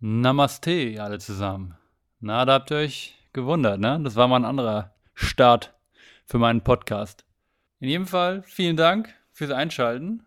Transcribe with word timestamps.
Namaste, 0.00 1.02
alle 1.02 1.18
zusammen. 1.18 1.76
Na, 2.20 2.44
da 2.44 2.52
habt 2.52 2.70
ihr 2.70 2.76
euch 2.76 3.16
gewundert, 3.32 3.80
ne? 3.80 3.98
Das 4.04 4.14
war 4.14 4.28
mal 4.28 4.36
ein 4.36 4.44
anderer 4.44 4.94
Start 5.12 5.74
für 6.24 6.38
meinen 6.38 6.62
Podcast. 6.62 7.24
In 7.80 7.88
jedem 7.88 8.06
Fall 8.06 8.44
vielen 8.44 8.76
Dank 8.76 9.12
fürs 9.32 9.50
Einschalten. 9.50 10.24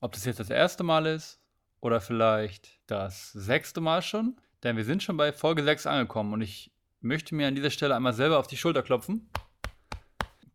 Ob 0.00 0.12
das 0.12 0.26
jetzt 0.26 0.40
das 0.40 0.50
erste 0.50 0.84
Mal 0.84 1.06
ist 1.06 1.40
oder 1.80 2.02
vielleicht 2.02 2.80
das 2.86 3.32
sechste 3.32 3.80
Mal 3.80 4.02
schon, 4.02 4.36
denn 4.62 4.76
wir 4.76 4.84
sind 4.84 5.02
schon 5.02 5.16
bei 5.16 5.32
Folge 5.32 5.64
6 5.64 5.86
angekommen 5.86 6.34
und 6.34 6.42
ich 6.42 6.70
möchte 7.00 7.34
mir 7.34 7.48
an 7.48 7.54
dieser 7.54 7.70
Stelle 7.70 7.96
einmal 7.96 8.12
selber 8.12 8.38
auf 8.38 8.46
die 8.46 8.58
Schulter 8.58 8.82
klopfen, 8.82 9.30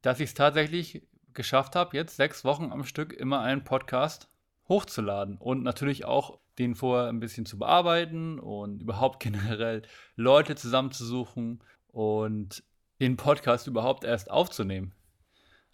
dass 0.03 0.19
ich 0.19 0.29
es 0.29 0.35
tatsächlich 0.35 1.07
geschafft 1.33 1.75
habe, 1.75 1.97
jetzt 1.97 2.17
sechs 2.17 2.45
Wochen 2.45 2.71
am 2.71 2.83
Stück 2.83 3.13
immer 3.13 3.41
einen 3.41 3.63
Podcast 3.63 4.29
hochzuladen 4.67 5.37
und 5.37 5.63
natürlich 5.63 6.05
auch 6.05 6.37
den 6.59 6.75
vorher 6.75 7.09
ein 7.09 7.19
bisschen 7.19 7.45
zu 7.45 7.57
bearbeiten 7.57 8.39
und 8.39 8.81
überhaupt 8.81 9.19
generell 9.23 9.81
Leute 10.15 10.55
zusammenzusuchen 10.55 11.63
und 11.87 12.63
den 12.99 13.17
Podcast 13.17 13.67
überhaupt 13.67 14.03
erst 14.03 14.29
aufzunehmen. 14.29 14.93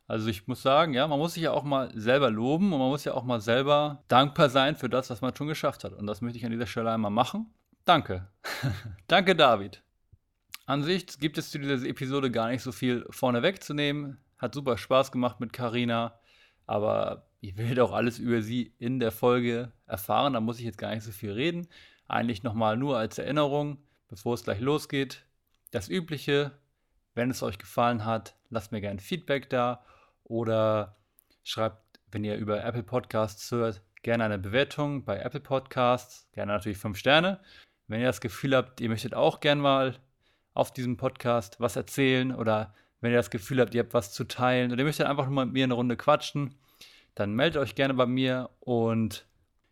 Also 0.07 0.27
ich 0.27 0.47
muss 0.47 0.61
sagen, 0.61 0.93
ja, 0.93 1.07
man 1.07 1.17
muss 1.17 1.33
sich 1.33 1.43
ja 1.43 1.51
auch 1.51 1.63
mal 1.63 1.91
selber 1.95 2.29
loben 2.29 2.71
und 2.71 2.79
man 2.79 2.89
muss 2.89 3.05
ja 3.05 3.15
auch 3.15 3.23
mal 3.23 3.41
selber 3.41 4.03
dankbar 4.07 4.49
sein 4.49 4.75
für 4.75 4.87
das, 4.87 5.09
was 5.09 5.21
man 5.21 5.35
schon 5.35 5.47
geschafft 5.47 5.83
hat. 5.83 5.93
Und 5.93 6.05
das 6.05 6.21
möchte 6.21 6.37
ich 6.37 6.45
an 6.45 6.51
dieser 6.51 6.67
Stelle 6.67 6.91
einmal 6.91 7.09
machen. 7.09 7.47
Danke. 7.85 8.27
Danke, 9.07 9.35
David. 9.35 9.81
An 10.67 10.83
sich 10.83 11.19
gibt 11.19 11.39
es 11.39 11.49
zu 11.49 11.59
dieser 11.59 11.87
Episode 11.87 12.29
gar 12.29 12.49
nicht 12.49 12.61
so 12.61 12.71
viel 12.71 13.05
vorne 13.09 13.41
wegzunehmen. 13.41 14.17
Hat 14.37 14.53
super 14.53 14.77
Spaß 14.77 15.11
gemacht 15.11 15.39
mit 15.39 15.53
Karina, 15.53 16.19
aber 16.67 17.27
Ihr 17.45 17.57
werdet 17.57 17.79
auch 17.79 17.91
alles 17.91 18.17
über 18.17 18.41
sie 18.41 18.73
in 18.79 18.99
der 18.99 19.11
Folge 19.11 19.71
erfahren. 19.85 20.33
Da 20.33 20.41
muss 20.41 20.57
ich 20.57 20.65
jetzt 20.65 20.79
gar 20.79 20.95
nicht 20.95 21.03
so 21.03 21.11
viel 21.11 21.31
reden. 21.31 21.67
Eigentlich 22.07 22.41
nochmal 22.41 22.75
nur 22.75 22.97
als 22.97 23.19
Erinnerung, 23.19 23.77
bevor 24.07 24.33
es 24.33 24.43
gleich 24.43 24.59
losgeht. 24.59 25.27
Das 25.69 25.87
Übliche, 25.87 26.57
wenn 27.13 27.29
es 27.29 27.43
euch 27.43 27.59
gefallen 27.59 28.03
hat, 28.03 28.35
lasst 28.49 28.71
mir 28.71 28.81
gerne 28.81 28.99
Feedback 28.99 29.47
da 29.51 29.85
oder 30.23 30.97
schreibt, 31.43 31.99
wenn 32.11 32.23
ihr 32.23 32.35
über 32.35 32.63
Apple 32.63 32.81
Podcasts 32.81 33.51
hört, 33.51 33.83
gerne 34.01 34.23
eine 34.23 34.39
Bewertung 34.39 35.05
bei 35.05 35.19
Apple 35.19 35.39
Podcasts. 35.39 36.27
Gerne 36.31 36.51
natürlich 36.51 36.79
fünf 36.79 36.97
Sterne. 36.97 37.39
Wenn 37.87 38.01
ihr 38.01 38.07
das 38.07 38.21
Gefühl 38.21 38.55
habt, 38.55 38.81
ihr 38.81 38.89
möchtet 38.89 39.13
auch 39.13 39.39
gerne 39.39 39.61
mal 39.61 39.95
auf 40.55 40.73
diesem 40.73 40.97
Podcast 40.97 41.59
was 41.59 41.75
erzählen 41.75 42.33
oder 42.33 42.73
wenn 43.01 43.11
ihr 43.11 43.17
das 43.17 43.29
Gefühl 43.29 43.61
habt, 43.61 43.75
ihr 43.75 43.83
habt 43.83 43.93
was 43.93 44.13
zu 44.13 44.23
teilen 44.23 44.71
oder 44.71 44.79
ihr 44.79 44.85
möchtet 44.85 45.05
einfach 45.05 45.29
nur 45.29 45.45
mit 45.45 45.53
mir 45.53 45.65
eine 45.65 45.75
Runde 45.75 45.95
quatschen, 45.95 46.55
dann 47.15 47.33
meldet 47.33 47.61
euch 47.61 47.75
gerne 47.75 47.93
bei 47.93 48.05
mir 48.05 48.49
und 48.59 49.25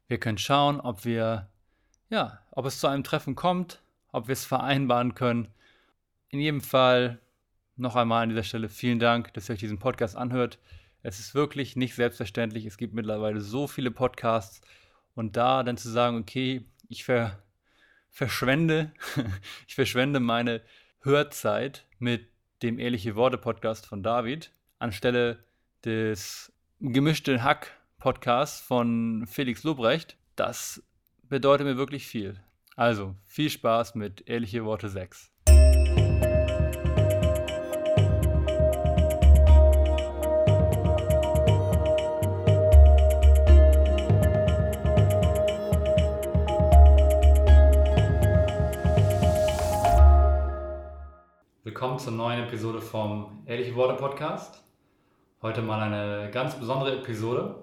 wir 0.08 0.20
können 0.20 0.38
schauen, 0.38 0.80
ob 0.80 1.06
wir, 1.06 1.50
ja, 2.10 2.40
ob 2.52 2.66
es 2.66 2.80
zu 2.80 2.88
einem 2.88 3.04
Treffen 3.04 3.36
kommt, 3.36 3.82
ob 4.12 4.28
wir 4.28 4.34
es 4.34 4.46
vereinbaren 4.46 5.14
können. 5.14 5.50
In 6.30 6.40
jedem 6.40 6.62
Fall 6.62 7.20
noch 7.76 7.96
einmal 7.96 8.24
an 8.24 8.30
dieser 8.30 8.44
Stelle 8.44 8.70
vielen 8.70 9.00
Dank, 9.00 9.34
dass 9.34 9.50
ihr 9.50 9.54
euch 9.54 9.60
diesen 9.60 9.80
Podcast 9.80 10.16
anhört. 10.16 10.58
Es 11.02 11.20
ist 11.20 11.36
wirklich 11.36 11.76
nicht 11.76 11.96
selbstverständlich. 11.96 12.66
Es 12.66 12.78
gibt 12.78 12.94
mittlerweile 12.94 13.42
so 13.42 13.68
viele 13.68 13.92
Podcasts 13.92 14.62
und 15.16 15.36
da 15.36 15.64
dann 15.64 15.78
zu 15.78 15.90
sagen, 15.90 16.18
okay, 16.18 16.66
ich 16.88 17.04
ver 17.04 17.40
verschwende, 18.10 18.92
ich 19.68 19.76
verschwende 19.76 20.20
meine 20.20 20.62
Hörzeit 21.02 21.86
mit 21.98 22.30
dem 22.62 22.80
Ehrliche 22.80 23.16
Worte 23.16 23.38
Podcast 23.38 23.86
von 23.86 24.04
David 24.04 24.52
anstelle 24.80 25.44
des 25.84 26.53
gemischte 26.92 27.42
Hack-Podcast 27.42 28.62
von 28.62 29.26
Felix 29.26 29.64
Lobrecht. 29.64 30.17
Das 30.36 30.84
bedeutet 31.30 31.66
mir 31.66 31.78
wirklich 31.78 32.06
viel. 32.06 32.42
Also, 32.75 33.16
viel 33.23 33.50
Spaß 33.50 33.95
mit 33.95 34.28
Ehrliche 34.28 34.66
Worte 34.66 34.90
6. 34.90 35.31
Willkommen 51.63 51.97
zur 51.97 52.12
neuen 52.12 52.44
Episode 52.44 52.81
vom 52.81 53.41
Ehrliche 53.46 53.74
Worte 53.74 53.96
Podcast. 53.96 54.62
Heute 55.44 55.62
mal 55.62 55.81
eine 55.81 56.31
ganz 56.31 56.58
besondere 56.58 57.00
Episode, 57.00 57.56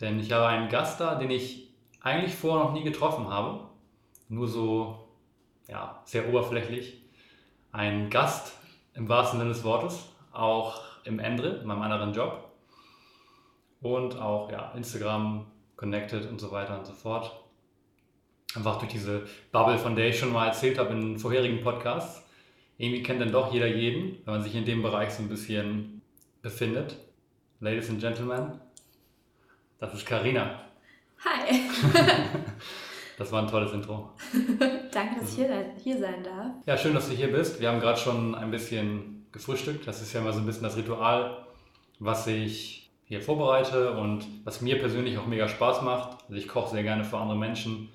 denn 0.00 0.18
ich 0.20 0.32
habe 0.32 0.46
einen 0.46 0.70
Gast 0.70 0.98
da, 0.98 1.16
den 1.16 1.30
ich 1.30 1.68
eigentlich 2.00 2.34
vorher 2.34 2.64
noch 2.64 2.72
nie 2.72 2.82
getroffen 2.82 3.28
habe. 3.28 3.68
Nur 4.30 4.48
so, 4.48 5.06
ja, 5.68 6.00
sehr 6.06 6.26
oberflächlich. 6.26 7.02
Ein 7.72 8.08
Gast 8.08 8.54
im 8.94 9.06
wahrsten 9.06 9.38
Sinne 9.38 9.52
des 9.52 9.64
Wortes, 9.64 10.08
auch 10.32 10.80
im 11.04 11.18
Endre, 11.18 11.58
in 11.58 11.66
meinem 11.66 11.82
anderen 11.82 12.14
Job. 12.14 12.52
Und 13.82 14.18
auch, 14.18 14.50
ja, 14.50 14.72
Instagram, 14.74 15.44
Connected 15.76 16.26
und 16.30 16.40
so 16.40 16.50
weiter 16.52 16.78
und 16.78 16.86
so 16.86 16.94
fort. 16.94 17.38
Einfach 18.56 18.78
durch 18.78 18.92
diese 18.92 19.26
Bubble, 19.52 19.76
von 19.76 19.94
der 19.94 20.08
ich 20.08 20.18
schon 20.18 20.32
mal 20.32 20.46
erzählt 20.46 20.78
habe 20.78 20.94
in 20.94 21.18
vorherigen 21.18 21.62
Podcasts. 21.62 22.26
Irgendwie 22.78 23.02
kennt 23.02 23.20
dann 23.20 23.30
doch 23.30 23.52
jeder 23.52 23.66
jeden, 23.66 24.24
wenn 24.24 24.32
man 24.32 24.42
sich 24.42 24.54
in 24.54 24.64
dem 24.64 24.80
Bereich 24.80 25.10
so 25.10 25.22
ein 25.22 25.28
bisschen 25.28 25.97
befindet. 26.42 26.96
Ladies 27.60 27.90
and 27.90 28.00
Gentlemen, 28.00 28.60
das 29.78 29.94
ist 29.94 30.06
Karina. 30.06 30.60
Hi. 31.24 31.62
das 33.18 33.32
war 33.32 33.42
ein 33.42 33.48
tolles 33.48 33.72
Intro. 33.72 34.10
Danke, 34.92 35.20
dass 35.20 35.30
ich 35.30 35.36
hier, 35.36 35.74
hier 35.82 35.98
sein 35.98 36.22
darf. 36.22 36.52
Ja, 36.66 36.76
schön, 36.76 36.94
dass 36.94 37.08
du 37.08 37.14
hier 37.14 37.32
bist. 37.32 37.60
Wir 37.60 37.68
haben 37.68 37.80
gerade 37.80 37.98
schon 37.98 38.34
ein 38.36 38.50
bisschen 38.50 39.26
gefrühstückt. 39.32 39.86
Das 39.86 40.00
ist 40.00 40.12
ja 40.12 40.20
immer 40.20 40.32
so 40.32 40.38
ein 40.38 40.46
bisschen 40.46 40.62
das 40.62 40.76
Ritual, 40.76 41.44
was 41.98 42.26
ich 42.28 42.90
hier 43.04 43.20
vorbereite 43.20 43.92
und 43.92 44.24
was 44.44 44.60
mir 44.60 44.78
persönlich 44.78 45.18
auch 45.18 45.26
mega 45.26 45.48
Spaß 45.48 45.82
macht. 45.82 46.22
Also 46.24 46.34
ich 46.34 46.46
koche 46.46 46.70
sehr 46.70 46.82
gerne 46.84 47.04
für 47.04 47.18
andere 47.18 47.38
Menschen 47.38 47.88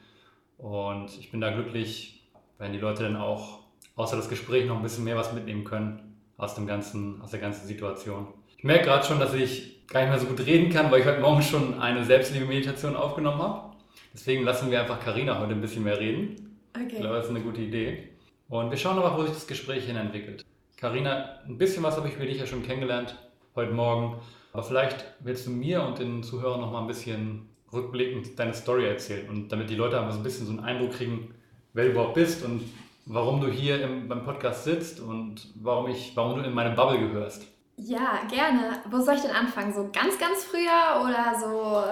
und 0.57 1.17
ich 1.17 1.31
bin 1.31 1.39
da 1.39 1.51
glücklich, 1.51 2.27
wenn 2.57 2.73
die 2.73 2.79
Leute 2.79 3.03
dann 3.03 3.15
auch 3.15 3.59
außer 3.95 4.17
das 4.17 4.27
Gespräch 4.27 4.65
noch 4.65 4.77
ein 4.77 4.83
bisschen 4.83 5.03
mehr 5.03 5.15
was 5.15 5.31
mitnehmen 5.31 5.63
können 5.63 6.12
aus, 6.37 6.55
dem 6.55 6.67
ganzen, 6.67 7.21
aus 7.21 7.31
der 7.31 7.39
ganzen 7.39 7.67
Situation. 7.67 8.27
Ich 8.57 8.63
merke 8.63 8.85
gerade 8.85 9.05
schon, 9.05 9.19
dass 9.19 9.33
ich 9.33 9.85
gar 9.87 10.01
nicht 10.01 10.09
mehr 10.09 10.19
so 10.19 10.27
gut 10.27 10.45
reden 10.45 10.71
kann, 10.71 10.91
weil 10.91 11.01
ich 11.01 11.05
heute 11.05 11.21
Morgen 11.21 11.41
schon 11.41 11.79
eine 11.79 12.03
Selbstliebe-Meditation 12.03 12.95
aufgenommen 12.95 13.41
habe. 13.41 13.75
Deswegen 14.13 14.43
lassen 14.43 14.71
wir 14.71 14.81
einfach 14.81 14.99
Karina 14.99 15.39
heute 15.39 15.53
ein 15.53 15.61
bisschen 15.61 15.83
mehr 15.83 15.99
reden. 15.99 16.59
Okay. 16.75 16.87
Ich 16.93 16.99
glaube, 16.99 17.15
das 17.15 17.25
ist 17.25 17.31
eine 17.31 17.41
gute 17.41 17.61
Idee. 17.61 18.09
Und 18.49 18.69
wir 18.69 18.77
schauen 18.77 18.97
aber, 18.97 19.17
wo 19.17 19.23
sich 19.23 19.33
das 19.33 19.47
Gespräch 19.47 19.85
hin 19.85 19.95
entwickelt. 19.95 20.45
Karina, 20.77 21.39
ein 21.47 21.57
bisschen 21.57 21.83
was 21.83 21.97
habe 21.97 22.07
ich 22.07 22.15
über 22.15 22.25
dich 22.25 22.39
ja 22.39 22.45
schon 22.45 22.63
kennengelernt 22.63 23.15
heute 23.55 23.71
Morgen. 23.71 24.17
Aber 24.51 24.63
vielleicht 24.63 25.05
willst 25.19 25.47
du 25.47 25.51
mir 25.51 25.83
und 25.83 25.99
den 25.99 26.23
Zuhörern 26.23 26.61
noch 26.61 26.71
mal 26.71 26.81
ein 26.81 26.87
bisschen 26.87 27.49
rückblickend 27.71 28.37
deine 28.37 28.53
Story 28.53 28.85
erzählen 28.85 29.27
und 29.29 29.51
damit 29.51 29.69
die 29.69 29.75
Leute 29.75 29.99
einfach 29.99 30.13
so 30.13 30.19
ein 30.19 30.23
bisschen 30.23 30.45
so 30.45 30.51
einen 30.51 30.61
Eindruck 30.61 30.93
kriegen, 30.93 31.33
wer 31.73 31.85
du 31.85 31.91
überhaupt 31.91 32.13
bist 32.13 32.43
und 32.45 32.61
warum 33.05 33.41
du 33.41 33.47
hier 33.47 33.81
im, 33.81 34.07
beim 34.07 34.23
Podcast 34.23 34.63
sitzt 34.63 34.99
und 34.99 35.47
warum, 35.55 35.89
ich, 35.89 36.15
warum 36.15 36.39
du 36.39 36.45
in 36.45 36.53
meine 36.53 36.75
Bubble 36.75 36.99
gehörst. 36.99 37.47
Ja, 37.77 38.21
gerne. 38.29 38.81
Wo 38.89 39.01
soll 39.01 39.15
ich 39.15 39.21
denn 39.21 39.31
anfangen? 39.31 39.73
So 39.73 39.89
ganz, 39.91 40.19
ganz 40.19 40.43
früher 40.43 41.01
oder 41.03 41.33
so? 41.39 41.83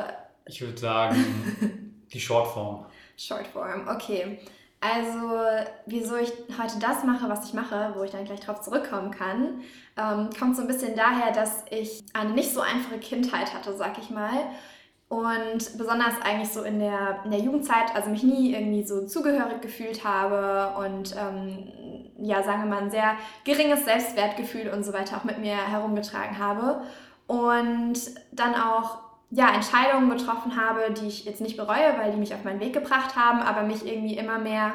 Ich 0.46 0.62
würde 0.62 0.78
sagen, 0.78 1.96
die 2.14 2.20
Shortform. 2.20 2.86
Shortform, 3.18 3.88
okay. 3.88 4.40
Also, 4.80 5.40
wieso 5.86 6.18
ich 6.18 6.32
heute 6.60 6.80
das 6.80 7.04
mache, 7.04 7.30
was 7.30 7.46
ich 7.46 7.54
mache, 7.54 7.94
wo 7.96 8.04
ich 8.04 8.12
dann 8.12 8.26
gleich 8.26 8.40
drauf 8.40 8.62
zurückkommen 8.62 9.12
kann, 9.12 9.62
ähm, 9.96 10.30
kommt 10.38 10.56
so 10.56 10.64
ein 10.64 10.68
bisschen 10.68 10.96
daher, 10.96 11.32
dass 11.32 11.66
ich 11.70 12.04
eine 12.14 12.32
nicht 12.32 12.52
so 12.52 12.62
einfache 12.62 12.98
Kindheit 12.98 13.54
hatte, 13.54 13.76
sag 13.76 14.00
ich 14.00 14.10
mal. 14.10 14.32
Und 15.12 15.78
besonders 15.78 16.14
eigentlich 16.24 16.54
so 16.54 16.62
in 16.62 16.80
der, 16.80 17.20
in 17.26 17.32
der 17.32 17.42
Jugendzeit, 17.42 17.94
also 17.94 18.10
mich 18.10 18.24
nie 18.24 18.54
irgendwie 18.54 18.82
so 18.84 19.06
zugehörig 19.06 19.60
gefühlt 19.62 20.06
habe 20.06 20.74
und 20.80 21.14
ähm, 21.18 21.68
ja, 22.18 22.42
sagen 22.44 22.64
wir 22.64 22.70
mal, 22.70 22.84
ein 22.84 22.92
sehr 22.92 23.18
geringes 23.44 23.84
Selbstwertgefühl 23.84 24.70
und 24.70 24.86
so 24.86 24.94
weiter 24.94 25.18
auch 25.18 25.26
mit 25.26 25.38
mir 25.40 25.58
herumgetragen 25.58 26.40
habe. 26.40 26.84
Und 27.28 28.00
dann 28.32 28.56
auch 28.56 29.00
ja, 29.32 29.54
Entscheidungen 29.54 30.10
getroffen 30.10 30.56
habe, 30.56 30.94
die 30.94 31.08
ich 31.08 31.26
jetzt 31.26 31.42
nicht 31.42 31.58
bereue, 31.58 31.98
weil 31.98 32.12
die 32.12 32.18
mich 32.18 32.34
auf 32.34 32.46
meinen 32.46 32.62
Weg 32.62 32.72
gebracht 32.72 33.18
haben, 33.18 33.40
aber 33.40 33.64
mich 33.64 33.86
irgendwie 33.86 34.16
immer 34.16 34.38
mehr 34.38 34.72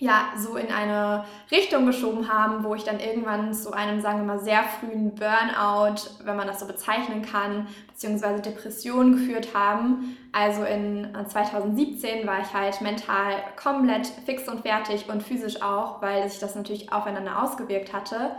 ja, 0.00 0.32
so 0.36 0.56
in 0.56 0.70
eine 0.72 1.24
Richtung 1.50 1.86
geschoben 1.86 2.28
haben, 2.32 2.64
wo 2.64 2.74
ich 2.74 2.84
dann 2.84 3.00
irgendwann 3.00 3.54
zu 3.54 3.72
einem, 3.72 4.00
sagen 4.00 4.18
wir 4.18 4.34
mal, 4.34 4.38
sehr 4.38 4.62
frühen 4.64 5.14
Burnout, 5.14 6.02
wenn 6.24 6.36
man 6.36 6.46
das 6.46 6.60
so 6.60 6.66
bezeichnen 6.66 7.22
kann, 7.22 7.66
beziehungsweise 7.88 8.42
Depressionen 8.42 9.12
geführt 9.12 9.54
haben. 9.54 10.16
Also 10.32 10.64
in 10.64 11.08
2017 11.26 12.26
war 12.26 12.40
ich 12.40 12.52
halt 12.52 12.80
mental 12.80 13.34
komplett 13.62 14.06
fix 14.26 14.48
und 14.48 14.62
fertig 14.62 15.08
und 15.08 15.22
physisch 15.22 15.62
auch, 15.62 16.02
weil 16.02 16.28
sich 16.28 16.40
das 16.40 16.54
natürlich 16.54 16.92
aufeinander 16.92 17.42
ausgewirkt 17.42 17.92
hatte. 17.92 18.32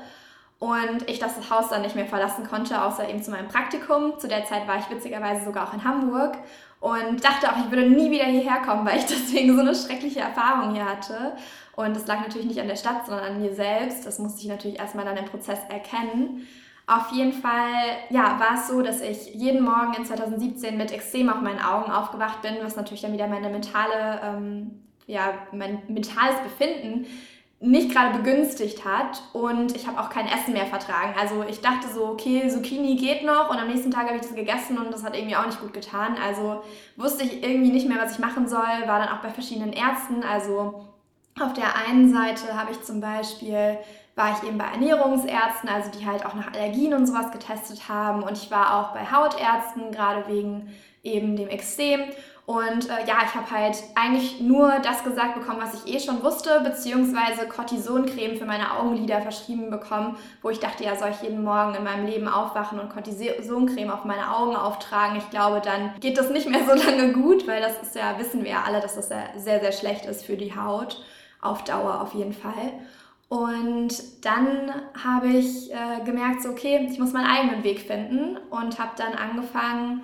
Und 0.58 1.10
ich 1.10 1.20
das 1.20 1.50
Haus 1.50 1.70
dann 1.70 1.82
nicht 1.82 1.96
mehr 1.96 2.06
verlassen 2.06 2.48
konnte, 2.48 2.82
außer 2.82 3.10
eben 3.10 3.22
zu 3.22 3.30
meinem 3.30 3.50
Praktikum. 3.50 4.18
Zu 4.20 4.28
der 4.28 4.46
Zeit 4.46 4.68
war 4.68 4.78
ich 4.78 4.90
witzigerweise 4.90 5.44
sogar 5.46 5.68
auch 5.68 5.74
in 5.74 5.84
Hamburg 5.84 6.38
und 6.86 7.24
dachte 7.24 7.52
auch, 7.52 7.58
ich 7.58 7.72
würde 7.72 7.90
nie 7.90 8.12
wieder 8.12 8.26
hierher 8.26 8.62
kommen, 8.62 8.86
weil 8.86 9.00
ich 9.00 9.06
deswegen 9.10 9.56
so 9.56 9.62
eine 9.62 9.74
schreckliche 9.74 10.20
Erfahrung 10.20 10.76
hier 10.76 10.86
hatte. 10.86 11.34
Und 11.76 11.96
das 11.96 12.06
lag 12.06 12.20
natürlich 12.20 12.46
nicht 12.46 12.62
an 12.62 12.68
der 12.68 12.76
Stadt, 12.76 13.08
sondern 13.08 13.26
an 13.26 13.42
mir 13.42 13.56
selbst. 13.56 14.06
Das 14.06 14.20
musste 14.20 14.42
ich 14.42 14.48
natürlich 14.48 14.78
erstmal 14.78 15.04
dann 15.04 15.18
im 15.18 15.26
Prozess 15.26 15.58
erkennen. 15.68 16.46
Auf 16.86 17.12
jeden 17.12 17.34
Fall, 17.34 17.74
ja, 18.12 18.40
war 18.40 18.54
es 18.54 18.68
so, 18.68 18.84
dass 18.84 19.02
ich 19.02 19.34
jeden 19.34 19.64
Morgen 19.64 19.96
in 19.98 20.06
2017 20.06 20.78
mit 20.78 20.92
Extrem 20.92 21.30
auf 21.30 21.42
meinen 21.42 21.60
Augen 21.60 21.92
aufgewacht 21.92 22.44
bin, 22.44 22.58
was 22.62 22.76
natürlich 22.76 23.02
dann 23.02 23.14
wieder 23.14 23.28
meine 23.28 23.50
mentale, 23.50 24.22
ähm, 24.24 24.84
ja, 25.08 25.34
mein 25.52 25.82
mentales 25.88 26.40
Befinden 26.44 27.08
nicht 27.66 27.92
gerade 27.92 28.18
begünstigt 28.18 28.86
hat 28.86 29.24
und 29.34 29.76
ich 29.76 29.88
habe 29.88 30.00
auch 30.00 30.10
kein 30.10 30.28
Essen 30.28 30.54
mehr 30.54 30.66
vertragen. 30.66 31.14
Also 31.20 31.44
ich 31.50 31.62
dachte 31.62 31.88
so, 31.88 32.06
okay, 32.06 32.48
Zucchini 32.48 32.96
geht 32.96 33.26
noch 33.26 33.50
und 33.50 33.58
am 33.58 33.68
nächsten 33.68 33.92
Tag 33.92 34.08
habe 34.08 34.16
ich 34.16 34.22
das 34.22 34.36
gegessen 34.36 34.78
und 34.78 34.92
das 34.92 35.04
hat 35.04 35.16
irgendwie 35.16 35.36
auch 35.36 35.46
nicht 35.46 35.60
gut 35.60 35.74
getan. 35.74 36.16
Also 36.24 36.62
wusste 36.96 37.24
ich 37.24 37.44
irgendwie 37.44 37.72
nicht 37.72 37.88
mehr, 37.88 37.98
was 37.98 38.14
ich 38.14 38.20
machen 38.20 38.48
soll, 38.48 38.60
war 38.60 39.00
dann 39.00 39.10
auch 39.10 39.22
bei 39.22 39.30
verschiedenen 39.30 39.74
Ärzten. 39.74 40.24
Also 40.24 40.86
auf 41.40 41.54
der 41.54 41.76
einen 41.88 42.14
Seite 42.14 42.58
habe 42.58 42.72
ich 42.72 42.82
zum 42.84 43.02
Beispiel, 43.02 43.78
war 44.16 44.38
ich 44.38 44.48
eben 44.48 44.58
bei 44.58 44.66
Ernährungsärzten, 44.66 45.68
also 45.68 45.90
die 45.98 46.06
halt 46.06 46.26
auch 46.26 46.36
nach 46.36 46.54
Allergien 46.54 46.94
und 46.94 47.08
sowas 47.08 47.32
getestet 47.32 47.90
haben 47.90 48.24
und 48.24 48.38
ich 48.38 48.52
war 48.52 48.80
auch 48.80 48.94
bei 48.94 49.12
Hautärzten, 49.12 49.92
gerade 49.92 50.28
wegen 50.28 50.72
eben 51.04 51.36
dem 51.36 51.50
Extrem 51.50 52.02
und 52.46 52.90
äh, 52.90 53.08
ja, 53.08 53.18
ich 53.26 53.34
habe 53.34 53.50
halt 53.50 53.78
eigentlich 53.96 54.40
nur 54.40 54.78
das 54.84 55.04
gesagt 55.04 55.34
bekommen, 55.34 55.62
was 55.62 55.84
ich 55.84 55.96
eh 55.96 56.00
schon 56.00 56.22
wusste, 56.22 56.62
beziehungsweise 56.64 57.48
Cortisoncreme 57.48 58.38
für 58.38 58.46
meine 58.46 58.78
Augenlider 58.78 59.20
verschrieben 59.22 59.72
bekommen, 59.72 60.16
wo 60.44 60.52
ich 60.52 60.60
dachte, 60.60 60.84
ja, 60.84 60.96
soll 60.96 61.10
ich 61.10 61.24
jeden 61.24 61.44
Morgen 61.44 61.74
in 61.74 61.84
meinem 61.84 62.06
Leben 62.06 62.28
aufwachen 62.28 62.80
und 62.80 62.90
Cortisoncreme 62.90 63.90
auf 63.90 64.06
meine 64.06 64.36
Augen 64.36 64.56
auftragen? 64.56 65.18
Ich 65.18 65.28
glaube, 65.32 65.60
dann 65.60 66.00
geht 66.00 66.20
das 66.20 66.30
nicht 66.30 66.48
mehr 66.48 66.62
so 66.66 66.76
lange 66.88 67.14
gut, 67.14 67.48
weil 67.48 67.62
das 67.62 67.82
ist 67.82 67.96
ja, 67.96 68.20
wissen 68.20 68.44
wir 68.44 68.52
ja 68.52 68.64
alle, 68.64 68.80
dass 68.80 68.94
das 68.94 69.08
sehr, 69.10 69.60
sehr 69.60 69.72
schlecht 69.72 70.06
ist 70.06 70.24
für 70.24 70.38
die 70.38 70.56
Haut, 70.56 71.04
auf 71.42 71.64
Dauer 71.64 72.00
auf 72.02 72.14
jeden 72.14 72.34
Fall. 72.34 72.74
Und 73.28 74.24
dann 74.24 74.72
habe 75.04 75.30
ich 75.30 75.74
äh, 75.74 76.04
gemerkt, 76.06 76.44
so, 76.44 76.50
okay, 76.50 76.88
ich 76.92 77.00
muss 77.00 77.12
meinen 77.12 77.26
eigenen 77.26 77.64
Weg 77.64 77.80
finden 77.80 78.38
und 78.52 78.78
habe 78.78 78.92
dann 78.98 79.16
angefangen, 79.16 80.04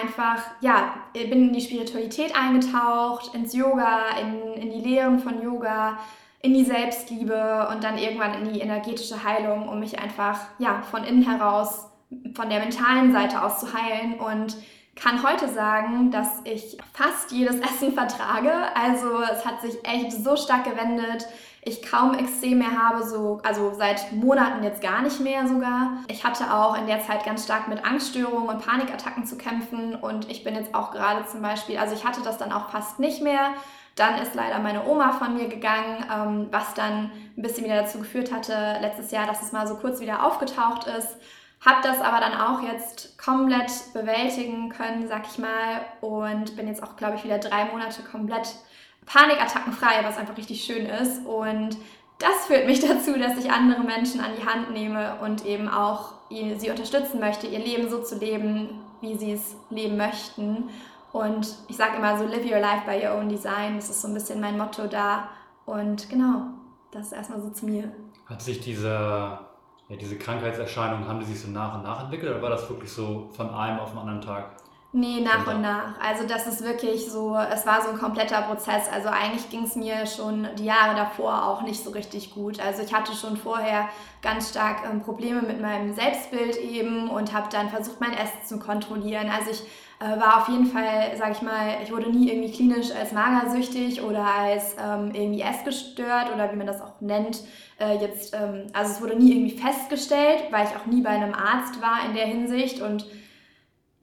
einfach, 0.00 0.42
ja, 0.60 0.94
bin 1.12 1.48
in 1.48 1.52
die 1.52 1.60
Spiritualität 1.60 2.34
eingetaucht, 2.36 3.34
ins 3.34 3.54
Yoga, 3.54 4.16
in, 4.20 4.54
in 4.54 4.70
die 4.70 4.88
Lehren 4.88 5.18
von 5.18 5.42
Yoga, 5.42 5.98
in 6.42 6.52
die 6.52 6.64
Selbstliebe 6.64 7.68
und 7.70 7.82
dann 7.84 7.96
irgendwann 7.96 8.34
in 8.34 8.52
die 8.52 8.60
energetische 8.60 9.24
Heilung, 9.24 9.68
um 9.68 9.80
mich 9.80 9.98
einfach, 9.98 10.38
ja, 10.58 10.82
von 10.90 11.04
innen 11.04 11.22
heraus, 11.22 11.88
von 12.34 12.50
der 12.50 12.60
mentalen 12.60 13.12
Seite 13.12 13.42
aus 13.42 13.60
zu 13.60 13.72
heilen 13.72 14.14
und 14.14 14.56
kann 14.94 15.22
heute 15.22 15.48
sagen, 15.48 16.10
dass 16.10 16.28
ich 16.44 16.78
fast 16.92 17.32
jedes 17.32 17.56
Essen 17.56 17.94
vertrage. 17.94 18.52
Also 18.76 19.20
es 19.22 19.44
hat 19.44 19.60
sich 19.60 19.74
echt 19.84 20.12
so 20.12 20.36
stark 20.36 20.64
gewendet 20.64 21.26
ich 21.64 21.82
kaum 21.82 22.14
Extrem 22.14 22.58
mehr 22.58 22.78
habe, 22.78 23.02
so, 23.02 23.40
also 23.42 23.72
seit 23.74 24.12
Monaten 24.12 24.62
jetzt 24.62 24.82
gar 24.82 25.02
nicht 25.02 25.20
mehr 25.20 25.46
sogar. 25.46 25.98
Ich 26.08 26.24
hatte 26.24 26.52
auch 26.52 26.76
in 26.78 26.86
der 26.86 27.00
Zeit 27.00 27.24
ganz 27.24 27.44
stark 27.44 27.68
mit 27.68 27.84
Angststörungen 27.84 28.48
und 28.48 28.64
Panikattacken 28.64 29.24
zu 29.24 29.36
kämpfen 29.36 29.94
und 29.94 30.30
ich 30.30 30.44
bin 30.44 30.54
jetzt 30.54 30.74
auch 30.74 30.92
gerade 30.92 31.26
zum 31.26 31.42
Beispiel, 31.42 31.78
also 31.78 31.94
ich 31.94 32.04
hatte 32.04 32.22
das 32.22 32.38
dann 32.38 32.52
auch 32.52 32.70
fast 32.70 32.98
nicht 32.98 33.22
mehr. 33.22 33.50
Dann 33.96 34.18
ist 34.18 34.34
leider 34.34 34.58
meine 34.58 34.86
Oma 34.86 35.12
von 35.12 35.34
mir 35.34 35.48
gegangen, 35.48 36.04
ähm, 36.12 36.48
was 36.50 36.74
dann 36.74 37.12
ein 37.36 37.42
bisschen 37.42 37.64
wieder 37.64 37.82
dazu 37.82 37.98
geführt 37.98 38.32
hatte, 38.32 38.78
letztes 38.80 39.10
Jahr, 39.12 39.26
dass 39.26 39.40
es 39.40 39.52
mal 39.52 39.66
so 39.66 39.76
kurz 39.76 40.00
wieder 40.00 40.26
aufgetaucht 40.26 40.86
ist. 40.86 41.16
Hab 41.64 41.80
das 41.82 42.00
aber 42.00 42.20
dann 42.20 42.34
auch 42.34 42.60
jetzt 42.60 43.16
komplett 43.18 43.70
bewältigen 43.94 44.68
können, 44.68 45.08
sag 45.08 45.22
ich 45.30 45.38
mal, 45.38 45.80
und 46.00 46.56
bin 46.56 46.66
jetzt 46.66 46.82
auch, 46.82 46.96
glaube 46.96 47.16
ich, 47.16 47.24
wieder 47.24 47.38
drei 47.38 47.64
Monate 47.66 48.02
komplett 48.02 48.56
panikattackenfrei, 49.06 50.04
was 50.04 50.16
einfach 50.16 50.36
richtig 50.36 50.62
schön 50.62 50.86
ist. 50.86 51.26
Und 51.26 51.76
das 52.18 52.46
führt 52.46 52.66
mich 52.66 52.80
dazu, 52.88 53.18
dass 53.18 53.38
ich 53.38 53.50
andere 53.50 53.82
Menschen 53.82 54.20
an 54.20 54.30
die 54.38 54.46
Hand 54.46 54.72
nehme 54.72 55.16
und 55.20 55.44
eben 55.44 55.68
auch 55.68 56.14
sie 56.30 56.70
unterstützen 56.70 57.20
möchte, 57.20 57.46
ihr 57.46 57.60
Leben 57.60 57.88
so 57.88 58.02
zu 58.02 58.18
leben, 58.18 58.80
wie 59.00 59.16
sie 59.16 59.32
es 59.32 59.56
leben 59.70 59.96
möchten. 59.96 60.68
Und 61.12 61.46
ich 61.68 61.76
sage 61.76 61.96
immer 61.96 62.18
so, 62.18 62.24
live 62.24 62.44
your 62.44 62.58
life 62.58 62.82
by 62.86 63.06
your 63.06 63.14
own 63.14 63.28
design. 63.28 63.76
Das 63.76 63.88
ist 63.88 64.02
so 64.02 64.08
ein 64.08 64.14
bisschen 64.14 64.40
mein 64.40 64.58
Motto 64.58 64.86
da. 64.88 65.28
Und 65.64 66.08
genau, 66.10 66.46
das 66.90 67.06
ist 67.06 67.12
erstmal 67.12 67.40
so 67.40 67.50
zu 67.50 67.66
mir. 67.66 67.92
Hat 68.26 68.42
sich 68.42 68.60
diese, 68.60 68.88
ja, 68.88 69.96
diese 69.96 70.18
Krankheitserscheinungen, 70.18 71.06
haben 71.06 71.20
die 71.20 71.26
sich 71.26 71.40
so 71.40 71.48
nach 71.48 71.76
und 71.76 71.84
nach 71.84 72.02
entwickelt 72.02 72.32
oder 72.32 72.42
war 72.42 72.50
das 72.50 72.68
wirklich 72.68 72.90
so 72.90 73.30
von 73.36 73.50
einem 73.50 73.78
auf 73.78 73.90
den 73.90 73.98
anderen 73.98 74.22
Tag? 74.22 74.56
Nee, 74.96 75.22
nach 75.22 75.52
und 75.52 75.60
nach. 75.60 75.98
Also 76.00 76.24
das 76.24 76.46
ist 76.46 76.62
wirklich 76.62 77.10
so, 77.10 77.36
es 77.52 77.66
war 77.66 77.82
so 77.82 77.90
ein 77.90 77.98
kompletter 77.98 78.42
Prozess. 78.42 78.88
Also 78.92 79.08
eigentlich 79.08 79.50
ging 79.50 79.64
es 79.64 79.74
mir 79.74 80.06
schon 80.06 80.46
die 80.56 80.66
Jahre 80.66 80.94
davor 80.94 81.48
auch 81.48 81.62
nicht 81.62 81.82
so 81.82 81.90
richtig 81.90 82.32
gut. 82.32 82.60
Also 82.60 82.84
ich 82.84 82.94
hatte 82.94 83.12
schon 83.12 83.36
vorher 83.36 83.88
ganz 84.22 84.50
stark 84.50 84.88
ähm, 84.88 85.00
Probleme 85.02 85.42
mit 85.42 85.60
meinem 85.60 85.94
Selbstbild 85.94 86.56
eben 86.58 87.10
und 87.10 87.32
habe 87.32 87.48
dann 87.50 87.70
versucht, 87.70 88.00
mein 88.00 88.12
Essen 88.12 88.46
zu 88.46 88.60
kontrollieren. 88.60 89.28
Also 89.36 89.50
ich 89.50 89.62
äh, 89.98 90.20
war 90.20 90.42
auf 90.42 90.48
jeden 90.48 90.66
Fall, 90.66 91.16
sag 91.18 91.32
ich 91.32 91.42
mal, 91.42 91.78
ich 91.82 91.90
wurde 91.90 92.08
nie 92.08 92.30
irgendwie 92.30 92.52
klinisch 92.52 92.92
als 92.92 93.10
magersüchtig 93.10 94.00
oder 94.00 94.24
als 94.24 94.76
ähm, 94.78 95.10
irgendwie 95.12 95.42
essgestört 95.42 96.32
oder 96.32 96.52
wie 96.52 96.56
man 96.56 96.68
das 96.68 96.80
auch 96.80 97.00
nennt. 97.00 97.40
Äh, 97.80 97.96
jetzt, 97.96 98.32
ähm, 98.32 98.68
also 98.72 98.92
es 98.92 99.02
wurde 99.02 99.16
nie 99.16 99.32
irgendwie 99.32 99.58
festgestellt, 99.58 100.44
weil 100.52 100.68
ich 100.68 100.76
auch 100.76 100.86
nie 100.86 101.02
bei 101.02 101.10
einem 101.10 101.34
Arzt 101.34 101.82
war 101.82 102.06
in 102.08 102.14
der 102.14 102.26
Hinsicht 102.26 102.80
und 102.80 103.04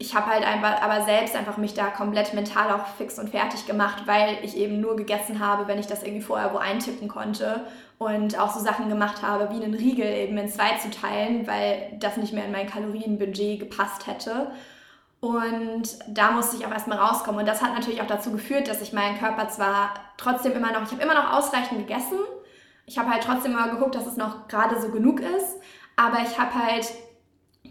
ich 0.02 0.16
habe 0.16 0.26
halt 0.26 0.44
einfach, 0.44 0.82
aber 0.82 1.06
selbst 1.06 1.36
einfach 1.36 1.58
mich 1.58 1.76
da 1.76 1.88
komplett 1.88 2.34
mental 2.34 2.72
auch 2.72 2.88
fix 2.98 3.20
und 3.20 3.30
fertig 3.30 3.68
gemacht, 3.68 4.08
weil 4.08 4.40
ich 4.42 4.58
eben 4.58 4.82
nur 4.82 4.96
gegessen 4.96 5.40
habe, 5.40 5.68
wenn 5.68 5.78
ich 5.78 5.86
das 5.86 6.02
irgendwie 6.02 6.24
vorher 6.24 6.54
wo 6.54 6.58
eintippen 6.58 7.08
konnte 7.08 7.66
und 8.00 8.38
auch 8.40 8.52
so 8.52 8.60
Sachen 8.60 8.90
gemacht 8.90 9.22
habe, 9.22 9.52
wie 9.52 9.64
einen 9.64 9.76
Riegel 9.76 10.08
eben 10.08 10.38
in 10.40 10.50
zwei 10.50 10.76
zu 10.80 10.90
teilen, 10.90 11.46
weil 11.46 11.98
das 12.00 12.18
nicht 12.18 12.34
mehr 12.34 12.46
in 12.46 12.52
mein 12.52 12.68
Kalorienbudget 12.68 13.60
gepasst 13.60 14.08
hätte. 14.08 14.52
Und 15.20 16.00
da 16.08 16.32
musste 16.32 16.58
ich 16.58 16.66
auch 16.66 16.72
erstmal 16.72 16.98
rauskommen. 16.98 17.42
Und 17.42 17.48
das 17.48 17.62
hat 17.62 17.76
natürlich 17.76 18.02
auch 18.02 18.08
dazu 18.08 18.32
geführt, 18.32 18.68
dass 18.68 18.82
ich 18.82 18.94
meinen 18.94 19.20
Körper 19.20 19.50
zwar 19.50 19.94
trotzdem 20.18 20.54
immer 20.54 20.72
noch, 20.72 20.82
ich 20.82 20.92
habe 20.92 21.04
immer 21.04 21.14
noch 21.14 21.32
ausreichend 21.32 21.78
gegessen. 21.78 22.18
Ich 22.88 22.98
habe 22.98 23.12
halt 23.12 23.22
trotzdem 23.24 23.52
immer 23.52 23.70
geguckt, 23.70 23.94
dass 23.94 24.08
es 24.08 24.18
noch 24.18 24.48
gerade 24.48 24.82
so 24.82 24.90
genug 24.90 25.20
ist. 25.20 25.60
Aber 25.96 26.22
ich 26.22 26.40
habe 26.40 26.56
halt 26.56 26.92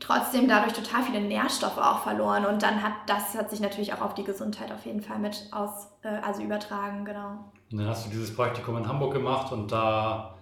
trotzdem 0.00 0.48
dadurch 0.48 0.72
total 0.72 1.02
viele 1.02 1.20
Nährstoffe 1.20 1.78
auch 1.78 2.02
verloren. 2.02 2.46
Und 2.46 2.62
dann 2.62 2.82
hat 2.82 2.92
das 3.06 3.34
hat 3.34 3.50
sich 3.50 3.60
natürlich 3.60 3.92
auch 3.92 4.00
auf 4.00 4.14
die 4.14 4.24
Gesundheit 4.24 4.72
auf 4.72 4.84
jeden 4.84 5.02
Fall 5.02 5.18
mit 5.18 5.48
aus 5.52 5.88
äh, 6.02 6.08
also 6.08 6.42
übertragen 6.42 7.04
genau. 7.04 7.52
Und 7.70 7.78
dann 7.78 7.88
hast 7.88 8.06
du 8.06 8.10
dieses 8.10 8.34
Praktikum 8.34 8.76
in 8.78 8.88
Hamburg 8.88 9.12
gemacht 9.12 9.52
und 9.52 9.70
da 9.70 10.34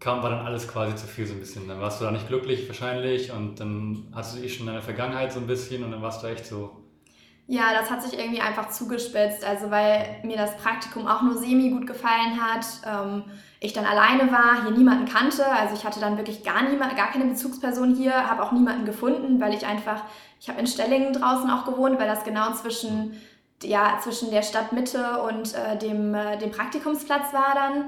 kam 0.00 0.22
war 0.22 0.30
dann 0.30 0.46
alles 0.46 0.68
quasi 0.68 0.94
zu 0.96 1.06
viel 1.06 1.26
so 1.26 1.34
ein 1.34 1.40
bisschen. 1.40 1.68
Dann 1.68 1.80
warst 1.80 2.00
du 2.00 2.04
da 2.04 2.10
nicht 2.10 2.28
glücklich 2.28 2.66
wahrscheinlich 2.68 3.32
und 3.32 3.60
dann 3.60 4.12
hast 4.14 4.36
du 4.36 4.42
eh 4.42 4.48
schon 4.48 4.66
deine 4.66 4.82
Vergangenheit 4.82 5.32
so 5.32 5.40
ein 5.40 5.46
bisschen 5.46 5.84
und 5.84 5.92
dann 5.92 6.02
warst 6.02 6.22
du 6.22 6.28
echt 6.28 6.46
so. 6.46 6.84
Ja, 7.46 7.72
das 7.72 7.90
hat 7.90 8.02
sich 8.02 8.18
irgendwie 8.18 8.42
einfach 8.42 8.68
zugespitzt, 8.68 9.42
also 9.42 9.70
weil 9.70 10.20
mir 10.22 10.36
das 10.36 10.56
Praktikum 10.58 11.06
auch 11.06 11.22
nur 11.22 11.36
semi 11.38 11.70
gut 11.70 11.86
gefallen 11.86 12.38
hat. 12.40 12.66
Ähm, 12.86 13.24
ich 13.60 13.72
dann 13.72 13.84
alleine 13.84 14.30
war, 14.30 14.62
hier 14.62 14.70
niemanden 14.70 15.06
kannte. 15.06 15.44
Also 15.46 15.74
ich 15.74 15.84
hatte 15.84 16.00
dann 16.00 16.16
wirklich 16.16 16.44
gar 16.44 16.62
niemand, 16.62 16.96
gar 16.96 17.10
keine 17.10 17.24
Bezugsperson 17.24 17.94
hier, 17.94 18.28
habe 18.28 18.42
auch 18.42 18.52
niemanden 18.52 18.84
gefunden, 18.84 19.40
weil 19.40 19.54
ich 19.54 19.66
einfach, 19.66 20.02
ich 20.40 20.48
habe 20.48 20.60
in 20.60 20.66
Stellingen 20.66 21.12
draußen 21.12 21.50
auch 21.50 21.64
gewohnt, 21.64 21.98
weil 21.98 22.06
das 22.06 22.24
genau 22.24 22.52
zwischen, 22.52 23.20
ja, 23.62 23.98
zwischen 24.00 24.30
der 24.30 24.42
Stadtmitte 24.42 25.22
und 25.22 25.54
äh, 25.54 25.76
dem, 25.76 26.14
äh, 26.14 26.38
dem 26.38 26.52
Praktikumsplatz 26.52 27.32
war 27.32 27.54
dann. 27.54 27.84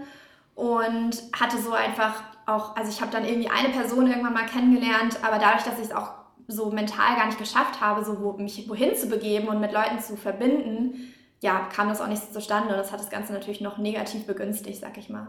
Und 0.56 1.22
hatte 1.32 1.56
so 1.58 1.72
einfach 1.72 2.22
auch, 2.46 2.76
also 2.76 2.90
ich 2.90 3.00
habe 3.00 3.12
dann 3.12 3.24
irgendwie 3.24 3.48
eine 3.48 3.68
Person 3.68 4.08
irgendwann 4.08 4.34
mal 4.34 4.46
kennengelernt, 4.46 5.18
aber 5.22 5.38
dadurch, 5.38 5.62
dass 5.62 5.78
ich 5.78 5.86
es 5.86 5.92
auch 5.92 6.10
so 6.48 6.70
mental 6.70 7.14
gar 7.16 7.26
nicht 7.26 7.38
geschafft 7.38 7.80
habe, 7.80 8.04
so 8.04 8.20
wo, 8.20 8.32
mich 8.32 8.68
wohin 8.68 8.94
zu 8.96 9.06
begeben 9.06 9.48
und 9.48 9.60
mit 9.60 9.72
Leuten 9.72 10.00
zu 10.00 10.16
verbinden, 10.16 11.14
ja, 11.40 11.60
kam 11.74 11.88
das 11.88 12.00
auch 12.00 12.08
nicht 12.08 12.34
zustande 12.34 12.70
und 12.70 12.78
das 12.78 12.92
hat 12.92 13.00
das 13.00 13.08
Ganze 13.08 13.32
natürlich 13.32 13.60
noch 13.60 13.78
negativ 13.78 14.26
begünstigt, 14.26 14.80
sag 14.80 14.98
ich 14.98 15.08
mal 15.08 15.28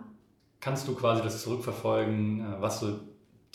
kannst 0.61 0.87
du 0.87 0.95
quasi 0.95 1.21
das 1.21 1.41
zurückverfolgen, 1.41 2.39
äh, 2.39 2.61
was 2.61 2.79
so 2.79 2.99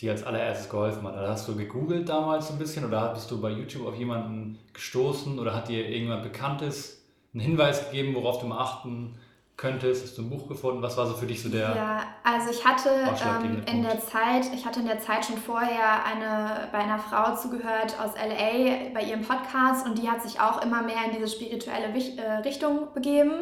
dir 0.00 0.12
als 0.12 0.24
allererstes 0.24 0.68
geholfen 0.68 1.06
hat? 1.06 1.14
Also 1.14 1.32
hast 1.32 1.48
du 1.48 1.56
gegoogelt 1.56 2.08
damals 2.08 2.50
ein 2.50 2.58
bisschen 2.58 2.84
oder 2.84 3.14
bist 3.14 3.30
du 3.30 3.40
bei 3.40 3.50
YouTube 3.50 3.86
auf 3.86 3.96
jemanden 3.96 4.58
gestoßen 4.74 5.38
oder 5.38 5.54
hat 5.54 5.68
dir 5.68 5.86
irgendjemand 5.86 6.24
Bekanntes 6.24 7.02
einen 7.32 7.40
Hinweis 7.40 7.90
gegeben, 7.90 8.14
worauf 8.14 8.40
du 8.40 8.46
mal 8.46 8.58
achten 8.58 9.18
könntest? 9.56 10.04
Hast 10.04 10.18
du 10.18 10.22
ein 10.22 10.30
Buch 10.30 10.48
gefunden? 10.48 10.82
Was 10.82 10.98
war 10.98 11.06
so 11.06 11.14
für 11.14 11.26
dich 11.26 11.42
so 11.42 11.48
der 11.48 11.74
Ja, 11.74 12.02
also 12.24 12.50
ich 12.50 12.64
hatte 12.64 12.90
ähm, 12.90 13.62
in 13.66 13.82
der 13.82 14.00
Zeit, 14.00 14.52
ich 14.54 14.66
hatte 14.66 14.80
in 14.80 14.86
der 14.86 15.00
Zeit 15.00 15.24
schon 15.24 15.38
vorher 15.38 16.04
eine, 16.04 16.68
bei 16.72 16.78
einer 16.78 16.98
Frau 16.98 17.34
zugehört 17.36 17.96
aus 17.98 18.12
LA 18.16 18.90
bei 18.92 19.02
ihrem 19.02 19.22
Podcast 19.22 19.86
und 19.86 19.96
die 19.96 20.10
hat 20.10 20.22
sich 20.22 20.40
auch 20.40 20.62
immer 20.62 20.82
mehr 20.82 21.04
in 21.06 21.12
diese 21.16 21.28
spirituelle 21.28 21.86
äh, 21.86 22.32
Richtung 22.44 22.88
begeben. 22.92 23.32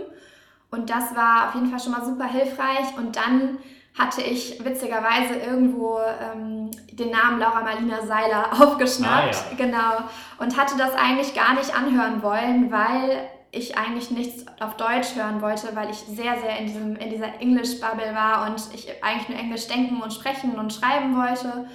Und 0.71 0.91
das 0.91 1.15
war 1.15 1.49
auf 1.49 1.55
jeden 1.55 1.71
Fall 1.71 1.81
schon 1.81 1.93
mal 1.93 2.05
super 2.05 2.27
hilfreich. 2.27 2.97
Und 2.97 3.17
dann 3.17 3.59
hatte 3.97 4.23
ich 4.23 4.65
witzigerweise 4.65 5.35
irgendwo 5.35 5.99
ähm, 6.21 6.71
den 6.91 7.11
Namen 7.11 7.39
Laura 7.39 7.61
Marlina 7.63 8.05
Seiler 8.05 8.51
aufgeschnappt. 8.61 9.37
Ah, 9.37 9.51
ja. 9.51 9.57
Genau. 9.57 10.09
Und 10.39 10.59
hatte 10.59 10.77
das 10.77 10.95
eigentlich 10.95 11.35
gar 11.35 11.55
nicht 11.55 11.75
anhören 11.75 12.23
wollen, 12.23 12.73
weil 12.73 13.29
ich 13.53 13.79
eigentlich 13.79 14.11
nichts 14.11 14.45
auf 14.61 14.77
Deutsch 14.77 15.15
hören 15.15 15.41
wollte, 15.41 15.75
weil 15.75 15.91
ich 15.91 15.99
sehr, 15.99 16.39
sehr 16.41 16.59
in, 16.59 16.67
diesem, 16.67 16.97
in 16.97 17.11
dieser 17.11 17.41
English-Bubble 17.41 18.15
war 18.15 18.49
und 18.49 18.61
ich 18.75 18.89
eigentlich 19.03 19.29
nur 19.29 19.39
Englisch 19.39 19.69
denken 19.69 20.03
und 20.03 20.13
sprechen 20.13 20.59
und 20.59 20.73
schreiben 20.73 21.17
wollte. 21.17 21.69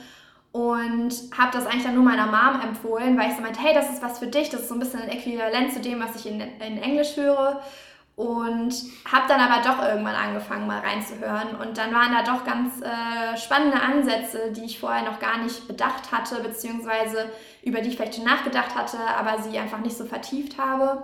Und 0.51 1.13
habe 1.37 1.51
das 1.53 1.67
eigentlich 1.67 1.83
dann 1.83 1.95
nur 1.95 2.03
meiner 2.03 2.25
Mom 2.25 2.59
empfohlen, 2.61 3.17
weil 3.17 3.29
ich 3.29 3.35
so 3.35 3.41
meinte, 3.41 3.61
hey, 3.61 3.73
das 3.73 3.91
ist 3.91 4.01
was 4.01 4.19
für 4.19 4.27
dich, 4.27 4.49
das 4.49 4.61
ist 4.61 4.69
so 4.69 4.73
ein 4.73 4.79
bisschen 4.79 4.99
ein 4.99 5.09
Äquivalent 5.09 5.71
zu 5.71 5.79
dem, 5.79 6.01
was 6.01 6.15
ich 6.15 6.29
in, 6.29 6.41
in 6.41 6.81
Englisch 6.81 7.15
höre. 7.15 7.61
Und 8.19 8.73
habe 9.09 9.29
dann 9.29 9.39
aber 9.39 9.63
doch 9.63 9.81
irgendwann 9.81 10.15
angefangen, 10.15 10.67
mal 10.67 10.79
reinzuhören. 10.79 11.55
Und 11.55 11.77
dann 11.77 11.93
waren 11.93 12.11
da 12.11 12.21
doch 12.21 12.43
ganz 12.43 12.81
äh, 12.81 13.37
spannende 13.37 13.81
Ansätze, 13.81 14.51
die 14.51 14.65
ich 14.65 14.77
vorher 14.77 15.09
noch 15.09 15.19
gar 15.19 15.37
nicht 15.37 15.69
bedacht 15.69 16.11
hatte, 16.11 16.41
beziehungsweise 16.43 17.31
über 17.63 17.79
die 17.79 17.87
ich 17.87 17.95
vielleicht 17.95 18.15
schon 18.15 18.25
nachgedacht 18.25 18.75
hatte, 18.75 18.97
aber 19.17 19.41
sie 19.41 19.57
einfach 19.57 19.79
nicht 19.79 19.95
so 19.95 20.03
vertieft 20.03 20.57
habe 20.57 21.01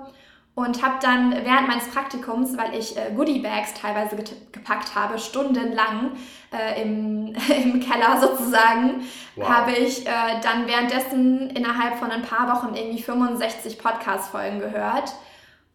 und 0.56 0.82
habe 0.82 0.96
dann 1.02 1.32
während 1.32 1.68
meines 1.68 1.90
Praktikums, 1.90 2.58
weil 2.58 2.78
ich 2.78 2.98
äh, 2.98 3.12
Goodiebags 3.14 3.74
teilweise 3.74 4.16
gepackt 4.52 4.96
habe, 4.96 5.20
stundenlang 5.20 6.12
äh, 6.52 6.82
im, 6.82 7.28
im 7.64 7.80
Keller 7.82 8.20
sozusagen, 8.20 9.06
wow. 9.36 9.50
habe 9.50 9.74
ich 9.74 10.08
äh, 10.08 10.40
dann 10.42 10.66
währenddessen 10.66 11.50
innerhalb 11.50 11.98
von 11.98 12.10
ein 12.10 12.22
paar 12.22 12.54
Wochen 12.54 12.74
irgendwie 12.74 13.04
65 13.04 13.78
Podcast-Folgen 13.78 14.60
gehört. 14.60 15.14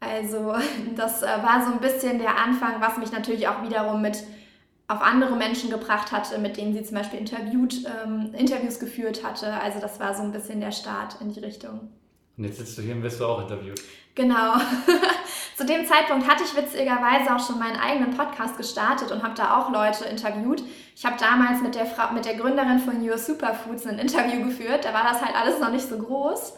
Also 0.00 0.54
das 0.96 1.22
äh, 1.22 1.26
war 1.26 1.64
so 1.64 1.72
ein 1.72 1.80
bisschen 1.80 2.18
der 2.18 2.38
Anfang, 2.38 2.80
was 2.80 2.96
mich 2.96 3.12
natürlich 3.12 3.46
auch 3.48 3.62
wiederum 3.62 4.02
mit 4.02 4.24
auf 4.88 5.02
andere 5.02 5.36
Menschen 5.36 5.70
gebracht 5.70 6.10
hatte, 6.10 6.38
mit 6.38 6.56
denen 6.56 6.72
sie 6.72 6.82
zum 6.82 6.96
Beispiel 6.96 7.20
interviewt, 7.20 7.84
ähm, 7.86 8.34
Interviews 8.36 8.80
geführt 8.80 9.22
hatte. 9.22 9.52
Also 9.52 9.78
das 9.78 10.00
war 10.00 10.14
so 10.14 10.22
ein 10.22 10.32
bisschen 10.32 10.60
der 10.60 10.72
Start 10.72 11.16
in 11.20 11.32
die 11.32 11.38
Richtung. 11.38 11.92
Und 12.36 12.44
jetzt 12.44 12.58
sitzt 12.58 12.76
du 12.76 12.82
hier 12.82 12.96
und 12.96 13.02
wirst 13.04 13.20
du 13.20 13.26
auch 13.26 13.40
interviewt. 13.40 13.80
Genau. 14.16 14.54
Zu 15.56 15.64
dem 15.64 15.86
Zeitpunkt 15.86 16.28
hatte 16.28 16.42
ich 16.42 16.56
witzigerweise 16.56 17.36
auch 17.36 17.46
schon 17.46 17.60
meinen 17.60 17.76
eigenen 17.76 18.16
Podcast 18.16 18.56
gestartet 18.56 19.12
und 19.12 19.22
habe 19.22 19.34
da 19.36 19.58
auch 19.58 19.70
Leute 19.70 20.06
interviewt. 20.06 20.64
Ich 20.96 21.04
habe 21.04 21.16
damals 21.20 21.62
mit 21.62 21.76
der, 21.76 21.86
Frau, 21.86 22.12
mit 22.12 22.24
der 22.24 22.34
Gründerin 22.34 22.80
von 22.80 23.08
Your 23.08 23.18
Superfoods 23.18 23.86
ein 23.86 23.98
Interview 24.00 24.44
geführt. 24.44 24.84
Da 24.84 24.92
war 24.92 25.04
das 25.04 25.22
halt 25.22 25.36
alles 25.36 25.60
noch 25.60 25.70
nicht 25.70 25.88
so 25.88 25.98
groß 25.98 26.54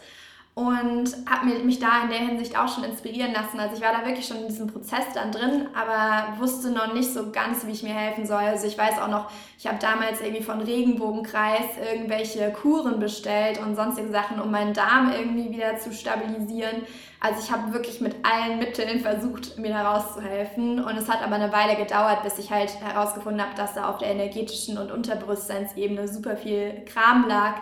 und 0.54 1.08
habe 1.30 1.46
mich 1.64 1.78
da 1.78 2.02
in 2.02 2.10
der 2.10 2.18
Hinsicht 2.18 2.58
auch 2.58 2.68
schon 2.68 2.84
inspirieren 2.84 3.32
lassen. 3.32 3.58
Also 3.58 3.74
ich 3.74 3.82
war 3.82 3.92
da 3.92 4.06
wirklich 4.06 4.26
schon 4.26 4.36
in 4.36 4.48
diesem 4.48 4.66
Prozess 4.66 5.04
dann 5.14 5.32
drin, 5.32 5.68
aber 5.74 6.38
wusste 6.38 6.70
noch 6.70 6.92
nicht 6.92 7.10
so 7.10 7.30
ganz, 7.30 7.66
wie 7.66 7.70
ich 7.70 7.82
mir 7.82 7.94
helfen 7.94 8.26
soll. 8.26 8.42
Also 8.42 8.66
ich 8.66 8.76
weiß 8.76 9.00
auch 9.00 9.08
noch, 9.08 9.30
ich 9.58 9.66
habe 9.66 9.78
damals 9.80 10.20
irgendwie 10.20 10.42
von 10.42 10.60
Regenbogenkreis 10.60 11.78
irgendwelche 11.90 12.52
Kuren 12.52 13.00
bestellt 13.00 13.60
und 13.64 13.76
sonstige 13.76 14.10
Sachen, 14.10 14.40
um 14.40 14.50
meinen 14.50 14.74
Darm 14.74 15.10
irgendwie 15.10 15.50
wieder 15.50 15.78
zu 15.78 15.90
stabilisieren. 15.90 16.82
Also 17.18 17.40
ich 17.42 17.50
habe 17.50 17.72
wirklich 17.72 18.02
mit 18.02 18.16
allen 18.22 18.58
Mitteln 18.58 19.00
versucht, 19.00 19.56
mir 19.56 19.70
da 19.70 19.90
rauszuhelfen. 19.90 20.84
Und 20.84 20.98
es 20.98 21.08
hat 21.08 21.22
aber 21.22 21.36
eine 21.36 21.50
Weile 21.52 21.76
gedauert, 21.76 22.22
bis 22.24 22.38
ich 22.38 22.50
halt 22.50 22.78
herausgefunden 22.82 23.40
habe, 23.40 23.54
dass 23.56 23.72
da 23.72 23.88
auf 23.88 23.96
der 23.96 24.08
energetischen 24.08 24.76
und 24.76 24.92
Unterbewusstseinsebene 24.92 26.08
super 26.08 26.36
viel 26.36 26.84
Kram 26.84 27.26
lag 27.26 27.54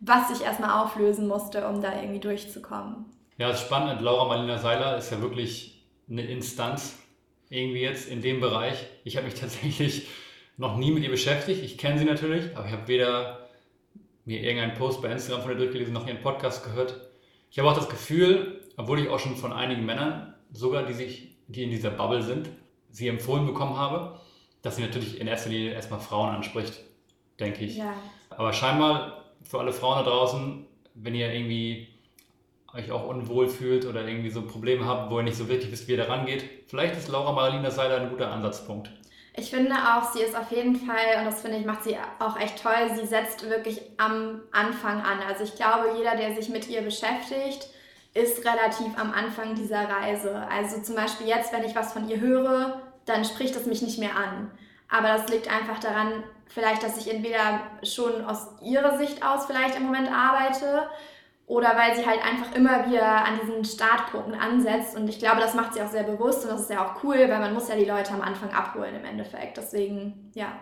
was 0.00 0.30
ich 0.30 0.44
erstmal 0.44 0.82
auflösen 0.82 1.28
musste, 1.28 1.66
um 1.68 1.80
da 1.82 2.00
irgendwie 2.00 2.20
durchzukommen. 2.20 3.06
Ja, 3.38 3.48
das 3.48 3.60
ist 3.60 3.66
spannend. 3.66 4.00
Laura 4.00 4.26
Marlina 4.26 4.58
Seiler 4.58 4.96
ist 4.96 5.10
ja 5.10 5.20
wirklich 5.20 5.86
eine 6.10 6.22
Instanz 6.22 6.98
irgendwie 7.48 7.80
jetzt 7.80 8.08
in 8.08 8.22
dem 8.22 8.40
Bereich. 8.40 8.86
Ich 9.04 9.16
habe 9.16 9.26
mich 9.26 9.34
tatsächlich 9.40 10.08
noch 10.56 10.76
nie 10.76 10.90
mit 10.90 11.02
ihr 11.02 11.10
beschäftigt. 11.10 11.62
Ich 11.62 11.78
kenne 11.78 11.98
sie 11.98 12.04
natürlich, 12.04 12.56
aber 12.56 12.66
ich 12.66 12.72
habe 12.72 12.88
weder 12.88 13.48
mir 14.24 14.42
irgendeinen 14.42 14.74
Post 14.74 15.02
bei 15.02 15.10
Instagram 15.10 15.42
von 15.42 15.52
ihr 15.52 15.56
durchgelesen, 15.58 15.92
noch 15.92 16.06
ihren 16.06 16.20
Podcast 16.20 16.64
gehört. 16.64 17.00
Ich 17.50 17.58
habe 17.58 17.68
auch 17.68 17.74
das 17.74 17.88
Gefühl, 17.88 18.60
obwohl 18.76 19.00
ich 19.00 19.08
auch 19.08 19.18
schon 19.18 19.36
von 19.36 19.52
einigen 19.52 19.84
Männern, 19.84 20.34
sogar 20.52 20.84
die 20.84 20.92
sich, 20.92 21.36
die 21.48 21.64
in 21.64 21.70
dieser 21.70 21.90
Bubble 21.90 22.22
sind, 22.22 22.48
sie 22.90 23.08
empfohlen 23.08 23.46
bekommen 23.46 23.76
habe, 23.76 24.20
dass 24.62 24.76
sie 24.76 24.82
natürlich 24.82 25.20
in 25.20 25.26
erster 25.26 25.50
Linie 25.50 25.72
erstmal 25.72 26.00
Frauen 26.00 26.34
anspricht, 26.34 26.80
denke 27.38 27.64
ich. 27.64 27.78
Ja. 27.78 27.94
Aber 28.30 28.52
scheinbar 28.52 29.19
für 29.42 29.58
alle 29.58 29.72
Frauen 29.72 30.04
da 30.04 30.10
draußen, 30.10 30.66
wenn 30.94 31.14
ihr 31.14 31.32
irgendwie 31.32 31.88
euch 32.74 32.90
auch 32.92 33.08
unwohl 33.08 33.48
fühlt 33.48 33.84
oder 33.84 34.06
irgendwie 34.06 34.30
so 34.30 34.42
Probleme 34.42 34.86
habt, 34.86 35.10
wo 35.10 35.18
ihr 35.18 35.24
nicht 35.24 35.36
so 35.36 35.48
wirklich 35.48 35.72
wisst, 35.72 35.88
wie 35.88 35.92
ihr 35.92 35.98
da 35.98 36.04
rangeht, 36.04 36.44
vielleicht 36.68 36.96
ist 36.96 37.08
Laura 37.08 37.32
Maralina 37.32 37.70
Seiler 37.70 38.00
ein 38.00 38.10
guter 38.10 38.30
Ansatzpunkt. 38.30 38.90
Ich 39.36 39.50
finde 39.50 39.74
auch, 39.74 40.12
sie 40.12 40.22
ist 40.22 40.36
auf 40.36 40.50
jeden 40.50 40.76
Fall, 40.76 41.18
und 41.18 41.24
das 41.24 41.40
finde 41.40 41.58
ich, 41.58 41.64
macht 41.64 41.84
sie 41.84 41.96
auch 42.18 42.38
echt 42.38 42.62
toll, 42.62 42.90
sie 42.94 43.06
setzt 43.06 43.48
wirklich 43.48 43.80
am 43.96 44.40
Anfang 44.52 45.00
an. 45.00 45.20
Also 45.26 45.44
ich 45.44 45.54
glaube, 45.54 45.96
jeder, 45.96 46.16
der 46.16 46.34
sich 46.34 46.48
mit 46.48 46.68
ihr 46.68 46.82
beschäftigt, 46.82 47.68
ist 48.12 48.44
relativ 48.44 48.98
am 48.98 49.12
Anfang 49.12 49.54
dieser 49.54 49.88
Reise. 49.88 50.46
Also 50.50 50.82
zum 50.82 50.96
Beispiel 50.96 51.28
jetzt, 51.28 51.52
wenn 51.52 51.64
ich 51.64 51.76
was 51.76 51.92
von 51.92 52.08
ihr 52.08 52.20
höre, 52.20 52.80
dann 53.06 53.24
spricht 53.24 53.54
es 53.54 53.66
mich 53.66 53.82
nicht 53.82 53.98
mehr 53.98 54.16
an. 54.16 54.50
Aber 54.88 55.08
das 55.08 55.28
liegt 55.28 55.48
einfach 55.48 55.78
daran, 55.78 56.24
vielleicht, 56.50 56.82
dass 56.82 56.98
ich 56.98 57.12
entweder 57.12 57.62
schon 57.82 58.24
aus 58.24 58.48
ihrer 58.62 58.98
Sicht 58.98 59.24
aus 59.24 59.46
vielleicht 59.46 59.76
im 59.76 59.84
Moment 59.84 60.10
arbeite 60.12 60.88
oder 61.46 61.76
weil 61.76 61.96
sie 61.96 62.06
halt 62.06 62.20
einfach 62.24 62.54
immer 62.54 62.86
wieder 62.86 63.24
an 63.24 63.40
diesen 63.40 63.64
Startpunkten 63.64 64.34
ansetzt. 64.34 64.96
Und 64.96 65.08
ich 65.08 65.18
glaube, 65.18 65.40
das 65.40 65.54
macht 65.54 65.74
sie 65.74 65.82
auch 65.82 65.88
sehr 65.88 66.04
bewusst 66.04 66.44
und 66.44 66.50
das 66.50 66.62
ist 66.62 66.70
ja 66.70 66.84
auch 66.84 67.02
cool, 67.02 67.16
weil 67.16 67.40
man 67.40 67.54
muss 67.54 67.68
ja 67.68 67.76
die 67.76 67.84
Leute 67.84 68.12
am 68.12 68.20
Anfang 68.20 68.50
abholen 68.50 68.94
im 68.94 69.04
Endeffekt. 69.04 69.56
Deswegen, 69.56 70.30
ja. 70.34 70.52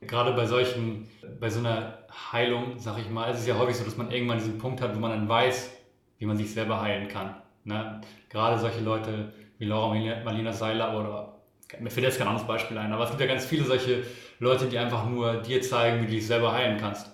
Gerade 0.00 0.32
bei 0.32 0.46
solchen, 0.46 1.08
bei 1.40 1.50
so 1.50 1.58
einer 1.58 1.98
Heilung, 2.32 2.78
sag 2.78 2.98
ich 2.98 3.10
mal, 3.10 3.30
ist 3.30 3.40
es 3.40 3.46
ja 3.46 3.58
häufig 3.58 3.76
so, 3.76 3.84
dass 3.84 3.96
man 3.96 4.10
irgendwann 4.10 4.38
diesen 4.38 4.58
Punkt 4.58 4.80
hat, 4.80 4.94
wo 4.94 5.00
man 5.00 5.10
dann 5.10 5.28
weiß, 5.28 5.70
wie 6.18 6.26
man 6.26 6.36
sich 6.36 6.52
selber 6.52 6.80
heilen 6.80 7.08
kann. 7.08 7.34
Ne? 7.64 8.00
Gerade 8.30 8.58
solche 8.58 8.80
Leute 8.80 9.32
wie 9.58 9.66
Laura 9.66 9.94
Marlina 10.24 10.52
Seiler 10.52 10.98
oder 10.98 11.34
mir 11.78 11.90
fällt 11.90 12.06
jetzt 12.06 12.18
kein 12.18 12.28
anderes 12.28 12.46
Beispiel 12.46 12.78
ein, 12.78 12.92
aber 12.92 13.04
es 13.04 13.10
gibt 13.10 13.20
ja 13.20 13.26
ganz 13.26 13.44
viele 13.44 13.64
solche 13.64 14.04
Leute, 14.38 14.66
die 14.66 14.78
einfach 14.78 15.06
nur 15.06 15.36
dir 15.42 15.60
zeigen, 15.62 16.02
wie 16.02 16.06
du 16.06 16.12
dich 16.12 16.26
selber 16.26 16.52
heilen 16.52 16.78
kannst. 16.78 17.10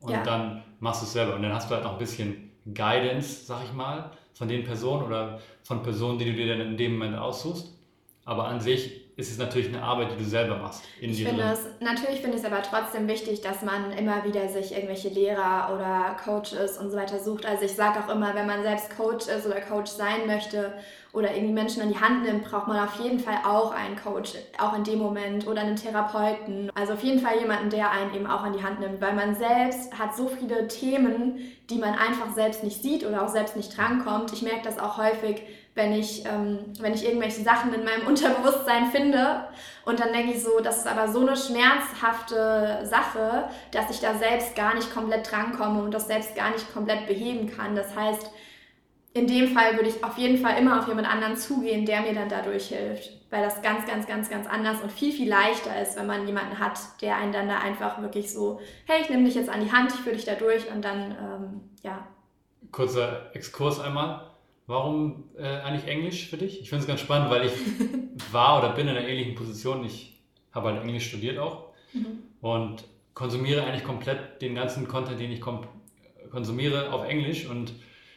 Und 0.00 0.12
ja. 0.12 0.22
dann 0.22 0.62
machst 0.80 1.02
du 1.02 1.06
es 1.06 1.12
selber. 1.12 1.34
Und 1.34 1.42
dann 1.42 1.52
hast 1.52 1.70
du 1.70 1.74
halt 1.74 1.84
noch 1.84 1.92
ein 1.92 1.98
bisschen 1.98 2.52
Guidance, 2.66 3.46
sag 3.46 3.64
ich 3.64 3.72
mal, 3.72 4.10
von 4.34 4.48
den 4.48 4.64
Personen 4.64 5.04
oder 5.04 5.40
von 5.62 5.82
Personen, 5.82 6.18
die 6.18 6.26
du 6.26 6.32
dir 6.34 6.48
dann 6.48 6.60
in 6.60 6.76
dem 6.76 6.92
Moment 6.98 7.16
aussuchst. 7.16 7.72
Aber 8.24 8.46
an 8.48 8.60
sich 8.60 9.06
ist 9.16 9.30
es 9.30 9.38
natürlich 9.38 9.68
eine 9.68 9.82
Arbeit, 9.82 10.12
die 10.12 10.18
du 10.18 10.24
selber 10.24 10.58
machst. 10.58 10.84
ich 11.00 11.24
finde 11.24 11.42
es, 11.44 11.66
natürlich 11.80 12.20
finde 12.20 12.36
ich 12.36 12.44
es 12.44 12.52
aber 12.52 12.62
trotzdem 12.62 13.08
wichtig, 13.08 13.40
dass 13.40 13.62
man 13.62 13.92
immer 13.92 14.24
wieder 14.24 14.46
sich 14.48 14.72
irgendwelche 14.72 15.08
Lehrer 15.08 15.72
oder 15.74 16.16
Coaches 16.22 16.76
und 16.76 16.90
so 16.90 16.98
weiter 16.98 17.18
sucht. 17.18 17.46
Also 17.46 17.64
ich 17.64 17.72
sage 17.72 18.00
auch 18.00 18.14
immer, 18.14 18.34
wenn 18.34 18.46
man 18.46 18.62
selbst 18.62 18.94
Coach 18.94 19.26
ist 19.26 19.46
oder 19.46 19.62
Coach 19.62 19.90
sein 19.90 20.26
möchte 20.26 20.74
oder 21.16 21.34
irgendwie 21.34 21.54
Menschen 21.54 21.80
an 21.80 21.88
die 21.88 21.98
Hand 21.98 22.24
nimmt, 22.24 22.44
braucht 22.44 22.68
man 22.68 22.78
auf 22.78 23.00
jeden 23.00 23.18
Fall 23.18 23.38
auch 23.46 23.72
einen 23.72 23.96
Coach, 23.96 24.34
auch 24.58 24.76
in 24.76 24.84
dem 24.84 24.98
Moment 24.98 25.46
oder 25.46 25.62
einen 25.62 25.76
Therapeuten. 25.76 26.70
Also 26.74 26.92
auf 26.92 27.02
jeden 27.02 27.20
Fall 27.20 27.38
jemanden, 27.38 27.70
der 27.70 27.90
einen 27.90 28.14
eben 28.14 28.26
auch 28.26 28.42
an 28.42 28.52
die 28.52 28.62
Hand 28.62 28.80
nimmt, 28.80 29.00
weil 29.00 29.14
man 29.14 29.34
selbst 29.34 29.98
hat 29.98 30.14
so 30.14 30.28
viele 30.28 30.68
Themen, 30.68 31.38
die 31.70 31.78
man 31.78 31.94
einfach 31.94 32.34
selbst 32.34 32.62
nicht 32.62 32.82
sieht 32.82 33.06
oder 33.06 33.24
auch 33.24 33.28
selbst 33.28 33.56
nicht 33.56 33.76
drankommt. 33.76 34.30
Ich 34.34 34.42
merke 34.42 34.62
das 34.64 34.78
auch 34.78 34.98
häufig, 34.98 35.42
wenn 35.74 35.92
ich, 35.92 36.26
ähm, 36.26 36.58
wenn 36.80 36.92
ich 36.92 37.06
irgendwelche 37.06 37.42
Sachen 37.42 37.72
in 37.72 37.84
meinem 37.84 38.06
Unterbewusstsein 38.06 38.86
finde 38.90 39.46
und 39.86 40.00
dann 40.00 40.12
denke 40.12 40.32
ich 40.32 40.42
so, 40.42 40.60
das 40.60 40.78
ist 40.78 40.86
aber 40.86 41.08
so 41.08 41.20
eine 41.20 41.36
schmerzhafte 41.36 42.80
Sache, 42.84 43.48
dass 43.70 43.88
ich 43.90 44.00
da 44.00 44.14
selbst 44.14 44.54
gar 44.54 44.74
nicht 44.74 44.92
komplett 44.92 45.30
drankomme 45.30 45.82
und 45.82 45.94
das 45.94 46.08
selbst 46.08 46.34
gar 46.34 46.50
nicht 46.50 46.72
komplett 46.74 47.06
beheben 47.06 47.50
kann. 47.56 47.74
Das 47.74 47.96
heißt, 47.96 48.30
in 49.16 49.26
dem 49.26 49.48
Fall 49.48 49.76
würde 49.76 49.88
ich 49.88 50.04
auf 50.04 50.18
jeden 50.18 50.36
Fall 50.36 50.58
immer 50.58 50.78
auf 50.78 50.88
jemand 50.88 51.08
anderen 51.08 51.36
zugehen, 51.36 51.86
der 51.86 52.02
mir 52.02 52.14
dann 52.14 52.28
dadurch 52.28 52.68
hilft. 52.68 53.10
Weil 53.30 53.42
das 53.42 53.62
ganz, 53.62 53.86
ganz, 53.86 54.06
ganz, 54.06 54.28
ganz 54.28 54.46
anders 54.46 54.82
und 54.82 54.92
viel, 54.92 55.10
viel 55.10 55.28
leichter 55.28 55.80
ist, 55.80 55.96
wenn 55.96 56.06
man 56.06 56.26
jemanden 56.26 56.58
hat, 56.58 56.78
der 57.00 57.16
einen 57.16 57.32
dann 57.32 57.48
da 57.48 57.58
einfach 57.58 58.00
wirklich 58.02 58.30
so, 58.30 58.60
hey, 58.86 59.00
ich 59.00 59.08
nehme 59.08 59.24
dich 59.24 59.34
jetzt 59.34 59.48
an 59.48 59.64
die 59.64 59.72
Hand, 59.72 59.92
ich 59.92 60.00
führe 60.00 60.14
dich 60.14 60.26
da 60.26 60.34
durch 60.34 60.70
und 60.70 60.84
dann, 60.84 61.10
ähm, 61.10 61.60
ja. 61.82 62.06
Kurzer 62.70 63.30
Exkurs 63.34 63.80
einmal. 63.80 64.30
Warum 64.66 65.24
äh, 65.38 65.46
eigentlich 65.46 65.88
Englisch 65.88 66.28
für 66.28 66.36
dich? 66.36 66.60
Ich 66.60 66.68
finde 66.68 66.82
es 66.82 66.88
ganz 66.88 67.00
spannend, 67.00 67.30
weil 67.30 67.46
ich 67.46 67.52
war 68.32 68.58
oder 68.58 68.70
bin 68.74 68.86
in 68.86 68.96
einer 68.96 69.08
ähnlichen 69.08 69.34
Position. 69.34 69.84
Ich 69.84 70.20
habe 70.52 70.68
halt 70.68 70.82
Englisch 70.82 71.08
studiert 71.08 71.38
auch 71.38 71.68
mhm. 71.92 72.18
und 72.40 72.84
konsumiere 73.14 73.64
eigentlich 73.64 73.84
komplett 73.84 74.42
den 74.42 74.54
ganzen 74.54 74.88
Content, 74.88 75.18
den 75.18 75.32
ich 75.32 75.40
konsumiere, 75.40 76.92
auf 76.92 77.08
Englisch 77.08 77.46
und 77.46 77.72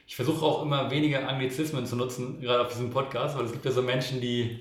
ich 0.10 0.16
versuche 0.16 0.44
auch 0.44 0.64
immer 0.64 0.90
weniger 0.90 1.30
Anglizismen 1.30 1.86
zu 1.86 1.96
nutzen, 1.96 2.42
gerade 2.42 2.62
auf 2.62 2.70
diesem 2.70 2.90
Podcast, 2.90 3.38
weil 3.38 3.46
es 3.46 3.52
gibt 3.52 3.64
ja 3.64 3.70
so 3.70 3.84
Menschen, 3.84 4.20
die 4.20 4.60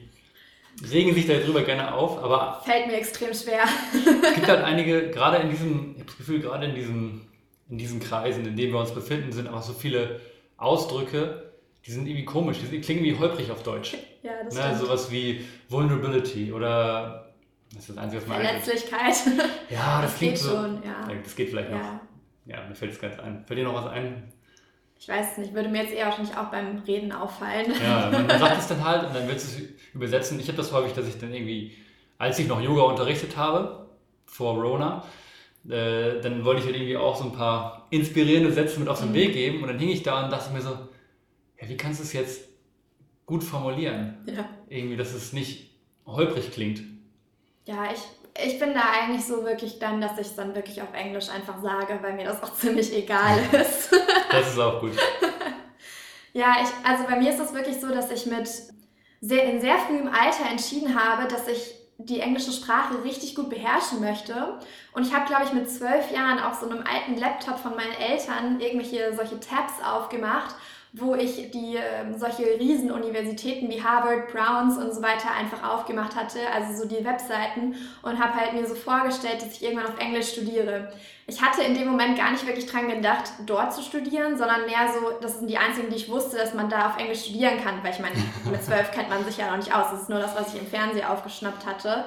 regen 0.92 1.14
sich 1.14 1.26
darüber 1.26 1.62
gerne 1.62 1.94
auf, 1.94 2.22
aber. 2.22 2.60
Fällt 2.66 2.86
mir 2.86 2.98
extrem 2.98 3.32
schwer. 3.32 3.64
es 3.94 4.34
gibt 4.34 4.46
halt 4.46 4.62
einige, 4.62 5.10
gerade 5.10 5.38
in 5.38 5.48
diesem, 5.48 5.92
ich 5.94 6.00
habe 6.00 6.04
das 6.04 6.16
Gefühl, 6.18 6.40
gerade 6.40 6.66
in 6.66 6.74
diesen, 6.74 7.28
in 7.70 7.78
diesen 7.78 7.98
Kreisen, 7.98 8.46
in 8.46 8.56
denen 8.58 8.74
wir 8.74 8.78
uns 8.78 8.92
befinden, 8.92 9.32
sind 9.32 9.48
aber 9.48 9.62
so 9.62 9.72
viele 9.72 10.20
Ausdrücke, 10.58 11.50
die 11.86 11.92
sind 11.92 12.06
irgendwie 12.06 12.26
komisch, 12.26 12.58
die 12.70 12.80
klingen 12.82 13.02
wie 13.02 13.18
holprig 13.18 13.50
auf 13.50 13.62
Deutsch. 13.62 13.96
Ja, 14.22 14.32
das 14.44 14.54
ne, 14.54 14.60
stimmt. 14.60 14.80
Sowas 14.80 15.10
wie 15.10 15.46
Vulnerability 15.70 16.52
oder 16.52 17.32
Das 17.70 17.80
ist 17.80 17.88
das 17.88 17.96
Einzige, 17.96 18.20
was 18.20 18.28
man 18.28 18.42
Verletzlichkeit. 18.42 19.14
Ja, 19.70 20.02
das, 20.02 20.10
Das 20.10 20.18
klingt 20.18 20.34
geht 20.34 20.42
so. 20.42 20.50
schon, 20.50 20.82
ja. 20.84 21.08
Das 21.24 21.34
geht 21.34 21.48
vielleicht 21.48 21.70
noch. 21.70 21.78
Ja. 21.78 22.00
Ja, 22.44 22.66
mir 22.68 22.74
fällt 22.74 22.92
es 22.92 23.00
ganz 23.00 23.18
ein. 23.18 23.44
Fällt 23.46 23.60
dir 23.60 23.64
noch 23.64 23.74
was 23.74 23.86
ein? 23.86 24.30
Ich 24.98 25.08
weiß 25.08 25.32
es 25.32 25.38
nicht, 25.38 25.54
würde 25.54 25.68
mir 25.68 25.82
jetzt 25.82 25.92
eher 25.94 26.06
wahrscheinlich 26.06 26.36
auch 26.36 26.50
beim 26.50 26.78
Reden 26.80 27.12
auffallen. 27.12 27.72
Ja, 27.80 28.10
man, 28.10 28.26
man 28.26 28.38
sagt 28.38 28.58
es 28.58 28.66
dann 28.66 28.84
halt 28.84 29.06
und 29.06 29.14
dann 29.14 29.28
willst 29.28 29.58
du 29.58 29.62
es 29.62 29.68
übersetzen. 29.94 30.40
Ich 30.40 30.48
habe 30.48 30.56
das 30.56 30.72
häufig, 30.72 30.92
dass 30.92 31.06
ich 31.06 31.18
dann 31.18 31.32
irgendwie, 31.32 31.72
als 32.18 32.38
ich 32.38 32.48
noch 32.48 32.60
Yoga 32.60 32.82
unterrichtet 32.82 33.36
habe, 33.36 33.86
vor 34.26 34.54
Rona, 34.60 35.04
äh, 35.68 36.20
dann 36.20 36.44
wollte 36.44 36.60
ich 36.60 36.66
halt 36.66 36.76
irgendwie 36.76 36.96
auch 36.96 37.16
so 37.16 37.24
ein 37.24 37.32
paar 37.32 37.86
inspirierende 37.90 38.52
Sätze 38.52 38.80
mit 38.80 38.88
auf 38.88 39.00
den 39.00 39.10
Mhm. 39.10 39.14
Weg 39.14 39.32
geben 39.34 39.62
und 39.62 39.68
dann 39.68 39.78
hing 39.78 39.90
ich 39.90 40.02
da 40.02 40.24
und 40.24 40.30
dachte 40.32 40.52
mir 40.52 40.60
so, 40.60 40.70
ja, 41.60 41.68
wie 41.68 41.76
kannst 41.76 42.00
du 42.00 42.04
es 42.04 42.12
jetzt 42.12 42.48
gut 43.26 43.44
formulieren? 43.44 44.18
Ja, 44.26 44.48
Irgendwie, 44.68 44.96
dass 44.96 45.14
es 45.14 45.32
nicht 45.32 45.70
holprig 46.06 46.50
klingt. 46.52 46.82
ja 47.66 47.92
ich, 47.92 48.00
ich 48.44 48.58
bin 48.58 48.74
da 48.74 48.82
eigentlich 49.00 49.26
so 49.26 49.44
wirklich 49.44 49.78
dann, 49.78 50.00
dass 50.00 50.12
ich 50.12 50.28
es 50.28 50.36
dann 50.36 50.54
wirklich 50.54 50.80
auf 50.80 50.92
Englisch 50.92 51.28
einfach 51.28 51.60
sage, 51.62 51.98
weil 52.02 52.14
mir 52.14 52.24
das 52.24 52.42
auch 52.42 52.52
ziemlich 52.54 52.94
egal 52.94 53.38
ist. 53.52 53.94
Das 54.30 54.48
ist 54.48 54.58
auch 54.58 54.78
gut. 54.78 54.92
Ja, 56.34 56.56
ich, 56.62 56.68
also 56.86 57.04
bei 57.08 57.16
mir 57.16 57.30
ist 57.30 57.40
es 57.40 57.54
wirklich 57.54 57.80
so, 57.80 57.88
dass 57.88 58.10
ich 58.10 58.26
mit 58.26 58.46
sehr, 59.22 59.44
in 59.44 59.58
sehr 59.60 59.78
frühem 59.78 60.08
Alter 60.08 60.50
entschieden 60.50 60.94
habe, 60.94 61.26
dass 61.26 61.48
ich 61.48 61.74
die 61.96 62.20
englische 62.20 62.52
Sprache 62.52 63.02
richtig 63.02 63.34
gut 63.34 63.48
beherrschen 63.48 64.00
möchte. 64.00 64.58
Und 64.92 65.06
ich 65.06 65.14
habe, 65.14 65.26
glaube 65.26 65.44
ich, 65.44 65.52
mit 65.52 65.70
zwölf 65.70 66.12
Jahren 66.12 66.38
auf 66.38 66.60
so 66.60 66.68
einem 66.68 66.84
alten 66.86 67.18
Laptop 67.18 67.58
von 67.58 67.74
meinen 67.74 67.94
Eltern 67.94 68.60
irgendwelche 68.60 69.14
solche 69.16 69.40
Tabs 69.40 69.82
aufgemacht, 69.82 70.54
wo 70.92 71.14
ich 71.14 71.50
die 71.50 71.76
ähm, 71.76 72.18
solche 72.18 72.44
Riesenuniversitäten 72.58 73.68
wie 73.68 73.82
Harvard, 73.82 74.32
Browns 74.32 74.78
und 74.78 74.92
so 74.94 75.02
weiter 75.02 75.30
einfach 75.38 75.62
aufgemacht 75.62 76.16
hatte, 76.16 76.38
also 76.52 76.82
so 76.82 76.88
die 76.88 77.04
Webseiten 77.04 77.74
und 78.02 78.18
habe 78.18 78.34
halt 78.34 78.54
mir 78.54 78.66
so 78.66 78.74
vorgestellt, 78.74 79.42
dass 79.42 79.52
ich 79.52 79.62
irgendwann 79.62 79.86
auf 79.86 79.98
Englisch 79.98 80.32
studiere. 80.32 80.90
Ich 81.26 81.42
hatte 81.42 81.62
in 81.62 81.74
dem 81.74 81.88
Moment 81.88 82.16
gar 82.16 82.32
nicht 82.32 82.46
wirklich 82.46 82.64
dran 82.64 82.88
gedacht, 82.88 83.24
dort 83.44 83.74
zu 83.74 83.82
studieren, 83.82 84.38
sondern 84.38 84.64
mehr 84.64 84.90
so, 84.94 85.18
das 85.20 85.38
sind 85.38 85.48
die 85.48 85.58
einzigen, 85.58 85.90
die 85.90 85.96
ich 85.96 86.08
wusste, 86.08 86.38
dass 86.38 86.54
man 86.54 86.70
da 86.70 86.88
auf 86.88 86.98
Englisch 86.98 87.24
studieren 87.24 87.62
kann, 87.62 87.82
weil 87.82 87.92
ich 87.92 88.00
meine, 88.00 88.16
mit 88.50 88.64
zwölf 88.64 88.90
kennt 88.92 89.10
man 89.10 89.22
sich 89.26 89.36
ja 89.36 89.50
noch 89.50 89.58
nicht 89.58 89.74
aus. 89.74 89.90
Das 89.90 90.02
ist 90.02 90.08
nur 90.08 90.20
das, 90.20 90.34
was 90.34 90.54
ich 90.54 90.60
im 90.60 90.66
Fernsehen 90.66 91.04
aufgeschnappt 91.04 91.66
hatte 91.66 92.06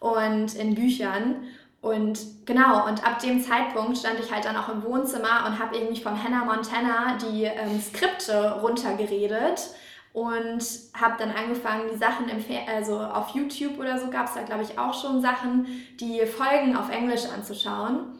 und 0.00 0.54
in 0.54 0.74
Büchern. 0.74 1.44
Und 1.84 2.46
genau, 2.46 2.86
und 2.86 3.06
ab 3.06 3.18
dem 3.18 3.42
Zeitpunkt 3.42 3.98
stand 3.98 4.18
ich 4.18 4.32
halt 4.32 4.46
dann 4.46 4.56
auch 4.56 4.70
im 4.70 4.82
Wohnzimmer 4.84 5.44
und 5.46 5.58
habe 5.58 5.76
irgendwie 5.76 6.00
von 6.00 6.24
Hannah 6.24 6.46
Montana 6.46 7.18
die 7.18 7.44
ähm, 7.44 7.78
Skripte 7.78 8.52
runtergeredet 8.62 9.68
und 10.14 10.64
habe 10.98 11.16
dann 11.18 11.30
angefangen, 11.32 11.90
die 11.92 11.98
Sachen 11.98 12.30
im 12.30 12.42
also 12.74 13.00
auf 13.00 13.34
YouTube 13.34 13.78
oder 13.78 13.98
so 13.98 14.08
gab 14.08 14.28
es 14.28 14.32
da, 14.32 14.40
glaube 14.44 14.62
ich, 14.62 14.78
auch 14.78 14.98
schon 14.98 15.20
Sachen, 15.20 15.66
die 16.00 16.24
Folgen 16.24 16.74
auf 16.74 16.88
Englisch 16.88 17.26
anzuschauen. 17.26 18.18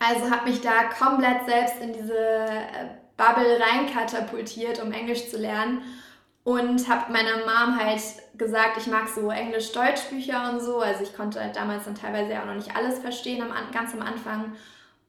Also 0.00 0.28
habe 0.28 0.50
mich 0.50 0.60
da 0.60 0.82
komplett 0.98 1.44
selbst 1.46 1.80
in 1.80 1.92
diese 1.92 2.18
äh, 2.18 2.88
Bubble 3.16 3.60
reinkatapultiert, 3.60 4.82
um 4.82 4.90
Englisch 4.90 5.30
zu 5.30 5.38
lernen. 5.38 5.82
Und 6.42 6.88
habe 6.88 7.12
meiner 7.12 7.36
Mom 7.36 7.78
halt 7.78 8.00
gesagt, 8.40 8.76
ich 8.78 8.88
mag 8.88 9.08
so 9.08 9.30
Englisch-Deutsch-Bücher 9.30 10.50
und 10.50 10.60
so. 10.60 10.80
Also 10.80 11.04
ich 11.04 11.14
konnte 11.16 11.40
halt 11.40 11.54
damals 11.54 11.84
dann 11.84 11.94
teilweise 11.94 12.32
ja 12.32 12.42
auch 12.42 12.46
noch 12.46 12.54
nicht 12.56 12.74
alles 12.74 12.98
verstehen, 12.98 13.40
am, 13.42 13.52
An- 13.52 13.70
ganz 13.72 13.94
am 13.94 14.02
Anfang. 14.02 14.52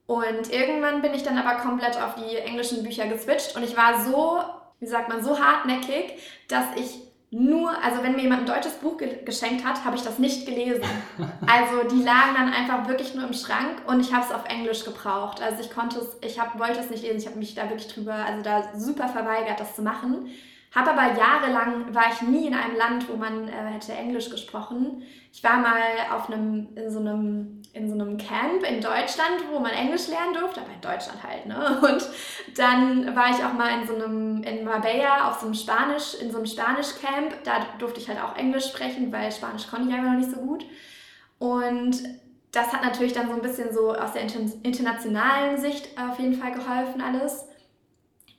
Und 0.06 0.52
irgendwann 0.52 1.02
bin 1.02 1.14
ich 1.16 1.24
dann 1.24 1.38
aber 1.40 1.60
komplett 1.62 1.98
auf 2.00 2.16
die 2.16 2.36
englischen 2.38 2.84
Bücher 2.84 3.08
geswitcht. 3.08 3.56
Und 3.56 3.64
ich 3.64 3.76
war 3.76 4.04
so, 4.04 4.42
wie 4.80 4.86
sagt 4.86 5.10
man, 5.10 5.24
so 5.24 5.40
hartnäckig, 5.40 6.22
dass 6.48 6.66
ich 6.76 7.00
nur, 7.34 7.72
also 7.82 8.04
wenn 8.04 8.16
mir 8.18 8.24
jemand 8.24 8.42
ein 8.42 8.46
deutsches 8.54 8.74
Buch 8.74 8.98
ge 8.98 9.24
geschenkt 9.24 9.64
hat, 9.66 9.86
habe 9.86 9.96
ich 9.96 10.02
das 10.04 10.20
nicht 10.20 10.46
gelesen. 10.46 10.84
Also 11.48 11.88
die 11.90 12.04
lagen 12.04 12.36
dann 12.36 12.54
einfach 12.54 12.88
wirklich 12.88 13.16
nur 13.16 13.26
im 13.26 13.34
Schrank 13.34 13.82
und 13.88 14.00
ich 14.02 14.14
habe 14.14 14.26
es 14.26 14.32
auf 14.34 14.46
Englisch 14.50 14.84
gebraucht. 14.86 15.42
Also 15.42 15.62
ich 15.62 15.72
konnte 15.72 16.00
es, 16.00 16.18
ich 16.22 16.40
hab, 16.40 16.60
wollte 16.60 16.80
es 16.82 16.90
nicht 16.90 17.04
lesen, 17.04 17.18
ich 17.18 17.26
habe 17.28 17.40
mich 17.40 17.56
da 17.56 17.64
wirklich 17.70 17.88
drüber, 17.94 18.14
also 18.14 18.42
da 18.44 18.70
super 18.78 19.08
verweigert, 19.08 19.60
das 19.60 19.76
zu 19.76 19.82
machen. 19.82 20.30
Habe 20.74 20.92
aber 20.92 21.18
jahrelang, 21.18 21.94
war 21.94 22.06
ich 22.14 22.22
nie 22.22 22.48
in 22.48 22.54
einem 22.54 22.78
Land, 22.78 23.10
wo 23.10 23.18
man 23.18 23.50
äh, 23.50 23.52
hätte 23.52 23.92
Englisch 23.92 24.30
gesprochen. 24.30 25.04
Ich 25.34 25.44
war 25.44 25.58
mal 25.58 25.82
auf 26.14 26.30
einem, 26.30 26.70
in 26.76 26.90
so 26.90 27.00
einem, 27.00 27.62
in 27.74 27.90
so 27.90 27.94
einem 27.94 28.18
Camp 28.18 28.64
in 28.64 28.80
Deutschland, 28.80 29.44
wo 29.52 29.60
man 29.60 29.72
Englisch 29.72 30.08
lernen 30.08 30.34
durfte, 30.34 30.62
aber 30.62 30.72
in 30.74 30.80
Deutschland 30.80 31.22
halt, 31.24 31.46
ne? 31.46 31.82
Und 31.82 32.08
dann 32.58 33.14
war 33.16 33.30
ich 33.32 33.44
auch 33.44 33.52
mal 33.52 33.82
in 33.82 33.88
so 33.88 33.96
einem, 33.96 34.44
in 34.44 34.64
Marbella 34.64 35.30
auf 35.30 35.42
so 35.42 35.48
einem 35.48 35.56
Spanisch, 35.56 36.14
in 36.22 36.32
so 36.32 36.38
einem 36.38 36.46
Spanisch-Camp. 36.46 37.44
Da 37.44 37.66
durfte 37.78 38.00
ich 38.00 38.08
halt 38.08 38.24
auch 38.24 38.38
Englisch 38.38 38.68
sprechen, 38.68 39.12
weil 39.12 39.30
Spanisch 39.30 39.68
konnte 39.68 39.90
ich 39.90 39.94
einfach 39.94 40.12
noch 40.12 40.20
nicht 40.20 40.32
so 40.32 40.38
gut. 40.38 40.66
Und 41.38 42.02
das 42.54 42.72
hat 42.72 42.84
natürlich 42.84 43.14
dann 43.14 43.28
so 43.28 43.34
ein 43.34 43.42
bisschen 43.42 43.74
so 43.74 43.94
aus 43.94 44.14
der 44.14 44.22
inter 44.22 44.40
internationalen 44.64 45.58
Sicht 45.58 45.90
auf 46.00 46.18
jeden 46.18 46.36
Fall 46.36 46.54
geholfen 46.54 47.02
alles. 47.02 47.46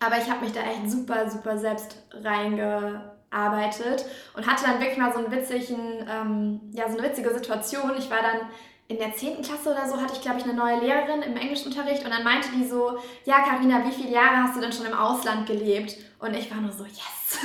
Aber 0.04 0.18
ich 0.18 0.28
habe 0.28 0.44
mich 0.44 0.52
da 0.52 0.60
echt 0.60 0.90
super, 0.90 1.30
super 1.30 1.56
selbst 1.58 1.96
reingearbeitet 2.12 4.04
und 4.34 4.46
hatte 4.46 4.64
dann 4.64 4.80
wirklich 4.80 4.98
mal 4.98 5.12
so 5.12 5.18
einen 5.18 5.30
witzigen, 5.30 6.06
ähm, 6.08 6.60
ja, 6.72 6.90
so 6.90 6.98
eine 6.98 7.08
witzige 7.08 7.32
Situation. 7.32 7.92
Ich 7.96 8.10
war 8.10 8.20
dann 8.22 8.48
in 8.88 8.98
der 8.98 9.14
10. 9.14 9.42
Klasse 9.42 9.70
oder 9.70 9.88
so, 9.88 10.00
hatte 10.00 10.14
ich, 10.14 10.20
glaube 10.20 10.38
ich, 10.38 10.44
eine 10.44 10.54
neue 10.54 10.80
Lehrerin 10.80 11.22
im 11.22 11.36
Englischunterricht 11.36 12.04
und 12.04 12.10
dann 12.10 12.24
meinte 12.24 12.48
die 12.54 12.66
so, 12.66 12.98
ja, 13.24 13.40
Karina, 13.40 13.86
wie 13.86 13.92
viele 13.92 14.10
Jahre 14.10 14.42
hast 14.42 14.56
du 14.56 14.60
denn 14.60 14.72
schon 14.72 14.86
im 14.86 14.94
Ausland 14.94 15.46
gelebt? 15.46 15.96
Und 16.18 16.34
ich 16.36 16.50
war 16.50 16.60
nur 16.60 16.72
so, 16.72 16.84
yes. 16.84 17.38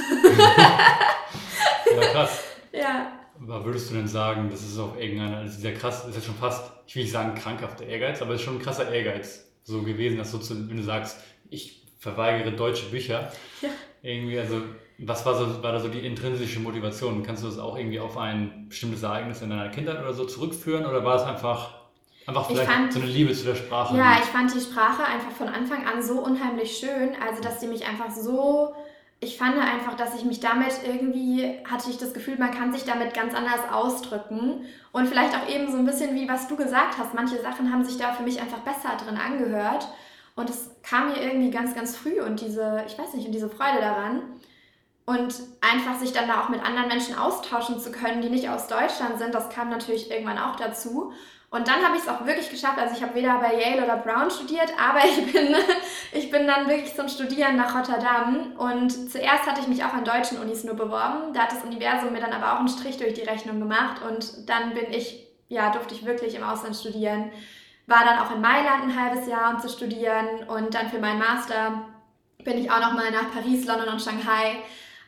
Ja, 1.96 2.02
krass. 2.12 2.44
ja. 2.72 3.12
Aber 3.40 3.64
würdest 3.64 3.90
du 3.92 3.96
denn 3.96 4.08
sagen, 4.08 4.50
das 4.50 4.62
ist 4.62 4.78
auch 4.80 4.98
irgendeiner, 4.98 5.38
also 5.38 5.56
dieser 5.58 5.72
krass, 5.74 6.06
ist 6.06 6.16
ja 6.16 6.22
schon 6.22 6.36
fast, 6.36 6.72
ich 6.88 6.96
will 6.96 7.04
nicht 7.04 7.12
sagen 7.12 7.36
krankhafter 7.36 7.86
Ehrgeiz, 7.86 8.22
aber 8.22 8.34
es 8.34 8.42
ist 8.42 8.46
schon 8.46 8.56
ein 8.56 8.62
krasser 8.62 8.92
Ehrgeiz 8.92 9.46
so 9.64 9.84
gewesen, 9.84 10.18
dass 10.18 10.32
du, 10.32 10.40
zu, 10.40 10.70
wenn 10.70 10.78
du 10.78 10.84
sagst, 10.84 11.18
ich 11.50 11.87
verweigere 11.98 12.52
deutsche 12.52 12.86
Bücher, 12.88 13.32
Ja. 13.62 13.70
irgendwie, 14.02 14.40
also 14.40 14.62
was 15.00 15.26
war, 15.26 15.36
so, 15.36 15.62
war 15.64 15.72
da 15.74 15.80
so 15.80 15.88
die 15.90 16.00
intrinsische 16.06 16.60
Motivation? 16.60 17.24
Kannst 17.24 17.44
du 17.44 17.48
das 17.48 17.60
auch 17.60 17.78
irgendwie 17.78 18.00
auf 18.00 18.18
ein 18.18 18.66
bestimmtes 18.70 19.04
Ereignis 19.04 19.42
in 19.42 19.50
deiner 19.50 19.70
Kindheit 19.70 20.00
oder 20.00 20.14
so 20.14 20.26
zurückführen 20.26 20.86
oder 20.86 21.04
war 21.04 21.16
es 21.16 21.24
einfach, 21.24 21.76
einfach 22.26 22.50
Ich 22.50 22.56
vielleicht 22.58 22.72
fand- 22.72 22.94
so 22.94 23.00
eine 23.02 23.08
Liebe 23.10 23.34
zu 23.34 23.46
der 23.46 23.56
Sprache? 23.56 23.96
Ja, 23.98 24.14
ich 24.20 24.26
fand 24.26 24.54
die 24.54 24.60
Sprache 24.60 25.04
einfach 25.06 25.32
von 25.32 25.48
Anfang 25.50 25.86
an 25.86 26.02
so 26.02 26.20
unheimlich 26.20 26.78
schön, 26.78 27.12
also 27.28 27.42
dass 27.44 27.60
die 27.60 27.68
mich 27.68 27.88
einfach 27.88 28.10
so, 28.12 28.74
ich 29.20 29.38
fand 29.38 29.58
einfach, 29.58 29.96
dass 29.96 30.16
ich 30.16 30.24
mich 30.26 30.40
damit 30.40 30.74
irgendwie, 30.86 31.60
hatte 31.70 31.90
ich 31.90 31.98
das 31.98 32.14
Gefühl, 32.14 32.38
man 32.38 32.52
kann 32.52 32.72
sich 32.74 32.84
damit 32.86 33.14
ganz 33.16 33.34
anders 33.36 33.72
ausdrücken 33.72 34.66
und 34.92 35.08
vielleicht 35.08 35.36
auch 35.36 35.48
eben 35.50 35.72
so 35.72 35.78
ein 35.78 35.86
bisschen 35.86 36.16
wie 36.16 36.28
was 36.30 36.48
du 36.48 36.56
gesagt 36.56 36.98
hast, 37.00 37.14
manche 37.14 37.40
Sachen 37.42 37.72
haben 37.72 37.84
sich 37.84 37.98
da 37.98 38.14
für 38.14 38.24
mich 38.24 38.40
einfach 38.42 38.60
besser 38.60 38.96
drin 39.04 39.18
angehört 39.18 39.88
und 40.38 40.52
es 40.52 40.70
kam 40.84 41.10
mir 41.10 41.20
irgendwie 41.20 41.50
ganz, 41.50 41.74
ganz 41.74 41.98
früh 41.98 42.22
und 42.22 42.40
diese, 42.40 42.84
ich 42.86 42.98
weiß 42.98 43.16
nicht, 43.16 43.26
und 43.26 43.34
diese 43.34 43.50
Freude 43.50 43.82
daran. 43.82 44.22
Und 45.06 45.34
einfach 45.62 45.98
sich 46.00 46.12
dann 46.12 46.28
da 46.28 46.44
auch 46.44 46.50
mit 46.50 46.64
anderen 46.64 46.90
Menschen 46.90 47.18
austauschen 47.18 47.80
zu 47.80 47.92
können, 47.92 48.22
die 48.22 48.30
nicht 48.30 48.50
aus 48.50 48.68
Deutschland 48.68 49.18
sind, 49.18 49.34
das 49.34 49.50
kam 49.50 49.70
natürlich 49.70 50.12
irgendwann 50.12 50.38
auch 50.38 50.56
dazu. 50.56 51.12
Und 51.50 51.68
dann 51.68 51.82
habe 51.84 51.96
ich 51.96 52.04
es 52.04 52.10
auch 52.10 52.26
wirklich 52.26 52.52
geschafft. 52.52 52.78
Also 52.78 52.94
ich 52.96 53.02
habe 53.02 53.16
weder 53.16 53.40
bei 53.40 53.56
Yale 53.56 53.84
oder 53.84 53.98
Brown 53.98 54.30
studiert, 54.30 54.70
aber 54.78 55.00
ich 55.06 55.32
bin, 55.32 55.56
ich 56.12 56.30
bin 56.30 56.46
dann 56.46 56.68
wirklich 56.68 56.94
zum 56.94 57.08
Studieren 57.08 57.56
nach 57.56 57.74
Rotterdam. 57.74 58.54
Und 58.58 58.92
zuerst 59.12 59.48
hatte 59.48 59.62
ich 59.62 59.68
mich 59.68 59.84
auch 59.84 59.94
an 59.94 60.06
deutschen 60.06 60.40
Unis 60.40 60.66
nur 60.66 60.76
beworben. 60.76 61.34
Da 61.34 61.44
hat 61.44 61.52
das 61.52 61.64
Universum 61.64 62.12
mir 62.12 62.20
dann 62.20 62.34
aber 62.34 62.54
auch 62.54 62.60
einen 62.60 62.68
Strich 62.68 62.98
durch 62.98 63.14
die 63.14 63.24
Rechnung 63.24 63.60
gemacht. 63.60 64.02
Und 64.08 64.48
dann 64.48 64.76
bin 64.76 64.92
ich, 64.92 65.26
ja, 65.48 65.72
durfte 65.72 65.96
ich 65.96 66.06
wirklich 66.06 66.36
im 66.36 66.44
Ausland 66.44 66.76
studieren. 66.76 67.32
War 67.88 68.04
dann 68.06 68.20
auch 68.20 68.36
in 68.36 68.42
Mailand 68.42 68.84
ein 68.84 69.02
halbes 69.02 69.28
Jahr, 69.28 69.54
um 69.54 69.60
zu 69.60 69.70
studieren. 69.70 70.48
Und 70.48 70.74
dann 70.74 70.90
für 70.90 71.00
meinen 71.00 71.20
Master 71.20 71.86
bin 72.44 72.58
ich 72.58 72.70
auch 72.70 72.80
nochmal 72.80 73.12
nach 73.12 73.32
Paris, 73.32 73.66
London 73.66 73.90
und 73.90 74.02
Shanghai. 74.02 74.58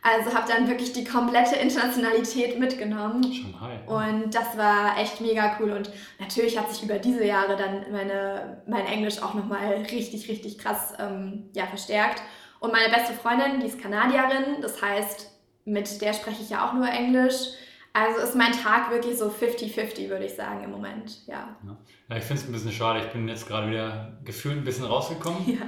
Also 0.02 0.34
habe 0.34 0.50
dann 0.50 0.70
wirklich 0.70 0.94
die 0.94 1.04
komplette 1.04 1.56
Internationalität 1.58 2.58
mitgenommen. 2.58 3.22
Shanghai. 3.34 3.80
Und 3.86 4.34
das 4.34 4.58
war 4.58 4.98
echt 4.98 5.20
mega 5.20 5.58
cool. 5.60 5.72
Und 5.72 5.92
natürlich 6.20 6.58
hat 6.58 6.72
sich 6.72 6.84
über 6.84 7.00
diese 7.00 7.26
Jahre 7.26 7.58
dann 7.58 7.92
meine, 7.92 8.62
mein 8.66 8.86
Englisch 8.86 9.22
auch 9.22 9.34
nochmal 9.34 9.74
richtig, 9.92 10.30
richtig 10.30 10.58
krass 10.58 10.94
ähm, 11.00 11.50
ja, 11.54 11.66
verstärkt. 11.68 12.22
Und 12.60 12.72
meine 12.72 12.90
beste 12.90 13.14
Freundin, 13.14 13.60
die 13.60 13.68
ist 13.68 13.82
Kanadierin, 13.82 14.62
das 14.62 14.82
heißt, 14.82 15.32
mit 15.66 16.02
der 16.02 16.14
spreche 16.14 16.42
ich 16.42 16.50
ja 16.50 16.68
auch 16.68 16.74
nur 16.74 16.88
Englisch. 16.88 17.54
Also 17.92 18.22
ist 18.22 18.36
mein 18.36 18.52
Tag 18.52 18.92
wirklich 18.92 19.18
so 19.18 19.28
50-50, 19.28 20.10
würde 20.10 20.26
ich 20.26 20.36
sagen, 20.36 20.64
im 20.64 20.72
Moment. 20.72 21.26
Ja. 21.26 21.58
Ja, 21.66 21.78
ich 22.18 22.24
finde 22.24 22.42
es 22.42 22.48
ein 22.48 22.52
bisschen 22.54 22.72
schade. 22.72 23.00
Ich 23.00 23.12
bin 23.12 23.28
jetzt 23.28 23.48
gerade 23.48 23.70
wieder 23.70 24.18
gefühlt 24.24 24.58
ein 24.58 24.64
bisschen 24.64 24.86
rausgekommen. 24.86 25.48
ja. 25.48 25.68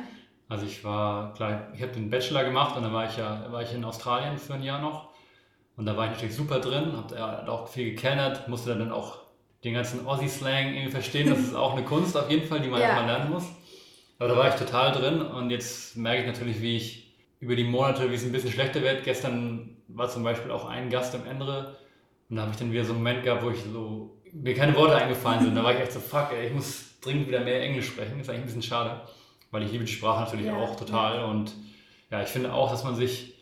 Also 0.49 0.65
ich 0.65 0.83
war, 0.83 1.33
klar, 1.33 1.69
ich 1.73 1.81
habe 1.81 1.93
den 1.93 2.09
Bachelor 2.09 2.43
gemacht 2.43 2.75
und 2.75 2.83
dann 2.83 2.91
war 2.93 3.05
ich 3.09 3.15
ja 3.15 3.45
war 3.51 3.61
ich 3.61 3.73
in 3.73 3.85
Australien 3.85 4.37
für 4.37 4.55
ein 4.55 4.63
Jahr 4.63 4.81
noch. 4.81 5.09
Und 5.77 5.85
da 5.85 5.95
war 5.95 6.05
ich 6.05 6.11
natürlich 6.11 6.35
super 6.35 6.59
drin, 6.59 6.95
habe 6.97 7.15
ja, 7.15 7.47
auch 7.47 7.67
viel 7.69 7.91
gekennert, 7.91 8.47
musste 8.49 8.75
dann 8.75 8.91
auch 8.91 9.19
den 9.63 9.73
ganzen 9.75 10.05
Aussie-Slang 10.05 10.73
irgendwie 10.73 10.91
verstehen. 10.91 11.29
Das 11.29 11.39
ist 11.39 11.55
auch 11.55 11.73
eine 11.73 11.83
Kunst 11.85 12.17
auf 12.17 12.29
jeden 12.29 12.45
Fall, 12.47 12.59
die 12.59 12.67
man 12.67 12.81
Ja. 12.81 12.87
erstmal 12.87 13.05
lernen 13.07 13.31
muss. 13.31 13.45
Aber 14.19 14.29
da 14.29 14.37
war 14.37 14.49
ich 14.49 14.55
total 14.55 14.91
drin 14.91 15.21
und 15.21 15.49
jetzt 15.49 15.95
merke 15.95 16.21
ich 16.21 16.27
natürlich, 16.27 16.61
wie 16.61 16.75
ich 16.75 17.15
über 17.39 17.55
die 17.55 17.63
Monate, 17.63 18.11
wie 18.11 18.15
es 18.15 18.23
ein 18.25 18.31
bisschen 18.31 18.51
schlechter 18.51 18.81
wird. 18.81 19.03
Gestern 19.03 19.77
war 19.87 20.09
zum 20.09 20.23
Beispiel 20.23 20.51
auch 20.51 20.65
ein 20.65 20.89
Gast 20.89 21.15
im 21.15 21.25
Ende 21.25 21.77
und 22.29 22.35
da 22.35 22.41
habe 22.43 22.51
ich 22.51 22.57
dann 22.57 22.71
wieder 22.71 22.83
so 22.83 22.91
einen 22.93 23.01
Moment 23.03 23.23
gehabt, 23.23 23.43
wo 23.43 23.49
ich 23.49 23.63
so 23.63 24.20
mir 24.33 24.55
keine 24.55 24.75
Worte 24.75 24.95
eingefallen 24.95 25.43
sind. 25.43 25.55
Da 25.55 25.63
war 25.63 25.73
ich 25.73 25.79
echt 25.79 25.91
so, 25.91 25.99
fuck, 25.99 26.31
ey, 26.31 26.47
ich 26.47 26.53
muss 26.53 26.99
dringend 27.01 27.27
wieder 27.27 27.41
mehr 27.41 27.61
Englisch 27.61 27.87
sprechen. 27.87 28.19
Ist 28.19 28.29
eigentlich 28.29 28.41
ein 28.41 28.45
bisschen 28.45 28.63
schade, 28.63 29.01
weil 29.51 29.63
ich 29.63 29.71
liebe 29.71 29.83
die 29.83 29.91
Sprache 29.91 30.25
natürlich 30.25 30.45
ja, 30.45 30.55
auch 30.55 30.75
total. 30.75 31.17
Ja. 31.17 31.25
Und 31.25 31.53
ja, 32.09 32.21
ich 32.21 32.29
finde 32.29 32.53
auch, 32.53 32.69
dass 32.69 32.83
man 32.83 32.95
sich, 32.95 33.35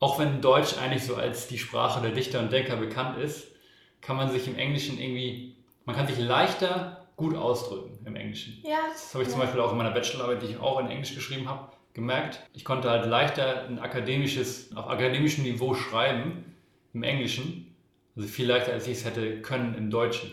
auch 0.00 0.18
wenn 0.18 0.40
Deutsch 0.40 0.78
eigentlich 0.78 1.04
so 1.04 1.16
als 1.16 1.48
die 1.48 1.58
Sprache 1.58 2.00
der 2.00 2.12
Dichter 2.12 2.40
und 2.40 2.52
Denker 2.52 2.76
bekannt 2.76 3.18
ist, 3.18 3.48
kann 4.00 4.16
man 4.16 4.30
sich 4.30 4.46
im 4.46 4.56
Englischen 4.56 4.98
irgendwie, 4.98 5.56
man 5.84 5.96
kann 5.96 6.06
sich 6.06 6.18
leichter 6.18 7.06
gut 7.16 7.36
ausdrücken 7.36 7.98
im 8.06 8.14
Englischen. 8.16 8.62
Ja. 8.62 8.78
Das 8.92 9.12
habe 9.12 9.24
ich 9.24 9.28
ja. 9.28 9.32
zum 9.32 9.42
Beispiel 9.42 9.60
auch 9.60 9.72
in 9.72 9.78
meiner 9.78 9.90
Bachelorarbeit, 9.90 10.42
die 10.42 10.46
ich 10.46 10.60
auch 10.60 10.78
in 10.78 10.88
Englisch 10.88 11.14
geschrieben 11.14 11.48
habe, 11.48 11.72
gemerkt. 11.92 12.40
Ich 12.52 12.64
konnte 12.64 12.88
halt 12.88 13.06
leichter 13.06 13.64
ein 13.64 13.80
akademisches, 13.80 14.74
auf 14.76 14.88
akademischem 14.88 15.42
Niveau 15.42 15.74
schreiben 15.74 16.54
im 16.94 17.02
Englischen. 17.02 17.67
Also 18.18 18.28
viel 18.28 18.48
leichter, 18.48 18.72
als 18.72 18.88
ich 18.88 18.98
es 18.98 19.04
hätte 19.04 19.40
können 19.42 19.76
im 19.78 19.90
Deutschen. 19.90 20.32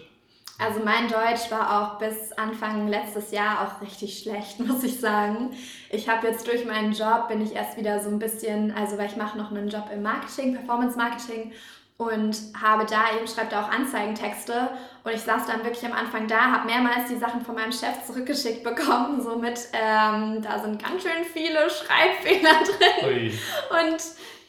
Also 0.57 0.79
mein 0.83 1.07
Deutsch 1.07 1.51
war 1.51 1.93
auch 1.93 1.99
bis 1.99 2.31
Anfang 2.31 2.87
letztes 2.87 3.31
Jahr 3.31 3.61
auch 3.61 3.81
richtig 3.81 4.19
schlecht, 4.19 4.59
muss 4.65 4.83
ich 4.83 4.99
sagen. 4.99 5.51
Ich 5.91 6.09
habe 6.09 6.27
jetzt 6.27 6.47
durch 6.47 6.65
meinen 6.65 6.93
Job 6.93 7.27
bin 7.27 7.41
ich 7.41 7.53
erst 7.53 7.77
wieder 7.77 7.99
so 7.99 8.09
ein 8.09 8.17
bisschen, 8.17 8.71
also 8.71 8.97
weil 8.97 9.05
ich 9.07 9.17
mache 9.17 9.37
noch 9.37 9.51
einen 9.51 9.69
Job 9.69 9.87
im 9.93 10.01
Marketing, 10.01 10.55
Performance 10.55 10.97
Marketing 10.97 11.51
und 11.97 12.35
habe 12.59 12.85
da 12.85 13.15
eben, 13.15 13.27
schreibt 13.27 13.53
auch 13.53 13.69
Anzeigentexte 13.69 14.69
und 15.03 15.13
ich 15.13 15.21
saß 15.21 15.45
dann 15.45 15.63
wirklich 15.63 15.85
am 15.85 15.93
Anfang 15.93 16.27
da, 16.27 16.39
habe 16.51 16.65
mehrmals 16.65 17.07
die 17.09 17.17
Sachen 17.17 17.41
von 17.41 17.53
meinem 17.53 17.71
Chef 17.71 18.03
zurückgeschickt 18.05 18.63
bekommen, 18.63 19.21
so 19.21 19.37
mit, 19.37 19.59
ähm, 19.73 20.41
da 20.41 20.59
sind 20.59 20.83
ganz 20.83 21.03
schön 21.03 21.23
viele 21.31 21.69
Schreibfehler 21.69 22.63
drin 22.63 23.07
Ui. 23.07 23.39
und 23.69 24.01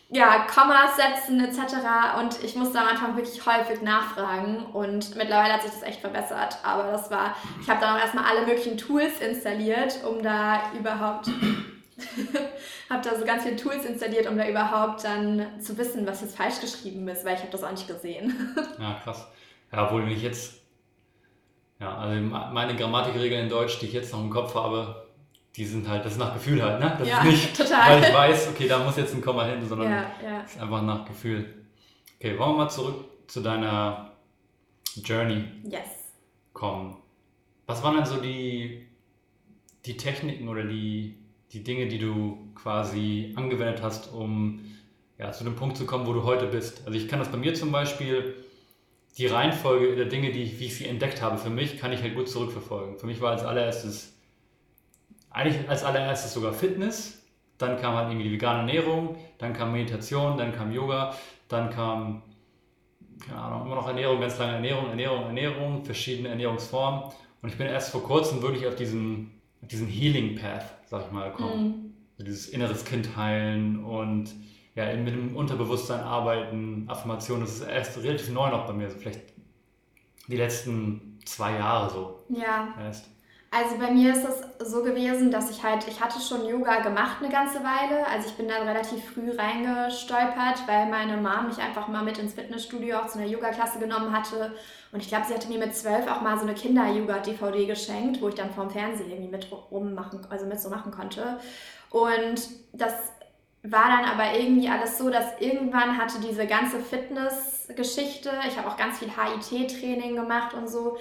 ja, 0.08 0.46
Kommas 0.46 0.96
setzen 0.96 1.40
etc. 1.40 1.74
Und 2.20 2.42
ich 2.44 2.54
musste 2.54 2.78
am 2.78 2.86
Anfang 2.86 3.16
wirklich 3.16 3.44
häufig 3.44 3.82
nachfragen 3.82 4.66
und 4.66 5.16
mittlerweile 5.16 5.54
hat 5.54 5.62
sich 5.62 5.72
das 5.72 5.82
echt 5.82 6.00
verbessert. 6.00 6.58
Aber 6.62 6.84
das 6.92 7.10
war, 7.10 7.34
ich 7.60 7.68
habe 7.68 7.80
dann 7.80 7.96
auch 7.96 8.00
erstmal 8.00 8.24
alle 8.24 8.46
möglichen 8.46 8.78
Tools 8.78 9.20
installiert, 9.20 9.98
um 10.08 10.22
da 10.22 10.72
überhaupt, 10.78 11.26
habe 12.90 13.02
da 13.02 13.18
so 13.18 13.24
ganz 13.24 13.42
viele 13.42 13.56
Tools 13.56 13.84
installiert, 13.84 14.28
um 14.28 14.36
da 14.38 14.48
überhaupt 14.48 15.02
dann 15.02 15.60
zu 15.60 15.76
wissen, 15.76 16.06
was 16.06 16.20
jetzt 16.20 16.36
falsch 16.36 16.60
geschrieben 16.60 17.08
ist, 17.08 17.24
weil 17.24 17.34
ich 17.34 17.40
habe 17.40 17.50
das 17.50 17.64
auch 17.64 17.72
nicht 17.72 17.88
gesehen. 17.88 18.54
ja, 18.78 19.00
krass. 19.02 19.26
Ja, 19.72 19.86
obwohl 19.86 20.08
ich 20.12 20.22
jetzt, 20.22 20.60
ja, 21.80 21.98
also 21.98 22.20
meine 22.20 22.76
Grammatikregeln 22.76 23.44
in 23.44 23.48
Deutsch, 23.48 23.80
die 23.80 23.86
ich 23.86 23.92
jetzt 23.92 24.12
noch 24.12 24.20
im 24.20 24.30
Kopf 24.30 24.54
habe, 24.54 25.05
die 25.56 25.64
sind 25.64 25.88
halt, 25.88 26.04
das 26.04 26.12
ist 26.12 26.18
nach 26.18 26.34
Gefühl 26.34 26.62
halt, 26.62 26.80
ne? 26.80 26.94
Das 26.98 27.08
ja, 27.08 27.18
ist 27.22 27.24
nicht, 27.24 27.56
total. 27.56 27.90
weil 27.90 28.02
ich 28.02 28.14
weiß, 28.14 28.48
okay, 28.48 28.68
da 28.68 28.78
muss 28.84 28.96
jetzt 28.96 29.14
ein 29.14 29.22
Komma 29.22 29.46
hin, 29.46 29.66
sondern 29.66 29.90
ja, 29.90 30.10
ja. 30.22 30.40
ist 30.42 30.60
einfach 30.60 30.82
nach 30.82 31.06
Gefühl. 31.06 31.46
Okay, 32.18 32.38
wollen 32.38 32.52
wir 32.52 32.64
mal 32.64 32.68
zurück 32.68 33.04
zu 33.26 33.40
deiner 33.40 34.12
Journey 35.02 35.44
yes. 35.64 36.12
kommen. 36.52 36.96
Was 37.66 37.82
waren 37.82 37.96
denn 37.96 38.04
so 38.04 38.20
die, 38.20 38.86
die 39.86 39.96
Techniken 39.96 40.48
oder 40.48 40.64
die, 40.64 41.18
die 41.52 41.64
Dinge, 41.64 41.88
die 41.88 41.98
du 41.98 42.52
quasi 42.54 43.32
angewendet 43.36 43.82
hast, 43.82 44.12
um 44.12 44.60
ja, 45.18 45.32
zu 45.32 45.44
dem 45.44 45.56
Punkt 45.56 45.78
zu 45.78 45.86
kommen, 45.86 46.06
wo 46.06 46.12
du 46.12 46.24
heute 46.24 46.46
bist? 46.46 46.82
Also 46.86 46.98
ich 46.98 47.08
kann 47.08 47.18
das 47.18 47.30
bei 47.30 47.38
mir 47.38 47.54
zum 47.54 47.72
Beispiel, 47.72 48.34
die 49.16 49.26
Reihenfolge 49.26 49.96
der 49.96 50.04
Dinge, 50.04 50.30
die, 50.30 50.60
wie 50.60 50.66
ich 50.66 50.76
sie 50.76 50.86
entdeckt 50.86 51.22
habe, 51.22 51.38
für 51.38 51.48
mich 51.48 51.78
kann 51.78 51.92
ich 51.92 52.02
halt 52.02 52.14
gut 52.14 52.28
zurückverfolgen. 52.28 52.98
Für 52.98 53.06
mich 53.06 53.22
war 53.22 53.32
als 53.32 53.42
allererstes 53.42 54.15
eigentlich 55.36 55.68
als 55.68 55.84
allererstes 55.84 56.32
sogar 56.32 56.52
Fitness, 56.54 57.22
dann 57.58 57.78
kam 57.78 57.94
halt 57.94 58.08
irgendwie 58.08 58.28
die 58.28 58.34
vegane 58.34 58.60
Ernährung, 58.60 59.16
dann 59.38 59.52
kam 59.52 59.72
Meditation, 59.72 60.38
dann 60.38 60.52
kam 60.52 60.72
Yoga, 60.72 61.14
dann 61.48 61.68
kam, 61.70 62.22
keine 63.24 63.38
Ahnung, 63.38 63.66
immer 63.66 63.76
noch 63.76 63.86
Ernährung, 63.86 64.18
ganz 64.18 64.38
lange 64.38 64.54
Ernährung, 64.54 64.88
Ernährung, 64.88 65.24
Ernährung, 65.24 65.84
verschiedene 65.84 66.30
Ernährungsformen. 66.30 67.12
Und 67.42 67.48
ich 67.50 67.58
bin 67.58 67.66
erst 67.66 67.90
vor 67.90 68.02
kurzem 68.02 68.40
wirklich 68.40 68.66
auf 68.66 68.76
diesen, 68.76 69.30
diesen 69.60 69.86
Healing 69.86 70.36
Path, 70.36 70.64
sag 70.86 71.06
ich 71.06 71.12
mal, 71.12 71.30
gekommen. 71.30 71.64
Mhm. 71.64 71.94
Also 72.12 72.24
dieses 72.24 72.48
inneres 72.48 72.84
Kind 72.86 73.14
heilen 73.16 73.84
und 73.84 74.34
ja, 74.74 74.94
mit 74.96 75.14
dem 75.14 75.36
Unterbewusstsein 75.36 76.00
arbeiten, 76.00 76.84
Affirmation, 76.88 77.40
das 77.40 77.56
ist 77.56 77.60
erst 77.62 77.98
relativ 78.02 78.30
neu 78.30 78.50
noch 78.50 78.66
bei 78.66 78.72
mir, 78.72 78.90
so 78.90 78.98
vielleicht 78.98 79.20
die 80.28 80.36
letzten 80.36 81.18
zwei 81.26 81.52
Jahre 81.52 81.90
so. 81.90 82.24
Ja. 82.30 82.74
Erst. 82.80 83.15
Also 83.50 83.78
bei 83.78 83.90
mir 83.90 84.12
ist 84.12 84.24
es 84.24 84.70
so 84.70 84.82
gewesen, 84.82 85.30
dass 85.30 85.50
ich 85.50 85.62
halt, 85.62 85.86
ich 85.88 86.00
hatte 86.00 86.20
schon 86.20 86.46
Yoga 86.46 86.80
gemacht 86.80 87.18
eine 87.20 87.30
ganze 87.30 87.60
Weile. 87.60 88.06
Also 88.06 88.28
ich 88.28 88.34
bin 88.34 88.48
dann 88.48 88.66
relativ 88.66 89.04
früh 89.12 89.30
reingestolpert, 89.30 90.66
weil 90.66 90.86
meine 90.86 91.16
Mom 91.16 91.46
mich 91.48 91.58
einfach 91.58 91.88
mal 91.88 92.02
mit 92.02 92.18
ins 92.18 92.34
Fitnessstudio 92.34 92.98
auch 92.98 93.06
zu 93.06 93.18
einer 93.18 93.28
Yoga-Klasse 93.28 93.78
genommen 93.78 94.12
hatte. 94.12 94.52
Und 94.92 95.00
ich 95.00 95.08
glaube, 95.08 95.26
sie 95.26 95.34
hatte 95.34 95.48
mir 95.48 95.58
mit 95.58 95.74
zwölf 95.74 96.10
auch 96.10 96.22
mal 96.22 96.36
so 96.36 96.42
eine 96.42 96.54
Kinder-Yoga-DVD 96.54 97.66
geschenkt, 97.66 98.20
wo 98.20 98.28
ich 98.28 98.34
dann 98.34 98.52
vorm 98.52 98.70
Fernsehen 98.70 99.10
irgendwie 99.10 99.30
mit 99.30 99.48
rummachen, 99.70 100.26
also 100.28 100.44
mit 100.46 100.60
so 100.60 100.68
machen 100.68 100.90
konnte. 100.90 101.38
Und 101.90 102.48
das 102.72 102.94
war 103.62 103.88
dann 103.88 104.04
aber 104.04 104.38
irgendwie 104.38 104.68
alles 104.68 104.98
so, 104.98 105.08
dass 105.08 105.40
irgendwann 105.40 105.96
hatte 105.96 106.20
diese 106.20 106.46
ganze 106.46 106.78
Fitness-Geschichte, 106.80 108.30
ich 108.46 108.56
habe 108.58 108.68
auch 108.68 108.76
ganz 108.76 108.98
viel 108.98 109.08
HIT-Training 109.08 110.16
gemacht 110.16 110.54
und 110.54 110.68
so, 110.68 110.98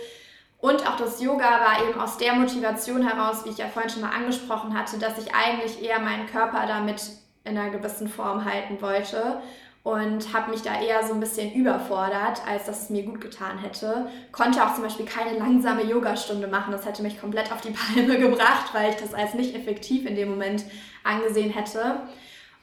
und 0.60 0.88
auch 0.88 0.98
das 0.98 1.22
Yoga 1.22 1.44
war 1.44 1.88
eben 1.88 2.00
aus 2.00 2.18
der 2.18 2.34
Motivation 2.34 3.08
heraus, 3.08 3.46
wie 3.46 3.50
ich 3.50 3.58
ja 3.58 3.68
vorhin 3.68 3.92
schon 3.92 4.02
mal 4.02 4.16
angesprochen 4.16 4.78
hatte, 4.78 4.98
dass 4.98 5.18
ich 5.18 5.34
eigentlich 5.34 5.84
eher 5.84 6.00
meinen 6.00 6.28
Körper 6.28 6.66
damit 6.68 7.02
in 7.44 7.58
einer 7.58 7.70
gewissen 7.70 8.08
Form 8.08 8.46
halten 8.46 8.82
wollte 8.82 9.42
und 9.86 10.34
habe 10.34 10.50
mich 10.50 10.64
da 10.64 10.82
eher 10.82 11.06
so 11.06 11.14
ein 11.14 11.20
bisschen 11.20 11.54
überfordert, 11.54 12.42
als 12.48 12.66
dass 12.66 12.84
es 12.84 12.90
mir 12.90 13.04
gut 13.04 13.22
getan 13.22 13.60
hätte. 13.60 14.08
Konnte 14.32 14.66
auch 14.66 14.74
zum 14.74 14.84
Beispiel 14.84 15.06
keine 15.06 15.38
langsame 15.38 15.84
Yogastunde 15.84 16.48
machen, 16.48 16.72
das 16.72 16.86
hätte 16.86 17.04
mich 17.04 17.22
komplett 17.22 17.52
auf 17.52 17.62
die 17.62 17.70
Palme 17.96 18.18
gebracht, 18.18 18.74
weil 18.74 18.90
ich 18.90 18.96
das 18.96 19.14
als 19.14 19.36
nicht 19.36 19.56
effektiv 19.56 20.08
in 20.08 20.16
dem 20.16 20.30
Moment 20.30 20.64
angesehen 21.04 21.52
hätte. 21.52 22.00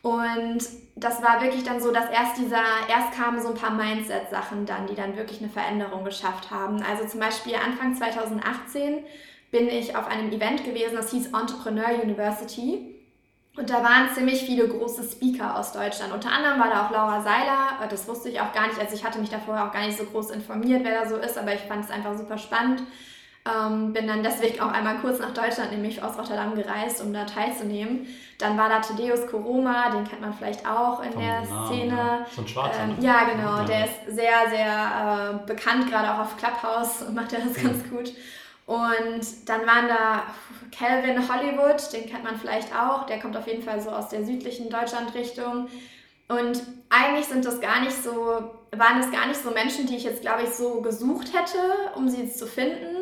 Und 0.02 0.58
das 0.96 1.22
war 1.22 1.40
wirklich 1.40 1.62
dann 1.62 1.80
so, 1.80 1.92
dass 1.92 2.10
erst 2.10 2.36
dieser, 2.36 2.62
erst 2.88 3.12
kamen 3.12 3.40
so 3.40 3.48
ein 3.48 3.54
paar 3.54 3.70
Mindset-Sachen 3.70 4.66
dann, 4.66 4.86
die 4.86 4.96
dann 4.96 5.16
wirklich 5.16 5.40
eine 5.40 5.48
Veränderung 5.48 6.04
geschafft 6.04 6.50
haben. 6.50 6.82
Also 6.82 7.06
zum 7.06 7.20
Beispiel 7.20 7.54
Anfang 7.54 7.94
2018 7.94 9.04
bin 9.52 9.68
ich 9.68 9.96
auf 9.96 10.08
einem 10.08 10.32
Event 10.32 10.64
gewesen, 10.64 10.96
das 10.96 11.12
hieß 11.12 11.26
Entrepreneur 11.28 12.02
University. 12.02 12.88
Und 13.54 13.68
da 13.68 13.84
waren 13.84 14.12
ziemlich 14.14 14.44
viele 14.44 14.66
große 14.66 15.04
Speaker 15.04 15.58
aus 15.58 15.72
Deutschland. 15.72 16.12
Unter 16.12 16.32
anderem 16.32 16.58
war 16.58 16.70
da 16.70 16.86
auch 16.86 16.90
Laura 16.90 17.20
Seiler. 17.20 17.86
Das 17.90 18.08
wusste 18.08 18.30
ich 18.30 18.40
auch 18.40 18.52
gar 18.52 18.66
nicht. 18.66 18.80
Also 18.80 18.94
ich 18.94 19.04
hatte 19.04 19.18
mich 19.18 19.28
da 19.28 19.38
vorher 19.38 19.68
auch 19.68 19.72
gar 19.72 19.86
nicht 19.86 19.98
so 19.98 20.04
groß 20.04 20.30
informiert, 20.30 20.82
wer 20.84 21.02
da 21.02 21.08
so 21.08 21.16
ist, 21.16 21.36
aber 21.36 21.52
ich 21.54 21.60
fand 21.60 21.84
es 21.84 21.90
einfach 21.90 22.16
super 22.16 22.38
spannend. 22.38 22.82
Ähm, 23.44 23.92
bin 23.92 24.06
dann 24.06 24.22
deswegen 24.22 24.60
auch 24.60 24.70
einmal 24.70 24.98
kurz 24.98 25.18
nach 25.18 25.34
Deutschland, 25.34 25.72
nämlich 25.72 26.00
aus 26.00 26.16
Rotterdam 26.16 26.54
gereist, 26.54 27.02
um 27.02 27.12
da 27.12 27.24
teilzunehmen. 27.24 28.06
Dann 28.38 28.56
war 28.56 28.68
da 28.68 28.78
Thaddeus 28.78 29.26
Koroma, 29.26 29.90
den 29.90 30.04
kennt 30.04 30.20
man 30.20 30.32
vielleicht 30.32 30.64
auch 30.64 31.02
in 31.02 31.12
Vom 31.12 31.22
der 31.22 31.42
Namen, 31.42 31.66
Szene. 31.66 31.96
Ja. 31.96 32.26
So 32.32 32.42
ein 32.42 32.48
Schwarzer. 32.48 32.82
Ähm, 32.84 32.96
ja, 33.00 33.24
genau. 33.24 33.58
Ja. 33.58 33.64
Der 33.64 33.84
ist 33.86 34.14
sehr, 34.14 34.48
sehr 34.48 35.42
äh, 35.42 35.46
bekannt, 35.46 35.90
gerade 35.90 36.14
auch 36.14 36.20
auf 36.20 36.36
Clubhouse 36.36 37.04
macht 37.12 37.32
er 37.32 37.40
das 37.40 37.58
mhm. 37.58 37.68
ganz 37.68 37.90
gut. 37.90 38.12
Und 38.66 39.48
dann 39.48 39.66
waren 39.66 39.88
da 39.88 40.22
Calvin 40.70 41.28
Hollywood, 41.28 41.92
den 41.92 42.08
kennt 42.08 42.22
man 42.22 42.36
vielleicht 42.36 42.72
auch. 42.72 43.06
Der 43.06 43.18
kommt 43.18 43.36
auf 43.36 43.48
jeden 43.48 43.62
Fall 43.62 43.80
so 43.80 43.90
aus 43.90 44.08
der 44.08 44.24
südlichen 44.24 44.70
Deutschland-Richtung. 44.70 45.66
Und 46.28 46.62
eigentlich 46.88 47.26
sind 47.26 47.44
das 47.44 47.60
gar 47.60 47.80
nicht 47.80 48.02
so, 48.02 48.50
waren 48.70 49.00
es 49.00 49.10
gar 49.10 49.26
nicht 49.26 49.42
so 49.42 49.50
Menschen, 49.50 49.86
die 49.86 49.96
ich 49.96 50.04
jetzt, 50.04 50.22
glaube 50.22 50.44
ich, 50.44 50.50
so 50.50 50.80
gesucht 50.80 51.32
hätte, 51.34 51.58
um 51.96 52.08
sie 52.08 52.30
zu 52.30 52.46
finden, 52.46 53.01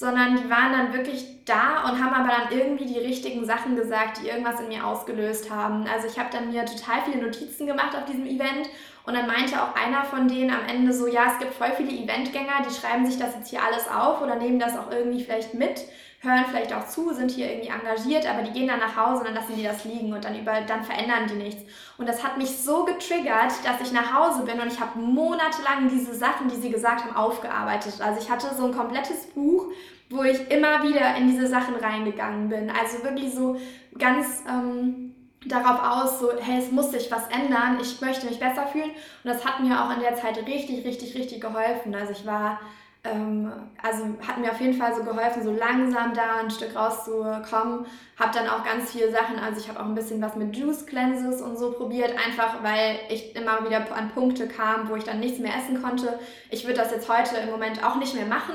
sondern 0.00 0.34
die 0.34 0.48
waren 0.48 0.72
dann 0.72 0.94
wirklich 0.94 1.44
da 1.44 1.84
und 1.84 2.02
haben 2.02 2.14
aber 2.14 2.32
dann 2.32 2.58
irgendwie 2.58 2.86
die 2.86 2.98
richtigen 2.98 3.44
Sachen 3.44 3.76
gesagt, 3.76 4.18
die 4.22 4.28
irgendwas 4.28 4.58
in 4.58 4.68
mir 4.68 4.86
ausgelöst 4.86 5.50
haben. 5.50 5.86
Also 5.86 6.06
ich 6.06 6.18
habe 6.18 6.30
dann 6.32 6.50
mir 6.50 6.64
total 6.64 7.02
viele 7.04 7.22
Notizen 7.22 7.66
gemacht 7.66 7.94
auf 7.94 8.06
diesem 8.06 8.24
Event 8.24 8.70
und 9.04 9.12
dann 9.12 9.26
meinte 9.26 9.62
auch 9.62 9.74
einer 9.74 10.02
von 10.04 10.26
denen 10.26 10.48
am 10.48 10.64
Ende 10.66 10.94
so, 10.94 11.06
ja, 11.06 11.26
es 11.30 11.38
gibt 11.38 11.52
voll 11.52 11.72
viele 11.76 11.90
Eventgänger, 11.90 12.64
die 12.66 12.74
schreiben 12.74 13.04
sich 13.04 13.18
das 13.18 13.34
jetzt 13.34 13.50
hier 13.50 13.62
alles 13.62 13.88
auf 13.88 14.22
oder 14.22 14.36
nehmen 14.36 14.58
das 14.58 14.74
auch 14.78 14.90
irgendwie 14.90 15.22
vielleicht 15.22 15.52
mit 15.52 15.82
hören 16.22 16.44
vielleicht 16.48 16.72
auch 16.74 16.86
zu, 16.86 17.14
sind 17.14 17.30
hier 17.30 17.50
irgendwie 17.50 17.70
engagiert, 17.70 18.28
aber 18.28 18.42
die 18.42 18.52
gehen 18.52 18.68
dann 18.68 18.78
nach 18.78 18.94
Hause 18.94 19.20
und 19.20 19.28
dann 19.28 19.34
lassen 19.34 19.56
die 19.56 19.62
das 19.62 19.84
liegen 19.84 20.12
und 20.12 20.24
dann, 20.24 20.38
über, 20.38 20.60
dann 20.60 20.84
verändern 20.84 21.26
die 21.28 21.34
nichts. 21.34 21.62
Und 21.96 22.08
das 22.08 22.22
hat 22.22 22.36
mich 22.36 22.58
so 22.58 22.84
getriggert, 22.84 23.52
dass 23.64 23.80
ich 23.80 23.92
nach 23.92 24.12
Hause 24.12 24.44
bin 24.44 24.60
und 24.60 24.70
ich 24.70 24.78
habe 24.78 24.98
monatelang 24.98 25.88
diese 25.88 26.14
Sachen, 26.14 26.48
die 26.48 26.56
sie 26.56 26.70
gesagt 26.70 27.04
haben, 27.04 27.16
aufgearbeitet. 27.16 28.00
Also 28.00 28.20
ich 28.20 28.30
hatte 28.30 28.54
so 28.54 28.66
ein 28.66 28.74
komplettes 28.74 29.28
Buch, 29.28 29.66
wo 30.10 30.22
ich 30.22 30.50
immer 30.50 30.82
wieder 30.82 31.16
in 31.16 31.28
diese 31.28 31.46
Sachen 31.46 31.74
reingegangen 31.76 32.48
bin. 32.48 32.70
Also 32.70 33.02
wirklich 33.02 33.32
so 33.34 33.56
ganz... 33.98 34.44
Ähm, 34.48 35.14
darauf 35.46 35.80
aus, 35.82 36.20
so, 36.20 36.32
hey, 36.38 36.58
es 36.58 36.70
muss 36.70 36.90
sich 36.90 37.10
was 37.10 37.26
ändern, 37.28 37.78
ich 37.80 37.98
möchte 38.02 38.26
mich 38.26 38.38
besser 38.38 38.66
fühlen. 38.66 38.90
Und 38.90 39.24
das 39.24 39.44
hat 39.44 39.60
mir 39.60 39.82
auch 39.82 39.90
in 39.94 40.00
der 40.00 40.14
Zeit 40.14 40.36
richtig, 40.36 40.84
richtig, 40.84 41.14
richtig 41.14 41.40
geholfen. 41.40 41.94
Also 41.94 42.12
ich 42.12 42.26
war 42.26 42.60
also 43.02 44.04
hat 44.26 44.38
mir 44.38 44.50
auf 44.50 44.60
jeden 44.60 44.74
Fall 44.74 44.94
so 44.94 45.02
geholfen, 45.02 45.42
so 45.42 45.52
langsam 45.52 46.12
da 46.12 46.40
ein 46.40 46.50
Stück 46.50 46.76
rauszukommen. 46.76 47.86
Habe 48.18 48.34
dann 48.34 48.48
auch 48.48 48.62
ganz 48.62 48.92
viele 48.92 49.10
Sachen, 49.10 49.38
also 49.38 49.58
ich 49.58 49.68
habe 49.68 49.80
auch 49.80 49.86
ein 49.86 49.94
bisschen 49.94 50.20
was 50.20 50.36
mit 50.36 50.54
Juice 50.54 50.84
Cleanses 50.84 51.40
und 51.40 51.56
so 51.56 51.72
probiert, 51.72 52.12
einfach 52.18 52.62
weil 52.62 52.98
ich 53.08 53.34
immer 53.34 53.64
wieder 53.64 53.90
an 53.96 54.10
Punkte 54.10 54.48
kam, 54.48 54.90
wo 54.90 54.96
ich 54.96 55.04
dann 55.04 55.20
nichts 55.20 55.38
mehr 55.38 55.54
essen 55.56 55.82
konnte. 55.82 56.18
Ich 56.50 56.64
würde 56.64 56.76
das 56.76 56.90
jetzt 56.90 57.08
heute 57.08 57.36
im 57.36 57.50
Moment 57.50 57.82
auch 57.82 57.96
nicht 57.96 58.14
mehr 58.14 58.26
machen. 58.26 58.54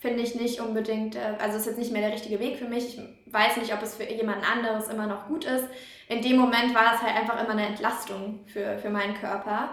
Finde 0.00 0.22
ich 0.22 0.34
nicht 0.34 0.60
unbedingt, 0.60 1.16
äh, 1.16 1.34
also 1.42 1.56
ist 1.56 1.66
jetzt 1.66 1.78
nicht 1.78 1.90
mehr 1.90 2.02
der 2.02 2.12
richtige 2.12 2.38
Weg 2.38 2.58
für 2.58 2.68
mich. 2.68 2.98
Ich 2.98 3.32
weiß 3.32 3.56
nicht, 3.56 3.72
ob 3.72 3.82
es 3.82 3.96
für 3.96 4.04
jemand 4.04 4.48
anderes 4.48 4.88
immer 4.88 5.06
noch 5.06 5.26
gut 5.26 5.44
ist. 5.44 5.64
In 6.08 6.22
dem 6.22 6.36
Moment 6.36 6.74
war 6.74 6.84
das 6.92 7.02
halt 7.02 7.16
einfach 7.16 7.42
immer 7.42 7.52
eine 7.52 7.66
Entlastung 7.66 8.40
für, 8.46 8.78
für 8.78 8.90
meinen 8.90 9.14
Körper. 9.14 9.70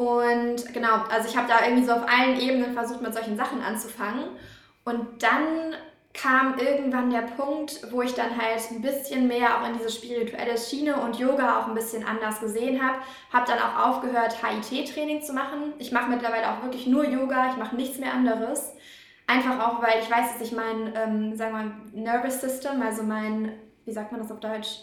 Und 0.00 0.72
genau, 0.72 1.04
also 1.10 1.28
ich 1.28 1.36
habe 1.36 1.46
da 1.46 1.62
irgendwie 1.62 1.84
so 1.84 1.92
auf 1.92 2.08
allen 2.08 2.40
Ebenen 2.40 2.72
versucht, 2.72 3.02
mit 3.02 3.12
solchen 3.12 3.36
Sachen 3.36 3.60
anzufangen. 3.60 4.24
Und 4.82 5.22
dann 5.22 5.74
kam 6.14 6.58
irgendwann 6.58 7.10
der 7.10 7.20
Punkt, 7.20 7.86
wo 7.92 8.00
ich 8.00 8.14
dann 8.14 8.40
halt 8.40 8.62
ein 8.70 8.80
bisschen 8.80 9.28
mehr 9.28 9.58
auch 9.58 9.68
in 9.68 9.76
diese 9.76 9.90
spirituelle 9.90 10.56
Schiene 10.56 10.96
und 11.02 11.18
Yoga 11.18 11.60
auch 11.60 11.68
ein 11.68 11.74
bisschen 11.74 12.06
anders 12.06 12.40
gesehen 12.40 12.82
habe. 12.82 12.96
Habe 13.30 13.46
dann 13.46 13.58
auch 13.58 13.88
aufgehört, 13.88 14.38
HIT-Training 14.42 15.20
zu 15.20 15.34
machen. 15.34 15.74
Ich 15.76 15.92
mache 15.92 16.08
mittlerweile 16.08 16.50
auch 16.50 16.62
wirklich 16.62 16.86
nur 16.86 17.04
Yoga, 17.04 17.50
ich 17.50 17.58
mache 17.58 17.76
nichts 17.76 17.98
mehr 17.98 18.14
anderes. 18.14 18.72
Einfach 19.26 19.60
auch, 19.60 19.82
weil 19.82 20.00
ich 20.00 20.10
weiß, 20.10 20.32
dass 20.32 20.40
ich 20.40 20.52
mein, 20.52 20.94
ähm, 20.96 21.36
sagen 21.36 21.54
wir 21.54 21.62
mal, 21.62 21.72
Nervous 21.92 22.40
System, 22.40 22.80
also 22.80 23.02
mein, 23.02 23.52
wie 23.84 23.92
sagt 23.92 24.12
man 24.12 24.22
das 24.22 24.32
auf 24.32 24.40
Deutsch? 24.40 24.78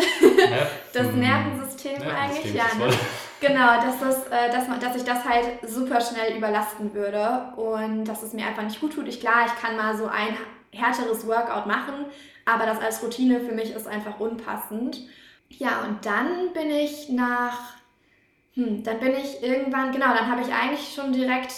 das 0.92 1.12
Nervensystem 1.12 1.70
Nervensystem 1.80 2.02
eigentlich, 2.02 2.54
ja. 2.54 2.64
Ne? 2.78 2.92
Genau, 3.40 3.80
dass, 3.80 3.98
das, 4.00 4.26
äh, 4.26 4.50
dass, 4.52 4.68
man, 4.68 4.80
dass 4.80 4.96
ich 4.96 5.04
das 5.04 5.24
halt 5.24 5.46
super 5.66 6.00
schnell 6.00 6.36
überlasten 6.36 6.92
würde 6.92 7.52
und 7.56 8.04
dass 8.04 8.22
es 8.22 8.32
mir 8.32 8.46
einfach 8.46 8.62
nicht 8.62 8.80
gut 8.80 8.94
tut. 8.94 9.08
Ich, 9.08 9.20
klar, 9.20 9.46
ich 9.46 9.62
kann 9.62 9.76
mal 9.76 9.96
so 9.96 10.06
ein 10.06 10.36
härteres 10.72 11.26
Workout 11.26 11.66
machen, 11.66 12.06
aber 12.44 12.66
das 12.66 12.80
als 12.80 13.02
Routine 13.02 13.40
für 13.40 13.52
mich 13.52 13.74
ist 13.74 13.88
einfach 13.88 14.20
unpassend. 14.20 15.00
Ja, 15.48 15.80
und 15.86 16.04
dann 16.04 16.52
bin 16.52 16.70
ich 16.70 17.08
nach, 17.08 17.74
hm, 18.54 18.84
dann 18.84 19.00
bin 19.00 19.14
ich 19.14 19.42
irgendwann, 19.42 19.92
genau, 19.92 20.14
dann 20.14 20.30
habe 20.30 20.42
ich 20.42 20.52
eigentlich 20.52 20.92
schon 20.94 21.12
direkt 21.12 21.52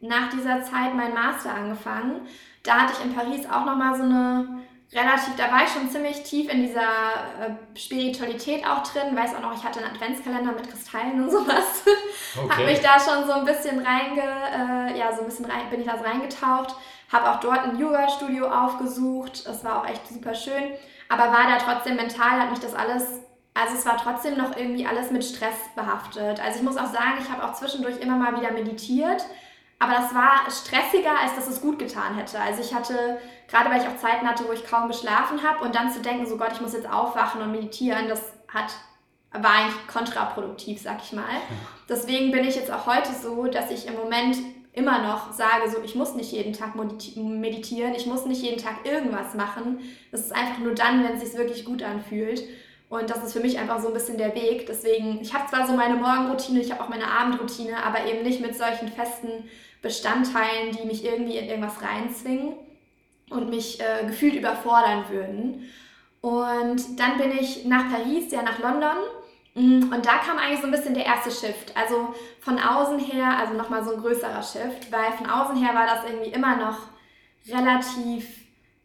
nach 0.00 0.30
dieser 0.30 0.62
Zeit 0.62 0.94
meinen 0.94 1.14
Master 1.14 1.54
angefangen. 1.54 2.26
Da 2.62 2.80
hatte 2.80 2.94
ich 2.98 3.04
in 3.04 3.14
Paris 3.14 3.46
auch 3.46 3.64
nochmal 3.64 3.96
so 3.96 4.02
eine 4.02 4.62
relativ, 4.92 5.36
da 5.36 5.50
war 5.52 5.64
ich 5.64 5.70
schon 5.70 5.90
ziemlich 5.90 6.22
tief 6.22 6.50
in 6.50 6.62
dieser 6.62 6.80
äh, 6.80 7.78
Spiritualität 7.78 8.66
auch 8.66 8.82
drin. 8.82 9.14
Weiß 9.14 9.34
auch 9.34 9.40
noch, 9.40 9.54
ich 9.54 9.62
hatte 9.62 9.80
einen 9.80 9.94
Adventskalender 9.94 10.52
mit 10.52 10.70
Kristallen 10.70 11.22
und 11.22 11.30
sowas. 11.30 11.82
Okay. 12.36 12.56
Hab 12.56 12.66
mich 12.66 12.80
da 12.80 13.00
schon 13.00 13.26
so 13.26 13.32
ein 13.32 13.44
bisschen 13.46 13.84
reinge, 13.84 14.20
äh, 14.20 14.98
ja, 14.98 15.10
so 15.12 15.22
ein 15.22 15.26
bisschen 15.26 15.46
rein, 15.46 15.70
bin 15.70 15.80
ich 15.80 15.86
da 15.86 15.96
so 15.96 16.04
reingetaucht. 16.04 16.76
Habe 17.10 17.30
auch 17.30 17.40
dort 17.40 17.60
ein 17.60 17.78
Yoga-Studio 17.78 18.48
aufgesucht. 18.48 19.46
Das 19.46 19.64
war 19.64 19.80
auch 19.80 19.88
echt 19.88 20.06
super 20.06 20.34
schön. 20.34 20.74
Aber 21.08 21.32
war 21.32 21.48
da 21.48 21.56
trotzdem 21.56 21.96
mental, 21.96 22.38
hat 22.38 22.50
mich 22.50 22.60
das 22.60 22.74
alles, 22.74 23.22
also 23.54 23.74
es 23.74 23.86
war 23.86 23.96
trotzdem 23.96 24.36
noch 24.36 24.56
irgendwie 24.56 24.86
alles 24.86 25.10
mit 25.10 25.24
Stress 25.24 25.56
behaftet. 25.74 26.38
Also 26.38 26.58
ich 26.58 26.62
muss 26.62 26.76
auch 26.76 26.92
sagen, 26.92 27.14
ich 27.20 27.30
habe 27.30 27.42
auch 27.44 27.54
zwischendurch 27.54 27.98
immer 27.98 28.16
mal 28.16 28.38
wieder 28.38 28.52
meditiert 28.52 29.24
aber 29.78 29.92
das 29.92 30.14
war 30.14 30.50
stressiger, 30.50 31.18
als 31.20 31.36
dass 31.36 31.46
es 31.46 31.60
gut 31.60 31.78
getan 31.78 32.16
hätte. 32.16 32.40
Also 32.40 32.60
ich 32.60 32.74
hatte, 32.74 33.18
gerade 33.46 33.70
weil 33.70 33.80
ich 33.80 33.86
auch 33.86 33.96
Zeiten 33.96 34.26
hatte, 34.26 34.44
wo 34.48 34.52
ich 34.52 34.66
kaum 34.66 34.88
geschlafen 34.88 35.42
habe 35.42 35.64
und 35.64 35.74
dann 35.74 35.92
zu 35.92 36.00
denken, 36.00 36.26
so 36.26 36.36
Gott, 36.36 36.52
ich 36.52 36.60
muss 36.60 36.72
jetzt 36.72 36.90
aufwachen 36.90 37.40
und 37.42 37.52
meditieren, 37.52 38.08
das 38.08 38.20
hat, 38.52 38.72
war 39.30 39.50
eigentlich 39.50 39.86
kontraproduktiv, 39.86 40.82
sag 40.82 40.98
ich 41.02 41.12
mal. 41.12 41.24
Deswegen 41.88 42.32
bin 42.32 42.44
ich 42.44 42.56
jetzt 42.56 42.72
auch 42.72 42.86
heute 42.86 43.12
so, 43.12 43.46
dass 43.46 43.70
ich 43.70 43.86
im 43.86 43.94
Moment 43.94 44.36
immer 44.72 45.02
noch 45.02 45.32
sage, 45.32 45.70
so 45.70 45.78
ich 45.84 45.94
muss 45.94 46.14
nicht 46.14 46.32
jeden 46.32 46.52
Tag 46.52 46.74
meditieren, 46.74 47.94
ich 47.94 48.06
muss 48.06 48.26
nicht 48.26 48.42
jeden 48.42 48.62
Tag 48.62 48.84
irgendwas 48.84 49.34
machen. 49.34 49.78
Das 50.10 50.22
ist 50.22 50.34
einfach 50.34 50.58
nur 50.58 50.74
dann, 50.74 51.04
wenn 51.04 51.16
es 51.16 51.22
sich 51.22 51.38
wirklich 51.38 51.64
gut 51.64 51.84
anfühlt. 51.84 52.42
Und 52.88 53.10
das 53.10 53.22
ist 53.22 53.34
für 53.34 53.40
mich 53.40 53.58
einfach 53.58 53.80
so 53.80 53.88
ein 53.88 53.94
bisschen 53.94 54.16
der 54.16 54.34
Weg. 54.34 54.66
Deswegen, 54.66 55.20
ich 55.20 55.34
habe 55.34 55.48
zwar 55.48 55.66
so 55.66 55.74
meine 55.74 55.96
Morgenroutine, 55.96 56.60
ich 56.60 56.72
habe 56.72 56.82
auch 56.82 56.88
meine 56.88 57.06
Abendroutine, 57.06 57.82
aber 57.84 58.06
eben 58.06 58.22
nicht 58.22 58.40
mit 58.40 58.56
solchen 58.56 58.88
festen 58.88 59.44
Bestandteilen, 59.82 60.72
die 60.72 60.86
mich 60.86 61.04
irgendwie 61.04 61.36
in 61.36 61.48
irgendwas 61.48 61.82
reinzwingen 61.82 62.54
und 63.30 63.50
mich 63.50 63.80
äh, 63.80 64.06
gefühlt 64.06 64.34
überfordern 64.34 65.04
würden. 65.08 65.68
Und 66.20 66.98
dann 66.98 67.18
bin 67.18 67.32
ich 67.38 67.64
nach 67.64 67.90
Paris, 67.90 68.30
ja 68.32 68.42
nach 68.42 68.58
London. 68.58 68.96
Mm, 69.54 69.92
und 69.92 70.04
da 70.04 70.18
kam 70.18 70.38
eigentlich 70.38 70.60
so 70.60 70.66
ein 70.66 70.72
bisschen 70.72 70.94
der 70.94 71.06
erste 71.06 71.30
Shift. 71.30 71.76
Also 71.76 72.14
von 72.40 72.58
außen 72.58 72.98
her, 72.98 73.38
also 73.38 73.54
nochmal 73.54 73.84
so 73.84 73.94
ein 73.94 74.00
größerer 74.00 74.42
Shift, 74.42 74.90
weil 74.90 75.12
von 75.12 75.28
außen 75.28 75.56
her 75.56 75.74
war 75.74 75.86
das 75.86 76.04
irgendwie 76.04 76.30
immer 76.30 76.56
noch 76.56 76.78
relativ, 77.48 78.37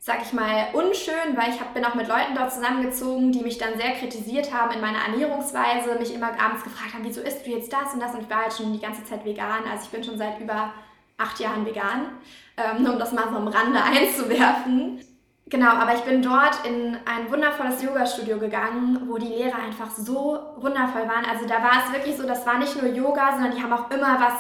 sag 0.05 0.21
ich 0.21 0.33
mal, 0.33 0.67
unschön, 0.73 1.37
weil 1.37 1.51
ich 1.53 1.61
hab, 1.61 1.73
bin 1.73 1.85
auch 1.85 1.95
mit 1.95 2.09
Leuten 2.09 2.35
dort 2.35 2.51
zusammengezogen, 2.51 3.31
die 3.31 3.39
mich 3.39 3.57
dann 3.57 3.77
sehr 3.77 3.91
kritisiert 3.91 4.53
haben 4.53 4.73
in 4.73 4.81
meiner 4.81 4.99
Ernährungsweise, 4.99 5.97
mich 5.97 6.13
immer 6.13 6.27
abends 6.37 6.65
gefragt 6.65 6.93
haben, 6.93 7.05
wieso 7.05 7.21
isst 7.21 7.45
du 7.45 7.51
jetzt 7.51 7.71
das 7.71 7.93
und 7.93 8.01
das? 8.01 8.13
Und 8.13 8.23
ich 8.23 8.29
war 8.29 8.41
halt 8.41 8.53
schon 8.53 8.73
die 8.73 8.81
ganze 8.81 9.05
Zeit 9.05 9.23
vegan. 9.23 9.63
Also 9.71 9.85
ich 9.85 9.91
bin 9.91 10.03
schon 10.03 10.17
seit 10.17 10.41
über 10.41 10.73
acht 11.17 11.39
Jahren 11.39 11.65
vegan, 11.65 12.17
ähm, 12.57 12.83
nur 12.83 12.93
um 12.93 12.99
das 12.99 13.13
mal 13.13 13.29
so 13.29 13.37
am 13.37 13.47
Rande 13.47 13.81
einzuwerfen. 13.83 14.99
Genau, 15.45 15.69
aber 15.69 15.95
ich 15.95 16.01
bin 16.01 16.21
dort 16.21 16.65
in 16.65 16.97
ein 17.05 17.31
wundervolles 17.31 17.81
Yoga-Studio 17.81 18.39
gegangen, 18.39 19.07
wo 19.07 19.17
die 19.17 19.27
Lehrer 19.27 19.59
einfach 19.59 19.89
so 19.89 20.37
wundervoll 20.57 21.07
waren. 21.07 21.23
Also 21.23 21.45
da 21.47 21.63
war 21.63 21.85
es 21.85 21.93
wirklich 21.93 22.17
so, 22.17 22.27
das 22.27 22.45
war 22.45 22.57
nicht 22.57 22.75
nur 22.81 22.91
Yoga, 22.91 23.35
sondern 23.35 23.55
die 23.55 23.63
haben 23.63 23.71
auch 23.71 23.89
immer 23.89 24.19
was 24.19 24.33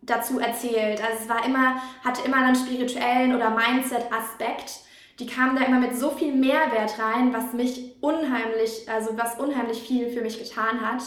dazu 0.00 0.40
erzählt. 0.40 1.02
Also 1.02 1.24
es 1.24 1.28
war 1.28 1.44
immer, 1.44 1.76
hatte 2.02 2.22
immer 2.24 2.38
einen 2.38 2.56
spirituellen 2.56 3.36
oder 3.36 3.50
Mindset-Aspekt. 3.50 4.88
Die 5.20 5.26
kamen 5.26 5.54
da 5.54 5.64
immer 5.66 5.78
mit 5.78 5.94
so 5.96 6.10
viel 6.10 6.34
Mehrwert 6.34 6.98
rein, 6.98 7.32
was 7.34 7.52
mich 7.52 7.94
unheimlich, 8.00 8.88
also 8.88 9.16
was 9.18 9.38
unheimlich 9.38 9.82
viel 9.82 10.08
für 10.08 10.22
mich 10.22 10.38
getan 10.38 10.80
hat. 10.80 11.02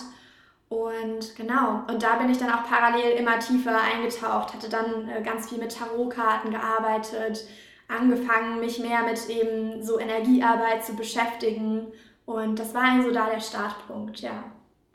Und 0.70 1.36
genau, 1.36 1.82
und 1.88 2.02
da 2.04 2.18
bin 2.18 2.30
ich 2.30 2.38
dann 2.38 2.52
auch 2.52 2.64
parallel 2.64 3.18
immer 3.18 3.40
tiefer 3.40 3.76
eingetaucht, 3.80 4.54
hatte 4.54 4.70
dann 4.70 5.10
äh, 5.10 5.22
ganz 5.24 5.50
viel 5.50 5.58
mit 5.58 5.76
Tarotkarten 5.76 6.52
gearbeitet, 6.52 7.46
angefangen, 7.88 8.60
mich 8.60 8.80
mehr 8.80 9.04
mit 9.04 9.30
eben 9.30 9.84
so 9.84 10.00
Energiearbeit 10.00 10.86
zu 10.86 10.96
beschäftigen. 10.96 11.88
Und 12.26 12.58
das 12.60 12.74
war 12.74 13.02
so 13.04 13.12
da 13.12 13.30
der 13.30 13.40
Startpunkt, 13.40 14.22
ja, 14.22 14.44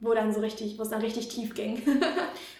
wo 0.01 0.15
dann 0.15 0.33
so 0.33 0.41
richtig, 0.41 0.79
wo 0.79 0.83
es 0.83 0.91
dann 0.91 1.03
richtig 1.03 1.29
tief 1.29 1.55
ging. 1.55 1.83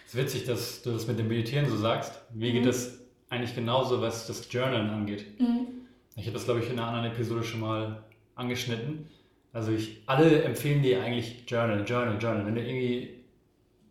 Es 0.05 0.15
ist 0.15 0.21
witzig, 0.21 0.45
dass 0.45 0.81
du 0.81 0.91
das 0.91 1.05
mit 1.05 1.19
dem 1.19 1.27
Meditieren 1.27 1.69
so 1.69 1.77
sagst. 1.77 2.19
Mir 2.33 2.51
geht 2.51 2.63
mhm. 2.63 2.67
das 2.67 2.97
eigentlich 3.29 3.53
genauso, 3.53 4.01
was 4.01 4.25
das 4.25 4.51
Journalen 4.51 4.89
angeht. 4.89 5.39
Mhm. 5.39 5.78
Ich 6.19 6.25
habe 6.25 6.33
das, 6.33 6.45
glaube 6.45 6.59
ich, 6.59 6.69
in 6.69 6.77
einer 6.77 6.87
anderen 6.87 7.13
Episode 7.13 7.43
schon 7.43 7.61
mal 7.61 8.03
angeschnitten. 8.35 9.07
Also 9.53 9.71
ich, 9.71 10.03
alle 10.05 10.43
empfehlen 10.43 10.83
dir 10.83 11.01
eigentlich 11.01 11.45
Journal, 11.47 11.83
Journal, 11.87 12.17
Journal. 12.21 12.45
Wenn 12.45 12.55
du 12.55 12.61
irgendwie 12.61 13.19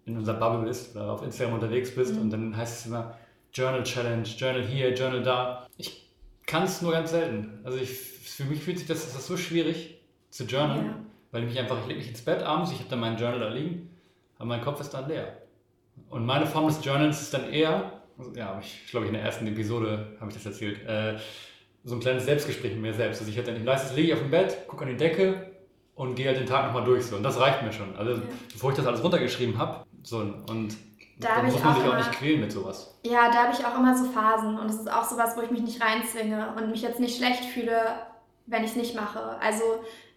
in 0.04 0.16
unserer 0.16 0.38
Bubble 0.38 0.66
bist 0.66 0.94
oder 0.94 1.10
auf 1.12 1.22
Instagram 1.22 1.54
unterwegs 1.54 1.94
bist 1.94 2.14
mhm. 2.14 2.22
und 2.22 2.30
dann 2.30 2.56
heißt 2.56 2.80
es 2.80 2.86
immer 2.86 3.16
Journal 3.52 3.82
Challenge, 3.82 4.22
Journal 4.22 4.62
hier, 4.62 4.94
Journal 4.94 5.22
da. 5.22 5.66
Ich 5.76 6.06
kann 6.46 6.64
es 6.64 6.82
nur 6.82 6.92
ganz 6.92 7.10
selten. 7.10 7.60
Also 7.64 7.78
ich, 7.78 7.90
für 7.90 8.44
mich 8.44 8.62
fühlt 8.62 8.78
sich 8.78 8.86
das, 8.86 9.12
das 9.12 9.26
so 9.26 9.36
schwierig 9.36 9.98
zu 10.30 10.44
journalen, 10.44 10.86
ja. 10.86 10.94
weil 11.32 11.42
ich 11.44 11.50
mich 11.50 11.58
einfach, 11.58 11.80
ich 11.80 11.86
lege 11.86 12.00
mich 12.00 12.08
ins 12.08 12.22
Bett 12.22 12.42
abends, 12.42 12.70
ich 12.72 12.78
habe 12.78 12.90
dann 12.90 13.00
meinen 13.00 13.18
Journal 13.18 13.40
da 13.40 13.48
liegen, 13.48 13.90
aber 14.36 14.46
mein 14.46 14.60
Kopf 14.60 14.80
ist 14.80 14.90
dann 14.90 15.08
leer. 15.08 15.38
Und 16.10 16.24
meine 16.24 16.46
Form 16.46 16.68
des 16.68 16.84
Journals 16.84 17.22
ist 17.22 17.34
dann 17.34 17.50
eher, 17.50 17.92
also, 18.18 18.32
ja, 18.34 18.58
ich 18.60 18.86
glaube 18.90 19.06
ich 19.06 19.08
in 19.08 19.14
der 19.14 19.24
ersten 19.24 19.46
Episode 19.46 20.16
habe 20.20 20.30
ich 20.30 20.36
das 20.36 20.46
erzählt, 20.46 20.86
äh, 20.86 21.16
so 21.84 21.94
ein 21.94 22.00
kleines 22.00 22.24
Selbstgespräch 22.24 22.72
mit 22.72 22.82
mir 22.82 22.94
selbst. 22.94 23.20
Also 23.20 23.30
ich 23.30 23.38
hatte 23.38 23.52
dann, 23.52 23.64
meistens 23.64 23.96
liege 23.96 24.08
ich 24.08 24.14
auf 24.14 24.20
dem 24.20 24.30
Bett, 24.30 24.66
gucke 24.68 24.84
an 24.84 24.90
die 24.90 24.96
Decke 24.96 25.52
und 25.94 26.14
gehe 26.14 26.26
halt 26.26 26.38
den 26.38 26.46
Tag 26.46 26.66
nochmal 26.66 26.84
durch. 26.84 27.06
So. 27.06 27.16
Und 27.16 27.22
das 27.22 27.38
reicht 27.40 27.62
mir 27.62 27.72
schon. 27.72 27.96
Also 27.96 28.12
ja. 28.12 28.22
bevor 28.52 28.70
ich 28.70 28.76
das 28.76 28.86
alles 28.86 29.02
runtergeschrieben 29.02 29.58
habe, 29.58 29.84
so 30.02 30.18
und 30.18 30.76
da 31.18 31.36
dann 31.36 31.46
muss 31.46 31.62
man 31.62 31.74
sich 31.74 31.84
auch, 31.84 31.94
auch 31.94 31.96
nicht 31.96 32.12
quälen 32.12 32.40
mit 32.40 32.52
sowas. 32.52 32.96
Ja, 33.04 33.30
da 33.30 33.44
habe 33.44 33.52
ich 33.52 33.64
auch 33.64 33.76
immer 33.76 33.96
so 33.96 34.04
Phasen 34.04 34.56
und 34.58 34.70
es 34.70 34.76
ist 34.76 34.92
auch 34.92 35.04
sowas, 35.04 35.36
wo 35.36 35.42
ich 35.42 35.50
mich 35.50 35.62
nicht 35.62 35.82
reinzwinge 35.82 36.54
und 36.56 36.70
mich 36.70 36.82
jetzt 36.82 37.00
nicht 37.00 37.16
schlecht 37.16 37.44
fühle, 37.44 37.80
wenn 38.46 38.62
ich 38.62 38.70
es 38.70 38.76
nicht 38.76 38.94
mache. 38.94 39.36
Also 39.40 39.64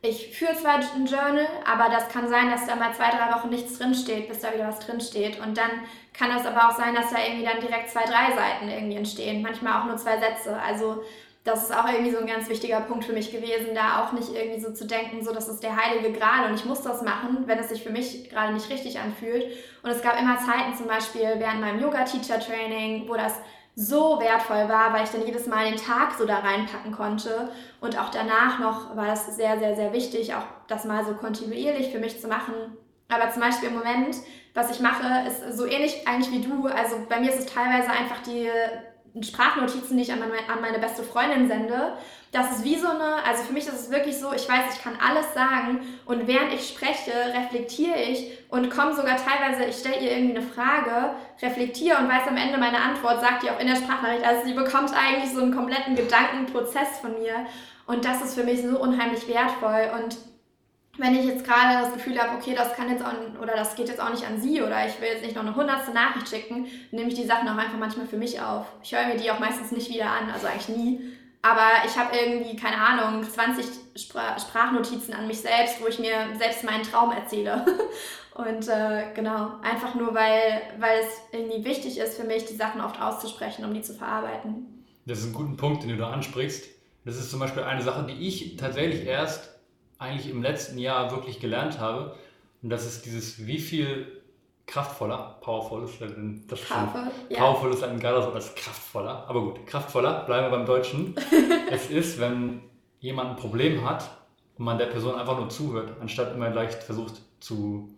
ich 0.03 0.35
führe 0.35 0.55
zwar 0.55 0.75
ein 0.75 1.05
Journal, 1.05 1.47
aber 1.65 1.89
das 1.89 2.09
kann 2.09 2.27
sein, 2.27 2.49
dass 2.49 2.65
da 2.65 2.75
mal 2.75 2.93
zwei, 2.93 3.09
drei 3.09 3.35
Wochen 3.35 3.49
nichts 3.49 3.77
drinsteht, 3.77 4.29
bis 4.29 4.39
da 4.39 4.53
wieder 4.53 4.67
was 4.67 4.79
drinsteht. 4.79 5.39
Und 5.39 5.57
dann 5.57 5.69
kann 6.13 6.29
das 6.29 6.45
aber 6.45 6.69
auch 6.69 6.75
sein, 6.75 6.95
dass 6.95 7.11
da 7.11 7.17
irgendwie 7.23 7.45
dann 7.45 7.59
direkt 7.59 7.89
zwei, 7.89 8.03
drei 8.05 8.35
Seiten 8.35 8.69
irgendwie 8.69 8.97
entstehen. 8.97 9.41
Manchmal 9.41 9.81
auch 9.81 9.85
nur 9.85 9.97
zwei 9.97 10.19
Sätze. 10.19 10.55
Also 10.59 11.03
das 11.43 11.63
ist 11.63 11.75
auch 11.75 11.87
irgendwie 11.91 12.11
so 12.11 12.19
ein 12.19 12.27
ganz 12.27 12.47
wichtiger 12.49 12.81
Punkt 12.81 13.03
für 13.03 13.13
mich 13.13 13.31
gewesen, 13.31 13.73
da 13.73 14.03
auch 14.03 14.11
nicht 14.11 14.29
irgendwie 14.33 14.61
so 14.61 14.71
zu 14.73 14.85
denken, 14.85 15.23
so 15.23 15.33
das 15.33 15.47
ist 15.47 15.63
der 15.63 15.75
heilige 15.75 16.11
Gral 16.11 16.47
und 16.47 16.55
ich 16.55 16.65
muss 16.65 16.81
das 16.83 17.01
machen, 17.01 17.43
wenn 17.47 17.57
es 17.57 17.69
sich 17.69 17.81
für 17.81 17.89
mich 17.89 18.29
gerade 18.29 18.53
nicht 18.53 18.69
richtig 18.69 18.99
anfühlt. 18.99 19.45
Und 19.81 19.89
es 19.89 20.03
gab 20.03 20.19
immer 20.19 20.37
Zeiten, 20.37 20.75
zum 20.75 20.87
Beispiel 20.87 21.33
während 21.37 21.61
meinem 21.61 21.81
Yoga-Teacher-Training, 21.81 23.09
wo 23.09 23.15
das 23.15 23.33
so 23.75 24.19
wertvoll 24.19 24.69
war, 24.69 24.93
weil 24.93 25.03
ich 25.03 25.09
dann 25.09 25.25
jedes 25.25 25.47
Mal 25.47 25.65
den 25.65 25.77
Tag 25.77 26.13
so 26.17 26.25
da 26.25 26.39
reinpacken 26.39 26.91
konnte. 26.91 27.49
Und 27.79 27.97
auch 27.97 28.09
danach 28.09 28.59
noch 28.59 28.95
war 28.95 29.07
das 29.07 29.35
sehr, 29.35 29.57
sehr, 29.57 29.75
sehr 29.75 29.93
wichtig, 29.93 30.35
auch 30.35 30.43
das 30.67 30.85
mal 30.85 31.03
so 31.05 31.13
kontinuierlich 31.13 31.89
für 31.89 31.99
mich 31.99 32.21
zu 32.21 32.27
machen. 32.27 32.53
Aber 33.09 33.31
zum 33.31 33.41
Beispiel 33.41 33.69
im 33.69 33.75
Moment, 33.75 34.17
was 34.53 34.71
ich 34.71 34.79
mache, 34.79 35.27
ist 35.27 35.57
so 35.57 35.65
ähnlich 35.65 36.07
eigentlich 36.07 36.31
wie 36.31 36.47
du. 36.47 36.67
Also 36.67 36.97
bei 37.09 37.19
mir 37.19 37.29
ist 37.29 37.39
es 37.39 37.45
teilweise 37.45 37.89
einfach 37.89 38.21
die 38.23 38.49
Sprachnotizen, 39.19 39.97
die 39.97 40.03
ich 40.03 40.13
an 40.13 40.19
meine, 40.19 40.33
an 40.47 40.61
meine 40.61 40.79
beste 40.79 41.03
Freundin 41.03 41.47
sende, 41.47 41.93
das 42.31 42.51
ist 42.51 42.63
wie 42.63 42.77
so 42.77 42.87
eine, 42.87 43.15
also 43.25 43.43
für 43.43 43.51
mich 43.51 43.67
ist 43.67 43.73
es 43.73 43.91
wirklich 43.91 44.17
so, 44.17 44.31
ich 44.33 44.47
weiß, 44.47 44.73
ich 44.73 44.81
kann 44.81 44.93
alles 45.05 45.33
sagen 45.33 45.81
und 46.05 46.27
während 46.27 46.53
ich 46.53 46.69
spreche, 46.69 47.11
reflektiere 47.35 48.01
ich 48.01 48.37
und 48.49 48.69
komme 48.69 48.95
sogar 48.95 49.17
teilweise, 49.17 49.65
ich 49.65 49.75
stelle 49.75 49.99
ihr 49.99 50.11
irgendwie 50.11 50.37
eine 50.37 50.47
Frage, 50.47 51.15
reflektiere 51.41 51.97
und 51.97 52.07
weiß 52.07 52.27
am 52.27 52.37
Ende 52.37 52.57
meine 52.57 52.81
Antwort, 52.81 53.19
sagt 53.19 53.43
die 53.43 53.49
auch 53.49 53.59
in 53.59 53.67
der 53.67 53.75
Sprachnachricht. 53.75 54.25
Also 54.25 54.45
sie 54.45 54.53
bekommt 54.53 54.93
eigentlich 54.93 55.33
so 55.33 55.41
einen 55.41 55.53
kompletten 55.53 55.95
Gedankenprozess 55.95 56.99
von 57.01 57.19
mir 57.19 57.45
und 57.87 58.05
das 58.05 58.21
ist 58.21 58.35
für 58.35 58.45
mich 58.45 58.61
so 58.61 58.79
unheimlich 58.79 59.27
wertvoll 59.27 59.91
und 60.01 60.15
wenn 60.97 61.15
ich 61.15 61.25
jetzt 61.25 61.45
gerade 61.45 61.83
das 61.83 61.93
Gefühl 61.93 62.19
habe, 62.19 62.37
okay, 62.37 62.53
das 62.55 62.73
kann 62.75 62.89
jetzt 62.89 63.03
auch, 63.03 63.13
oder 63.41 63.55
das 63.55 63.75
geht 63.75 63.87
jetzt 63.87 64.01
auch 64.01 64.09
nicht 64.09 64.25
an 64.25 64.41
sie 64.41 64.61
oder 64.61 64.85
ich 64.85 64.99
will 64.99 65.07
jetzt 65.07 65.23
nicht 65.23 65.35
noch 65.35 65.43
eine 65.43 65.55
hundertste 65.55 65.93
Nachricht 65.93 66.29
schicken, 66.29 66.67
nehme 66.91 67.09
ich 67.09 67.15
die 67.15 67.25
Sachen 67.25 67.47
auch 67.47 67.57
einfach 67.57 67.77
manchmal 67.77 68.07
für 68.07 68.17
mich 68.17 68.41
auf. 68.41 68.65
Ich 68.83 68.93
höre 68.93 69.07
mir 69.07 69.17
die 69.17 69.31
auch 69.31 69.39
meistens 69.39 69.71
nicht 69.71 69.89
wieder 69.89 70.07
an, 70.07 70.29
also 70.31 70.47
eigentlich 70.47 70.77
nie. 70.77 71.01
Aber 71.43 71.85
ich 71.85 71.97
habe 71.97 72.15
irgendwie, 72.15 72.55
keine 72.55 72.77
Ahnung, 72.77 73.23
20 73.23 73.65
Spr 73.95 74.37
Sprachnotizen 74.39 75.13
an 75.13 75.27
mich 75.27 75.39
selbst, 75.39 75.81
wo 75.81 75.87
ich 75.87 75.97
mir 75.97 76.27
selbst 76.37 76.63
meinen 76.63 76.83
Traum 76.83 77.11
erzähle. 77.11 77.65
Und 78.35 78.67
äh, 78.67 79.05
genau, 79.15 79.53
einfach 79.61 79.95
nur, 79.95 80.13
weil, 80.13 80.61
weil 80.77 80.99
es 80.99 81.21
irgendwie 81.31 81.65
wichtig 81.65 81.97
ist 81.97 82.15
für 82.15 82.25
mich, 82.25 82.45
die 82.45 82.55
Sachen 82.55 82.79
oft 82.79 83.01
auszusprechen, 83.01 83.65
um 83.65 83.73
die 83.73 83.81
zu 83.81 83.93
verarbeiten. 83.93 84.85
Das 85.05 85.19
ist 85.19 85.25
ein 85.25 85.33
guter 85.33 85.57
Punkt, 85.57 85.83
den 85.83 85.89
du 85.89 85.97
da 85.97 86.11
ansprichst. 86.11 86.69
Das 87.03 87.17
ist 87.17 87.31
zum 87.31 87.39
Beispiel 87.39 87.63
eine 87.63 87.81
Sache, 87.81 88.05
die 88.05 88.27
ich 88.27 88.55
tatsächlich 88.57 89.05
erst 89.05 89.50
eigentlich 90.01 90.29
im 90.29 90.41
letzten 90.41 90.77
Jahr 90.77 91.11
wirklich 91.11 91.39
gelernt 91.39 91.79
habe. 91.79 92.15
Und 92.61 92.69
das 92.69 92.85
ist 92.85 93.05
dieses, 93.05 93.45
wie 93.45 93.59
viel 93.59 94.21
kraftvoller, 94.65 95.37
powerful 95.41 95.83
ist 95.83 96.01
das 96.47 96.61
Powerful, 96.61 97.11
ja. 97.29 97.37
powerful 97.37 97.71
ist 97.71 97.83
ein 97.83 97.99
geiler 97.99 98.23
Wort 98.23 98.35
als 98.35 98.55
kraftvoller, 98.55 99.25
aber 99.27 99.41
gut, 99.41 99.67
kraftvoller, 99.67 100.23
bleiben 100.25 100.45
wir 100.47 100.57
beim 100.57 100.65
Deutschen. 100.65 101.15
es 101.71 101.89
ist, 101.89 102.19
wenn 102.19 102.61
jemand 102.99 103.31
ein 103.31 103.35
Problem 103.35 103.83
hat 103.83 104.09
und 104.57 104.65
man 104.65 104.77
der 104.77 104.85
Person 104.85 105.15
einfach 105.15 105.37
nur 105.37 105.49
zuhört, 105.49 105.99
anstatt 105.99 106.33
immer 106.33 106.49
leicht 106.49 106.83
versucht, 106.83 107.21
zu, 107.39 107.89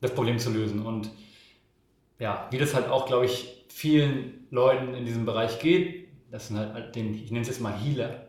das 0.00 0.14
Problem 0.14 0.38
zu 0.38 0.50
lösen. 0.50 0.86
Und 0.86 1.10
ja, 2.18 2.46
wie 2.50 2.58
das 2.58 2.74
halt 2.74 2.88
auch, 2.88 3.06
glaube 3.06 3.26
ich, 3.26 3.66
vielen 3.68 4.46
Leuten 4.50 4.94
in 4.94 5.04
diesem 5.04 5.26
Bereich 5.26 5.58
geht, 5.58 6.08
das 6.30 6.48
sind 6.48 6.58
halt, 6.58 6.96
den, 6.96 7.14
ich 7.14 7.30
nenne 7.30 7.42
es 7.42 7.48
jetzt 7.48 7.60
mal 7.60 7.74
Healer, 7.74 8.25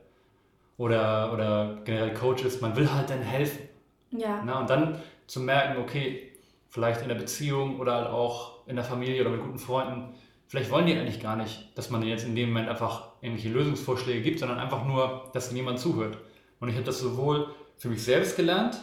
oder, 0.78 1.34
oder 1.34 1.78
generell 1.84 2.14
Coaches, 2.14 2.62
man 2.62 2.76
will 2.76 2.92
halt 2.92 3.10
dann 3.10 3.22
helfen. 3.22 3.68
Ja. 4.12 4.42
Na, 4.46 4.60
und 4.60 4.70
dann 4.70 5.02
zu 5.26 5.40
merken, 5.42 5.82
okay, 5.82 6.32
vielleicht 6.70 7.02
in 7.02 7.10
der 7.10 7.16
Beziehung 7.16 7.80
oder 7.80 7.96
halt 7.96 8.08
auch 8.08 8.68
in 8.68 8.76
der 8.76 8.86
Familie 8.86 9.22
oder 9.22 9.32
mit 9.32 9.42
guten 9.42 9.60
Freunden, 9.60 10.14
vielleicht 10.48 10.72
wollen 10.72 10.86
die 10.86 10.94
eigentlich 10.94 11.20
gar 11.20 11.36
nicht, 11.36 11.78
dass 11.78 11.90
man 11.90 12.04
jetzt 12.04 12.26
in 12.26 12.36
dem 12.36 12.50
Moment 12.50 12.70
einfach 12.70 13.10
irgendwelche 13.22 13.50
Lösungsvorschläge 13.50 14.22
gibt, 14.22 14.40
sondern 14.40 14.60
einfach 14.60 14.86
nur, 14.86 15.30
dass 15.34 15.52
jemand 15.52 15.80
zuhört. 15.80 16.18
Und 16.60 16.70
ich 16.70 16.76
habe 16.76 16.86
das 16.86 17.00
sowohl 17.00 17.48
für 17.78 17.90
mich 17.90 18.04
selbst 18.04 18.36
gelernt, 18.36 18.78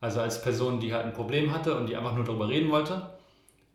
also 0.00 0.20
als 0.20 0.42
Person, 0.42 0.80
die 0.80 0.92
halt 0.92 1.06
ein 1.06 1.12
Problem 1.12 1.52
hatte 1.52 1.76
und 1.76 1.88
die 1.88 1.96
einfach 1.96 2.14
nur 2.14 2.24
darüber 2.24 2.48
reden 2.48 2.70
wollte, 2.70 3.10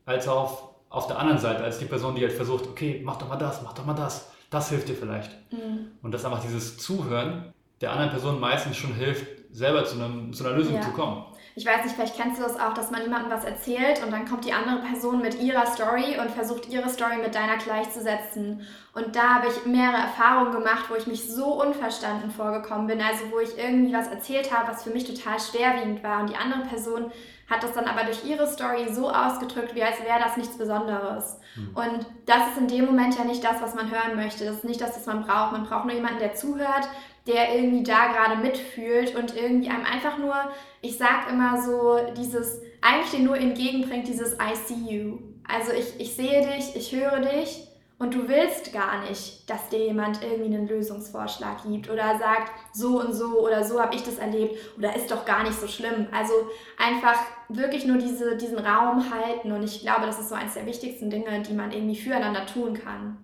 als 0.06 0.28
auch 0.28 0.44
auf, 0.44 0.64
auf 0.90 1.08
der 1.08 1.20
anderen 1.20 1.40
Seite, 1.40 1.64
als 1.64 1.80
die 1.80 1.86
Person, 1.86 2.16
die 2.16 2.22
halt 2.22 2.34
versucht, 2.34 2.68
okay, 2.68 3.02
mach 3.04 3.18
doch 3.18 3.28
mal 3.28 3.38
das, 3.38 3.62
mach 3.62 3.74
doch 3.74 3.86
mal 3.86 3.94
das, 3.94 4.33
das 4.54 4.70
hilft 4.70 4.88
dir 4.88 4.96
vielleicht. 4.96 5.32
Mhm. 5.52 5.92
Und 6.02 6.14
dass 6.14 6.26
einfach 6.26 6.42
dieses 6.42 6.78
Zuhören 6.78 7.54
der 7.82 7.92
anderen 7.92 8.12
Person 8.12 8.40
meistens 8.40 8.78
schon 8.78 8.94
hilft, 8.94 9.26
selber 9.52 9.86
zu, 9.86 9.96
einem, 9.96 10.34
zu 10.34 10.46
einer 10.46 10.56
Lösung 10.56 10.76
ja. 10.76 10.82
zu 10.82 10.92
kommen. 10.92 11.26
Ich 11.56 11.66
weiß 11.66 11.84
nicht, 11.84 11.94
vielleicht 11.96 12.16
kennst 12.16 12.40
du 12.40 12.44
das 12.44 12.60
auch, 12.60 12.74
dass 12.74 12.90
man 12.90 13.04
jemandem 13.04 13.32
was 13.32 13.44
erzählt 13.44 14.04
und 14.04 14.12
dann 14.12 14.26
kommt 14.26 14.44
die 14.46 14.54
andere 14.54 14.80
Person 14.80 15.22
mit 15.22 15.40
ihrer 15.40 15.68
Story 15.68 16.18
und 16.20 16.32
versucht 16.32 16.68
ihre 16.70 16.90
Story 16.90 17.18
mit 17.22 17.36
deiner 17.36 17.58
gleichzusetzen. 17.58 18.62
Und 18.96 19.16
da 19.16 19.36
habe 19.36 19.48
ich 19.50 19.66
mehrere 19.66 20.02
Erfahrungen 20.02 20.52
gemacht, 20.52 20.86
wo 20.90 20.96
ich 20.96 21.06
mich 21.06 21.32
so 21.32 21.62
unverstanden 21.62 22.32
vorgekommen 22.32 22.88
bin, 22.88 23.00
also 23.02 23.26
wo 23.32 23.40
ich 23.40 23.56
irgendwie 23.56 23.94
was 23.94 24.08
erzählt 24.08 24.52
habe, 24.52 24.72
was 24.72 24.84
für 24.84 24.90
mich 24.90 25.04
total 25.04 25.40
schwerwiegend 25.40 26.04
war 26.04 26.22
und 26.22 26.32
die 26.32 26.38
andere 26.38 26.62
Person 26.62 27.12
hat 27.50 27.64
das 27.64 27.74
dann 27.74 27.86
aber 27.86 28.06
durch 28.06 28.26
ihre 28.26 28.48
Story 28.48 28.92
so 28.92 29.10
ausgedrückt, 29.10 29.76
wie 29.76 29.84
als 29.84 30.00
wäre 30.00 30.20
das 30.20 30.38
nichts 30.38 30.58
Besonderes. 30.58 31.38
Mhm. 31.56 31.76
Und 31.76 32.06
das 32.26 32.50
ist 32.50 32.58
in 32.58 32.68
dem 32.68 32.86
Moment 32.86 33.18
ja 33.18 33.26
nicht 33.26 33.44
das, 33.44 33.62
was 33.62 33.76
man 33.76 33.92
hören 33.92 34.16
möchte. 34.16 34.46
Das 34.46 34.58
ist 34.58 34.64
nicht 34.64 34.82
das, 34.82 34.96
was 34.96 35.06
man 35.06 35.26
braucht. 35.26 35.52
Man 35.52 35.66
braucht 35.66 35.86
nur 35.86 35.94
jemanden, 35.94 36.20
der 36.20 36.36
zuhört, 36.36 36.88
der 37.28 37.56
irgendwie 37.56 37.84
da 37.84 38.08
gerade 38.08 38.38
mitfühlt 38.38 39.16
und 39.16 39.36
irgendwie 39.36 39.70
einem 39.70 39.86
einfach 39.86 40.18
nur, 40.18 40.36
ich 40.82 40.98
sag 40.98 41.30
immer 41.30 41.62
so, 41.62 42.00
dieses, 42.18 42.62
eigentlich 42.82 43.12
den 43.12 43.26
nur 43.26 43.38
entgegenbringt, 43.38 44.08
dieses 44.08 44.34
I 44.34 44.56
see 44.56 44.96
you. 44.96 45.20
Also 45.48 45.72
ich, 45.74 46.00
ich 46.00 46.16
sehe 46.16 46.48
dich, 46.48 46.76
ich 46.76 46.94
höre 46.96 47.20
dich 47.20 47.68
und 48.00 48.14
du 48.14 48.28
willst 48.28 48.74
gar 48.74 49.08
nicht, 49.08 49.50
dass 49.50 49.70
dir 49.70 49.80
jemand 49.80 50.22
irgendwie 50.22 50.56
einen 50.56 50.68
Lösungsvorschlag 50.68 51.64
gibt 51.64 51.90
oder 51.90 52.18
sagt, 52.18 52.52
so 52.74 53.00
und 53.00 53.14
so 53.14 53.40
oder 53.40 53.64
so 53.64 53.80
habe 53.80 53.96
ich 53.96 54.04
das 54.04 54.18
erlebt 54.18 54.56
oder 54.78 54.96
ist 54.96 55.12
doch 55.12 55.26
gar 55.26 55.44
nicht 55.44 55.60
so 55.60 55.68
schlimm. 55.68 56.08
Also 56.12 56.34
einfach 56.78 57.18
wirklich 57.50 57.86
nur 57.86 57.98
diese, 57.98 58.36
diesen 58.38 58.60
Raum 58.60 59.06
halten 59.12 59.52
und 59.52 59.64
ich 59.64 59.82
glaube, 59.82 60.06
das 60.06 60.20
ist 60.20 60.30
so 60.30 60.36
eines 60.36 60.56
der 60.56 60.66
wichtigsten 60.66 61.10
Dinge, 61.10 61.42
die 61.42 61.54
man 61.54 61.72
irgendwie 61.72 61.96
füreinander 61.96 62.46
tun 62.46 62.74
kann. 62.74 63.18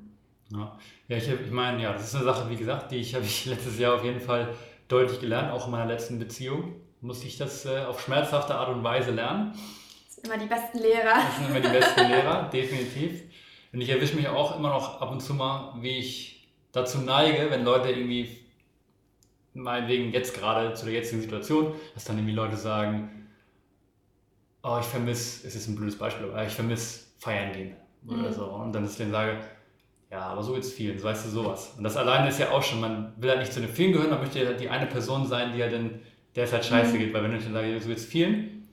Ja, 0.51 0.77
ja 1.07 1.17
ich, 1.17 1.29
ich 1.29 1.51
meine, 1.51 1.81
ja, 1.83 1.93
das 1.93 2.05
ist 2.05 2.15
eine 2.15 2.25
Sache, 2.25 2.49
wie 2.49 2.55
gesagt, 2.55 2.91
die 2.91 2.97
ich 2.97 3.15
habe 3.15 3.25
ich 3.25 3.45
letztes 3.47 3.79
Jahr 3.79 3.95
auf 3.95 4.03
jeden 4.03 4.21
Fall 4.21 4.53
deutlich 4.87 5.19
gelernt, 5.19 5.51
auch 5.51 5.65
in 5.65 5.71
meiner 5.71 5.85
letzten 5.85 6.19
Beziehung 6.19 6.73
musste 7.01 7.27
ich 7.27 7.37
das 7.37 7.65
äh, 7.65 7.85
auf 7.85 8.01
schmerzhafte 8.01 8.55
Art 8.55 8.69
und 8.69 8.83
Weise 8.83 9.11
lernen. 9.11 9.53
Das 10.05 10.15
sind 10.15 10.27
immer 10.27 10.37
die 10.37 10.47
besten 10.47 10.79
Lehrer. 10.79 11.15
Das 11.15 11.37
sind 11.37 11.49
immer 11.49 11.59
die 11.61 11.79
besten 11.79 12.07
Lehrer, 12.07 12.49
definitiv. 12.53 13.21
Und 13.71 13.81
ich 13.81 13.89
erwische 13.89 14.15
mich 14.15 14.27
auch 14.27 14.57
immer 14.57 14.69
noch 14.69 15.01
ab 15.01 15.11
und 15.11 15.21
zu 15.21 15.33
mal, 15.33 15.73
wie 15.81 15.97
ich 15.97 16.47
dazu 16.71 16.99
neige, 16.99 17.49
wenn 17.49 17.63
Leute 17.63 17.89
irgendwie, 17.89 18.37
meinetwegen 19.53 20.11
jetzt 20.11 20.33
gerade 20.33 20.73
zu 20.73 20.85
der 20.85 20.95
jetzigen 20.95 21.21
Situation, 21.21 21.73
dass 21.93 22.05
dann 22.05 22.17
irgendwie 22.17 22.35
Leute 22.35 22.57
sagen, 22.57 23.27
oh, 24.63 24.77
ich 24.79 24.85
vermisse, 24.85 25.47
es 25.47 25.55
ist 25.55 25.67
ein 25.67 25.75
blödes 25.75 25.97
Beispiel, 25.97 26.25
aber 26.27 26.45
ich 26.45 26.53
vermisse 26.53 27.07
feiern 27.19 27.53
gehen 27.53 27.75
oder 28.07 28.29
mhm. 28.29 28.33
so. 28.33 28.45
Und 28.45 28.73
dann 28.73 28.85
ist 28.85 28.99
denen 28.99 29.11
sage, 29.11 29.37
ja, 30.11 30.21
aber 30.21 30.41
so 30.41 30.53
geht's 30.53 30.71
vielen, 30.71 30.97
so 30.97 31.05
weißt 31.05 31.25
du 31.25 31.29
sowas. 31.29 31.75
Und 31.77 31.83
das 31.83 31.95
alleine 31.95 32.29
ist 32.29 32.39
ja 32.39 32.49
auch 32.51 32.63
schon, 32.63 32.79
man 32.79 33.13
will 33.17 33.29
halt 33.29 33.39
nicht 33.39 33.53
zu 33.53 33.61
den 33.61 33.69
vielen 33.69 33.93
gehören, 33.93 34.09
man 34.09 34.21
möchte 34.21 34.43
ja 34.43 34.53
die 34.53 34.69
eine 34.69 34.87
Person 34.87 35.27
sein, 35.27 35.53
die 35.53 35.59
ja 35.59 35.69
dann, 35.69 35.99
der 36.35 36.45
es 36.45 36.53
halt 36.53 36.65
scheiße 36.65 36.95
mhm. 36.95 36.99
geht, 36.99 37.13
weil 37.13 37.23
wenn 37.23 37.35
ich 37.35 37.43
dann 37.43 37.53
sage, 37.53 37.79
so 37.79 37.89
geht's 37.89 38.05
vielen, 38.05 38.67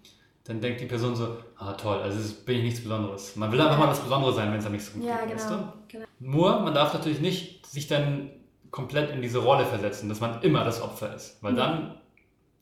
dann 0.45 0.61
denkt 0.61 0.81
die 0.81 0.87
Person 0.87 1.15
so, 1.15 1.37
ah 1.59 1.73
toll, 1.73 2.01
also 2.03 2.19
es 2.19 2.33
bin 2.33 2.59
ich 2.59 2.63
nichts 2.65 2.83
Besonderes. 2.83 3.37
Man 3.37 3.51
will 3.53 3.61
einfach 3.61 3.79
mal 3.79 3.87
das 3.87 4.01
Besondere 4.01 4.33
sein, 4.33 4.51
wenn 4.51 4.59
es 4.59 4.65
dann 4.65 4.73
nicht 4.73 4.85
so 4.85 4.93
gut 4.93 5.05
ja, 5.05 5.17
geht, 5.17 5.29
genau, 5.29 5.35
weißt 5.35 5.51
du? 5.51 5.73
Genau. 5.89 6.07
Nur, 6.19 6.61
man 6.61 6.75
darf 6.75 6.93
natürlich 6.93 7.21
nicht 7.21 7.67
sich 7.67 7.87
dann 7.87 8.31
komplett 8.71 9.11
in 9.11 9.23
diese 9.23 9.39
Rolle 9.39 9.65
versetzen, 9.65 10.09
dass 10.09 10.21
man 10.21 10.43
immer 10.43 10.65
das 10.65 10.83
Opfer 10.83 11.15
ist, 11.15 11.43
weil 11.43 11.53
mhm. 11.53 11.57
dann 11.57 12.01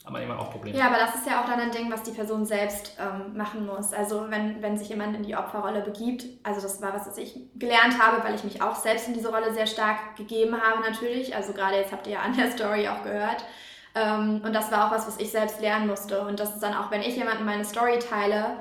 aber 0.07 0.21
immer 0.21 0.39
auch 0.39 0.51
Probleme. 0.51 0.79
Ja, 0.79 0.89
aber 0.89 0.99
das 0.99 1.15
ist 1.15 1.27
ja 1.27 1.41
auch 1.41 1.47
dann 1.47 1.59
ein 1.59 1.71
Ding, 1.71 1.91
was 1.91 2.03
die 2.03 2.11
Person 2.11 2.45
selbst 2.45 2.99
ähm, 3.01 3.37
machen 3.37 3.65
muss. 3.67 3.95
Also 3.95 4.27
wenn, 4.29 4.61
wenn 4.61 4.77
sich 4.77 4.91
jemand 4.91 5.17
in 5.17 5.23
die 5.23 5.35
Opferrolle 5.35 5.81
begibt, 5.81 6.25
also 6.43 6.61
das 6.61 6.83
war 6.83 6.93
was, 6.93 7.07
was 7.07 7.17
ich 7.17 7.35
gelernt 7.55 7.99
habe, 7.99 8.23
weil 8.23 8.35
ich 8.35 8.45
mich 8.45 8.61
auch 8.61 8.75
selbst 8.75 9.09
in 9.09 9.15
diese 9.15 9.31
Rolle 9.31 9.55
sehr 9.55 9.67
stark 9.67 10.15
gegeben 10.17 10.61
habe 10.61 10.83
natürlich. 10.83 11.35
Also 11.35 11.55
gerade 11.55 11.77
jetzt 11.77 11.91
habt 11.91 12.07
ihr 12.07 12.15
ja 12.15 12.21
an 12.21 12.37
der 12.37 12.51
Story 12.51 12.87
auch 12.87 13.03
gehört. 13.03 13.47
Ähm, 13.95 14.43
und 14.45 14.53
das 14.53 14.71
war 14.71 14.87
auch 14.87 14.91
was, 14.91 15.07
was 15.07 15.19
ich 15.19 15.31
selbst 15.31 15.61
lernen 15.61 15.87
musste. 15.87 16.21
Und 16.27 16.39
das 16.39 16.53
ist 16.55 16.63
dann 16.63 16.75
auch, 16.75 16.91
wenn 16.91 17.01
ich 17.01 17.17
jemandem 17.17 17.47
meine 17.47 17.65
Story 17.65 17.99
teile, 17.99 18.59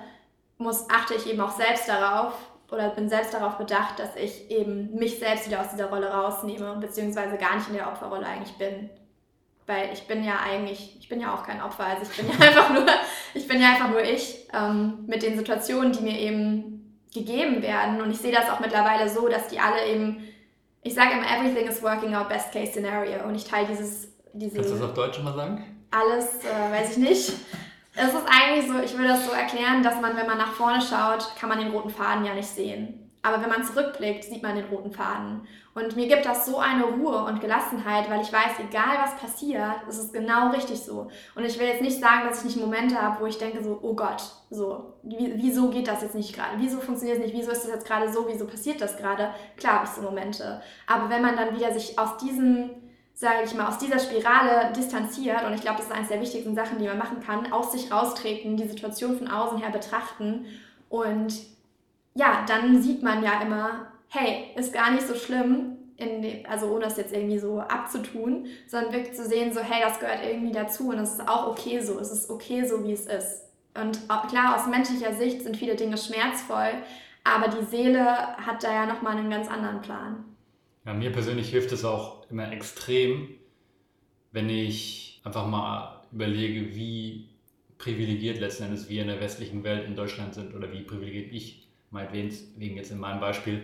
muss, 0.58 0.90
achte 0.90 1.16
ich 1.16 1.28
eben 1.28 1.42
auch 1.42 1.52
selbst 1.52 1.88
darauf 1.88 2.34
oder 2.72 2.90
bin 2.90 3.08
selbst 3.08 3.34
darauf 3.34 3.58
bedacht, 3.58 4.00
dass 4.00 4.16
ich 4.16 4.50
eben 4.50 4.96
mich 4.96 5.20
selbst 5.20 5.48
wieder 5.48 5.62
aus 5.62 5.70
dieser 5.70 5.90
Rolle 5.90 6.12
rausnehme, 6.12 6.76
beziehungsweise 6.80 7.38
gar 7.38 7.56
nicht 7.56 7.68
in 7.68 7.76
der 7.76 7.88
Opferrolle 7.88 8.26
eigentlich 8.26 8.58
bin. 8.58 8.90
Weil 9.66 9.94
ich 9.94 10.08
bin 10.08 10.24
ja 10.24 10.40
eigentlich, 10.44 10.98
ich 11.00 11.08
bin 11.08 11.22
ja 11.22 11.34
auch 11.34 11.44
kein 11.44 11.62
Opfer, 11.62 11.86
also 11.86 12.04
ich 12.04 12.18
bin 12.18 12.28
ja 12.28 12.34
einfach 12.48 12.70
nur, 12.72 12.86
ich 13.34 13.48
bin 13.48 13.62
ja 13.62 13.70
einfach 13.70 13.90
nur 13.90 14.04
ich 14.04 14.48
ähm, 14.54 15.06
mit 15.08 15.24
den 15.24 15.38
Situationen, 15.38 15.94
die 15.94 16.02
mir 16.02 16.20
eben 16.20 17.00
gegeben 17.14 17.62
werden. 17.62 18.02
Und 18.02 18.12
ich 18.12 18.18
sehe 18.18 18.34
das 18.34 18.50
auch 18.50 18.60
mittlerweile 18.60 19.08
so, 19.08 19.28
dass 19.28 19.48
die 19.48 19.60
alle 19.60 19.86
eben, 19.86 20.28
ich 20.82 20.94
sage 20.94 21.12
immer, 21.14 21.26
everything 21.26 21.68
is 21.68 21.82
working 21.82 22.16
out 22.16 22.28
best 22.28 22.52
case 22.52 22.72
scenario. 22.72 23.24
Und 23.26 23.36
ich 23.36 23.46
teile 23.46 23.68
dieses, 23.68 24.10
diese. 24.34 24.56
Kannst 24.56 24.72
du 24.72 24.76
das 24.76 24.84
auf 24.84 24.94
Deutsch 24.94 25.22
mal 25.22 25.34
sagen? 25.34 25.64
Alles, 25.92 26.44
äh, 26.44 26.72
weiß 26.72 26.92
ich 26.92 26.98
nicht. 26.98 27.32
Es 27.96 28.08
ist 28.08 28.26
eigentlich 28.28 28.68
so, 28.68 28.80
ich 28.80 28.98
will 28.98 29.08
das 29.08 29.26
so 29.26 29.32
erklären, 29.32 29.84
dass 29.84 30.02
man, 30.02 30.18
wenn 30.18 30.26
man 30.26 30.40
nach 30.40 30.54
vorne 30.54 30.82
schaut, 30.82 31.36
kann 31.40 31.50
man 31.50 31.60
den 31.60 31.72
roten 31.72 31.92
Faden 31.92 32.26
ja 32.26 32.34
nicht 32.34 32.48
sehen. 32.48 33.00
Aber 33.26 33.42
wenn 33.42 33.50
man 33.50 33.64
zurückblickt, 33.64 34.26
sieht 34.26 34.44
man 34.44 34.58
den 34.58 34.66
roten 34.66 34.92
Faden. 34.92 35.48
Und 35.74 35.96
mir 35.96 36.08
gibt 36.10 36.26
das 36.26 36.46
so 36.46 36.58
eine 36.58 36.84
Ruhe 36.84 37.24
und 37.24 37.40
Gelassenheit, 37.40 38.10
weil 38.10 38.22
ich 38.22 38.34
weiß, 38.34 38.60
egal 38.60 38.98
was 39.02 39.16
passiert, 39.16 39.78
es 39.88 39.98
ist 39.98 40.14
genau 40.14 40.50
richtig 40.50 40.82
so. 40.82 41.10
Und 41.34 41.46
ich 41.46 41.58
will 41.58 41.68
jetzt 41.68 41.82
nicht 41.82 42.02
sagen, 42.02 42.28
dass 42.28 42.40
ich 42.40 42.56
nicht 42.56 42.60
Momente 42.60 43.02
habe, 43.02 43.22
wo 43.22 43.26
ich 43.26 43.38
denke 43.38 43.64
so, 43.64 43.80
oh 43.82 43.96
Gott, 43.96 44.22
so, 44.50 44.96
wieso 45.04 45.70
geht 45.70 45.88
das 45.88 46.02
jetzt 46.02 46.16
nicht 46.16 46.36
gerade? 46.36 46.58
Wieso 46.58 46.80
funktioniert 46.80 47.20
es 47.20 47.26
nicht? 47.26 47.36
Wieso 47.36 47.52
ist 47.52 47.64
das 47.64 47.72
jetzt 47.72 47.88
gerade 47.88 48.12
so? 48.12 48.28
Wieso 48.28 48.46
passiert 48.46 48.82
das 48.82 48.98
gerade? 48.98 49.30
Klar 49.56 49.76
habe 49.76 49.86
ich 49.86 49.92
so 49.92 50.02
Momente. 50.02 50.62
Aber 50.86 51.10
wenn 51.10 51.22
man 51.22 51.38
dann 51.38 51.56
wieder 51.56 51.74
sich 51.74 51.98
aus 51.98 52.18
diesem 52.18 52.72
sage 53.14 53.44
ich 53.46 53.54
mal, 53.54 53.68
aus 53.68 53.78
dieser 53.78 54.00
Spirale 54.00 54.74
distanziert, 54.74 55.44
und 55.46 55.54
ich 55.54 55.62
glaube, 55.62 55.78
das 55.78 55.88
ist 55.88 55.92
eines 55.92 56.10
der 56.10 56.22
wichtigsten 56.22 56.56
Sachen, 56.56 56.80
die 56.80 56.88
man 56.88 56.98
machen 56.98 57.20
kann, 57.20 57.52
aus 57.52 57.72
sich 57.72 57.92
raustreten, 57.92 58.58
die 58.58 58.68
Situation 58.68 59.18
von 59.18 59.28
außen 59.28 59.60
her 59.60 59.70
betrachten 59.70 60.46
und 60.90 61.34
ja, 62.16 62.46
dann 62.48 62.82
sieht 62.82 63.02
man 63.02 63.24
ja 63.24 63.42
immer, 63.42 63.88
hey, 64.10 64.52
ist 64.56 64.74
gar 64.74 64.92
nicht 64.92 65.08
so 65.08 65.16
schlimm, 65.16 65.78
in, 65.98 66.46
also 66.48 66.68
ohne 66.68 66.86
das 66.86 66.98
jetzt 66.98 67.14
irgendwie 67.14 67.40
so 67.40 67.60
abzutun, 67.60 68.48
sondern 68.68 68.94
wirklich 68.94 69.16
zu 69.16 69.26
sehen, 69.26 69.54
so 69.54 69.62
hey, 69.62 69.82
das 69.84 70.00
gehört 70.00 70.20
irgendwie 70.24 70.52
dazu 70.52 70.90
und 70.90 71.00
es 71.00 71.14
ist 71.14 71.28
auch 71.28 71.48
okay 71.48 71.80
so, 71.80 72.00
es 72.00 72.12
ist 72.12 72.30
okay 72.30 72.66
so, 72.66 72.84
wie 72.84 72.94
es 72.94 73.06
ist. 73.06 73.44
Und 73.76 74.08
klar, 74.30 74.56
aus 74.56 74.68
menschlicher 74.68 75.14
Sicht 75.14 75.42
sind 75.42 75.58
viele 75.58 75.76
Dinge 75.76 75.98
schmerzvoll, 75.98 76.74
aber 77.24 77.48
die 77.48 77.66
Seele 77.66 78.06
hat 78.38 78.64
da 78.64 78.72
ja 78.72 78.86
nochmal 78.86 79.18
einen 79.18 79.30
ganz 79.30 79.50
anderen 79.50 79.82
Plan. 79.82 80.26
Ja, 80.86 80.94
mir 80.94 81.12
persönlich 81.12 81.50
hilft 81.50 81.72
es 81.72 81.86
auch 81.86 82.23
immer 82.34 82.52
extrem, 82.52 83.30
wenn 84.32 84.50
ich 84.50 85.22
einfach 85.24 85.48
mal 85.48 86.02
überlege, 86.12 86.76
wie 86.76 87.30
privilegiert 87.78 88.40
letzten 88.40 88.64
Endes 88.64 88.90
wir 88.90 89.02
in 89.02 89.08
der 89.08 89.22
westlichen 89.22 89.64
Welt 89.64 89.86
in 89.86 89.96
Deutschland 89.96 90.34
sind 90.34 90.54
oder 90.54 90.72
wie 90.72 90.82
privilegiert 90.82 91.32
ich, 91.32 91.68
meinetwegen 91.92 92.76
jetzt 92.76 92.92
in 92.92 93.00
meinem 93.00 93.20
Beispiel, 93.20 93.64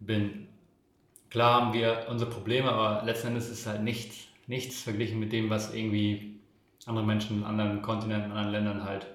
bin. 0.00 0.48
Klar 1.30 1.62
haben 1.62 1.72
wir 1.72 2.06
unsere 2.08 2.30
Probleme, 2.30 2.70
aber 2.70 3.04
letzten 3.04 3.28
Endes 3.28 3.48
ist 3.48 3.66
halt 3.66 3.82
nichts, 3.82 4.28
nichts 4.46 4.82
verglichen 4.82 5.18
mit 5.18 5.32
dem, 5.32 5.50
was 5.50 5.74
irgendwie 5.74 6.36
andere 6.86 7.06
Menschen 7.06 7.38
in 7.38 7.44
anderen 7.44 7.80
Kontinenten, 7.82 8.30
in 8.30 8.36
anderen 8.36 8.52
Ländern 8.52 8.84
halt 8.84 9.06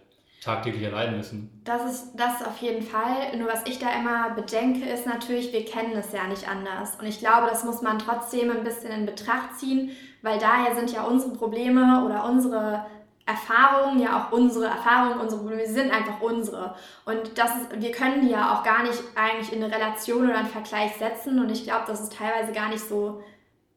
tagtäglich 0.41 0.83
erleiden 0.83 1.17
müssen. 1.17 1.61
Das 1.65 1.83
ist 1.85 2.15
das 2.15 2.45
auf 2.45 2.57
jeden 2.59 2.83
Fall. 2.83 3.35
Nur 3.37 3.49
was 3.49 3.65
ich 3.65 3.79
da 3.79 3.93
immer 3.93 4.29
bedenke, 4.31 4.89
ist 4.89 5.05
natürlich, 5.05 5.51
wir 5.51 5.65
kennen 5.65 5.93
es 5.93 6.11
ja 6.13 6.27
nicht 6.27 6.47
anders. 6.47 6.95
Und 6.95 7.05
ich 7.05 7.19
glaube, 7.19 7.47
das 7.47 7.63
muss 7.63 7.81
man 7.81 7.99
trotzdem 7.99 8.49
ein 8.49 8.63
bisschen 8.63 8.91
in 8.91 9.05
Betracht 9.05 9.59
ziehen, 9.59 9.91
weil 10.21 10.39
daher 10.39 10.75
sind 10.75 10.91
ja 10.91 11.03
unsere 11.03 11.33
Probleme 11.33 12.05
oder 12.05 12.25
unsere 12.25 12.85
Erfahrungen 13.29 13.99
ja 13.99 14.19
auch 14.19 14.31
unsere 14.31 14.65
Erfahrungen, 14.65 15.19
unsere 15.19 15.41
Probleme, 15.41 15.67
sind 15.67 15.91
einfach 15.91 16.19
unsere. 16.19 16.73
Und 17.05 17.37
das 17.37 17.51
ist, 17.57 17.81
wir 17.81 17.91
können 17.91 18.21
die 18.21 18.31
ja 18.31 18.55
auch 18.55 18.63
gar 18.63 18.81
nicht 18.81 18.99
eigentlich 19.15 19.53
in 19.53 19.63
eine 19.63 19.73
Relation 19.73 20.27
oder 20.27 20.39
einen 20.39 20.47
Vergleich 20.47 20.95
setzen. 20.95 21.39
Und 21.39 21.51
ich 21.51 21.63
glaube, 21.63 21.83
das 21.85 22.01
ist 22.01 22.13
teilweise 22.13 22.53
gar 22.53 22.69
nicht 22.69 22.83
so 22.83 23.21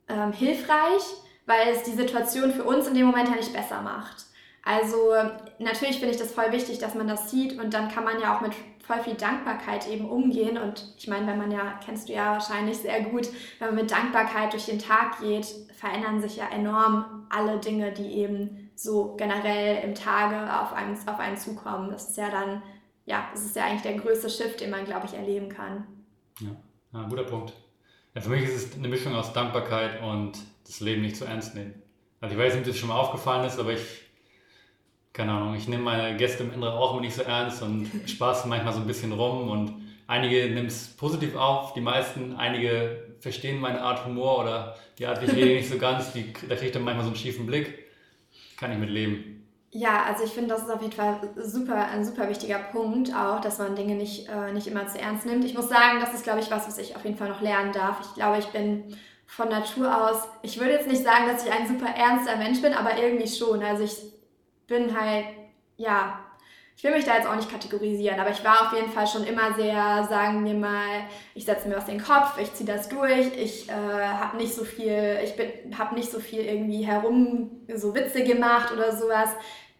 ähm, 0.08 0.32
hilfreich, 0.32 1.02
weil 1.44 1.68
es 1.68 1.82
die 1.82 1.92
Situation 1.92 2.52
für 2.52 2.64
uns 2.64 2.86
in 2.86 2.94
dem 2.94 3.06
Moment 3.06 3.28
ja 3.28 3.34
nicht 3.34 3.52
besser 3.52 3.82
macht. 3.82 4.24
Also 4.64 5.12
natürlich 5.58 5.98
finde 5.98 6.14
ich 6.14 6.20
das 6.20 6.32
voll 6.32 6.52
wichtig, 6.52 6.78
dass 6.78 6.94
man 6.94 7.08
das 7.08 7.30
sieht 7.30 7.58
und 7.58 7.74
dann 7.74 7.88
kann 7.88 8.04
man 8.04 8.20
ja 8.20 8.36
auch 8.36 8.40
mit 8.40 8.52
voll 8.82 9.00
viel 9.00 9.14
Dankbarkeit 9.14 9.88
eben 9.88 10.08
umgehen. 10.08 10.58
Und 10.58 10.94
ich 10.96 11.08
meine, 11.08 11.26
wenn 11.26 11.38
man 11.38 11.50
ja, 11.50 11.78
kennst 11.84 12.08
du 12.08 12.12
ja 12.12 12.32
wahrscheinlich 12.32 12.78
sehr 12.78 13.02
gut, 13.02 13.28
wenn 13.58 13.68
man 13.68 13.76
mit 13.76 13.90
Dankbarkeit 13.90 14.52
durch 14.52 14.66
den 14.66 14.78
Tag 14.78 15.20
geht, 15.20 15.46
verändern 15.74 16.20
sich 16.20 16.36
ja 16.36 16.48
enorm 16.50 17.26
alle 17.30 17.58
Dinge, 17.58 17.92
die 17.92 18.12
eben 18.12 18.70
so 18.74 19.14
generell 19.16 19.84
im 19.84 19.94
Tage 19.94 20.36
auf 20.60 20.72
einen, 20.72 20.96
auf 21.06 21.18
einen 21.18 21.36
zukommen. 21.36 21.90
Das 21.90 22.10
ist 22.10 22.16
ja 22.16 22.30
dann, 22.30 22.62
ja, 23.04 23.28
das 23.32 23.44
ist 23.44 23.56
ja 23.56 23.64
eigentlich 23.64 23.82
der 23.82 23.96
größte 23.96 24.30
Shift, 24.30 24.60
den 24.60 24.70
man, 24.70 24.84
glaube 24.84 25.06
ich, 25.06 25.14
erleben 25.14 25.48
kann. 25.48 25.86
Ja, 26.40 26.50
ja 26.92 27.08
guter 27.08 27.24
Punkt. 27.24 27.52
Ja, 28.14 28.20
für 28.20 28.30
mich 28.30 28.44
ist 28.44 28.54
es 28.54 28.76
eine 28.76 28.88
Mischung 28.88 29.14
aus 29.14 29.32
Dankbarkeit 29.32 30.02
und 30.02 30.38
das 30.66 30.80
Leben 30.80 31.02
nicht 31.02 31.16
zu 31.16 31.24
ernst 31.24 31.54
nehmen. 31.54 31.74
Also 32.20 32.34
ich 32.34 32.40
weiß 32.40 32.54
nicht, 32.54 32.62
ob 32.62 32.68
das 32.68 32.78
schon 32.78 32.88
mal 32.88 32.98
aufgefallen 32.98 33.44
ist, 33.44 33.58
aber 33.58 33.72
ich 33.72 34.01
keine 35.12 35.32
Ahnung, 35.32 35.54
ich 35.54 35.68
nehme 35.68 35.82
meine 35.82 36.16
Gäste 36.16 36.42
im 36.42 36.52
Inneren 36.52 36.74
auch 36.74 36.92
immer 36.92 37.02
nicht 37.02 37.14
so 37.14 37.22
ernst 37.22 37.62
und 37.62 37.90
spaße 38.06 38.48
manchmal 38.48 38.72
so 38.72 38.80
ein 38.80 38.86
bisschen 38.86 39.12
rum 39.12 39.50
und 39.50 39.74
einige 40.06 40.48
nehmen 40.48 40.66
es 40.66 40.88
positiv 40.88 41.36
auf, 41.36 41.74
die 41.74 41.80
meisten, 41.80 42.36
einige 42.36 43.14
verstehen 43.20 43.60
meine 43.60 43.80
Art 43.80 44.04
Humor 44.04 44.40
oder 44.40 44.76
die 44.98 45.06
Art, 45.06 45.20
wie 45.20 45.26
ich 45.26 45.32
rede, 45.32 45.54
nicht 45.54 45.70
so 45.70 45.78
ganz, 45.78 46.12
die, 46.12 46.32
da 46.48 46.54
kriege 46.54 46.66
ich 46.66 46.72
dann 46.72 46.84
manchmal 46.84 47.04
so 47.04 47.10
einen 47.10 47.16
schiefen 47.16 47.46
Blick. 47.46 47.78
Kann 48.58 48.72
ich 48.72 48.78
mit 48.78 48.90
leben. 48.90 49.46
Ja, 49.70 50.04
also 50.04 50.24
ich 50.24 50.30
finde, 50.30 50.50
das 50.50 50.64
ist 50.64 50.70
auf 50.70 50.82
jeden 50.82 50.92
Fall 50.92 51.18
super, 51.36 51.88
ein 51.88 52.04
super 52.04 52.28
wichtiger 52.28 52.58
Punkt 52.58 53.14
auch, 53.14 53.40
dass 53.40 53.58
man 53.58 53.74
Dinge 53.74 53.94
nicht, 53.94 54.28
äh, 54.28 54.52
nicht 54.52 54.66
immer 54.66 54.86
zu 54.86 55.00
ernst 55.00 55.24
nimmt. 55.24 55.44
Ich 55.44 55.54
muss 55.54 55.68
sagen, 55.68 55.98
das 56.00 56.12
ist, 56.12 56.24
glaube 56.24 56.40
ich, 56.40 56.50
was, 56.50 56.66
was 56.66 56.78
ich 56.78 56.94
auf 56.94 57.04
jeden 57.04 57.16
Fall 57.16 57.30
noch 57.30 57.40
lernen 57.40 57.72
darf. 57.72 58.00
Ich 58.02 58.14
glaube, 58.14 58.38
ich 58.38 58.46
bin 58.46 58.96
von 59.26 59.48
Natur 59.48 60.10
aus, 60.10 60.28
ich 60.42 60.60
würde 60.60 60.74
jetzt 60.74 60.88
nicht 60.88 61.02
sagen, 61.02 61.26
dass 61.26 61.46
ich 61.46 61.50
ein 61.50 61.66
super 61.66 61.86
ernster 61.86 62.36
Mensch 62.36 62.60
bin, 62.60 62.74
aber 62.74 63.02
irgendwie 63.02 63.26
schon. 63.26 63.62
Also 63.62 63.84
ich 63.84 63.96
bin 64.72 64.98
halt, 64.98 65.26
ja, 65.76 66.18
ich 66.74 66.82
will 66.82 66.92
mich 66.92 67.04
da 67.04 67.16
jetzt 67.16 67.28
auch 67.28 67.36
nicht 67.36 67.50
kategorisieren, 67.50 68.18
aber 68.18 68.30
ich 68.30 68.42
war 68.42 68.66
auf 68.66 68.72
jeden 68.72 68.90
Fall 68.90 69.06
schon 69.06 69.24
immer 69.24 69.52
sehr, 69.54 70.04
sagen 70.08 70.44
wir 70.44 70.54
mal, 70.54 71.04
ich 71.34 71.44
setze 71.44 71.68
mir 71.68 71.76
was 71.76 71.88
in 71.88 71.98
den 71.98 72.04
Kopf, 72.04 72.38
ich 72.40 72.52
ziehe 72.54 72.66
das 72.66 72.88
durch, 72.88 73.36
ich 73.36 73.68
äh, 73.68 73.72
habe 73.72 74.38
nicht 74.38 74.54
so 74.54 74.64
viel, 74.64 75.18
ich 75.22 75.34
habe 75.78 75.94
nicht 75.94 76.10
so 76.10 76.18
viel 76.18 76.40
irgendwie 76.40 76.84
herum 76.84 77.50
so 77.72 77.94
Witze 77.94 78.24
gemacht 78.24 78.72
oder 78.72 78.96
sowas. 78.96 79.28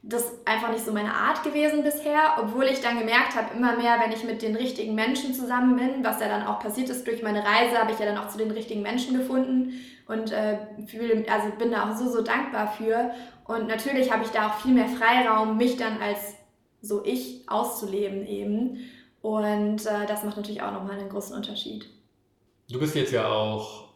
Das 0.05 0.33
einfach 0.45 0.71
nicht 0.71 0.85
so 0.85 0.93
meine 0.93 1.15
Art 1.15 1.45
gewesen 1.45 1.85
bisher, 1.85 2.37
obwohl 2.41 2.65
ich 2.65 2.81
dann 2.81 2.99
gemerkt 2.99 3.37
habe, 3.37 3.55
immer 3.55 3.77
mehr, 3.77 4.01
wenn 4.03 4.11
ich 4.11 4.25
mit 4.25 4.43
den 4.43 4.57
richtigen 4.57 4.97
Menschen 4.97 5.33
zusammen 5.33 5.77
bin, 5.77 6.05
was 6.05 6.21
ja 6.21 6.27
dann 6.29 6.45
auch 6.45 6.59
passiert 6.59 6.91
ist 6.91 7.07
durch 7.07 7.23
meine 7.23 7.45
Reise, 7.45 7.79
habe 7.79 7.93
ich 7.93 8.01
ja 8.01 8.07
dann 8.07 8.19
auch 8.19 8.29
zu 8.29 8.37
den 8.37 8.51
richtigen 8.51 8.83
Menschen 8.83 9.17
gefunden 9.17 9.75
und 10.09 10.33
äh, 10.33 10.59
fühl, 10.89 11.25
also 11.31 11.51
bin 11.57 11.71
da 11.71 11.89
auch 11.89 11.97
so, 11.97 12.11
so 12.11 12.23
dankbar 12.23 12.73
für. 12.73 13.13
Und 13.45 13.69
natürlich 13.69 14.13
habe 14.13 14.25
ich 14.25 14.31
da 14.31 14.49
auch 14.49 14.55
viel 14.55 14.73
mehr 14.73 14.89
Freiraum, 14.89 15.57
mich 15.57 15.77
dann 15.77 16.01
als 16.01 16.35
so 16.81 17.05
ich 17.05 17.49
auszuleben 17.49 18.27
eben. 18.27 18.79
Und 19.21 19.87
äh, 19.87 20.07
das 20.09 20.25
macht 20.25 20.37
natürlich 20.37 20.63
auch 20.63 20.73
nochmal 20.73 20.99
einen 20.99 21.09
großen 21.09 21.37
Unterschied. 21.37 21.89
Du 22.69 22.79
bist 22.79 22.97
jetzt 22.97 23.13
ja 23.13 23.29
auch 23.29 23.89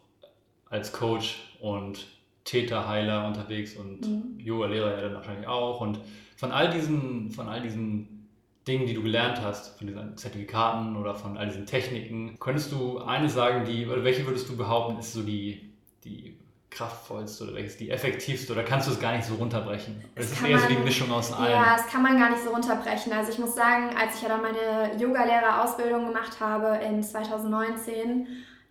als 0.69 0.93
Coach 0.93 1.57
und 1.61 2.07
Täterheiler 2.47 3.27
unterwegs 3.27 3.75
und 3.75 4.07
mhm. 4.07 4.39
Yoga-Lehrer 4.39 4.95
ja 4.95 5.01
dann 5.01 5.15
wahrscheinlich 5.15 5.47
auch. 5.47 5.81
Und 5.81 5.99
von 6.37 6.51
all 6.51 6.71
diesen, 6.71 7.29
von 7.29 7.49
all 7.49 7.61
diesen 7.61 8.29
Dingen, 8.65 8.87
die 8.87 8.93
du 8.93 9.03
gelernt 9.03 9.41
hast, 9.41 9.77
von 9.77 9.87
diesen 9.87 10.17
Zertifikaten 10.17 10.95
oder 10.95 11.13
von 11.13 11.37
all 11.37 11.47
diesen 11.47 11.65
Techniken, 11.65 12.37
könntest 12.39 12.71
du 12.71 12.99
eine 12.99 13.29
sagen, 13.29 13.65
die, 13.65 13.85
oder 13.85 14.03
welche 14.03 14.25
würdest 14.25 14.47
du 14.49 14.55
behaupten, 14.55 14.97
ist 14.97 15.13
so 15.13 15.23
die, 15.23 15.73
die 16.05 16.37
kraftvollste 16.69 17.45
oder 17.45 17.55
welches 17.55 17.77
die 17.77 17.89
effektivste 17.89 18.53
oder 18.53 18.63
kannst 18.63 18.87
du 18.87 18.91
es 18.91 18.99
gar 18.99 19.13
nicht 19.13 19.25
so 19.25 19.35
runterbrechen? 19.35 20.01
Es 20.15 20.31
ist 20.31 20.41
eher 20.41 20.57
man, 20.57 20.61
so 20.61 20.67
die 20.67 20.83
Mischung 20.83 21.11
aus 21.11 21.33
allem. 21.33 21.51
Ja, 21.51 21.75
das 21.75 21.87
kann 21.87 22.01
man 22.01 22.17
gar 22.17 22.29
nicht 22.29 22.43
so 22.43 22.51
runterbrechen. 22.51 23.11
Also 23.11 23.31
ich 23.31 23.39
muss 23.39 23.55
sagen, 23.55 23.89
als 23.97 24.15
ich 24.15 24.21
ja 24.21 24.29
dann 24.29 24.41
meine 24.41 24.97
Yogalehrerausbildung 25.01 26.07
gemacht 26.07 26.39
habe 26.39 26.79
in 26.85 27.03
2019, 27.03 28.27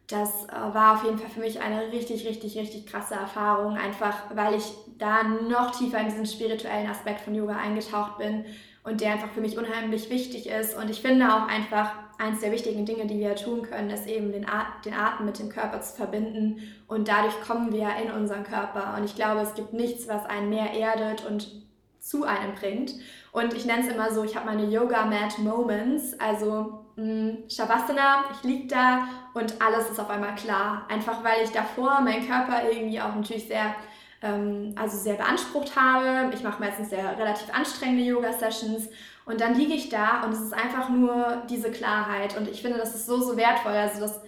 das 0.09 0.45
äh, 0.45 0.75
war 0.75 0.95
auf 0.95 1.05
jeden 1.05 1.19
Fall 1.19 1.31
für 1.31 1.41
mich 1.41 1.61
eine 1.61 1.93
richtig, 1.93 2.27
richtig, 2.27 2.57
richtig 2.57 2.87
krasse 2.87 3.15
Erfahrung, 3.15 3.77
einfach 3.77 4.15
weil 4.35 4.55
ich 4.55 4.73
da 4.99 5.25
noch 5.25 5.73
tiefer 5.73 5.99
in 5.99 6.07
diesen 6.07 6.27
spirituellen 6.27 6.89
Aspekt 6.89 7.21
von 7.21 7.35
Yoga 7.35 7.57
eingetaucht 7.57 8.19
bin 8.19 8.45
und 8.85 9.01
der 9.01 9.13
einfach 9.13 9.31
für 9.31 9.41
mich 9.41 9.59
unheimlich 9.59 10.09
wichtig 10.11 10.49
ist. 10.49 10.77
Und 10.77 10.91
ich 10.91 11.03
finde 11.03 11.35
auch 11.35 11.49
einfach, 11.49 11.93
eins 12.19 12.41
der 12.41 12.53
wichtigen 12.53 12.87
Dinge, 12.87 13.07
die 13.07 13.19
wir 13.19 13.35
tun 13.35 13.63
können, 13.63 13.91
ist 13.91 14.07
eben 14.07 14.31
den, 14.31 14.49
At 14.49 14.85
den 14.85 14.95
Atem 14.95 15.27
mit 15.27 15.41
dem 15.41 15.49
Körper 15.49 15.81
zu 15.81 15.97
verbinden. 15.97 16.63
Und 16.87 17.09
dadurch 17.09 17.39
kommen 17.41 17.73
wir 17.73 17.89
in 18.03 18.13
unseren 18.13 18.45
Körper. 18.45 18.95
Und 18.97 19.05
ich 19.05 19.17
glaube, 19.17 19.41
es 19.41 19.55
gibt 19.55 19.73
nichts, 19.73 20.07
was 20.07 20.25
einen 20.27 20.51
mehr 20.51 20.73
erdet 20.73 21.27
und 21.27 21.51
zu 21.99 22.23
einem 22.23 22.55
bringt. 22.55 22.95
Und 23.33 23.55
ich 23.55 23.67
nenne 23.67 23.83
es 23.87 23.93
immer 23.93 24.15
so, 24.15 24.23
ich 24.23 24.37
habe 24.37 24.47
meine 24.47 24.67
Yoga-Mat-Moments, 24.71 26.21
also 26.21 26.86
mh, 26.97 27.03
hm, 27.03 27.45
Shavasana, 27.49 28.25
ich 28.33 28.43
liege 28.43 28.67
da 28.67 29.09
und 29.35 29.55
alles 29.61 29.91
ist 29.91 30.01
auf 30.01 30.11
einmal 30.11 30.35
klar. 30.35 30.87
Einfach 30.89 31.23
weil 31.23 31.45
ich 31.45 31.51
davor 31.51 32.01
meinen 32.01 32.27
Körper 32.27 32.69
irgendwie 32.71 33.01
auch 33.01 33.15
natürlich 33.15 33.47
sehr 33.47 33.75
ähm, 34.23 34.75
also 34.77 34.97
sehr 34.97 35.15
beansprucht 35.15 35.77
habe. 35.77 36.33
Ich 36.35 36.43
mache 36.43 36.61
meistens 36.61 36.91
sehr 36.91 37.19
relativ 37.19 37.53
anstrengende 37.55 38.05
Yoga-Sessions 38.05 38.89
und 39.25 39.41
dann 39.41 39.55
liege 39.55 39.75
ich 39.75 39.89
da 39.89 40.23
und 40.25 40.33
es 40.33 40.41
ist 40.41 40.55
einfach 40.55 40.89
nur 40.89 41.43
diese 41.51 41.71
Klarheit 41.71 42.37
und 42.37 42.49
ich 42.49 42.63
finde, 42.63 42.79
das 42.79 42.95
ist 42.95 43.07
so, 43.07 43.21
so 43.21 43.37
wertvoll. 43.37 43.73
Also 43.73 44.01
das, 44.01 44.21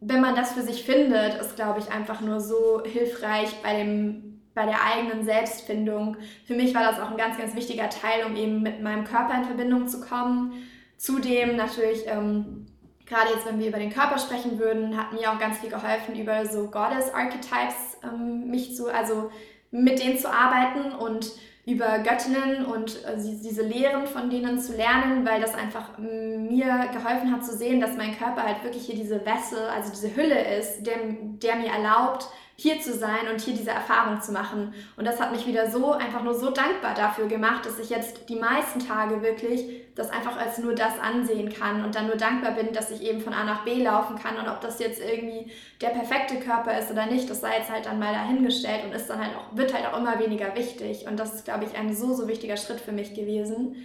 wenn 0.00 0.20
man 0.20 0.36
das 0.36 0.52
für 0.52 0.62
sich 0.62 0.84
findet, 0.84 1.40
ist, 1.40 1.56
glaube 1.56 1.80
ich, 1.80 1.90
einfach 1.90 2.20
nur 2.20 2.40
so 2.40 2.82
hilfreich 2.84 3.50
bei 3.62 3.76
dem 3.76 4.22
bei 4.54 4.64
der 4.64 4.82
eigenen 4.82 5.22
Selbstfindung. 5.22 6.16
Für 6.46 6.54
mich 6.54 6.74
war 6.74 6.90
das 6.90 6.98
auch 6.98 7.10
ein 7.10 7.18
ganz, 7.18 7.36
ganz 7.36 7.54
wichtiger 7.54 7.90
Teil, 7.90 8.24
um 8.24 8.36
eben 8.36 8.62
mit 8.62 8.82
meinem 8.82 9.04
Körper 9.04 9.34
in 9.34 9.44
Verbindung 9.44 9.86
zu 9.86 10.00
kommen. 10.00 10.54
Zudem 10.96 11.56
natürlich 11.56 12.06
ähm, 12.06 12.66
gerade 13.06 13.30
jetzt, 13.32 13.46
wenn 13.46 13.58
wir 13.58 13.68
über 13.68 13.78
den 13.78 13.92
Körper 13.92 14.18
sprechen 14.18 14.58
würden, 14.58 14.96
hat 14.96 15.12
mir 15.12 15.32
auch 15.32 15.38
ganz 15.38 15.58
viel 15.58 15.70
geholfen, 15.70 16.16
über 16.16 16.44
so 16.44 16.68
Goddess-Archetypes 16.68 17.98
ähm, 18.02 18.50
mich 18.50 18.74
zu, 18.76 18.92
also 18.92 19.30
mit 19.70 20.02
denen 20.02 20.18
zu 20.18 20.30
arbeiten 20.30 20.92
und 20.92 21.32
über 21.66 21.98
Göttinnen 21.98 22.64
und 22.64 23.04
äh, 23.04 23.16
diese 23.16 23.62
Lehren 23.62 24.06
von 24.06 24.30
denen 24.30 24.60
zu 24.60 24.76
lernen, 24.76 25.26
weil 25.26 25.40
das 25.40 25.54
einfach 25.54 25.98
mir 25.98 26.88
geholfen 26.92 27.32
hat 27.32 27.44
zu 27.44 27.56
sehen, 27.56 27.80
dass 27.80 27.96
mein 27.96 28.16
Körper 28.16 28.44
halt 28.44 28.62
wirklich 28.62 28.86
hier 28.86 28.94
diese 28.94 29.24
Wessel, 29.26 29.58
also 29.74 29.90
diese 29.90 30.14
Hülle 30.14 30.58
ist, 30.58 30.84
der, 30.86 30.96
der 31.00 31.56
mir 31.56 31.70
erlaubt, 31.70 32.28
hier 32.58 32.80
zu 32.80 32.94
sein 32.94 33.28
und 33.30 33.40
hier 33.40 33.54
diese 33.54 33.70
Erfahrung 33.70 34.20
zu 34.22 34.32
machen. 34.32 34.72
Und 34.96 35.04
das 35.04 35.20
hat 35.20 35.30
mich 35.30 35.46
wieder 35.46 35.70
so, 35.70 35.92
einfach 35.92 36.22
nur 36.22 36.34
so 36.34 36.50
dankbar 36.50 36.94
dafür 36.94 37.26
gemacht, 37.26 37.66
dass 37.66 37.78
ich 37.78 37.90
jetzt 37.90 38.30
die 38.30 38.36
meisten 38.36 38.80
Tage 38.80 39.20
wirklich 39.20 39.84
das 39.94 40.10
einfach 40.10 40.38
als 40.38 40.58
nur 40.58 40.74
das 40.74 40.98
ansehen 40.98 41.52
kann 41.52 41.84
und 41.84 41.94
dann 41.94 42.06
nur 42.06 42.16
dankbar 42.16 42.52
bin, 42.52 42.72
dass 42.72 42.90
ich 42.90 43.02
eben 43.02 43.20
von 43.20 43.34
A 43.34 43.44
nach 43.44 43.64
B 43.64 43.82
laufen 43.82 44.16
kann 44.18 44.38
und 44.38 44.48
ob 44.48 44.60
das 44.62 44.78
jetzt 44.78 45.00
irgendwie 45.00 45.50
der 45.82 45.88
perfekte 45.88 46.36
Körper 46.36 46.78
ist 46.78 46.90
oder 46.90 47.06
nicht, 47.06 47.28
das 47.28 47.42
sei 47.42 47.58
jetzt 47.58 47.70
halt 47.70 47.86
dann 47.86 47.98
mal 47.98 48.12
dahingestellt 48.12 48.84
und 48.84 48.92
ist 48.92 49.08
dann 49.08 49.20
halt 49.20 49.36
auch, 49.36 49.56
wird 49.56 49.74
halt 49.74 49.86
auch 49.86 49.98
immer 49.98 50.18
weniger 50.18 50.54
wichtig. 50.54 51.06
Und 51.06 51.18
das 51.18 51.34
ist, 51.34 51.44
glaube 51.44 51.64
ich, 51.64 51.78
ein 51.78 51.94
so, 51.94 52.14
so 52.14 52.26
wichtiger 52.26 52.56
Schritt 52.56 52.80
für 52.80 52.92
mich 52.92 53.14
gewesen. 53.14 53.76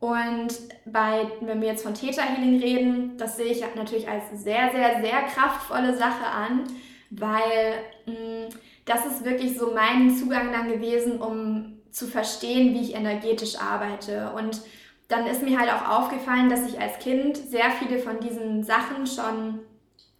Und 0.00 0.48
bei, 0.86 1.30
wenn 1.42 1.60
wir 1.60 1.68
jetzt 1.68 1.82
von 1.82 1.94
Theta 1.94 2.22
Healing 2.22 2.60
reden, 2.60 3.18
das 3.18 3.36
sehe 3.36 3.52
ich 3.52 3.62
natürlich 3.76 4.08
als 4.08 4.30
sehr, 4.32 4.70
sehr, 4.72 5.00
sehr 5.02 5.22
kraftvolle 5.24 5.94
Sache 5.94 6.26
an, 6.26 6.64
weil 7.10 7.84
mh, 8.06 8.14
mm, 8.14 8.48
das 8.84 9.06
ist 9.06 9.24
wirklich 9.24 9.56
so 9.56 9.72
mein 9.72 10.16
Zugang 10.16 10.52
dann 10.52 10.68
gewesen, 10.68 11.20
um 11.20 11.80
zu 11.90 12.06
verstehen, 12.06 12.74
wie 12.74 12.82
ich 12.82 12.94
energetisch 12.94 13.56
arbeite. 13.58 14.32
Und 14.36 14.60
dann 15.08 15.26
ist 15.26 15.42
mir 15.42 15.58
halt 15.58 15.70
auch 15.72 15.88
aufgefallen, 15.88 16.48
dass 16.48 16.66
ich 16.66 16.80
als 16.80 16.98
Kind 16.98 17.36
sehr 17.36 17.70
viele 17.70 17.98
von 17.98 18.20
diesen 18.20 18.64
Sachen 18.64 19.06
schon 19.06 19.60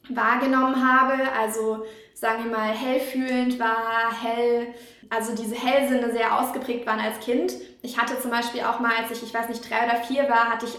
wahrgenommen 0.09 0.84
habe. 0.84 1.32
Also 1.32 1.84
sagen 2.14 2.45
wir 2.45 2.51
mal, 2.51 2.68
hellfühlend 2.68 3.59
war, 3.59 4.12
hell, 4.22 4.68
also 5.09 5.34
diese 5.34 5.55
Hellsinne 5.55 6.12
sehr 6.12 6.38
ausgeprägt 6.38 6.86
waren 6.86 7.01
als 7.01 7.20
Kind. 7.20 7.55
Ich 7.82 7.99
hatte 7.99 8.20
zum 8.20 8.30
Beispiel 8.30 8.62
auch 8.62 8.80
mal, 8.80 8.93
als 9.01 9.11
ich, 9.11 9.22
ich 9.22 9.32
weiß 9.32 9.49
nicht, 9.49 9.68
drei 9.68 9.84
oder 9.84 9.97
vier 9.97 10.28
war, 10.28 10.51
hatte 10.51 10.66
ich 10.66 10.76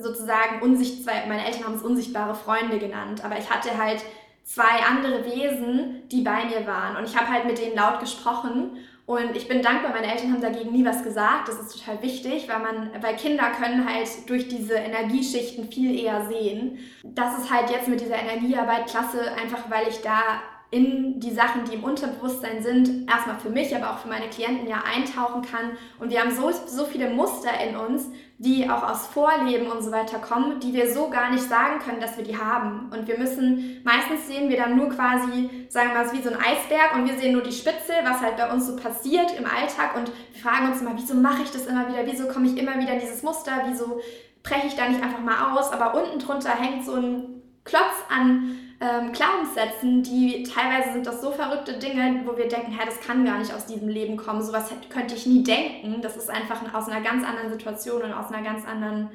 sozusagen 0.00 0.62
unsichtbare, 0.62 1.26
meine 1.28 1.44
Eltern 1.44 1.64
haben 1.64 1.74
es 1.74 1.82
unsichtbare 1.82 2.34
Freunde 2.34 2.78
genannt, 2.78 3.24
aber 3.24 3.36
ich 3.36 3.50
hatte 3.50 3.76
halt 3.76 4.02
zwei 4.48 4.82
andere 4.88 5.26
Wesen, 5.26 6.08
die 6.08 6.22
bei 6.22 6.46
mir 6.46 6.66
waren 6.66 6.96
und 6.96 7.04
ich 7.04 7.16
habe 7.16 7.28
halt 7.28 7.44
mit 7.44 7.58
denen 7.58 7.76
laut 7.76 8.00
gesprochen 8.00 8.78
und 9.04 9.36
ich 9.36 9.48
bin 9.48 9.62
dankbar, 9.62 9.92
meine 9.92 10.12
Eltern 10.12 10.32
haben 10.32 10.42
dagegen 10.42 10.70
nie 10.70 10.84
was 10.84 11.02
gesagt. 11.02 11.48
Das 11.48 11.58
ist 11.58 11.78
total 11.78 12.02
wichtig, 12.02 12.46
weil 12.46 12.58
man, 12.58 12.90
weil 13.02 13.16
Kinder 13.16 13.50
können 13.58 13.88
halt 13.88 14.06
durch 14.28 14.48
diese 14.48 14.74
Energieschichten 14.74 15.72
viel 15.72 15.98
eher 15.98 16.26
sehen. 16.26 16.78
Das 17.04 17.38
ist 17.38 17.50
halt 17.50 17.70
jetzt 17.70 17.88
mit 17.88 18.02
dieser 18.02 18.18
Energiearbeit 18.18 18.86
klasse, 18.86 19.32
einfach 19.40 19.70
weil 19.70 19.88
ich 19.88 20.02
da 20.02 20.42
in 20.70 21.18
die 21.20 21.30
Sachen, 21.30 21.64
die 21.64 21.76
im 21.76 21.84
Unterbewusstsein 21.84 22.62
sind, 22.62 23.10
erstmal 23.10 23.38
für 23.38 23.48
mich, 23.48 23.74
aber 23.74 23.92
auch 23.92 23.98
für 24.00 24.08
meine 24.08 24.28
Klienten 24.28 24.68
ja 24.68 24.82
eintauchen 24.84 25.40
kann. 25.40 25.70
Und 25.98 26.10
wir 26.10 26.20
haben 26.20 26.34
so, 26.34 26.50
so 26.50 26.84
viele 26.84 27.08
Muster 27.08 27.50
in 27.66 27.76
uns, 27.76 28.10
die 28.40 28.70
auch 28.70 28.88
aus 28.88 29.08
Vorleben 29.08 29.66
und 29.66 29.82
so 29.82 29.90
weiter 29.90 30.18
kommen, 30.18 30.60
die 30.60 30.72
wir 30.72 30.92
so 30.92 31.10
gar 31.10 31.30
nicht 31.30 31.42
sagen 31.42 31.80
können, 31.80 32.00
dass 32.00 32.16
wir 32.16 32.22
die 32.22 32.38
haben. 32.38 32.88
Und 32.92 33.08
wir 33.08 33.18
müssen, 33.18 33.80
meistens 33.84 34.28
sehen 34.28 34.48
wir 34.48 34.56
dann 34.56 34.76
nur 34.76 34.90
quasi, 34.90 35.66
sagen 35.68 35.90
wir 35.90 36.04
mal, 36.04 36.12
wie 36.12 36.22
so 36.22 36.30
ein 36.30 36.36
Eisberg 36.36 36.94
und 36.94 37.08
wir 37.08 37.18
sehen 37.18 37.32
nur 37.32 37.42
die 37.42 37.52
Spitze, 37.52 37.94
was 38.04 38.20
halt 38.20 38.36
bei 38.36 38.50
uns 38.52 38.68
so 38.68 38.76
passiert 38.76 39.36
im 39.36 39.44
Alltag 39.44 39.96
und 39.96 40.12
wir 40.32 40.40
fragen 40.40 40.70
uns 40.70 40.80
immer, 40.80 40.92
wieso 40.94 41.14
mache 41.14 41.42
ich 41.42 41.50
das 41.50 41.66
immer 41.66 41.88
wieder, 41.88 42.06
wieso 42.06 42.28
komme 42.28 42.46
ich 42.46 42.56
immer 42.56 42.78
wieder 42.78 42.92
in 42.92 43.00
dieses 43.00 43.24
Muster, 43.24 43.50
wieso 43.66 44.00
breche 44.44 44.68
ich 44.68 44.76
da 44.76 44.88
nicht 44.88 45.02
einfach 45.02 45.20
mal 45.20 45.56
aus, 45.56 45.72
aber 45.72 46.00
unten 46.00 46.20
drunter 46.20 46.54
hängt 46.54 46.86
so 46.86 46.94
ein 46.94 47.42
Klotz 47.64 47.82
an 48.08 48.56
ähm, 48.80 49.12
Glaubenssätzen, 49.12 50.04
die 50.04 50.44
teilweise 50.44 50.92
sind 50.92 51.06
das 51.06 51.20
so 51.20 51.32
verrückte 51.32 51.78
Dinge, 51.78 52.22
wo 52.24 52.36
wir 52.36 52.48
denken, 52.48 52.72
hey, 52.72 52.86
das 52.86 53.00
kann 53.00 53.24
gar 53.24 53.38
nicht 53.38 53.52
aus 53.52 53.66
diesem 53.66 53.88
Leben 53.88 54.16
kommen, 54.16 54.40
sowas 54.40 54.70
könnte 54.88 55.16
ich 55.16 55.26
nie 55.26 55.42
denken. 55.42 56.00
Das 56.00 56.16
ist 56.16 56.30
einfach 56.30 56.62
aus 56.72 56.88
einer 56.88 57.00
ganz 57.00 57.26
anderen 57.26 57.50
Situation 57.50 58.02
und 58.02 58.12
aus 58.12 58.32
einer 58.32 58.44
ganz 58.44 58.66
anderen 58.66 59.10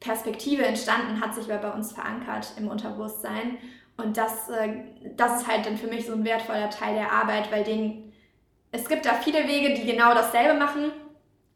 Perspektive 0.00 0.64
entstanden, 0.64 1.20
hat 1.20 1.34
sich 1.34 1.46
bei 1.46 1.70
uns 1.70 1.92
verankert 1.92 2.52
im 2.56 2.68
Unterbewusstsein. 2.68 3.58
Und 3.96 4.16
das, 4.16 4.48
äh, 4.48 4.84
das 5.16 5.42
ist 5.42 5.48
halt 5.48 5.66
dann 5.66 5.76
für 5.76 5.88
mich 5.88 6.06
so 6.06 6.12
ein 6.12 6.24
wertvoller 6.24 6.70
Teil 6.70 6.94
der 6.94 7.12
Arbeit, 7.12 7.52
weil 7.52 7.64
den, 7.64 8.12
es 8.72 8.88
gibt 8.88 9.06
da 9.06 9.14
viele 9.14 9.46
Wege, 9.46 9.74
die 9.74 9.86
genau 9.86 10.14
dasselbe 10.14 10.58
machen. 10.58 10.92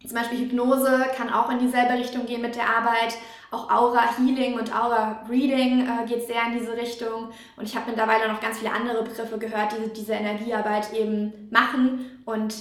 Zum 0.06 0.16
Beispiel 0.16 0.40
Hypnose 0.40 1.06
kann 1.16 1.32
auch 1.32 1.50
in 1.50 1.58
dieselbe 1.58 1.94
Richtung 1.94 2.26
gehen 2.26 2.42
mit 2.42 2.56
der 2.56 2.68
Arbeit. 2.68 3.14
Auch 3.50 3.70
Aura 3.70 4.16
Healing 4.16 4.58
und 4.58 4.74
Aura 4.74 5.24
Reading 5.28 5.86
äh, 5.86 6.06
geht 6.06 6.26
sehr 6.26 6.46
in 6.46 6.58
diese 6.58 6.72
Richtung. 6.72 7.30
Und 7.56 7.64
ich 7.64 7.76
habe 7.76 7.90
mittlerweile 7.90 8.32
noch 8.32 8.40
ganz 8.40 8.58
viele 8.58 8.72
andere 8.72 9.02
Begriffe 9.02 9.38
gehört, 9.38 9.72
die 9.72 9.92
diese 9.92 10.14
Energiearbeit 10.14 10.92
eben 10.92 11.48
machen. 11.50 12.22
Und 12.24 12.54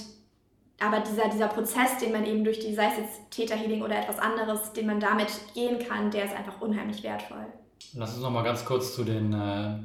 aber 0.80 1.00
dieser, 1.00 1.28
dieser 1.28 1.48
Prozess, 1.48 1.98
den 1.98 2.12
man 2.12 2.26
eben 2.26 2.44
durch 2.44 2.58
die, 2.58 2.74
sei 2.74 2.88
es 2.88 2.96
jetzt 2.98 3.30
Theta 3.30 3.54
Healing 3.54 3.82
oder 3.82 3.98
etwas 3.98 4.18
anderes, 4.18 4.72
den 4.72 4.86
man 4.86 5.00
damit 5.00 5.28
gehen 5.54 5.78
kann, 5.78 6.10
der 6.10 6.24
ist 6.24 6.36
einfach 6.36 6.60
unheimlich 6.60 7.02
wertvoll. 7.02 7.46
Lass 7.94 8.14
uns 8.14 8.22
noch 8.22 8.30
mal 8.30 8.42
ganz 8.42 8.64
kurz 8.64 8.94
zu 8.94 9.04
den 9.04 9.32
äh, 9.32 9.78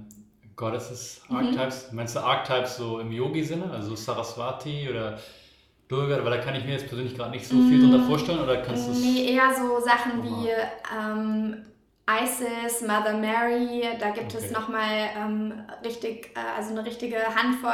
Goddesses 0.56 1.22
Archetypes. 1.30 1.92
Mhm. 1.92 1.98
Meinst 1.98 2.16
du 2.16 2.20
Archetypes 2.20 2.78
so 2.78 3.00
im 3.00 3.12
Yogi-Sinne, 3.12 3.70
also 3.72 3.96
Saraswati 3.96 4.90
oder 4.90 5.20
Durga, 5.88 6.24
weil 6.24 6.32
da 6.32 6.38
kann 6.38 6.56
ich 6.56 6.66
mir 6.66 6.74
jetzt 6.74 6.88
persönlich 6.88 7.16
gerade 7.16 7.32
nicht 7.32 7.48
so 7.48 7.56
viel 7.56 7.80
drunter 7.80 8.00
mm, 8.00 8.08
vorstellen, 8.08 8.40
oder 8.40 8.58
kannst 8.58 8.90
du 8.90 8.92
Nee, 8.92 9.34
eher 9.34 9.54
so 9.54 9.80
Sachen 9.80 10.22
wie 10.22 10.50
ähm, 10.94 11.66
Isis, 12.10 12.82
Mother 12.82 13.14
Mary, 13.14 13.84
da 14.00 14.10
gibt 14.10 14.34
okay. 14.34 14.46
es 14.46 14.52
nochmal 14.52 15.10
ähm, 15.18 15.54
richtig, 15.84 16.32
äh, 16.36 16.58
also 16.58 16.72
eine 16.72 16.86
richtige 16.86 17.18
Handvoll 17.18 17.72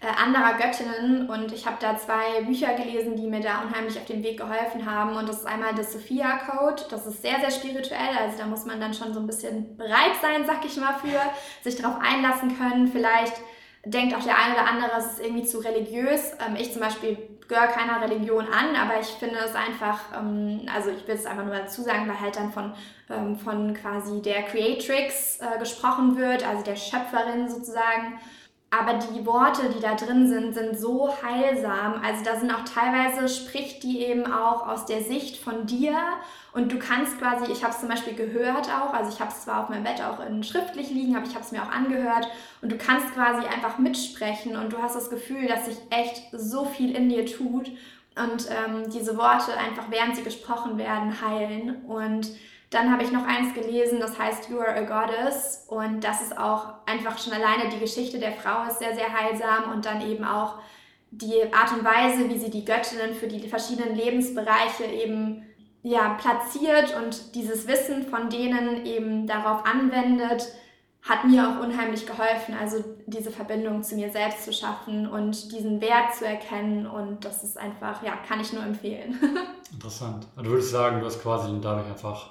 äh, 0.00 0.06
anderer 0.06 0.54
Göttinnen. 0.54 1.28
Und 1.28 1.52
ich 1.52 1.66
habe 1.66 1.76
da 1.80 1.96
zwei 1.96 2.42
Bücher 2.42 2.74
gelesen, 2.74 3.16
die 3.16 3.26
mir 3.26 3.40
da 3.40 3.62
unheimlich 3.62 3.96
auf 3.96 4.06
den 4.06 4.22
Weg 4.22 4.38
geholfen 4.38 4.86
haben. 4.86 5.16
Und 5.16 5.28
das 5.28 5.38
ist 5.38 5.46
einmal 5.46 5.74
das 5.74 5.92
Sophia 5.92 6.38
Code, 6.38 6.82
das 6.90 7.06
ist 7.06 7.22
sehr, 7.22 7.38
sehr 7.40 7.50
spirituell, 7.50 8.16
also 8.18 8.38
da 8.38 8.46
muss 8.46 8.64
man 8.64 8.80
dann 8.80 8.94
schon 8.94 9.12
so 9.12 9.20
ein 9.20 9.26
bisschen 9.26 9.76
bereit 9.76 10.16
sein, 10.20 10.44
sag 10.46 10.64
ich 10.64 10.76
mal, 10.76 10.94
für 10.94 11.20
sich 11.62 11.80
darauf 11.80 12.00
einlassen 12.00 12.56
können, 12.58 12.88
vielleicht 12.88 13.34
denkt 13.84 14.14
auch 14.14 14.22
der 14.22 14.36
eine 14.36 14.54
oder 14.54 14.68
andere, 14.68 14.90
es 14.98 15.12
ist 15.12 15.20
irgendwie 15.20 15.44
zu 15.44 15.58
religiös. 15.58 16.32
Ähm, 16.46 16.56
ich 16.56 16.72
zum 16.72 16.82
Beispiel 16.82 17.16
gehöre 17.50 17.66
keiner 17.66 18.00
Religion 18.00 18.46
an, 18.46 18.76
aber 18.76 19.00
ich 19.00 19.08
finde 19.08 19.38
es 19.44 19.54
einfach, 19.54 19.98
ähm, 20.16 20.62
also 20.72 20.90
ich 20.90 21.06
will 21.06 21.16
es 21.16 21.26
einfach 21.26 21.44
nur 21.44 21.54
dazu 21.54 21.82
sagen, 21.82 22.08
weil 22.08 22.20
halt 22.20 22.36
dann 22.36 22.52
von, 22.52 22.72
ähm, 23.10 23.36
von 23.36 23.74
quasi 23.74 24.22
der 24.22 24.44
Creatrix 24.44 25.40
äh, 25.40 25.58
gesprochen 25.58 26.16
wird, 26.16 26.46
also 26.46 26.62
der 26.64 26.76
Schöpferin 26.76 27.48
sozusagen. 27.48 28.20
Aber 28.72 28.94
die 28.94 29.26
Worte, 29.26 29.68
die 29.74 29.80
da 29.80 29.96
drin 29.96 30.28
sind, 30.28 30.54
sind 30.54 30.78
so 30.78 31.12
heilsam. 31.22 32.00
Also 32.04 32.22
da 32.24 32.38
sind 32.38 32.52
auch 32.52 32.64
teilweise, 32.64 33.28
spricht 33.28 33.82
die 33.82 33.98
eben 34.04 34.32
auch 34.32 34.68
aus 34.68 34.86
der 34.86 35.02
Sicht 35.02 35.38
von 35.42 35.66
dir. 35.66 35.96
Und 36.52 36.70
du 36.70 36.78
kannst 36.78 37.18
quasi, 37.18 37.50
ich 37.50 37.64
habe 37.64 37.72
es 37.72 37.80
zum 37.80 37.88
Beispiel 37.88 38.14
gehört 38.14 38.68
auch, 38.68 38.94
also 38.94 39.10
ich 39.12 39.18
habe 39.18 39.32
es 39.32 39.42
zwar 39.42 39.64
auf 39.64 39.70
meinem 39.70 39.82
Bett 39.82 40.00
auch 40.00 40.24
in 40.24 40.44
schriftlich 40.44 40.90
liegen, 40.90 41.16
aber 41.16 41.26
ich 41.26 41.34
habe 41.34 41.44
es 41.44 41.50
mir 41.50 41.64
auch 41.64 41.70
angehört. 41.72 42.28
Und 42.62 42.70
du 42.70 42.78
kannst 42.78 43.12
quasi 43.12 43.44
einfach 43.44 43.78
mitsprechen 43.78 44.56
und 44.56 44.72
du 44.72 44.78
hast 44.78 44.94
das 44.94 45.10
Gefühl, 45.10 45.48
dass 45.48 45.66
sich 45.66 45.78
echt 45.90 46.28
so 46.30 46.64
viel 46.64 46.94
in 46.94 47.08
dir 47.08 47.26
tut. 47.26 47.72
Und 48.14 48.48
ähm, 48.50 48.88
diese 48.92 49.16
Worte 49.16 49.52
einfach, 49.56 49.90
während 49.90 50.14
sie 50.14 50.22
gesprochen 50.22 50.78
werden, 50.78 51.20
heilen. 51.20 51.84
Und 51.86 52.30
dann 52.70 52.92
habe 52.92 53.02
ich 53.02 53.10
noch 53.10 53.26
eins 53.26 53.52
gelesen, 53.52 53.98
das 53.98 54.16
heißt 54.18 54.48
You 54.48 54.60
are 54.60 54.76
a 54.76 54.82
Goddess 54.82 55.66
und 55.68 56.04
das 56.04 56.22
ist 56.22 56.38
auch 56.38 56.74
einfach 56.86 57.18
schon 57.18 57.32
alleine 57.32 57.68
die 57.68 57.80
Geschichte 57.80 58.20
der 58.20 58.32
Frau 58.32 58.64
ist 58.68 58.78
sehr, 58.78 58.94
sehr 58.94 59.12
heilsam 59.12 59.72
und 59.72 59.84
dann 59.84 60.00
eben 60.08 60.24
auch 60.24 60.58
die 61.10 61.52
Art 61.52 61.72
und 61.72 61.84
Weise, 61.84 62.28
wie 62.28 62.38
sie 62.38 62.50
die 62.50 62.64
Göttinnen 62.64 63.14
für 63.14 63.26
die 63.26 63.48
verschiedenen 63.48 63.96
Lebensbereiche 63.96 64.84
eben 64.84 65.44
ja, 65.82 66.14
platziert 66.20 66.94
und 66.96 67.34
dieses 67.34 67.66
Wissen 67.66 68.06
von 68.06 68.30
denen 68.30 68.86
eben 68.86 69.26
darauf 69.26 69.64
anwendet, 69.66 70.46
hat 71.02 71.24
mir 71.24 71.48
auch 71.48 71.64
unheimlich 71.64 72.06
geholfen, 72.06 72.54
also 72.60 72.84
diese 73.06 73.30
Verbindung 73.30 73.82
zu 73.82 73.96
mir 73.96 74.10
selbst 74.12 74.44
zu 74.44 74.52
schaffen 74.52 75.08
und 75.08 75.50
diesen 75.50 75.80
Wert 75.80 76.14
zu 76.14 76.26
erkennen 76.26 76.86
und 76.86 77.24
das 77.24 77.42
ist 77.42 77.58
einfach, 77.58 78.02
ja, 78.04 78.12
kann 78.28 78.38
ich 78.38 78.52
nur 78.52 78.62
empfehlen. 78.62 79.18
Interessant. 79.72 80.26
Und 80.36 80.44
du 80.44 80.50
würdest 80.50 80.70
sagen, 80.70 81.00
du 81.00 81.06
hast 81.06 81.22
quasi 81.22 81.50
dadurch 81.60 81.86
einfach 81.86 82.30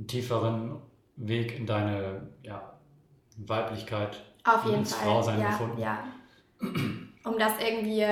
einen 0.00 0.08
tieferen 0.08 0.80
Weg 1.16 1.58
in 1.58 1.66
deine 1.66 2.28
ja, 2.42 2.72
Weiblichkeit, 3.36 4.18
Auf 4.44 4.64
jeden 4.64 4.78
ins 4.78 4.94
Fall. 4.94 5.06
Frausein 5.06 5.40
ja, 5.40 5.48
gefunden. 5.48 5.78
Ja. 5.78 5.98
Um 7.24 7.38
das 7.38 7.52
irgendwie 7.60 8.06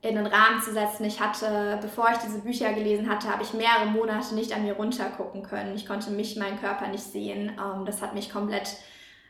in 0.00 0.14
den 0.14 0.26
Rahmen 0.26 0.62
zu 0.62 0.72
setzen. 0.72 1.04
Ich 1.04 1.20
hatte, 1.20 1.78
bevor 1.80 2.10
ich 2.12 2.18
diese 2.18 2.40
Bücher 2.40 2.72
gelesen 2.72 3.08
hatte, 3.08 3.28
habe 3.28 3.42
ich 3.42 3.52
mehrere 3.54 3.86
Monate 3.86 4.34
nicht 4.34 4.54
an 4.54 4.62
mir 4.62 4.74
runtergucken 4.74 5.42
können. 5.42 5.74
Ich 5.74 5.86
konnte 5.86 6.10
mich, 6.10 6.36
meinen 6.36 6.60
Körper 6.60 6.88
nicht 6.88 7.02
sehen. 7.02 7.50
Ähm, 7.58 7.84
das 7.84 8.00
hat 8.00 8.14
mich 8.14 8.30
komplett 8.30 8.76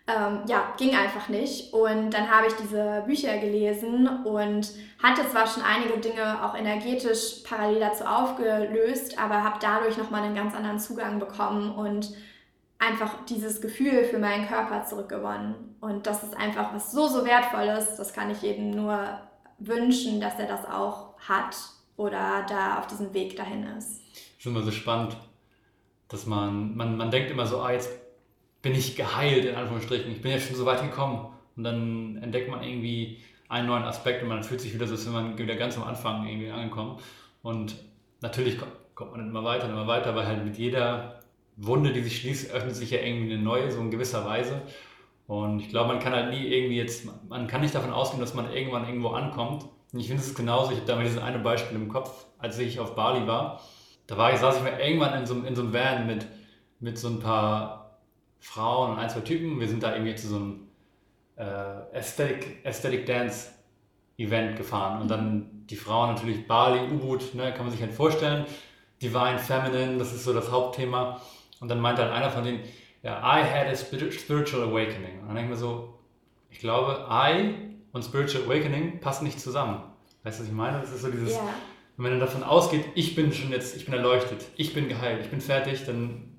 ähm, 0.06 0.40
ja, 0.46 0.74
ging 0.76 0.94
einfach 0.94 1.28
nicht. 1.28 1.72
Und 1.72 2.10
dann 2.10 2.30
habe 2.30 2.46
ich 2.46 2.54
diese 2.54 3.02
Bücher 3.06 3.38
gelesen 3.38 4.06
und 4.24 4.70
hatte 5.02 5.26
zwar 5.30 5.46
schon 5.46 5.62
einige 5.62 5.98
Dinge 5.98 6.44
auch 6.44 6.54
energetisch 6.54 7.42
parallel 7.44 7.80
dazu 7.80 8.04
aufgelöst, 8.04 9.18
aber 9.18 9.42
habe 9.42 9.58
dadurch 9.60 9.96
nochmal 9.96 10.22
einen 10.22 10.34
ganz 10.34 10.54
anderen 10.54 10.78
Zugang 10.78 11.18
bekommen 11.18 11.74
und 11.74 12.12
einfach 12.78 13.24
dieses 13.26 13.62
Gefühl 13.62 14.04
für 14.04 14.18
meinen 14.18 14.46
Körper 14.46 14.84
zurückgewonnen. 14.84 15.54
Und 15.80 16.06
das 16.06 16.22
ist 16.22 16.36
einfach 16.36 16.74
was 16.74 16.92
so, 16.92 17.08
so 17.08 17.24
wertvolles. 17.24 17.96
Das 17.96 18.12
kann 18.12 18.30
ich 18.30 18.42
jedem 18.42 18.70
nur 18.72 19.20
wünschen, 19.58 20.20
dass 20.20 20.38
er 20.38 20.46
das 20.46 20.66
auch 20.66 21.18
hat 21.18 21.56
oder 21.96 22.44
da 22.46 22.78
auf 22.78 22.86
diesem 22.88 23.14
Weg 23.14 23.36
dahin 23.36 23.64
ist. 23.78 24.02
Ist 24.38 24.44
immer 24.44 24.62
so 24.62 24.70
spannend, 24.70 25.16
dass 26.08 26.26
man, 26.26 26.76
man, 26.76 26.98
man 26.98 27.10
denkt 27.10 27.30
immer 27.30 27.46
so, 27.46 27.62
ah, 27.62 27.72
jetzt 27.72 27.90
bin 28.64 28.74
ich 28.74 28.96
geheilt, 28.96 29.44
in 29.44 29.54
Anführungsstrichen. 29.54 30.10
Ich 30.10 30.22
bin 30.22 30.32
ja 30.32 30.40
schon 30.40 30.56
so 30.56 30.64
weit 30.64 30.82
gekommen. 30.82 31.26
Und 31.54 31.64
dann 31.64 32.18
entdeckt 32.22 32.50
man 32.50 32.62
irgendwie 32.62 33.18
einen 33.48 33.68
neuen 33.68 33.84
Aspekt 33.84 34.22
und 34.22 34.28
man 34.28 34.42
fühlt 34.42 34.60
sich 34.60 34.74
wieder 34.74 34.86
so, 34.86 34.94
als 34.94 35.06
wenn 35.06 35.12
man 35.12 35.38
wieder 35.38 35.54
ganz 35.54 35.76
am 35.76 35.84
Anfang 35.84 36.26
irgendwie 36.26 36.50
angekommen. 36.50 36.98
Und 37.42 37.76
natürlich 38.22 38.56
kommt 38.94 39.10
man 39.12 39.20
dann 39.20 39.28
immer 39.28 39.44
weiter 39.44 39.66
und 39.66 39.72
immer 39.72 39.86
weiter, 39.86 40.16
weil 40.16 40.26
halt 40.26 40.44
mit 40.44 40.56
jeder 40.56 41.20
Wunde, 41.56 41.92
die 41.92 42.02
sich 42.02 42.18
schließt, 42.20 42.52
öffnet 42.52 42.74
sich 42.74 42.90
ja 42.90 43.00
irgendwie 43.00 43.34
eine 43.34 43.42
neue, 43.42 43.70
so 43.70 43.80
in 43.80 43.90
gewisser 43.90 44.24
Weise. 44.24 44.62
Und 45.26 45.60
ich 45.60 45.68
glaube, 45.68 45.88
man 45.88 46.00
kann 46.00 46.14
halt 46.14 46.30
nie 46.30 46.46
irgendwie 46.46 46.76
jetzt, 46.76 47.06
man 47.28 47.46
kann 47.46 47.60
nicht 47.60 47.74
davon 47.74 47.92
ausgehen, 47.92 48.20
dass 48.20 48.34
man 48.34 48.50
irgendwann 48.50 48.86
irgendwo 48.86 49.10
ankommt. 49.10 49.66
Und 49.92 50.00
ich 50.00 50.08
finde 50.08 50.22
es 50.22 50.34
genauso, 50.34 50.72
ich 50.72 50.78
habe 50.78 50.86
da 50.86 50.96
mal 50.96 51.04
dieses 51.04 51.22
eine 51.22 51.38
Beispiel 51.38 51.76
im 51.76 51.90
Kopf, 51.90 52.26
als 52.38 52.58
ich 52.58 52.80
auf 52.80 52.94
Bali 52.94 53.26
war. 53.26 53.60
Da 54.06 54.16
war 54.16 54.32
ich, 54.32 54.38
saß 54.38 54.56
ich 54.56 54.62
mal 54.62 54.80
irgendwann 54.80 55.18
in 55.18 55.26
so, 55.26 55.34
in 55.34 55.54
so 55.54 55.62
einem 55.62 55.72
Van 55.74 56.06
mit, 56.06 56.26
mit 56.80 56.98
so 56.98 57.08
ein 57.08 57.20
paar 57.20 57.83
Frauen 58.44 58.92
und 58.92 58.98
ein, 58.98 59.08
zwei 59.08 59.20
Typen. 59.20 59.58
Wir 59.58 59.66
sind 59.66 59.82
da 59.82 59.94
irgendwie 59.94 60.14
zu 60.14 60.28
so 60.28 60.36
einem 60.36 60.68
äh, 61.36 61.96
Aesthetic, 61.96 62.60
Aesthetic 62.64 63.06
Dance 63.06 63.48
Event 64.18 64.56
gefahren. 64.56 65.00
Und 65.00 65.10
dann 65.10 65.64
die 65.70 65.76
Frauen 65.76 66.14
natürlich 66.14 66.46
Bali, 66.46 66.80
U-Boot, 66.92 67.34
ne, 67.34 67.52
kann 67.54 67.64
man 67.64 67.70
sich 67.70 67.80
halt 67.80 67.92
vorstellen. 67.92 68.44
Divine 69.00 69.38
Feminine, 69.38 69.96
das 69.96 70.12
ist 70.12 70.24
so 70.24 70.34
das 70.34 70.50
Hauptthema. 70.50 71.22
Und 71.60 71.68
dann 71.68 71.80
meinte 71.80 72.02
halt 72.02 72.12
einer 72.12 72.30
von 72.30 72.44
denen, 72.44 72.60
ja, 73.02 73.18
I 73.18 73.42
had 73.42 73.66
a 73.66 73.74
spiritual 73.74 74.62
awakening. 74.62 75.20
Und 75.22 75.28
dann 75.28 75.36
denke 75.36 75.44
ich 75.44 75.50
mir 75.50 75.56
so, 75.56 75.98
ich 76.50 76.58
glaube, 76.58 77.06
I 77.10 77.54
und 77.92 78.04
spiritual 78.04 78.44
awakening 78.44 79.00
passen 79.00 79.24
nicht 79.24 79.40
zusammen. 79.40 79.82
Weißt 80.22 80.38
du, 80.38 80.42
was 80.42 80.48
ich 80.50 80.54
meine? 80.54 80.80
Das 80.80 80.92
ist 80.92 81.00
so 81.00 81.10
dieses, 81.10 81.32
yeah. 81.32 81.42
wenn 81.96 82.10
man 82.10 82.20
davon 82.20 82.42
ausgeht, 82.42 82.84
ich 82.94 83.14
bin 83.14 83.32
schon 83.32 83.50
jetzt, 83.50 83.74
ich 83.74 83.86
bin 83.86 83.94
erleuchtet, 83.94 84.44
ich 84.56 84.74
bin 84.74 84.88
geheilt, 84.88 85.22
ich 85.22 85.30
bin 85.30 85.40
fertig, 85.40 85.84
dann 85.86 86.36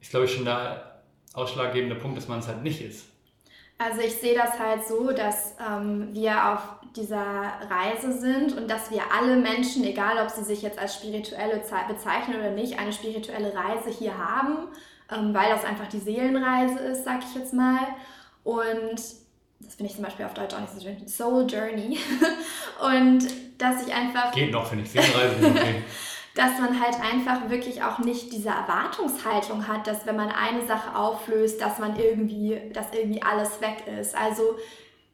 ist, 0.00 0.10
glaube 0.10 0.26
ich, 0.26 0.34
schon 0.34 0.44
der 0.44 0.95
ausschlaggebende 1.36 1.94
Punkt, 1.94 2.16
dass 2.16 2.28
man 2.28 2.40
es 2.40 2.48
halt 2.48 2.62
nicht 2.62 2.80
ist. 2.80 3.06
Also 3.78 4.00
ich 4.00 4.14
sehe 4.14 4.34
das 4.34 4.58
halt 4.58 4.86
so, 4.86 5.12
dass 5.12 5.54
ähm, 5.60 6.08
wir 6.12 6.52
auf 6.52 6.60
dieser 6.96 7.52
Reise 7.70 8.18
sind 8.18 8.56
und 8.56 8.70
dass 8.70 8.90
wir 8.90 9.02
alle 9.12 9.36
Menschen, 9.36 9.84
egal 9.84 10.16
ob 10.18 10.30
sie 10.30 10.44
sich 10.44 10.62
jetzt 10.62 10.78
als 10.78 10.94
spirituelle 10.94 11.62
bezeichnen 11.86 12.40
oder 12.40 12.52
nicht, 12.52 12.78
eine 12.78 12.92
spirituelle 12.92 13.52
Reise 13.54 13.90
hier 13.90 14.16
haben, 14.16 14.68
ähm, 15.12 15.34
weil 15.34 15.50
das 15.50 15.64
einfach 15.64 15.88
die 15.88 15.98
Seelenreise 15.98 16.78
ist, 16.78 17.04
sag 17.04 17.20
ich 17.22 17.34
jetzt 17.34 17.52
mal. 17.52 17.86
Und 18.44 18.96
das 19.60 19.74
finde 19.74 19.90
ich 19.90 19.94
zum 19.94 20.04
Beispiel 20.04 20.24
auf 20.24 20.32
Deutsch 20.32 20.54
auch 20.54 20.60
nicht 20.60 20.72
so 20.72 20.80
schön, 20.80 21.06
Soul 21.06 21.46
Journey. 21.46 21.98
und 22.82 23.28
dass 23.58 23.86
ich 23.86 23.92
einfach... 23.92 24.32
Geht 24.32 24.52
noch, 24.52 24.66
finde 24.66 24.84
ich, 24.84 24.90
Seelenreise. 24.90 25.46
Okay. 25.50 25.82
dass 26.36 26.58
man 26.60 26.78
halt 26.78 26.96
einfach 27.00 27.48
wirklich 27.48 27.82
auch 27.82 27.98
nicht 27.98 28.30
diese 28.30 28.50
Erwartungshaltung 28.50 29.66
hat, 29.66 29.86
dass 29.86 30.04
wenn 30.04 30.16
man 30.16 30.28
eine 30.28 30.66
Sache 30.66 30.94
auflöst, 30.94 31.60
dass 31.62 31.78
man 31.78 31.96
irgendwie, 31.98 32.60
dass 32.74 32.92
irgendwie 32.92 33.22
alles 33.22 33.62
weg 33.62 33.84
ist. 33.98 34.14
Also 34.14 34.56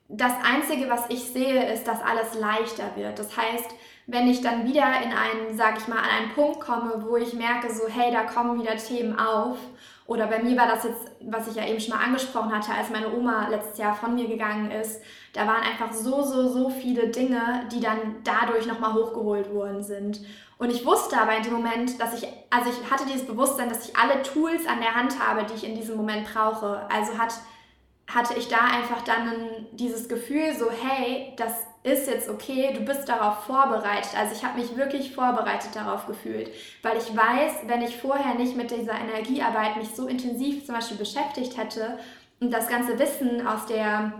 das 0.09 0.33
Einzige, 0.45 0.91
was 0.91 1.05
ich 1.09 1.23
sehe, 1.23 1.73
ist, 1.73 1.87
dass 1.87 2.03
alles 2.03 2.35
leichter 2.35 2.97
wird. 2.97 3.21
Das 3.21 3.37
heißt, 3.37 3.71
wenn 4.09 4.29
ich 4.29 4.41
dann 4.41 4.67
wieder 4.67 4.85
in 5.05 5.13
einen, 5.13 5.57
sag 5.57 5.79
ich 5.79 5.87
mal, 5.87 5.99
an 5.99 6.09
einen 6.23 6.33
Punkt 6.33 6.61
komme, 6.61 7.05
wo 7.07 7.17
ich 7.17 7.35
merke, 7.35 7.73
so, 7.73 7.87
hey, 7.89 8.13
da 8.13 8.25
kommen 8.25 8.61
wieder 8.61 8.77
Themen 8.77 9.17
auf. 9.17 9.59
Oder 10.07 10.27
bei 10.27 10.43
mir 10.43 10.57
war 10.57 10.67
das 10.67 10.83
jetzt, 10.83 11.13
was 11.21 11.47
ich 11.47 11.55
ja 11.55 11.67
eben 11.67 11.79
schon 11.79 11.97
mal 11.97 12.05
angesprochen 12.05 12.53
hatte, 12.53 12.73
als 12.75 12.91
meine 12.91 13.15
Oma 13.15 13.49
letztes 13.49 13.79
Jahr 13.79 13.95
von 13.95 14.17
mir 14.17 14.27
gegangen 14.27 14.73
ist. 14.73 15.01
Da 15.33 15.47
waren 15.47 15.63
einfach 15.63 15.93
so, 15.93 16.23
so, 16.23 16.49
so 16.49 16.69
viele 16.69 17.09
Dinge, 17.09 17.67
die 17.73 17.81
dann 17.81 18.17
dadurch 18.25 18.67
nochmal 18.67 18.95
hochgeholt 18.95 19.55
worden 19.55 19.83
sind. 19.83 20.21
Und 20.63 20.71
ich 20.71 20.87
wusste 20.87 21.21
aber 21.21 21.37
in 21.37 21.43
dem 21.43 21.55
Moment, 21.55 22.01
dass 22.01 22.23
ich, 22.23 22.29
also 22.49 22.71
ich 22.71 22.89
hatte 22.89 23.05
dieses 23.05 23.27
Bewusstsein, 23.27 23.69
dass 23.69 23.89
ich 23.89 23.97
alle 23.97 24.23
Tools 24.23 24.65
an 24.69 24.81
der 24.81 24.95
Hand 24.95 25.19
habe, 25.19 25.45
die 25.45 25.55
ich 25.55 25.65
in 25.65 25.75
diesem 25.75 25.97
Moment 25.97 26.33
brauche. 26.33 26.89
Also 26.89 27.19
hat, 27.19 27.35
hatte 28.07 28.39
ich 28.39 28.47
da 28.47 28.59
einfach 28.59 29.03
dann 29.03 29.67
dieses 29.73 30.09
Gefühl 30.09 30.55
so, 30.57 30.71
hey, 30.71 31.33
das 31.37 31.67
ist 31.83 32.07
jetzt 32.07 32.31
okay, 32.31 32.73
du 32.75 32.85
bist 32.85 33.09
darauf 33.09 33.43
vorbereitet. 33.43 34.13
Also 34.17 34.37
ich 34.37 34.45
habe 34.45 34.61
mich 34.61 34.77
wirklich 34.77 35.13
vorbereitet 35.13 35.75
darauf 35.75 36.07
gefühlt, 36.07 36.49
weil 36.85 36.97
ich 36.97 37.09
weiß, 37.09 37.63
wenn 37.67 37.83
ich 37.83 37.97
vorher 37.97 38.37
nicht 38.37 38.57
mit 38.57 38.71
dieser 38.71 38.95
Energiearbeit 38.95 39.77
mich 39.77 39.89
so 39.89 40.07
intensiv 40.07 40.65
zum 40.65 40.77
Beispiel 40.77 40.97
beschäftigt 40.97 41.57
hätte 41.57 41.99
und 42.39 42.53
das 42.53 42.69
ganze 42.69 43.01
Wissen 43.01 43.45
aus 43.49 43.67
der, 43.67 44.13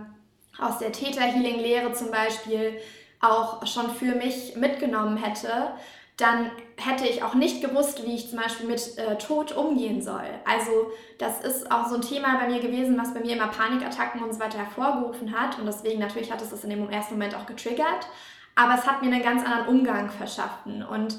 aus 0.59 0.79
der 0.79 0.91
Theta-Healing-Lehre 0.91 1.93
zum 1.93 2.11
Beispiel 2.11 2.81
auch 3.21 3.65
schon 3.65 3.89
für 3.91 4.15
mich 4.15 4.57
mitgenommen 4.57 5.15
hätte, 5.15 5.71
dann 6.17 6.51
hätte 6.77 7.07
ich 7.07 7.23
auch 7.23 7.33
nicht 7.33 7.61
gewusst, 7.61 8.05
wie 8.05 8.15
ich 8.15 8.29
zum 8.29 8.39
Beispiel 8.39 8.67
mit 8.67 8.97
äh, 8.97 9.17
Tod 9.17 9.51
umgehen 9.51 10.01
soll. 10.01 10.25
Also 10.45 10.91
das 11.17 11.41
ist 11.41 11.71
auch 11.71 11.87
so 11.87 11.95
ein 11.95 12.01
Thema 12.01 12.37
bei 12.37 12.47
mir 12.47 12.59
gewesen, 12.59 12.99
was 12.99 13.13
bei 13.13 13.19
mir 13.21 13.35
immer 13.35 13.47
Panikattacken 13.47 14.21
und 14.21 14.33
so 14.33 14.39
weiter 14.39 14.59
hervorgerufen 14.59 15.37
hat. 15.37 15.57
Und 15.57 15.65
deswegen 15.65 15.99
natürlich 15.99 16.31
hat 16.31 16.41
es 16.41 16.51
das 16.51 16.63
in 16.63 16.69
dem 16.69 16.87
ersten 16.89 17.15
Moment 17.15 17.35
auch 17.35 17.47
getriggert. 17.47 18.07
Aber 18.55 18.75
es 18.75 18.85
hat 18.85 19.01
mir 19.01 19.11
einen 19.11 19.23
ganz 19.23 19.43
anderen 19.43 19.67
Umgang 19.67 20.09
verschaffen. 20.11 20.83
Und 20.83 21.17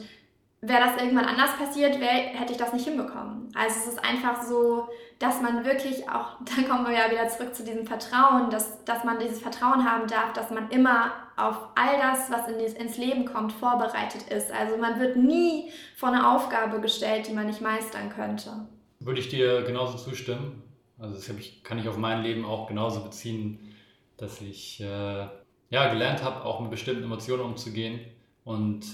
wäre 0.60 0.84
das 0.86 1.02
irgendwann 1.02 1.24
anders 1.24 1.56
passiert, 1.56 1.98
wär, 2.00 2.08
hätte 2.08 2.52
ich 2.52 2.58
das 2.58 2.72
nicht 2.72 2.86
hinbekommen. 2.86 3.48
Also 3.54 3.80
es 3.80 3.86
ist 3.88 4.04
einfach 4.04 4.42
so, 4.42 4.88
dass 5.18 5.40
man 5.40 5.64
wirklich 5.64 6.08
auch, 6.08 6.36
dann 6.56 6.68
kommen 6.68 6.86
wir 6.86 6.94
ja 6.94 7.10
wieder 7.10 7.28
zurück 7.28 7.54
zu 7.54 7.64
diesem 7.64 7.86
Vertrauen, 7.86 8.50
dass, 8.50 8.84
dass 8.84 9.04
man 9.04 9.18
dieses 9.18 9.40
Vertrauen 9.40 9.84
haben 9.84 10.06
darf, 10.08 10.32
dass 10.32 10.50
man 10.50 10.70
immer 10.70 11.12
auf 11.36 11.56
all 11.74 11.98
das, 11.98 12.30
was 12.30 12.48
in, 12.48 12.58
ins 12.58 12.96
Leben 12.96 13.24
kommt, 13.24 13.52
vorbereitet 13.52 14.22
ist. 14.30 14.52
Also 14.52 14.76
man 14.76 15.00
wird 15.00 15.16
nie 15.16 15.70
vor 15.96 16.10
eine 16.10 16.30
Aufgabe 16.30 16.80
gestellt, 16.80 17.28
die 17.28 17.32
man 17.32 17.46
nicht 17.46 17.60
meistern 17.60 18.10
könnte. 18.10 18.50
Würde 19.00 19.20
ich 19.20 19.28
dir 19.28 19.62
genauso 19.62 19.98
zustimmen. 19.98 20.62
Also 20.98 21.14
das 21.14 21.28
kann 21.64 21.78
ich 21.78 21.88
auf 21.88 21.96
mein 21.96 22.22
Leben 22.22 22.44
auch 22.44 22.68
genauso 22.68 23.02
beziehen, 23.02 23.74
dass 24.16 24.40
ich 24.40 24.80
äh, 24.80 25.26
ja, 25.70 25.88
gelernt 25.90 26.22
habe, 26.22 26.44
auch 26.44 26.60
mit 26.60 26.70
bestimmten 26.70 27.02
Emotionen 27.02 27.42
umzugehen 27.42 28.00
und 28.44 28.84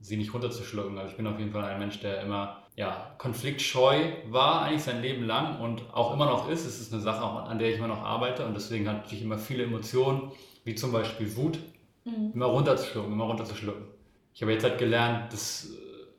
sie 0.00 0.16
nicht 0.16 0.32
runterzuschlucken. 0.32 0.98
Also 0.98 1.10
ich 1.10 1.16
bin 1.16 1.26
auf 1.26 1.38
jeden 1.38 1.52
Fall 1.52 1.64
ein 1.64 1.78
Mensch, 1.78 2.00
der 2.00 2.22
immer 2.22 2.63
ja, 2.76 3.14
konfliktscheu 3.18 4.12
war 4.28 4.62
eigentlich 4.62 4.82
sein 4.82 5.00
Leben 5.00 5.24
lang 5.24 5.60
und 5.60 5.82
auch 5.92 6.12
immer 6.12 6.26
noch 6.26 6.48
ist. 6.48 6.66
Es 6.66 6.80
ist 6.80 6.92
eine 6.92 7.02
Sache, 7.02 7.24
an 7.24 7.58
der 7.58 7.70
ich 7.70 7.78
immer 7.78 7.88
noch 7.88 8.02
arbeite 8.02 8.44
und 8.44 8.54
deswegen 8.54 8.88
hatte 8.88 9.14
ich 9.14 9.22
immer 9.22 9.38
viele 9.38 9.64
Emotionen, 9.64 10.32
wie 10.64 10.74
zum 10.74 10.90
Beispiel 10.90 11.36
Wut, 11.36 11.58
mhm. 12.04 12.32
immer 12.34 12.46
runterzuschlucken, 12.46 13.12
immer 13.12 13.24
runterzuschlucken. 13.24 13.84
Ich 14.34 14.42
habe 14.42 14.52
jetzt 14.52 14.64
halt 14.64 14.78
gelernt, 14.78 15.32
dass 15.32 15.70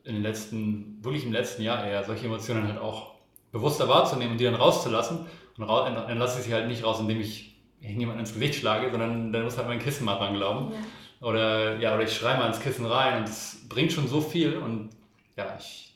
in 0.04 0.14
den 0.14 0.22
letzten, 0.22 0.98
wirklich 1.02 1.24
im 1.24 1.32
letzten 1.32 1.62
Jahr 1.62 1.84
eher 1.84 2.04
solche 2.04 2.26
Emotionen 2.26 2.66
halt 2.66 2.78
auch 2.78 3.16
bewusster 3.52 3.88
wahrzunehmen 3.88 4.32
und 4.32 4.38
die 4.38 4.44
dann 4.44 4.54
rauszulassen. 4.54 5.26
Und 5.58 5.68
dann 5.68 6.18
lasse 6.18 6.38
ich 6.38 6.46
sie 6.46 6.54
halt 6.54 6.68
nicht 6.68 6.84
raus, 6.84 7.00
indem 7.00 7.20
ich 7.20 7.56
jemanden 7.80 8.20
ins 8.20 8.32
Gesicht 8.32 8.56
schlage, 8.56 8.90
sondern 8.90 9.32
dann 9.32 9.44
muss 9.44 9.58
halt 9.58 9.68
mein 9.68 9.78
Kissen 9.78 10.04
mal 10.04 10.16
dran 10.16 10.34
glauben. 10.34 10.72
Ja. 10.72 11.26
Oder, 11.26 11.78
ja, 11.78 11.94
oder 11.94 12.04
ich 12.04 12.14
schreie 12.14 12.38
mal 12.38 12.46
ins 12.46 12.60
Kissen 12.60 12.86
rein 12.86 13.18
und 13.18 13.28
das 13.28 13.66
bringt 13.68 13.92
schon 13.92 14.06
so 14.06 14.20
viel. 14.20 14.56
Und 14.58 14.90
ja, 15.36 15.56
ich, 15.58 15.94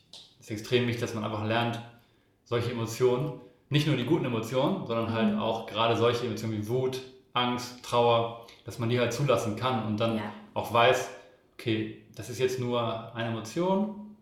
ist 0.51 0.59
extrem 0.59 0.87
wichtig, 0.87 1.01
dass 1.01 1.13
man 1.13 1.23
einfach 1.23 1.45
lernt, 1.45 1.79
solche 2.43 2.71
Emotionen, 2.71 3.39
nicht 3.69 3.87
nur 3.87 3.95
die 3.95 4.05
guten 4.05 4.25
Emotionen, 4.25 4.85
sondern 4.85 5.13
halt 5.13 5.33
mhm. 5.33 5.39
auch 5.39 5.65
gerade 5.65 5.95
solche 5.95 6.25
Emotionen 6.25 6.53
wie 6.53 6.67
Wut, 6.67 7.01
Angst, 7.33 7.83
Trauer, 7.83 8.45
dass 8.65 8.79
man 8.79 8.89
die 8.89 8.99
halt 8.99 9.13
zulassen 9.13 9.55
kann 9.55 9.85
und 9.85 9.97
dann 9.97 10.17
ja. 10.17 10.23
auch 10.53 10.73
weiß, 10.73 11.09
okay, 11.53 12.03
das 12.15 12.29
ist 12.29 12.39
jetzt 12.39 12.59
nur 12.59 13.15
eine 13.15 13.29
Emotion 13.29 14.15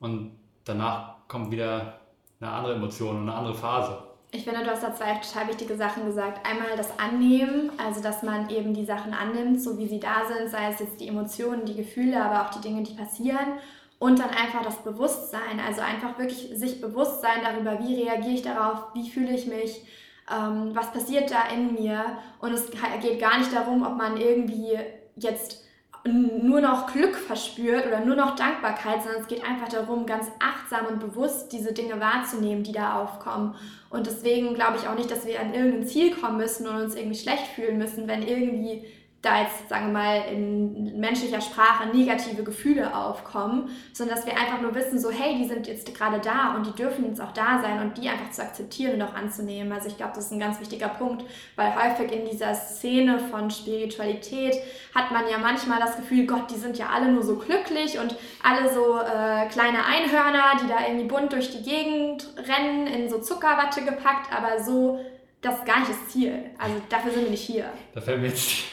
und 0.00 0.32
danach 0.64 1.28
kommt 1.28 1.50
wieder 1.50 2.00
eine 2.40 2.50
andere 2.50 2.74
Emotion 2.74 3.16
und 3.16 3.22
eine 3.22 3.34
andere 3.34 3.54
Phase. 3.54 3.98
Ich 4.30 4.44
finde, 4.44 4.62
du 4.62 4.70
hast 4.70 4.82
da 4.82 4.94
zwei 4.94 5.14
total 5.14 5.48
wichtige 5.48 5.76
Sachen 5.76 6.04
gesagt. 6.04 6.46
Einmal 6.46 6.76
das 6.76 6.98
Annehmen, 6.98 7.72
also 7.78 8.02
dass 8.02 8.22
man 8.22 8.50
eben 8.50 8.74
die 8.74 8.84
Sachen 8.84 9.14
annimmt, 9.14 9.60
so 9.60 9.78
wie 9.78 9.88
sie 9.88 10.00
da 10.00 10.26
sind, 10.26 10.50
sei 10.50 10.70
es 10.70 10.80
jetzt 10.80 11.00
die 11.00 11.08
Emotionen, 11.08 11.64
die 11.64 11.76
Gefühle, 11.76 12.22
aber 12.22 12.46
auch 12.46 12.50
die 12.50 12.60
Dinge, 12.60 12.82
die 12.82 12.94
passieren. 12.94 13.58
Und 13.98 14.20
dann 14.20 14.30
einfach 14.30 14.62
das 14.62 14.82
Bewusstsein, 14.84 15.60
also 15.66 15.80
einfach 15.80 16.18
wirklich 16.18 16.50
sich 16.54 16.80
bewusst 16.80 17.20
sein 17.20 17.40
darüber, 17.42 17.80
wie 17.84 18.02
reagiere 18.02 18.34
ich 18.34 18.42
darauf, 18.42 18.94
wie 18.94 19.10
fühle 19.10 19.34
ich 19.34 19.46
mich, 19.46 19.82
ähm, 20.30 20.70
was 20.72 20.92
passiert 20.92 21.30
da 21.30 21.48
in 21.52 21.74
mir. 21.74 22.18
Und 22.40 22.52
es 22.52 22.70
geht 23.02 23.20
gar 23.20 23.38
nicht 23.38 23.52
darum, 23.52 23.84
ob 23.84 23.96
man 23.96 24.16
irgendwie 24.16 24.78
jetzt 25.16 25.64
nur 26.04 26.60
noch 26.60 26.92
Glück 26.92 27.16
verspürt 27.16 27.86
oder 27.86 28.00
nur 28.00 28.14
noch 28.14 28.36
Dankbarkeit, 28.36 29.02
sondern 29.02 29.22
es 29.22 29.28
geht 29.28 29.44
einfach 29.44 29.68
darum, 29.68 30.06
ganz 30.06 30.26
achtsam 30.38 30.86
und 30.86 31.00
bewusst 31.00 31.52
diese 31.52 31.72
Dinge 31.72 32.00
wahrzunehmen, 32.00 32.62
die 32.62 32.72
da 32.72 33.00
aufkommen. 33.02 33.54
Und 33.90 34.06
deswegen 34.06 34.54
glaube 34.54 34.76
ich 34.78 34.88
auch 34.88 34.94
nicht, 34.94 35.10
dass 35.10 35.26
wir 35.26 35.40
an 35.40 35.54
irgendein 35.54 35.86
Ziel 35.86 36.14
kommen 36.14 36.36
müssen 36.36 36.66
und 36.66 36.82
uns 36.82 36.94
irgendwie 36.94 37.18
schlecht 37.18 37.46
fühlen 37.48 37.78
müssen, 37.78 38.06
wenn 38.06 38.22
irgendwie 38.22 38.84
da 39.20 39.42
jetzt, 39.42 39.68
sagen 39.68 39.86
wir 39.86 39.92
mal, 39.94 40.22
in 40.32 41.00
menschlicher 41.00 41.40
Sprache 41.40 41.88
negative 41.88 42.44
Gefühle 42.44 42.94
aufkommen, 42.94 43.68
sondern 43.92 44.16
dass 44.16 44.26
wir 44.26 44.34
einfach 44.34 44.60
nur 44.60 44.76
wissen, 44.76 45.00
so, 45.00 45.10
hey, 45.10 45.36
die 45.36 45.48
sind 45.48 45.66
jetzt 45.66 45.92
gerade 45.92 46.20
da 46.20 46.54
und 46.54 46.66
die 46.66 46.72
dürfen 46.72 47.04
jetzt 47.06 47.20
auch 47.20 47.32
da 47.32 47.60
sein 47.60 47.80
und 47.80 47.98
die 47.98 48.08
einfach 48.08 48.30
zu 48.30 48.42
akzeptieren 48.42 48.94
und 48.94 49.02
auch 49.02 49.14
anzunehmen. 49.14 49.72
Also 49.72 49.88
ich 49.88 49.96
glaube, 49.96 50.12
das 50.14 50.26
ist 50.26 50.32
ein 50.32 50.38
ganz 50.38 50.60
wichtiger 50.60 50.88
Punkt, 50.88 51.24
weil 51.56 51.74
häufig 51.74 52.12
in 52.12 52.30
dieser 52.30 52.54
Szene 52.54 53.18
von 53.18 53.50
Spiritualität 53.50 54.54
hat 54.94 55.10
man 55.10 55.28
ja 55.28 55.38
manchmal 55.38 55.80
das 55.80 55.96
Gefühl, 55.96 56.24
Gott, 56.24 56.48
die 56.52 56.58
sind 56.58 56.78
ja 56.78 56.90
alle 56.90 57.10
nur 57.10 57.24
so 57.24 57.36
glücklich 57.36 57.98
und 57.98 58.14
alle 58.44 58.72
so 58.72 58.98
äh, 58.98 59.48
kleine 59.48 59.84
Einhörner, 59.84 60.60
die 60.62 60.68
da 60.68 60.86
irgendwie 60.86 61.08
bunt 61.08 61.32
durch 61.32 61.50
die 61.50 61.68
Gegend 61.68 62.28
rennen, 62.36 62.86
in 62.86 63.10
so 63.10 63.18
Zuckerwatte 63.18 63.84
gepackt, 63.84 64.32
aber 64.32 64.62
so 64.62 65.00
das 65.40 65.58
ist 65.58 65.66
gar 65.66 65.80
nicht 65.80 65.90
das 65.90 66.08
Ziel. 66.08 66.50
Also 66.58 66.74
dafür 66.88 67.12
sind 67.12 67.24
wir 67.24 67.30
nicht 67.30 67.44
hier. 67.44 67.70
Da 67.94 68.00
fällt 68.00 68.20
mir 68.20 68.28
jetzt, 68.28 68.64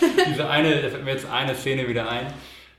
diese 0.28 0.48
eine, 0.48 0.82
da 0.82 0.88
fällt 0.88 1.04
mir 1.04 1.12
jetzt 1.12 1.26
eine 1.26 1.54
Szene 1.54 1.88
wieder 1.88 2.08
ein. 2.08 2.26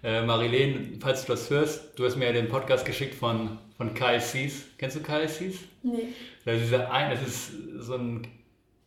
Äh, 0.04 0.22
Marilene, 0.22 1.00
falls 1.02 1.26
du 1.26 1.32
das 1.32 1.50
hörst, 1.50 1.98
du 1.98 2.06
hast 2.06 2.16
mir 2.16 2.26
ja 2.28 2.34
den 2.34 2.48
Podcast 2.48 2.86
geschickt 2.86 3.16
von, 3.16 3.58
von 3.76 3.94
Kai 3.94 4.20
Sees. 4.20 4.66
Kennst 4.78 4.96
du 4.96 5.02
Kai 5.02 5.26
Sees? 5.26 5.60
Nee. 5.82 6.10
Das 6.46 6.62
ist, 6.62 6.74
ein, 6.74 7.10
das 7.10 7.28
ist 7.28 7.52
so 7.80 7.96
ein, 7.96 8.28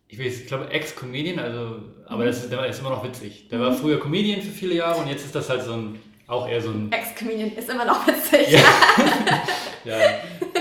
ich 0.06 0.18
weiß, 0.18 0.40
ich 0.40 0.46
glaube 0.46 0.70
Ex-Comedian, 0.70 1.40
also, 1.40 1.82
aber 2.06 2.22
mhm. 2.22 2.26
das 2.26 2.44
ist, 2.44 2.52
der 2.52 2.64
ist 2.66 2.78
immer 2.78 2.90
noch 2.90 3.04
witzig. 3.04 3.48
Der 3.48 3.58
mhm. 3.58 3.62
war 3.62 3.72
früher 3.72 3.98
Comedian 3.98 4.40
für 4.40 4.52
viele 4.52 4.74
Jahre 4.74 5.00
und 5.00 5.08
jetzt 5.08 5.24
ist 5.24 5.34
das 5.34 5.50
halt 5.50 5.64
so 5.64 5.72
ein, 5.72 5.98
auch 6.28 6.48
eher 6.48 6.60
so 6.60 6.70
ein... 6.70 6.92
Ex-Comedian 6.92 7.52
ist 7.52 7.68
immer 7.68 7.84
noch 7.84 8.06
witzig. 8.06 8.50
Ja. 8.52 8.60
ja. 9.84 9.96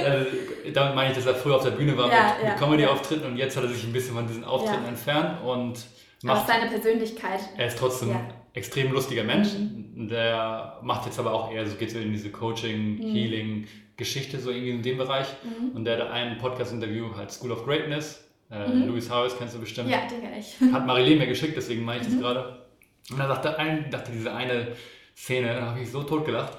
also, 0.03 0.26
damit 0.74 0.95
meine 0.95 1.11
ich, 1.11 1.18
dass 1.18 1.28
er 1.28 1.36
früher 1.36 1.55
auf 1.55 1.63
der 1.63 1.72
Bühne 1.72 1.95
war 1.95 2.11
ja, 2.11 2.34
mit, 2.34 2.43
ja, 2.43 2.49
mit 2.49 2.59
Comedy-Auftritten 2.59 3.26
und 3.26 3.38
jetzt 3.38 3.55
hat 3.55 3.63
er 3.63 3.70
sich 3.70 3.84
ein 3.84 3.93
bisschen 3.93 4.15
von 4.15 4.28
diesen 4.28 4.43
Auftritten 4.43 4.86
entfernt 4.86 5.43
und 5.43 5.78
macht... 6.24 6.38
Aber 6.38 6.47
seine 6.47 6.70
Persönlichkeit. 6.70 7.41
Er 7.57 7.68
ist 7.68 7.78
trotzdem 7.78 8.15
extrem 8.53 8.91
lustiger 8.91 9.24
Mensch. 9.24 9.49
Mhm. 9.53 10.09
Der 10.09 10.80
macht 10.82 11.05
jetzt 11.05 11.20
aber 11.20 11.34
auch 11.34 11.51
eher 11.51 11.65
so, 11.65 11.76
geht 11.76 11.91
so 11.91 11.99
in 11.99 12.11
diese 12.11 12.32
Coaching, 12.32 12.95
mhm. 12.95 13.13
Healing, 13.13 13.68
Geschichte, 13.95 14.39
so 14.39 14.51
irgendwie 14.51 14.72
in 14.72 14.82
dem 14.82 14.97
Bereich. 14.97 15.28
Mhm. 15.43 15.76
Und 15.76 15.86
der 15.86 15.99
hat 15.99 16.11
ein 16.11 16.38
Podcast-Interview, 16.38 17.15
halt 17.15 17.32
School 17.32 17.51
of 17.51 17.65
Greatness. 17.65 18.24
Äh, 18.49 18.68
mhm. 18.68 18.88
Louis 18.88 19.09
Harris 19.09 19.36
kennst 19.38 19.55
du 19.55 19.59
bestimmt. 19.59 19.89
Ja, 19.89 20.07
den 20.07 20.22
kenne 20.22 20.39
ich. 20.39 20.55
Hat 20.74 20.86
Marilene 20.86 21.22
mir 21.22 21.28
geschickt, 21.28 21.57
deswegen 21.57 21.84
meine 21.84 21.99
ich 21.99 22.07
das 22.07 22.15
mhm. 22.15 22.22
gerade. 22.22 22.65
Und 23.09 23.20
dann 23.20 23.28
dachte, 23.28 23.57
ein, 23.57 23.89
dachte 23.91 24.11
diese 24.11 24.34
eine 24.34 24.74
Szene, 25.15 25.53
da 25.53 25.65
habe 25.68 25.82
ich 25.82 25.91
so 25.91 26.03
tot 26.03 26.26
gelacht. 26.26 26.57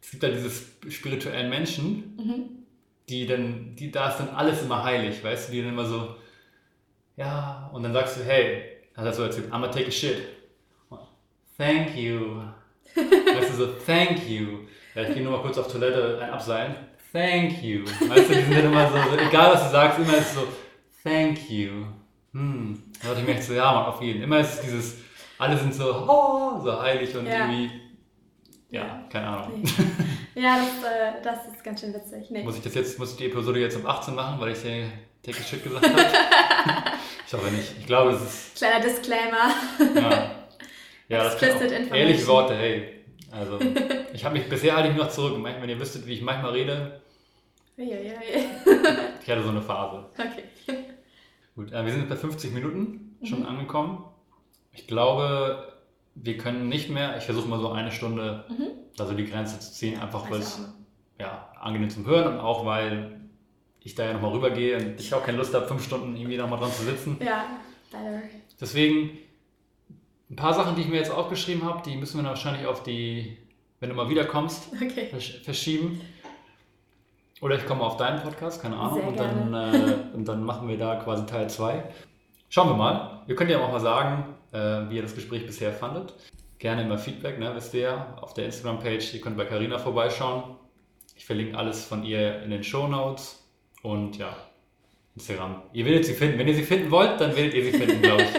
Es 0.00 0.12
gibt 0.12 0.22
da 0.22 0.28
diese 0.28 0.50
spirituellen 0.88 1.50
Menschen, 1.50 2.16
mhm. 2.16 2.48
die 3.08 3.26
dann, 3.26 3.74
die, 3.74 3.90
da 3.90 4.10
ist 4.10 4.18
dann 4.18 4.28
alles 4.30 4.62
immer 4.62 4.84
heilig, 4.84 5.22
weißt 5.22 5.48
du, 5.48 5.52
die 5.52 5.60
dann 5.60 5.70
immer 5.70 5.84
so, 5.84 6.14
ja, 7.16 7.68
und 7.72 7.82
dann 7.82 7.92
sagst 7.92 8.18
du, 8.18 8.24
hey, 8.24 8.77
hat 8.98 9.06
er 9.06 9.12
so 9.12 9.22
erzählt, 9.22 9.46
I'm 9.46 9.60
gonna 9.60 9.68
take 9.68 9.86
a 9.86 9.90
shit. 9.90 10.16
Thank 11.56 11.96
you. 11.96 12.42
weißt 12.94 13.50
du, 13.50 13.56
so, 13.56 13.66
thank 13.86 14.28
you. 14.28 14.66
Ja, 14.94 15.02
ich 15.02 15.14
gehe 15.14 15.22
nur 15.22 15.32
mal 15.32 15.42
kurz 15.42 15.58
auf 15.58 15.70
Toilette 15.70 16.20
ein 16.20 16.30
Abseilen. 16.30 16.74
Thank 17.12 17.62
you. 17.62 17.84
Weißt 17.84 18.28
du, 18.28 18.34
die 18.34 18.42
sind 18.42 18.54
dann 18.54 18.66
immer 18.66 18.88
so, 18.88 19.16
egal 19.16 19.54
was 19.54 19.64
du 19.64 19.70
sagst, 19.70 19.98
immer 19.98 20.16
ist 20.16 20.28
es 20.28 20.34
so, 20.34 20.48
thank 21.02 21.50
you. 21.50 21.86
Hm. 22.32 22.82
Da 23.00 23.08
dachte 23.08 23.20
ich 23.20 23.26
mir 23.26 23.34
echt 23.34 23.44
so, 23.44 23.54
ja, 23.54 23.72
man, 23.72 23.86
auf 23.86 24.02
jeden. 24.02 24.22
Immer 24.22 24.40
ist 24.40 24.54
es 24.54 24.60
dieses, 24.60 24.96
alle 25.38 25.56
sind 25.56 25.74
so, 25.74 26.06
oh, 26.08 26.60
so 26.62 26.80
heilig 26.80 27.16
und 27.16 27.26
ja. 27.26 27.46
irgendwie, 27.46 27.70
ja, 28.70 29.04
keine 29.10 29.28
Ahnung. 29.28 29.62
Nee. 29.62 30.42
Ja, 30.42 30.56
das, 30.56 30.88
äh, 30.88 31.22
das 31.22 31.52
ist 31.52 31.64
ganz 31.64 31.80
schön 31.80 31.92
witzig. 31.92 32.30
Nee. 32.30 32.44
Muss 32.44 32.56
ich 32.56 32.62
das 32.62 32.74
jetzt, 32.74 32.98
muss 32.98 33.12
ich 33.12 33.16
die 33.16 33.26
Episode 33.26 33.58
jetzt 33.58 33.76
um 33.76 33.86
18 33.86 34.14
machen, 34.14 34.40
weil 34.40 34.52
ich 34.52 34.62
dir 34.62 34.86
Take 35.22 35.38
a 35.38 35.42
Shit 35.42 35.64
gesagt 35.64 35.88
habe? 35.88 36.04
ich 37.28 37.34
hoffe 37.34 37.50
nicht. 37.52 37.74
Ich 37.78 37.86
glaube, 37.86 38.12
das 38.12 38.22
ist. 38.22 38.56
Kleiner 38.56 38.80
Disclaimer. 38.84 39.50
Ja. 39.94 40.34
Ja, 41.10 41.24
das 41.24 41.40
sind 41.40 41.90
ehrliche 41.90 42.26
Worte, 42.26 42.54
hey. 42.54 43.02
Also, 43.30 43.58
ich 44.12 44.22
habe 44.26 44.38
mich 44.38 44.46
bisher 44.46 44.76
halte 44.76 44.90
ich 44.90 44.94
noch 44.94 45.08
zurück. 45.08 45.42
Wenn 45.42 45.66
ihr 45.66 45.80
wüsstet, 45.80 46.06
wie 46.06 46.12
ich 46.12 46.20
manchmal 46.20 46.52
rede. 46.52 47.00
Ja, 47.78 47.84
ja, 47.84 47.96
ja. 47.96 48.12
ich 49.22 49.30
hatte 49.30 49.42
so 49.42 49.48
eine 49.48 49.62
Phase. 49.62 50.04
Okay. 50.12 50.84
Gut, 51.54 51.72
äh, 51.72 51.82
wir 51.82 51.92
sind 51.92 52.10
bei 52.10 52.16
50 52.16 52.52
Minuten 52.52 53.16
schon 53.22 53.40
mhm. 53.40 53.46
angekommen. 53.46 54.04
Ich 54.72 54.86
glaube, 54.86 55.72
wir 56.14 56.36
können 56.36 56.68
nicht 56.68 56.90
mehr. 56.90 57.16
Ich 57.16 57.24
versuche 57.24 57.48
mal 57.48 57.60
so 57.60 57.70
eine 57.70 57.90
Stunde, 57.90 58.44
mhm. 58.48 58.68
also 58.98 59.14
die 59.14 59.24
Grenze 59.24 59.58
zu 59.60 59.72
ziehen, 59.72 59.98
einfach 59.98 60.30
weil 60.30 60.40
es 60.40 60.60
ja, 61.18 61.50
angenehm 61.58 61.88
zum 61.88 62.04
Hören 62.04 62.34
und 62.34 62.40
auch 62.40 62.66
weil 62.66 63.17
ich 63.88 63.94
da 63.94 64.04
ja 64.04 64.12
nochmal 64.12 64.32
rübergehe 64.32 64.76
und 64.76 65.00
ich 65.00 65.12
auch 65.12 65.24
keine 65.24 65.38
Lust 65.38 65.54
habe, 65.54 65.66
fünf 65.66 65.84
Stunden 65.84 66.16
irgendwie 66.16 66.36
nochmal 66.36 66.58
dran 66.58 66.72
zu 66.72 66.84
sitzen. 66.84 67.18
Ja, 67.24 67.46
leider. 67.92 68.22
Deswegen 68.60 69.18
ein 70.30 70.36
paar 70.36 70.54
Sachen, 70.54 70.76
die 70.76 70.82
ich 70.82 70.88
mir 70.88 70.96
jetzt 70.96 71.10
aufgeschrieben 71.10 71.64
habe, 71.64 71.82
die 71.88 71.96
müssen 71.96 72.22
wir 72.22 72.28
wahrscheinlich 72.28 72.66
auf 72.66 72.82
die, 72.82 73.38
wenn 73.80 73.88
du 73.88 73.94
mal 73.94 74.08
wiederkommst, 74.08 74.68
okay. 74.74 75.08
verschieben. 75.42 76.00
Oder 77.40 77.56
ich 77.56 77.66
komme 77.66 77.82
auf 77.82 77.96
deinen 77.96 78.20
Podcast, 78.20 78.60
keine 78.60 78.76
Ahnung, 78.76 79.08
und 79.08 79.18
dann, 79.18 79.54
äh, 79.54 79.96
und 80.14 80.26
dann 80.26 80.42
machen 80.42 80.68
wir 80.68 80.76
da 80.76 80.96
quasi 80.96 81.24
Teil 81.24 81.48
2. 81.48 81.84
Schauen 82.48 82.68
wir 82.68 82.74
mal. 82.74 83.22
Ihr 83.28 83.36
könnt 83.36 83.50
ja 83.50 83.60
auch 83.60 83.70
mal 83.70 83.80
sagen, 83.80 84.34
äh, 84.52 84.90
wie 84.90 84.96
ihr 84.96 85.02
das 85.02 85.14
Gespräch 85.14 85.46
bisher 85.46 85.72
fandet. 85.72 86.14
Gerne 86.58 86.82
immer 86.82 86.98
Feedback, 86.98 87.38
ne, 87.38 87.52
wisst 87.54 87.72
ihr 87.74 87.80
ja, 87.80 88.16
auf 88.20 88.34
der 88.34 88.46
Instagram-Page. 88.46 89.14
Ihr 89.14 89.20
könnt 89.20 89.36
bei 89.36 89.44
Carina 89.44 89.78
vorbeischauen. 89.78 90.56
Ich 91.14 91.24
verlinke 91.24 91.56
alles 91.56 91.84
von 91.84 92.04
ihr 92.04 92.42
in 92.42 92.50
den 92.50 92.64
Show 92.64 92.88
Notes. 92.88 93.47
Und 93.82 94.16
ja, 94.18 94.36
Instagram. 95.14 95.62
Ihr 95.72 95.84
werdet 95.84 96.04
sie 96.04 96.14
finden. 96.14 96.38
Wenn 96.38 96.48
ihr 96.48 96.54
sie 96.54 96.62
finden 96.62 96.90
wollt, 96.90 97.20
dann 97.20 97.34
werdet 97.36 97.54
ihr 97.54 97.64
sie 97.64 97.72
finden, 97.72 98.02
glaube 98.02 98.22
ich. 98.22 98.28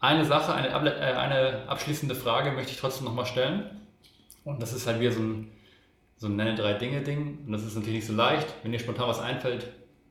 Eine 0.00 0.24
Sache, 0.24 0.54
eine, 0.54 0.68
äh, 0.68 1.14
eine 1.14 1.68
abschließende 1.68 2.14
Frage 2.14 2.52
möchte 2.52 2.70
ich 2.70 2.78
trotzdem 2.78 3.04
nochmal 3.04 3.26
stellen. 3.26 3.84
Und 4.44 4.62
das 4.62 4.72
ist 4.72 4.86
halt 4.86 5.00
wieder 5.00 5.10
so 5.10 5.20
ein, 5.20 5.50
so 6.16 6.28
ein 6.28 6.36
Nenne 6.36 6.54
drei 6.54 6.74
Dinge 6.74 7.00
Ding. 7.00 7.40
Und 7.44 7.50
das 7.50 7.64
ist 7.64 7.74
natürlich 7.74 7.96
nicht 7.96 8.06
so 8.06 8.12
leicht. 8.12 8.46
Wenn 8.62 8.70
dir 8.70 8.78
spontan 8.78 9.08
was 9.08 9.18
einfällt, 9.18 9.66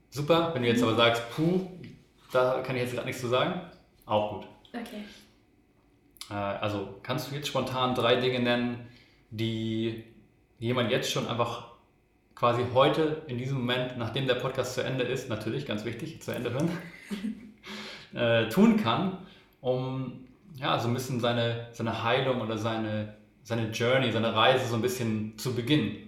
super. 0.09 0.53
Wenn 0.53 0.63
du 0.63 0.67
jetzt 0.67 0.83
aber 0.83 0.95
sagst, 0.95 1.23
puh, 1.33 1.71
da 2.33 2.61
kann 2.63 2.75
ich 2.75 2.81
jetzt 2.81 2.93
gerade 2.93 3.07
nichts 3.07 3.21
zu 3.21 3.27
sagen, 3.27 3.61
auch 4.05 4.33
gut. 4.33 4.47
Okay. 4.73 5.05
Äh, 6.29 6.33
also 6.33 6.99
kannst 7.01 7.31
du 7.31 7.35
jetzt 7.35 7.47
spontan 7.47 7.95
drei 7.95 8.17
Dinge 8.17 8.39
nennen, 8.39 8.87
die 9.29 10.03
jemand 10.59 10.91
jetzt 10.91 11.11
schon 11.11 11.27
einfach 11.27 11.66
quasi 12.37 12.63
heute 12.73 13.23
in 13.27 13.37
diesem 13.37 13.57
Moment, 13.57 13.97
nachdem 13.97 14.27
der 14.27 14.35
Podcast 14.35 14.75
zu 14.75 14.83
Ende 14.83 15.03
ist, 15.03 15.27
natürlich 15.27 15.65
ganz 15.65 15.85
wichtig, 15.85 16.21
zu 16.21 16.31
Ende 16.31 16.51
hören, 16.51 16.69
äh, 18.13 18.47
tun 18.49 18.77
kann, 18.77 19.17
um 19.59 20.27
ja, 20.55 20.77
so 20.77 20.87
ein 20.87 20.93
bisschen 20.93 21.19
seine, 21.19 21.67
seine 21.71 22.03
Heilung 22.03 22.41
oder 22.41 22.57
seine, 22.57 23.15
seine 23.43 23.71
Journey, 23.71 24.11
seine 24.11 24.35
Reise 24.35 24.67
so 24.67 24.75
ein 24.75 24.81
bisschen 24.81 25.37
zu 25.37 25.55
beginnen? 25.55 26.03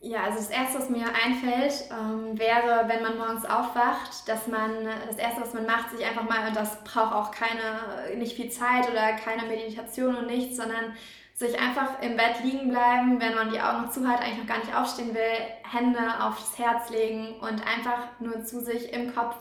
Ja, 0.00 0.24
also 0.24 0.38
das 0.38 0.50
Erste, 0.50 0.78
was 0.78 0.90
mir 0.90 1.06
einfällt, 1.06 1.90
ähm, 1.90 2.38
wäre, 2.38 2.88
wenn 2.88 3.02
man 3.02 3.18
morgens 3.18 3.44
aufwacht, 3.44 4.28
dass 4.28 4.46
man 4.46 4.70
das 5.08 5.16
Erste, 5.16 5.40
was 5.42 5.52
man 5.54 5.66
macht, 5.66 5.90
sich 5.90 6.06
einfach 6.06 6.22
mal, 6.22 6.46
und 6.46 6.56
das 6.56 6.82
braucht 6.84 7.12
auch 7.12 7.30
keine, 7.32 8.16
nicht 8.16 8.36
viel 8.36 8.48
Zeit 8.48 8.88
oder 8.90 9.12
keine 9.14 9.42
Meditation 9.42 10.14
und 10.14 10.26
nichts, 10.28 10.56
sondern 10.56 10.94
sich 11.38 11.56
einfach 11.56 12.02
im 12.02 12.16
Bett 12.16 12.42
liegen 12.42 12.68
bleiben, 12.68 13.20
wenn 13.20 13.36
man 13.36 13.52
die 13.52 13.60
Augen 13.60 13.82
noch 13.82 13.90
zu 13.90 14.06
hat, 14.08 14.20
eigentlich 14.20 14.38
noch 14.38 14.46
gar 14.46 14.58
nicht 14.58 14.74
aufstehen 14.74 15.14
will, 15.14 15.38
Hände 15.62 16.00
aufs 16.20 16.58
Herz 16.58 16.90
legen 16.90 17.36
und 17.40 17.64
einfach 17.64 18.08
nur 18.18 18.44
zu 18.44 18.60
sich 18.60 18.92
im 18.92 19.14
Kopf 19.14 19.36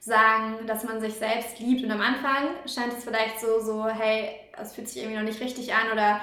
sagen, 0.00 0.66
dass 0.66 0.82
man 0.84 1.02
sich 1.02 1.12
selbst 1.12 1.60
liebt. 1.60 1.84
Und 1.84 1.90
am 1.90 2.00
Anfang 2.00 2.48
scheint 2.64 2.94
es 2.94 3.04
vielleicht 3.04 3.38
so, 3.38 3.60
so, 3.60 3.86
hey, 3.86 4.30
es 4.58 4.74
fühlt 4.74 4.88
sich 4.88 5.02
irgendwie 5.02 5.18
noch 5.18 5.26
nicht 5.26 5.42
richtig 5.42 5.74
an 5.74 5.92
oder 5.92 6.20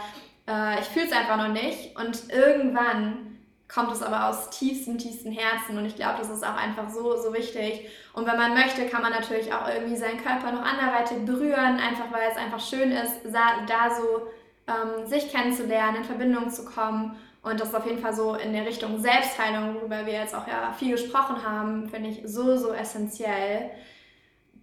äh, 0.47 0.80
ich 0.80 0.88
fühle 0.88 1.05
es 1.05 1.11
einfach 1.11 1.38
noch 1.38 1.53
nicht. 1.53 1.95
Und 1.95 2.34
irgendwann 2.34 3.38
kommt 3.67 3.91
es 3.91 4.01
aber 4.01 4.30
aus 4.30 4.49
tiefstem, 4.49 4.97
tiefstem 4.97 5.32
Herzen. 5.32 5.77
Und 5.77 5.86
ich 5.86 5.95
glaube, 5.95 6.17
das 6.17 6.32
ist 6.32 6.43
auch 6.43 6.57
einfach 6.57 6.89
so, 6.89 7.15
so 7.15 7.32
wichtig. 7.36 7.88
Und 8.13 8.25
wenn 8.25 8.36
man 8.36 8.55
möchte, 8.55 8.88
kann 8.88 9.03
man 9.03 9.11
natürlich 9.11 9.53
auch 9.53 9.69
irgendwie 9.69 9.95
seinen 9.95 10.23
Körper 10.23 10.51
noch 10.51 10.65
anderweitig 10.65 11.23
berühren, 11.23 11.80
einfach 11.80 12.11
weil 12.11 12.32
es 12.32 12.36
einfach 12.36 12.59
schön 12.59 12.91
ist, 12.91 13.21
da 13.32 13.95
so 13.95 14.27
ähm, 14.70 15.05
sich 15.07 15.32
kennenzulernen, 15.32 15.97
in 15.97 16.03
Verbindung 16.03 16.49
zu 16.49 16.65
kommen. 16.65 17.15
Und 17.41 17.59
das 17.59 17.70
ist 17.70 17.76
auf 17.76 17.86
jeden 17.86 17.99
Fall 17.99 18.13
so 18.13 18.36
in 18.36 18.53
der 18.53 18.65
Richtung 18.65 18.99
Selbstheilung, 18.99 19.76
worüber 19.76 20.05
wir 20.05 20.13
jetzt 20.13 20.36
auch 20.36 20.47
ja 20.47 20.74
viel 20.78 20.91
gesprochen 20.91 21.38
haben, 21.43 21.89
finde 21.89 22.09
ich 22.09 22.22
so, 22.26 22.57
so 22.57 22.74
essentiell. 22.74 23.72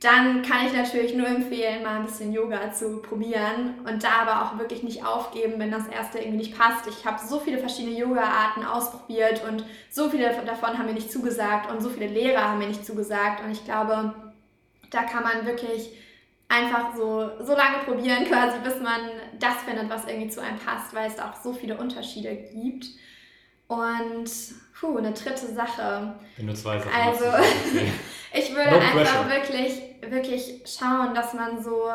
Dann 0.01 0.43
kann 0.43 0.67
ich 0.67 0.75
natürlich 0.75 1.15
nur 1.15 1.27
empfehlen, 1.27 1.83
mal 1.83 1.97
ein 1.97 2.05
bisschen 2.05 2.31
Yoga 2.31 2.71
zu 2.71 3.01
probieren 3.01 3.77
und 3.91 4.05
da 4.05 4.27
aber 4.27 4.43
auch 4.43 4.59
wirklich 4.59 4.83
nicht 4.83 5.07
aufgeben, 5.07 5.55
wenn 5.57 5.71
das 5.71 5.89
erste 5.89 6.19
irgendwie 6.19 6.37
nicht 6.37 6.59
passt. 6.59 6.87
Ich 6.87 7.07
habe 7.07 7.19
so 7.27 7.41
viele 7.41 7.57
verschiedene 7.57 7.97
Yoga-Arten 7.97 8.63
ausprobiert 8.63 9.43
und 9.49 9.65
so 9.91 10.11
viele 10.11 10.35
davon 10.45 10.77
haben 10.77 10.85
mir 10.85 10.93
nicht 10.93 11.11
zugesagt 11.11 11.71
und 11.71 11.81
so 11.81 11.89
viele 11.89 12.09
Lehrer 12.09 12.51
haben 12.51 12.59
mir 12.59 12.69
nicht 12.69 12.85
zugesagt. 12.85 13.43
Und 13.43 13.51
ich 13.51 13.65
glaube, 13.65 14.13
da 14.91 15.03
kann 15.05 15.23
man 15.23 15.47
wirklich 15.47 15.91
einfach 16.49 16.95
so, 16.95 17.31
so 17.45 17.55
lange 17.57 17.79
probieren 17.85 18.25
quasi, 18.29 18.59
bis 18.63 18.81
man 18.81 19.01
das 19.39 19.57
findet, 19.67 19.91
was 19.91 20.07
irgendwie 20.07 20.29
zu 20.29 20.43
einem 20.43 20.59
passt, 20.59 20.95
weil 20.95 21.09
es 21.09 21.17
da 21.17 21.31
auch 21.31 21.43
so 21.43 21.53
viele 21.53 21.77
Unterschiede 21.77 22.35
gibt. 22.37 22.87
Und 23.69 24.31
puh, 24.79 24.99
eine 24.99 25.13
dritte 25.13 25.47
Sache. 25.53 26.15
Wenn 26.37 26.47
du 26.47 26.55
zwei 26.55 26.79
Sachen 26.79 26.93
Also, 26.93 27.25
ich 28.33 28.55
würde 28.55 28.71
no 28.71 28.79
einfach 28.79 29.29
wirklich, 29.29 29.81
wirklich 30.09 30.63
schauen, 30.65 31.15
dass 31.15 31.35
man 31.35 31.61
so 31.63 31.91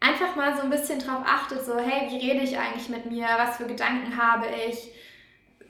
einfach 0.00 0.36
mal 0.36 0.56
so 0.56 0.62
ein 0.62 0.70
bisschen 0.70 0.98
drauf 0.98 1.22
achtet, 1.24 1.64
so, 1.64 1.78
hey, 1.78 2.10
wie 2.10 2.30
rede 2.30 2.44
ich 2.44 2.58
eigentlich 2.58 2.88
mit 2.88 3.10
mir? 3.10 3.26
Was 3.36 3.56
für 3.56 3.66
Gedanken 3.66 4.16
habe 4.16 4.46
ich? 4.68 4.92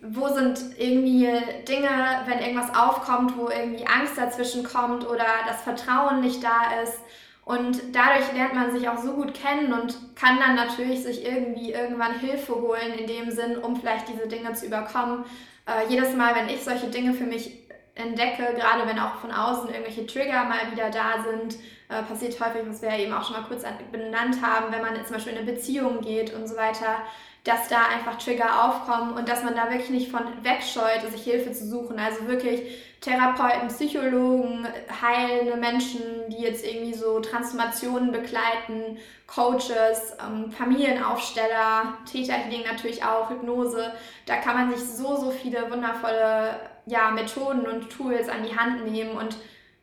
Wo 0.01 0.29
sind 0.29 0.61
irgendwie 0.79 1.29
Dinge, 1.67 2.23
wenn 2.27 2.39
irgendwas 2.39 2.75
aufkommt, 2.75 3.37
wo 3.37 3.49
irgendwie 3.49 3.87
Angst 3.87 4.17
dazwischen 4.17 4.63
kommt 4.63 5.07
oder 5.07 5.27
das 5.47 5.63
Vertrauen 5.63 6.21
nicht 6.21 6.43
da 6.43 6.81
ist? 6.83 7.01
Und 7.49 7.81
dadurch 7.95 8.31
lernt 8.35 8.53
man 8.53 8.71
sich 8.73 8.91
auch 8.91 8.99
so 8.99 9.15
gut 9.15 9.33
kennen 9.33 9.73
und 9.73 10.15
kann 10.15 10.39
dann 10.39 10.55
natürlich 10.55 11.03
sich 11.03 11.25
irgendwie 11.25 11.73
irgendwann 11.73 12.21
Hilfe 12.21 12.55
holen 12.55 12.93
in 12.99 13.07
dem 13.07 13.31
Sinn, 13.31 13.57
um 13.57 13.75
vielleicht 13.75 14.07
diese 14.07 14.29
Dinge 14.29 14.53
zu 14.53 14.67
überkommen. 14.67 15.25
Äh, 15.67 15.89
jedes 15.89 16.15
Mal, 16.15 16.35
wenn 16.35 16.51
ich 16.51 16.63
solche 16.63 16.89
Dinge 16.89 17.15
für 17.15 17.25
mich 17.25 17.67
entdecke, 17.95 18.53
gerade 18.55 18.87
wenn 18.87 18.99
auch 18.99 19.15
von 19.15 19.33
außen 19.33 19.71
irgendwelche 19.71 20.07
Trigger 20.07 20.45
mal 20.45 20.71
wieder 20.71 20.91
da 20.91 21.25
sind, 21.25 21.55
äh, 21.89 22.03
passiert 22.03 22.39
häufig, 22.39 22.69
was 22.69 22.83
wir 22.83 22.91
eben 22.91 23.15
auch 23.15 23.25
schon 23.25 23.41
mal 23.41 23.49
kurz 23.49 23.63
benannt 23.93 24.43
haben, 24.43 24.71
wenn 24.71 24.83
man 24.83 25.03
zum 25.07 25.15
Beispiel 25.15 25.33
in 25.33 25.39
eine 25.39 25.51
Beziehung 25.51 26.03
geht 26.03 26.35
und 26.35 26.47
so 26.47 26.55
weiter, 26.55 26.99
dass 27.45 27.69
da 27.69 27.87
einfach 27.87 28.19
Trigger 28.19 28.65
aufkommen 28.65 29.15
und 29.15 29.29
dass 29.29 29.43
man 29.43 29.55
da 29.55 29.71
wirklich 29.71 29.91
nicht 29.91 30.11
von 30.11 30.23
wegscheut, 30.43 31.11
sich 31.11 31.23
Hilfe 31.23 31.53
zu 31.53 31.67
suchen. 31.67 31.99
Also 31.99 32.27
wirklich 32.27 32.85
Therapeuten, 33.01 33.69
Psychologen, 33.69 34.67
heilende 35.01 35.57
Menschen, 35.57 36.01
die 36.29 36.43
jetzt 36.43 36.67
irgendwie 36.67 36.95
so 36.95 37.21
Transformationen 37.21 38.11
begleiten, 38.11 38.99
Coaches, 39.27 40.17
ähm, 40.21 40.51
Familienaufsteller, 40.51 41.95
Täterhealing 42.11 42.65
natürlich 42.67 43.05
auch, 43.05 43.31
Hypnose. 43.31 43.93
Da 44.27 44.37
kann 44.37 44.57
man 44.57 44.77
sich 44.77 44.85
so, 44.85 45.17
so 45.17 45.31
viele 45.31 45.71
wundervolle 45.71 46.59
ja, 46.87 47.11
Methoden 47.13 47.67
und 47.67 47.89
Tools 47.89 48.29
an 48.29 48.43
die 48.43 48.57
Hand 48.57 48.85
nehmen 48.91 49.13
und 49.13 49.37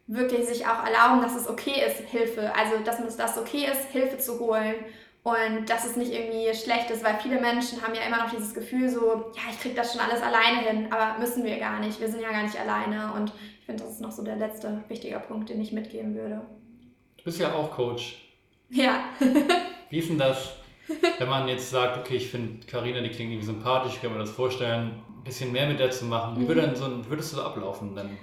wirklich 0.07 0.45
sich 0.45 0.67
auch 0.67 0.85
erlauben, 0.85 1.21
dass 1.21 1.35
es 1.35 1.49
okay 1.49 1.83
ist, 1.87 2.09
Hilfe, 2.09 2.53
also 2.55 2.77
dass 2.83 2.99
es 2.99 3.17
das 3.17 3.37
okay 3.37 3.65
ist, 3.71 3.91
Hilfe 3.91 4.17
zu 4.17 4.39
holen 4.39 4.75
und 5.25 5.67
dass 5.67 5.85
es 5.85 5.95
nicht 5.95 6.13
irgendwie 6.13 6.53
schlecht 6.53 6.91
ist, 6.91 7.03
weil 7.03 7.17
viele 7.19 7.41
Menschen 7.41 7.81
haben 7.81 7.95
ja 7.95 8.01
immer 8.05 8.23
noch 8.23 8.29
dieses 8.29 8.53
Gefühl 8.53 8.87
so, 8.87 9.31
ja, 9.35 9.41
ich 9.49 9.59
kriege 9.59 9.73
das 9.73 9.91
schon 9.91 10.01
alles 10.01 10.21
alleine 10.21 10.59
hin, 10.59 10.93
aber 10.93 11.17
müssen 11.17 11.43
wir 11.43 11.57
gar 11.57 11.79
nicht, 11.79 11.99
wir 11.99 12.07
sind 12.07 12.21
ja 12.21 12.29
gar 12.29 12.43
nicht 12.43 12.59
alleine 12.59 13.11
und 13.13 13.33
ich 13.59 13.65
finde, 13.65 13.83
das 13.83 13.93
ist 13.93 14.01
noch 14.01 14.11
so 14.11 14.23
der 14.23 14.35
letzte 14.35 14.83
wichtige 14.87 15.19
Punkt, 15.19 15.49
den 15.49 15.59
ich 15.59 15.71
mitgeben 15.71 16.13
würde. 16.13 16.41
Du 17.17 17.23
bist 17.23 17.39
ja 17.39 17.51
auch 17.55 17.71
Coach. 17.71 18.21
Ja. 18.69 19.05
Wie 19.89 19.97
ist 19.97 20.09
denn 20.09 20.19
das, 20.19 20.57
wenn 21.17 21.27
man 21.27 21.47
jetzt 21.47 21.71
sagt, 21.71 21.97
okay, 21.97 22.17
ich 22.17 22.29
finde 22.29 22.63
Karina, 22.67 23.01
die 23.01 23.09
klingt 23.09 23.31
irgendwie 23.31 23.47
sympathisch, 23.47 23.93
ich 23.95 24.01
kann 24.03 24.13
mir 24.13 24.19
das 24.19 24.29
vorstellen, 24.29 24.91
ein 25.09 25.23
bisschen 25.23 25.51
mehr 25.51 25.67
mit 25.67 25.79
der 25.79 25.89
zu 25.89 26.05
machen. 26.05 26.39
Wie, 26.39 26.47
würde 26.47 26.61
denn 26.61 26.75
so, 26.75 26.85
würdest 27.09 27.31
du 27.31 27.37
so 27.37 27.41
ablaufen 27.41 27.95
dann? 27.95 28.15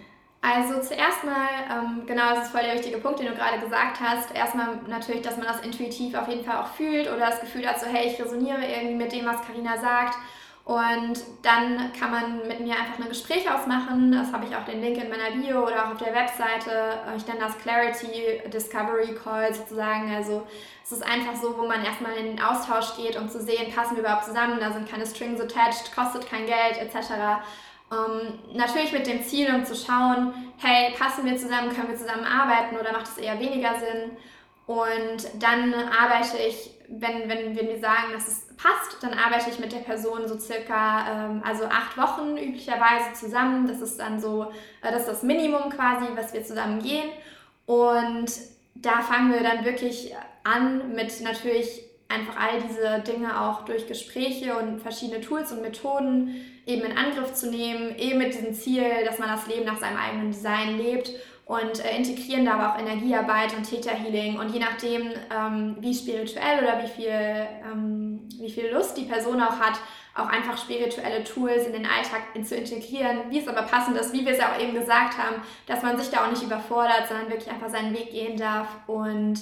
Also 0.45 0.81
zuerst 0.81 1.23
mal, 1.23 1.49
ähm, 1.71 2.03
genau, 2.05 2.35
das 2.35 2.47
ist 2.47 2.51
voll 2.51 2.63
der 2.63 2.75
wichtige 2.75 2.99
Punkt, 2.99 3.21
den 3.21 3.29
du 3.29 3.35
gerade 3.35 3.61
gesagt 3.61 4.01
hast. 4.01 4.35
Erstmal 4.35 4.77
natürlich, 4.89 5.23
dass 5.23 5.37
man 5.37 5.47
das 5.47 5.61
intuitiv 5.61 6.17
auf 6.17 6.27
jeden 6.27 6.45
Fall 6.45 6.57
auch 6.57 6.67
fühlt 6.67 7.07
oder 7.07 7.27
das 7.27 7.41
Gefühl 7.41 7.67
hat, 7.67 7.79
so 7.79 7.87
hey, 7.87 8.09
ich 8.09 8.21
resoniere 8.21 8.59
irgendwie 8.61 8.97
mit 8.97 9.13
dem, 9.13 9.25
was 9.25 9.41
Karina 9.47 9.79
sagt. 9.79 10.17
Und 10.65 11.19
dann 11.43 11.93
kann 11.93 12.11
man 12.11 12.49
mit 12.49 12.61
mir 12.61 12.75
einfach 12.75 12.99
ein 12.99 13.09
Gespräch 13.09 13.49
ausmachen. 13.51 14.11
Das 14.11 14.33
habe 14.33 14.45
ich 14.45 14.55
auch 14.55 14.65
den 14.65 14.81
Link 14.81 14.97
in 14.97 15.11
meiner 15.11 15.31
Bio 15.31 15.65
oder 15.65 15.87
auch 15.87 15.93
auf 15.93 15.99
der 15.99 16.15
Webseite. 16.15 17.01
Ich 17.17 17.27
nenne 17.27 17.41
das 17.41 17.59
Clarity 17.59 18.43
Discovery 18.49 19.15
Call 19.15 19.55
sozusagen. 19.55 20.13
Also 20.13 20.47
es 20.85 20.91
ist 20.93 21.05
einfach 21.05 21.35
so, 21.41 21.57
wo 21.57 21.67
man 21.67 21.85
erstmal 21.85 22.17
in 22.17 22.37
den 22.37 22.43
Austausch 22.43 22.97
geht, 22.97 23.17
um 23.17 23.29
zu 23.29 23.41
sehen, 23.41 23.73
passen 23.73 23.97
wir 23.97 24.03
überhaupt 24.03 24.25
zusammen, 24.25 24.59
da 24.61 24.73
sind 24.73 24.89
keine 24.89 25.07
Strings 25.07 25.41
attached, 25.41 25.95
kostet 25.95 26.29
kein 26.29 26.47
Geld 26.47 26.79
etc. 26.79 27.43
Ähm, 27.93 28.39
natürlich 28.55 28.93
mit 28.93 29.07
dem 29.07 29.23
Ziel, 29.23 29.55
um 29.55 29.65
zu 29.65 29.75
schauen, 29.75 30.33
hey, 30.59 30.95
passen 30.99 31.25
wir 31.27 31.37
zusammen, 31.37 31.75
können 31.75 31.89
wir 31.89 31.97
zusammen 31.97 32.25
arbeiten 32.25 32.77
oder 32.77 32.93
macht 32.93 33.07
es 33.07 33.19
eher 33.19 33.39
weniger 33.39 33.75
Sinn? 33.79 34.17
Und 34.67 35.43
dann 35.43 35.75
arbeite 35.75 36.39
ich, 36.39 36.71
wenn, 36.89 37.29
wenn, 37.29 37.57
wenn 37.57 37.69
wir 37.69 37.81
sagen, 37.81 38.13
dass 38.13 38.29
es 38.29 38.47
passt, 38.57 39.03
dann 39.03 39.13
arbeite 39.13 39.51
ich 39.51 39.59
mit 39.59 39.73
der 39.73 39.79
Person 39.79 40.27
so 40.27 40.39
circa, 40.39 41.27
ähm, 41.27 41.43
also 41.45 41.65
acht 41.65 41.99
Wochen 41.99 42.37
üblicherweise 42.37 43.13
zusammen. 43.15 43.67
Das 43.67 43.81
ist 43.81 43.99
dann 43.99 44.21
so, 44.21 44.45
äh, 44.83 44.93
das 44.93 45.03
ist 45.03 45.09
das 45.09 45.23
Minimum 45.23 45.71
quasi, 45.71 46.07
was 46.15 46.33
wir 46.33 46.45
zusammen 46.45 46.83
gehen. 46.83 47.11
Und 47.67 48.33
da 48.75 49.01
fangen 49.03 49.33
wir 49.33 49.43
dann 49.43 49.65
wirklich 49.65 50.15
an 50.45 50.95
mit 50.95 51.21
natürlich 51.21 51.83
einfach 52.13 52.37
all 52.37 52.61
diese 52.61 53.01
Dinge 53.01 53.41
auch 53.41 53.65
durch 53.65 53.87
Gespräche 53.87 54.57
und 54.57 54.81
verschiedene 54.81 55.21
Tools 55.21 55.53
und 55.53 55.63
Methoden 55.63 56.35
eben 56.67 56.83
in 56.83 56.97
Angriff 56.97 57.35
zu 57.35 57.51
nehmen, 57.51 57.97
eben 57.97 58.19
mit 58.19 58.35
diesem 58.35 58.55
Ziel, 58.55 58.85
dass 59.05 59.19
man 59.19 59.29
das 59.29 59.47
Leben 59.47 59.65
nach 59.65 59.79
seinem 59.79 59.97
eigenen 59.97 60.31
Design 60.31 60.79
lebt 60.79 61.11
und 61.45 61.85
äh, 61.85 61.97
integrieren 61.97 62.45
da 62.45 62.55
aber 62.55 62.73
auch 62.73 62.79
Energiearbeit 62.79 63.57
und 63.57 63.69
Täterhealing 63.69 64.39
und 64.39 64.55
je 64.55 64.61
nachdem, 64.61 65.11
ähm, 65.37 65.77
wie 65.81 65.95
spirituell 65.95 66.63
oder 66.63 66.83
wie 66.83 66.89
viel, 66.89 67.11
ähm, 67.11 68.21
wie 68.39 68.51
viel 68.51 68.69
Lust 68.69 68.97
die 68.97 69.05
Person 69.05 69.41
auch 69.43 69.59
hat, 69.59 69.79
auch 70.15 70.29
einfach 70.29 70.59
spirituelle 70.59 71.25
Tools 71.25 71.67
in 71.67 71.73
den 71.73 71.87
Alltag 71.87 72.23
zu 72.45 72.55
integrieren, 72.55 73.31
wie 73.31 73.39
es 73.39 73.49
aber 73.49 73.63
passend 73.63 73.97
ist, 73.97 74.13
wie 74.13 74.25
wir 74.25 74.33
es 74.33 74.39
ja 74.39 74.53
auch 74.53 74.61
eben 74.61 74.75
gesagt 74.75 75.17
haben, 75.19 75.43
dass 75.67 75.83
man 75.83 75.99
sich 75.99 76.11
da 76.11 76.25
auch 76.25 76.31
nicht 76.31 76.43
überfordert, 76.43 77.09
sondern 77.09 77.31
wirklich 77.31 77.51
einfach 77.51 77.71
seinen 77.71 77.95
Weg 77.95 78.11
gehen 78.11 78.37
darf 78.37 78.69
und 78.87 79.41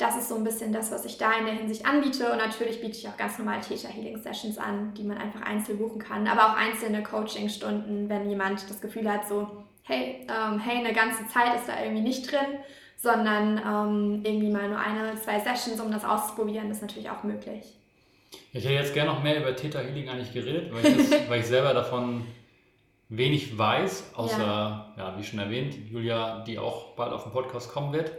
das 0.00 0.16
ist 0.16 0.28
so 0.28 0.36
ein 0.36 0.44
bisschen 0.44 0.72
das, 0.72 0.90
was 0.90 1.04
ich 1.04 1.18
da 1.18 1.32
in 1.38 1.44
der 1.44 1.54
Hinsicht 1.54 1.84
anbiete. 1.84 2.32
Und 2.32 2.38
natürlich 2.38 2.80
biete 2.80 2.96
ich 2.96 3.08
auch 3.08 3.16
ganz 3.16 3.38
normal 3.38 3.60
Theta-Healing-Sessions 3.60 4.58
an, 4.58 4.94
die 4.94 5.02
man 5.02 5.18
einfach 5.18 5.42
einzeln 5.42 5.78
buchen 5.78 5.98
kann. 5.98 6.26
Aber 6.26 6.46
auch 6.46 6.56
einzelne 6.56 7.02
Coaching-Stunden, 7.02 8.08
wenn 8.08 8.28
jemand 8.28 8.68
das 8.68 8.80
Gefühl 8.80 9.10
hat, 9.10 9.28
so, 9.28 9.64
hey, 9.82 10.26
ähm, 10.28 10.58
hey, 10.58 10.78
eine 10.78 10.94
ganze 10.94 11.26
Zeit 11.28 11.54
ist 11.56 11.68
da 11.68 11.82
irgendwie 11.82 12.02
nicht 12.02 12.30
drin, 12.30 12.60
sondern 12.96 13.58
ähm, 13.58 14.22
irgendwie 14.24 14.50
mal 14.50 14.68
nur 14.68 14.78
eine, 14.78 15.16
zwei 15.16 15.38
Sessions, 15.40 15.80
um 15.80 15.90
das 15.90 16.04
auszuprobieren, 16.04 16.70
ist 16.70 16.82
natürlich 16.82 17.10
auch 17.10 17.22
möglich. 17.22 17.64
Ich 18.52 18.64
hätte 18.64 18.74
jetzt 18.74 18.94
gerne 18.94 19.10
noch 19.12 19.22
mehr 19.22 19.38
über 19.38 19.54
Theta 19.54 19.80
Healing 19.80 20.08
eigentlich 20.08 20.32
geredet, 20.32 20.72
weil 20.72 20.86
ich, 20.86 21.10
das, 21.10 21.10
weil 21.28 21.40
ich 21.40 21.46
selber 21.46 21.74
davon 21.74 22.24
wenig 23.08 23.58
weiß, 23.58 24.12
außer, 24.14 24.38
ja. 24.38 24.94
ja. 24.96 25.18
wie 25.18 25.24
schon 25.24 25.40
erwähnt, 25.40 25.74
Julia, 25.90 26.42
die 26.44 26.58
auch 26.58 26.94
bald 26.94 27.12
auf 27.12 27.24
den 27.24 27.32
Podcast 27.32 27.72
kommen 27.72 27.92
wird. 27.92 28.12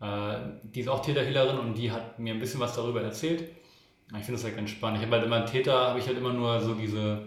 Äh, 0.00 0.36
die 0.62 0.80
ist 0.80 0.88
auch 0.88 1.02
Täterhealerin 1.02 1.58
und 1.58 1.74
die 1.74 1.90
hat 1.90 2.18
mir 2.18 2.34
ein 2.34 2.40
bisschen 2.40 2.60
was 2.60 2.74
darüber 2.74 3.02
erzählt. 3.02 3.50
Ich 4.08 4.24
finde 4.24 4.32
das 4.32 4.44
halt 4.44 4.56
ganz 4.56 4.70
spannend. 4.70 4.98
Ich 4.98 5.06
habe 5.06 5.16
halt 5.16 5.26
immer 5.26 5.36
einen 5.36 5.46
Täter, 5.46 5.88
habe 5.88 5.98
ich 5.98 6.06
halt 6.06 6.18
immer 6.18 6.32
nur 6.32 6.60
so 6.60 6.74
diese 6.74 7.26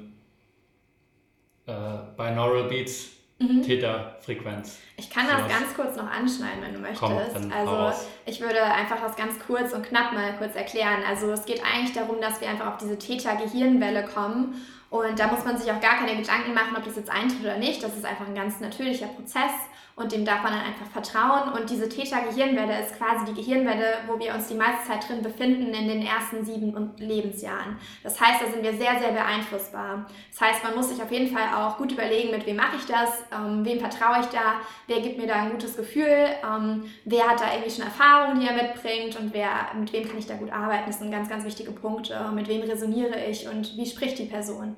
äh, 1.65 1.72
Binaural 2.15 2.65
Beats, 2.70 3.09
mhm. 3.39 3.61
Täterfrequenz. 3.61 4.80
Ich 4.95 5.09
kann 5.09 5.28
das 5.28 5.47
ganz 5.47 5.74
kurz 5.76 5.97
noch 5.97 6.09
anschneiden, 6.09 6.61
wenn 6.61 6.74
du 6.74 6.80
möchtest. 6.80 7.01
Komm, 7.01 7.51
also 7.51 7.93
ich 8.26 8.39
würde 8.39 8.63
einfach 8.63 9.01
das 9.01 9.15
ganz 9.15 9.39
kurz 9.39 9.74
und 9.74 9.84
knapp 9.84 10.13
mal 10.13 10.38
kurz 10.38 10.55
erklären. 10.55 11.03
Also 11.07 11.32
es 11.32 11.45
geht 11.45 11.61
eigentlich 11.63 11.93
darum, 11.93 12.22
dass 12.22 12.39
wir 12.39 12.49
einfach 12.49 12.67
auf 12.67 12.78
diese 12.78 12.97
Täter-Gehirnwelle 12.97 14.05
kommen 14.05 14.55
und 14.89 15.20
da 15.20 15.28
muss 15.28 15.45
man 15.45 15.57
sich 15.57 15.72
auch 15.72 15.80
gar 15.80 15.97
keine 15.97 16.15
Gedanken 16.20 16.53
machen, 16.53 16.76
ob 16.76 16.84
das 16.84 16.95
jetzt 16.95 17.11
eintritt 17.11 17.41
oder 17.41 17.57
nicht. 17.57 17.84
Das 17.84 17.95
ist 17.95 18.05
einfach 18.05 18.28
ein 18.28 18.36
ganz 18.36 18.59
natürlicher 18.59 19.07
Prozess 19.07 19.51
und 19.99 20.13
dem 20.13 20.23
darf 20.23 20.41
man 20.41 20.53
dann 20.53 20.61
einfach 20.61 20.85
vertrauen. 20.87 21.51
Und 21.53 21.69
diese 21.69 21.89
Theta-Gehirnwelle 21.89 22.79
ist 22.81 22.97
quasi 22.97 23.25
die 23.25 23.33
Gehirnwelle, 23.33 23.97
wo 24.07 24.17
wir 24.17 24.33
uns 24.33 24.47
die 24.47 24.53
meiste 24.53 24.87
Zeit 24.87 25.07
drin 25.07 25.21
befinden 25.21 25.73
in 25.73 25.89
den 25.89 26.01
ersten 26.01 26.45
sieben 26.45 26.91
Lebensjahren. 26.97 27.77
Das 28.01 28.19
heißt, 28.19 28.41
da 28.41 28.49
sind 28.49 28.63
wir 28.63 28.71
sehr, 28.71 28.97
sehr 28.97 29.11
beeinflussbar. 29.11 30.05
Das 30.31 30.39
heißt, 30.39 30.63
man 30.63 30.75
muss 30.75 30.89
sich 30.89 31.03
auf 31.03 31.11
jeden 31.11 31.35
Fall 31.35 31.53
auch 31.53 31.77
gut 31.77 31.91
überlegen, 31.91 32.31
mit 32.31 32.45
wem 32.45 32.55
mache 32.55 32.77
ich 32.77 32.85
das, 32.85 33.25
ähm, 33.31 33.65
wem 33.65 33.79
vertraue 33.79 34.21
ich 34.21 34.27
da, 34.27 34.61
wer 34.87 35.01
gibt 35.01 35.17
mir 35.17 35.27
da 35.27 35.35
ein 35.35 35.51
gutes 35.51 35.75
Gefühl, 35.75 36.27
ähm, 36.43 36.85
wer 37.03 37.27
hat 37.27 37.41
da 37.41 37.51
irgendwie 37.51 37.71
schon 37.71 37.83
Erfahrungen, 37.83 38.39
die 38.39 38.47
er 38.47 38.53
mitbringt 38.53 39.19
und 39.19 39.33
wer, 39.33 39.49
mit 39.77 39.91
wem 39.91 40.07
kann 40.07 40.17
ich 40.17 40.27
da 40.27 40.35
gut 40.35 40.51
arbeiten. 40.51 40.85
Das 40.87 40.99
sind 40.99 41.11
ganz, 41.11 41.27
ganz 41.27 41.43
wichtige 41.43 41.71
Punkte. 41.71 42.31
Mit 42.33 42.47
wem 42.47 42.61
resoniere 42.61 43.25
ich 43.25 43.47
und 43.49 43.75
wie 43.75 43.85
spricht 43.85 44.17
die 44.17 44.25
Person. 44.25 44.77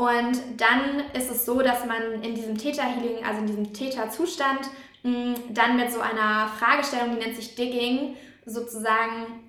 Und 0.00 0.40
dann 0.56 1.02
ist 1.12 1.30
es 1.30 1.44
so, 1.44 1.60
dass 1.60 1.84
man 1.84 2.22
in 2.22 2.34
diesem 2.34 2.56
Theta-Healing, 2.56 3.22
also 3.22 3.40
in 3.40 3.46
diesem 3.46 3.72
Theta-Zustand, 3.74 4.70
dann 5.02 5.76
mit 5.76 5.92
so 5.92 6.00
einer 6.00 6.48
Fragestellung, 6.58 7.10
die 7.10 7.22
nennt 7.22 7.36
sich 7.36 7.54
Digging, 7.54 8.16
sozusagen 8.46 9.44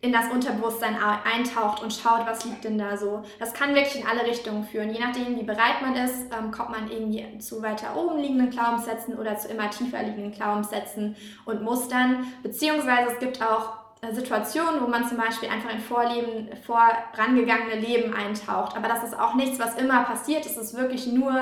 in 0.00 0.12
das 0.12 0.30
Unterbewusstsein 0.30 0.94
eintaucht 0.94 1.82
und 1.82 1.92
schaut, 1.92 2.24
was 2.24 2.44
liegt 2.44 2.62
denn 2.62 2.78
da 2.78 2.96
so. 2.96 3.24
Das 3.40 3.52
kann 3.52 3.74
wirklich 3.74 4.00
in 4.00 4.06
alle 4.06 4.22
Richtungen 4.22 4.62
führen. 4.62 4.90
Je 4.90 5.00
nachdem, 5.00 5.36
wie 5.40 5.42
bereit 5.42 5.82
man 5.82 5.96
ist, 5.96 6.32
ähm, 6.32 6.52
kommt 6.52 6.70
man 6.70 6.88
irgendwie 6.88 7.38
zu 7.40 7.60
weiter 7.60 7.96
oben 7.96 8.20
liegenden 8.20 8.50
Glaubenssätzen 8.50 9.18
oder 9.18 9.36
zu 9.36 9.48
immer 9.48 9.70
tiefer 9.70 10.04
liegenden 10.04 10.30
Glaubenssätzen 10.30 11.16
und 11.46 11.62
Mustern. 11.62 12.32
Beziehungsweise 12.44 13.14
es 13.14 13.18
gibt 13.18 13.42
auch 13.42 13.85
Situationen, 14.14 14.82
wo 14.82 14.86
man 14.86 15.08
zum 15.08 15.18
Beispiel 15.18 15.48
einfach 15.48 15.70
in 15.70 15.80
Vorleben, 15.80 16.48
vorangegangene 16.64 17.76
Leben 17.76 18.14
eintaucht. 18.14 18.76
Aber 18.76 18.88
das 18.88 19.04
ist 19.04 19.18
auch 19.18 19.34
nichts, 19.34 19.58
was 19.58 19.76
immer 19.76 20.04
passiert. 20.04 20.46
Es 20.46 20.56
ist 20.56 20.76
wirklich 20.76 21.06
nur, 21.06 21.32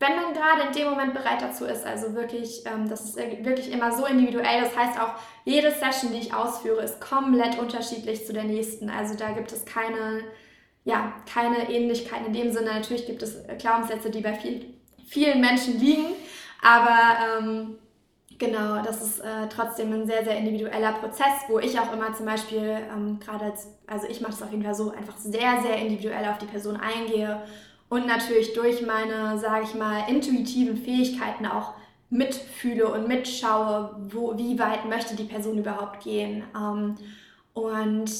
wenn 0.00 0.16
man 0.16 0.34
gerade 0.34 0.68
in 0.68 0.72
dem 0.72 0.90
Moment 0.90 1.14
bereit 1.14 1.40
dazu 1.40 1.64
ist. 1.64 1.86
Also 1.86 2.14
wirklich, 2.14 2.64
ähm, 2.66 2.88
das 2.88 3.04
ist 3.04 3.16
wirklich 3.16 3.72
immer 3.72 3.92
so 3.92 4.06
individuell. 4.06 4.62
Das 4.62 4.76
heißt 4.76 5.00
auch, 5.00 5.14
jede 5.44 5.70
Session, 5.70 6.12
die 6.12 6.18
ich 6.18 6.34
ausführe, 6.34 6.82
ist 6.82 7.00
komplett 7.00 7.58
unterschiedlich 7.58 8.26
zu 8.26 8.32
der 8.32 8.44
nächsten. 8.44 8.90
Also 8.90 9.14
da 9.16 9.30
gibt 9.30 9.52
es 9.52 9.64
keine, 9.64 10.22
ja, 10.84 11.12
keine 11.32 11.70
Ähnlichkeiten 11.70 12.26
in 12.26 12.32
dem 12.32 12.52
Sinne. 12.52 12.74
Natürlich 12.74 13.06
gibt 13.06 13.22
es 13.22 13.38
Glaubenssätze, 13.58 14.10
die 14.10 14.20
bei 14.20 14.34
viel, 14.34 14.74
vielen 15.06 15.40
Menschen 15.40 15.78
liegen. 15.78 16.06
Aber 16.62 17.16
ähm, 17.38 17.78
Genau, 18.44 18.82
das 18.82 19.00
ist 19.00 19.20
äh, 19.20 19.48
trotzdem 19.48 19.92
ein 19.92 20.06
sehr, 20.06 20.24
sehr 20.24 20.36
individueller 20.36 20.92
Prozess, 20.92 21.44
wo 21.48 21.58
ich 21.58 21.78
auch 21.78 21.92
immer 21.92 22.12
zum 22.12 22.26
Beispiel 22.26 22.78
ähm, 22.92 23.18
gerade, 23.18 23.52
also 23.86 24.06
ich 24.08 24.20
mache 24.20 24.32
es 24.32 24.42
auf 24.42 24.50
jeden 24.50 24.62
Fall 24.62 24.74
so, 24.74 24.90
einfach 24.90 25.16
sehr, 25.16 25.62
sehr 25.62 25.76
individuell 25.78 26.28
auf 26.28 26.38
die 26.38 26.46
Person 26.46 26.76
eingehe 26.76 27.40
und 27.88 28.06
natürlich 28.06 28.52
durch 28.52 28.82
meine, 28.82 29.38
sage 29.38 29.64
ich 29.64 29.74
mal, 29.74 30.04
intuitiven 30.08 30.76
Fähigkeiten 30.76 31.46
auch 31.46 31.74
mitfühle 32.10 32.88
und 32.88 33.08
mitschaue, 33.08 33.96
wo, 34.08 34.36
wie 34.36 34.58
weit 34.58 34.84
möchte 34.88 35.16
die 35.16 35.24
Person 35.24 35.58
überhaupt 35.58 36.02
gehen. 36.02 36.44
Ähm, 36.54 36.96
und 37.54 38.10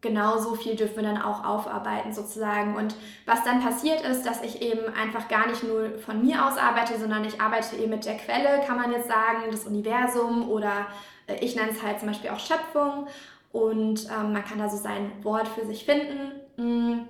genauso 0.00 0.54
viel 0.54 0.76
dürfen 0.76 0.96
wir 0.96 1.02
dann 1.02 1.20
auch 1.20 1.44
aufarbeiten 1.44 2.12
sozusagen. 2.12 2.76
Und 2.76 2.94
was 3.24 3.44
dann 3.44 3.62
passiert 3.62 4.02
ist, 4.02 4.24
dass 4.24 4.42
ich 4.42 4.62
eben 4.62 4.92
einfach 4.94 5.28
gar 5.28 5.48
nicht 5.48 5.62
nur 5.62 5.98
von 5.98 6.24
mir 6.24 6.46
aus 6.46 6.58
arbeite, 6.58 6.98
sondern 6.98 7.24
ich 7.24 7.40
arbeite 7.40 7.76
eben 7.76 7.90
mit 7.90 8.04
der 8.04 8.16
Quelle, 8.16 8.62
kann 8.66 8.76
man 8.76 8.92
jetzt 8.92 9.08
sagen, 9.08 9.44
das 9.50 9.64
Universum 9.64 10.50
oder 10.50 10.86
äh, 11.26 11.36
ich 11.40 11.56
nenne 11.56 11.70
es 11.70 11.82
halt 11.82 11.98
zum 11.98 12.08
Beispiel 12.08 12.30
auch 12.30 12.38
Schöpfung. 12.38 13.08
Und 13.52 14.06
ähm, 14.10 14.32
man 14.32 14.44
kann 14.44 14.58
da 14.58 14.68
so 14.68 14.76
sein 14.76 15.12
Wort 15.22 15.48
für 15.48 15.64
sich 15.64 15.84
finden. 15.84 16.32
Mm. 16.56 17.08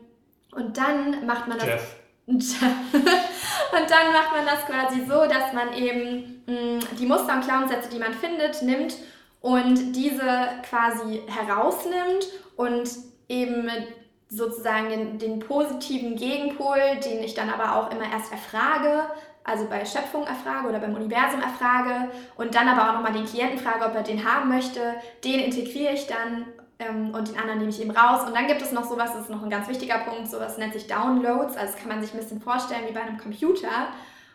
Und 0.55 0.79
dann 0.79 1.27
macht 1.27 1.49
man 1.49 1.59
das. 1.59 1.67
Jeff. 1.67 1.97
und 2.29 2.41
dann 2.41 4.13
macht 4.13 4.33
man 4.33 4.47
das 4.47 4.65
quasi 4.67 5.01
so, 5.07 5.27
dass 5.27 5.53
man 5.53 5.73
eben 5.75 6.43
mm, 6.47 6.97
die 6.99 7.07
Muster 7.07 7.35
und 7.35 7.45
Glaubenssätze, 7.45 7.89
die 7.91 7.99
man 7.99 8.13
findet, 8.15 8.63
nimmt 8.63 8.97
und 9.41 9.93
diese 9.93 10.49
quasi 10.69 11.23
herausnimmt 11.29 12.27
und 12.57 12.91
eben 13.29 13.71
sozusagen 14.29 14.89
den, 14.89 15.19
den 15.19 15.39
positiven 15.39 16.17
Gegenpol, 16.17 16.79
den 17.05 17.23
ich 17.23 17.35
dann 17.35 17.51
aber 17.51 17.77
auch 17.77 17.93
immer 17.93 18.11
erst 18.11 18.33
erfrage, 18.33 19.05
also 19.45 19.67
bei 19.67 19.85
Schöpfung 19.85 20.25
erfrage 20.27 20.69
oder 20.69 20.81
beim 20.81 20.95
Universum 20.95 21.41
erfrage 21.41 22.11
und 22.37 22.55
dann 22.55 22.69
aber 22.69 22.89
auch 22.89 22.95
nochmal 22.95 23.13
den 23.13 23.27
Klienten 23.27 23.59
frage, 23.59 23.85
ob 23.85 23.95
er 23.95 24.03
den 24.03 24.25
haben 24.25 24.49
möchte, 24.49 24.81
den 25.23 25.39
integriere 25.39 25.93
ich 25.93 26.09
dann 26.09 26.47
ähm, 26.81 27.15
und 27.15 27.29
den 27.29 27.39
anderen 27.39 27.61
nehme 27.61 27.71
ich 27.71 27.81
eben 27.81 27.93
raus. 27.93 28.27
Und 28.27 28.35
dann 28.35 28.49
gibt 28.49 28.61
es 28.61 28.73
noch 28.73 28.85
sowas, 28.85 29.13
das 29.13 29.23
ist 29.23 29.31
noch 29.31 29.45
ein 29.45 29.51
ganz 29.51 29.69
wichtiger 29.69 29.99
Punkt, 29.99 30.29
sowas 30.29 30.59
nennt 30.59 30.73
sich 30.73 30.89
Downloads, 30.89 31.57
also 31.57 31.73
das 31.73 31.77
kann 31.77 31.89
man 31.89 32.03
sich 32.03 32.13
ein 32.13 32.19
bisschen 32.19 32.41
vorstellen 32.41 32.83
wie 32.89 32.93
bei 32.93 33.03
einem 33.03 33.19
Computer. 33.19 33.89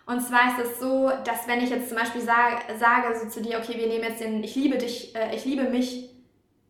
Und 0.06 0.22
zwar 0.22 0.58
ist 0.58 0.66
es 0.66 0.80
so, 0.80 1.12
dass 1.26 1.48
wenn 1.48 1.62
ich 1.62 1.70
jetzt 1.70 1.90
zum 1.90 1.98
Beispiel 1.98 2.22
sage, 2.22 2.58
sage 2.80 3.20
so 3.20 3.28
zu 3.28 3.42
dir, 3.42 3.60
okay, 3.60 3.78
wir 3.78 3.88
nehmen 3.88 4.04
jetzt 4.04 4.22
den 4.22 4.44
Ich 4.44 4.56
liebe 4.56 4.78
dich, 4.78 5.14
äh, 5.16 5.36
ich 5.36 5.44
liebe 5.44 5.64
mich 5.66 6.11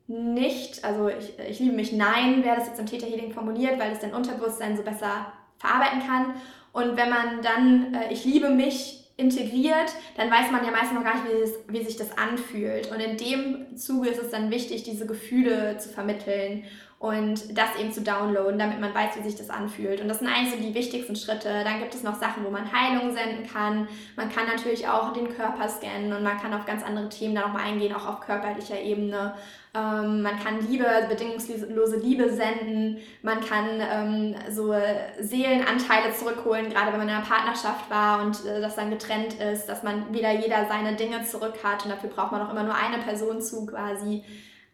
nicht, 0.08 0.84
also 0.84 1.10
ich, 1.10 1.38
ich 1.40 1.60
liebe 1.60 1.76
mich 1.76 1.94
nein, 1.94 2.44
wäre 2.44 2.58
das 2.58 2.68
jetzt 2.68 2.80
im 2.80 2.86
Theta 2.86 3.06
Healing 3.06 3.32
formuliert, 3.32 3.80
weil 3.80 3.92
es 3.92 4.00
dein 4.00 4.14
Unterbewusstsein 4.14 4.76
so 4.76 4.84
besser 4.84 5.32
verarbeiten 5.58 6.02
kann. 6.06 6.34
Und 6.74 6.98
wenn 6.98 7.10
man 7.10 7.42
dann 7.42 7.94
äh, 7.94 8.12
ich 8.12 8.26
liebe 8.26 8.50
mich 8.50 9.02
integriert, 9.18 9.94
dann 10.18 10.32
weiß 10.32 10.52
man 10.52 10.66
ja 10.66 10.72
meistens 10.72 10.94
noch 10.94 11.04
gar 11.04 11.16
nicht, 11.16 11.26
wie, 11.26 11.42
das, 11.42 11.52
wie, 11.68 11.84
sich 11.84 11.98
das 11.98 12.18
anfühlt. 12.18 12.92
Und 12.92 13.00
in 13.00 13.18
dem 13.18 13.78
Zuge 13.78 14.10
ist 14.10 14.22
es 14.22 14.32
dann 14.32 14.50
wichtig, 14.50 14.84
diese 14.84 15.06
Gefühle 15.06 15.78
zu 15.78 15.90
vermitteln 15.90 16.64
und 16.98 17.58
das 17.58 17.76
eben 17.80 17.92
zu 17.92 18.02
downloaden, 18.02 18.60
damit 18.60 18.80
man 18.80 18.94
weiß, 18.94 19.18
wie 19.18 19.24
sich 19.24 19.36
das 19.36 19.50
anfühlt. 19.50 20.02
Und 20.02 20.08
das 20.08 20.20
sind 20.20 20.28
eigentlich 20.28 20.54
so 20.54 20.68
die 20.68 20.76
wichtigsten 20.76 21.16
Schritte. 21.16 21.64
Dann 21.64 21.80
gibt 21.80 21.96
es 21.96 22.04
noch 22.04 22.20
Sachen, 22.20 22.46
wo 22.46 22.52
man 22.52 22.72
Heilung 22.72 23.14
senden 23.14 23.48
kann. 23.48 23.88
Man 24.16 24.32
kann 24.32 24.46
natürlich 24.46 24.88
auch 24.88 25.12
den 25.14 25.36
Körper 25.36 25.68
scannen 25.68 26.14
und 26.14 26.24
man 26.24 26.38
kann 26.38 26.54
auf 26.54 26.66
ganz 26.66 26.84
andere 26.84 27.10
Themen 27.10 27.34
da 27.36 27.42
nochmal 27.42 27.64
eingehen, 27.64 27.94
auch 27.96 28.08
auf 28.08 28.20
körperlicher 28.20 28.80
Ebene. 28.80 29.34
Ähm, 29.74 30.22
man 30.22 30.38
kann 30.38 30.68
Liebe, 30.68 30.86
bedingungslose 31.08 31.98
Liebe 31.98 32.30
senden. 32.30 32.98
Man 33.22 33.40
kann 33.40 33.66
ähm, 33.80 34.36
so 34.50 34.74
Seelenanteile 35.20 36.14
zurückholen, 36.14 36.70
gerade 36.70 36.92
wenn 36.92 37.00
man 37.00 37.08
in 37.08 37.16
einer 37.16 37.26
Partnerschaft 37.26 37.90
war 37.90 38.22
und 38.22 38.46
äh, 38.46 38.60
das 38.60 38.76
dann 38.76 38.90
getrennt 38.90 39.36
ist, 39.36 39.68
dass 39.68 39.82
man 39.82 40.14
wieder 40.14 40.32
jeder 40.32 40.68
seine 40.68 40.96
Dinge 40.96 41.24
zurück 41.24 41.60
hat 41.64 41.86
und 41.86 41.92
dafür 41.92 42.10
braucht 42.10 42.34
man 42.34 42.42
auch 42.42 42.52
immer 42.52 42.64
nur 42.64 42.76
eine 42.76 43.02
Person 43.02 43.42
zu 43.42 43.66
quasi. 43.66 44.24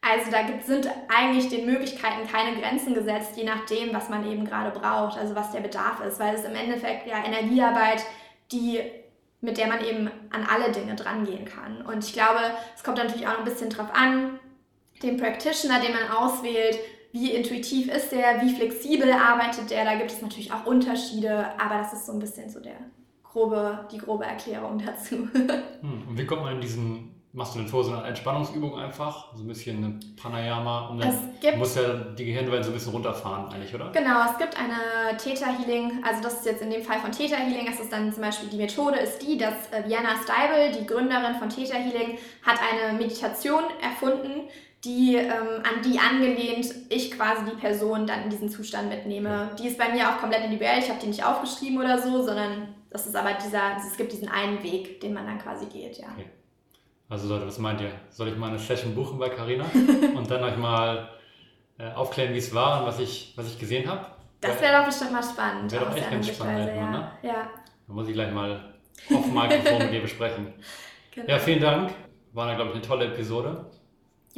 Also 0.02 0.32
da 0.32 0.42
gibt, 0.44 0.64
sind 0.66 0.90
eigentlich 1.16 1.50
den 1.50 1.66
Möglichkeiten 1.66 2.28
keine 2.28 2.60
Grenzen 2.60 2.94
gesetzt, 2.96 3.34
je 3.36 3.44
nachdem, 3.44 3.94
was 3.94 4.10
man 4.10 4.30
eben 4.32 4.46
gerade 4.46 4.78
braucht, 4.78 5.18
also 5.18 5.36
was 5.36 5.52
der 5.52 5.60
Bedarf 5.60 6.04
ist, 6.08 6.20
weil 6.20 6.34
es 6.34 6.44
im 6.44 6.56
Endeffekt 6.56 7.06
ja 7.06 7.24
Energiearbeit, 7.24 8.04
die 8.52 8.82
mit 9.42 9.58
der 9.58 9.68
man 9.68 9.84
eben 9.86 10.10
an 10.32 10.48
alle 10.52 10.72
Dinge 10.72 10.96
drangehen 10.96 11.46
kann. 11.46 11.84
Und 11.84 12.04
ich 12.04 12.14
glaube, 12.14 12.40
es 12.76 12.84
kommt 12.84 12.98
natürlich 12.98 13.28
auch 13.28 13.38
ein 13.38 13.46
bisschen 13.46 13.70
drauf 13.70 13.90
an, 13.94 14.40
den 15.04 15.18
Practitioner, 15.18 15.80
den 15.80 15.94
man 15.94 16.12
auswählt, 16.12 16.80
wie 17.12 17.32
intuitiv 17.32 17.88
ist 17.94 18.12
der, 18.12 18.42
wie 18.42 18.54
flexibel 18.54 19.12
arbeitet 19.12 19.70
der, 19.70 19.86
da 19.86 19.96
gibt 19.96 20.12
es 20.12 20.22
natürlich 20.22 20.52
auch 20.52 20.66
Unterschiede, 20.66 21.48
aber 21.60 21.80
das 21.80 21.94
ist 21.94 22.06
so 22.06 22.14
ein 22.14 22.20
bisschen 22.20 22.50
so 22.50 22.60
der 22.60 22.78
grobe, 23.24 23.88
die 23.92 23.98
grobe 23.98 24.26
Erklärung 24.26 24.82
dazu. 24.84 25.28
Hm, 25.82 26.08
und 26.10 26.18
wie 26.18 26.26
kommt 26.26 26.42
man 26.42 26.56
in 26.56 26.62
diesen 26.62 27.18
machst 27.38 27.54
du 27.54 27.60
eine 27.60 27.68
vor 27.68 27.84
so 27.84 27.94
eine 27.94 28.08
Entspannungsübung 28.08 28.80
einfach, 28.80 29.36
so 29.36 29.44
ein 29.44 29.48
bisschen 29.48 29.78
eine 29.78 30.00
Pranayama 30.20 30.88
und 30.88 31.04
dann 31.04 31.16
gibt, 31.40 31.58
muss 31.58 31.76
ja 31.76 31.94
die 31.94 32.26
Gehirnwellen 32.26 32.64
so 32.64 32.72
ein 32.72 32.74
bisschen 32.74 32.94
runterfahren 32.94 33.54
eigentlich, 33.54 33.74
oder? 33.76 33.92
Genau, 33.92 34.26
es 34.32 34.38
gibt 34.40 34.58
eine 34.58 35.16
Theta 35.18 35.46
Healing, 35.46 36.04
also 36.04 36.24
das 36.24 36.40
ist 36.40 36.46
jetzt 36.48 36.64
in 36.64 36.72
dem 36.72 36.82
Fall 36.82 37.00
von 37.00 37.12
Theta 37.12 37.36
Healing, 37.36 37.68
das 37.68 37.80
ist 37.80 37.92
dann 37.92 38.12
zum 38.12 38.24
Beispiel 38.24 38.50
die 38.50 38.58
Methode 38.58 38.98
ist 38.98 39.22
die, 39.22 39.38
dass 39.38 39.54
Vienna 39.86 40.16
Steibel, 40.24 40.72
die 40.80 40.88
Gründerin 40.88 41.36
von 41.36 41.50
Theta 41.50 41.76
Healing, 41.76 42.18
hat 42.42 42.58
eine 42.60 42.98
Meditation 42.98 43.64
erfunden, 43.84 44.50
die 44.88 45.16
ähm, 45.16 45.62
an 45.64 45.82
die 45.84 46.00
angelehnt 46.00 46.74
ich 46.90 47.12
quasi 47.12 47.44
die 47.46 47.58
Person 47.58 48.08
dann 48.08 48.24
in 48.24 48.30
diesen 48.30 48.50
Zustand 48.50 48.90
mitnehme. 48.90 49.52
Die 49.60 49.68
ist 49.68 49.78
bei 49.78 49.92
mir 49.92 50.10
auch 50.10 50.18
komplett 50.20 50.46
individuell, 50.46 50.80
ich 50.80 50.90
habe 50.90 51.00
die 51.02 51.08
nicht 51.08 51.26
aufgeschrieben 51.26 51.78
oder 51.78 52.00
so, 52.00 52.24
sondern 52.24 52.74
das 52.90 53.06
ist 53.06 53.16
aber 53.16 53.34
dieser, 53.34 53.76
es 53.78 53.98
gibt 53.98 54.12
diesen 54.14 54.30
einen 54.30 54.64
Weg, 54.64 55.02
den 55.02 55.14
man 55.14 55.26
dann 55.26 55.40
quasi 55.40 55.66
geht, 55.66 55.98
ja. 55.98 56.08
Okay. 56.16 56.30
Also 57.10 57.28
Leute, 57.28 57.48
was 57.48 57.60
meint 57.60 57.82
ihr? 57.82 57.92
Soll 58.10 58.30
ich 58.30 58.38
mal 58.38 58.50
eine 58.50 58.60
Session 58.60 58.96
buchen 58.96 59.20
bei 59.20 59.30
Carina 59.30 59.66
und 60.16 60.30
dann 60.32 60.44
euch 60.44 60.58
mal 60.58 61.10
äh, 61.78 61.92
aufklären, 61.92 62.34
wie 62.34 62.38
es 62.38 62.54
war 62.54 62.82
und 62.82 62.88
was 62.88 63.00
ich, 63.00 63.34
was 63.36 63.48
ich 63.48 63.60
gesehen 63.60 63.90
habe? 63.90 64.06
Das 64.42 64.62
wäre 64.62 64.80
doch 64.80 64.86
bestimmt 64.86 65.12
mal 65.12 65.24
spannend. 65.24 65.72
Wäre 65.72 65.86
doch 65.86 65.96
echt 65.96 66.12
ganz 66.12 66.28
spannend, 66.28 66.68
ja. 66.68 66.92
ne? 66.92 67.12
ja. 67.24 67.50
Da 67.88 67.94
muss 67.94 68.08
ich 68.08 68.14
gleich 68.14 68.32
mal 68.32 68.74
auf 69.14 69.26
Mikrofon 69.26 69.80
mit 69.80 69.92
dir 69.92 70.02
besprechen. 70.02 70.54
Genau. 71.18 71.32
Ja, 71.32 71.40
vielen 71.40 71.62
Dank. 71.62 71.96
War, 72.34 72.54
glaube 72.54 72.70
ich, 72.70 72.76
eine 72.76 72.86
tolle 72.86 73.06
Episode. 73.06 73.66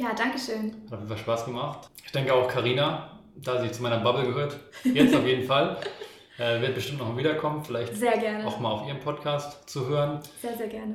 Ja, 0.00 0.14
danke 0.14 0.38
schön. 0.38 0.72
Hat 0.86 0.94
auf 0.94 1.00
jeden 1.00 1.08
Fall 1.08 1.18
Spaß 1.18 1.44
gemacht. 1.44 1.90
Ich 2.06 2.10
denke 2.10 2.32
auch 2.32 2.48
Carina, 2.48 3.18
da 3.36 3.60
sie 3.60 3.70
zu 3.70 3.82
meiner 3.82 3.98
Bubble 3.98 4.24
gehört, 4.24 4.58
jetzt 4.82 5.14
auf 5.14 5.26
jeden 5.26 5.44
Fall, 5.44 5.76
äh, 6.38 6.58
wird 6.62 6.74
bestimmt 6.74 7.00
noch 7.00 7.08
mal 7.08 7.18
wiederkommen. 7.18 7.62
Vielleicht 7.62 7.94
sehr 7.94 8.16
gerne. 8.16 8.46
auch 8.46 8.58
mal 8.60 8.70
auf 8.70 8.88
ihrem 8.88 9.00
Podcast 9.00 9.68
zu 9.68 9.86
hören. 9.88 10.20
Sehr, 10.40 10.56
sehr 10.56 10.68
gerne. 10.68 10.94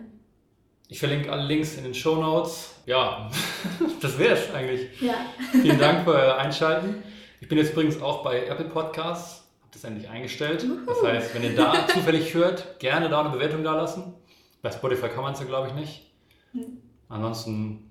Ich 0.87 0.97
verlinke 0.97 1.31
alle 1.31 1.43
Links 1.43 1.77
in 1.77 1.83
den 1.83 1.93
Show 1.93 2.15
Notes. 2.15 2.81
Ja, 2.87 3.29
das 4.01 4.17
wäre 4.17 4.33
es 4.33 4.51
eigentlich. 4.51 4.99
Ja. 4.99 5.13
Vielen 5.51 5.77
Dank 5.77 6.03
für 6.03 6.13
euer 6.15 6.37
Einschalten. 6.37 7.03
Ich 7.41 7.47
bin 7.47 7.59
jetzt 7.59 7.73
übrigens 7.73 8.01
auch 8.01 8.23
bei 8.23 8.47
Apple 8.47 8.69
Podcasts, 8.69 9.43
habe 9.61 9.69
das 9.71 9.83
endlich 9.83 10.09
eingestellt. 10.09 10.63
Uhu. 10.63 10.83
Das 10.87 11.03
heißt, 11.03 11.35
wenn 11.35 11.43
ihr 11.43 11.55
da 11.55 11.87
zufällig 11.89 12.33
hört, 12.33 12.79
gerne 12.79 13.07
da 13.09 13.19
eine 13.19 13.29
Bewertung 13.29 13.63
da 13.63 13.75
lassen. 13.75 14.15
Bei 14.63 14.71
Spotify 14.71 15.09
kann 15.09 15.21
man 15.21 15.33
es 15.33 15.39
ja, 15.41 15.45
glaube 15.45 15.67
ich, 15.67 15.75
nicht. 15.75 16.11
Hm. 16.53 16.81
Ansonsten, 17.07 17.84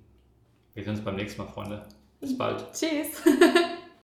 wir 0.74 0.84
sehen 0.84 0.94
uns 0.94 1.04
beim 1.04 1.16
nächsten 1.16 1.42
Mal, 1.42 1.48
Freunde. 1.48 1.86
Bis 2.20 2.36
bald. 2.38 2.64
Tschüss. 2.72 3.22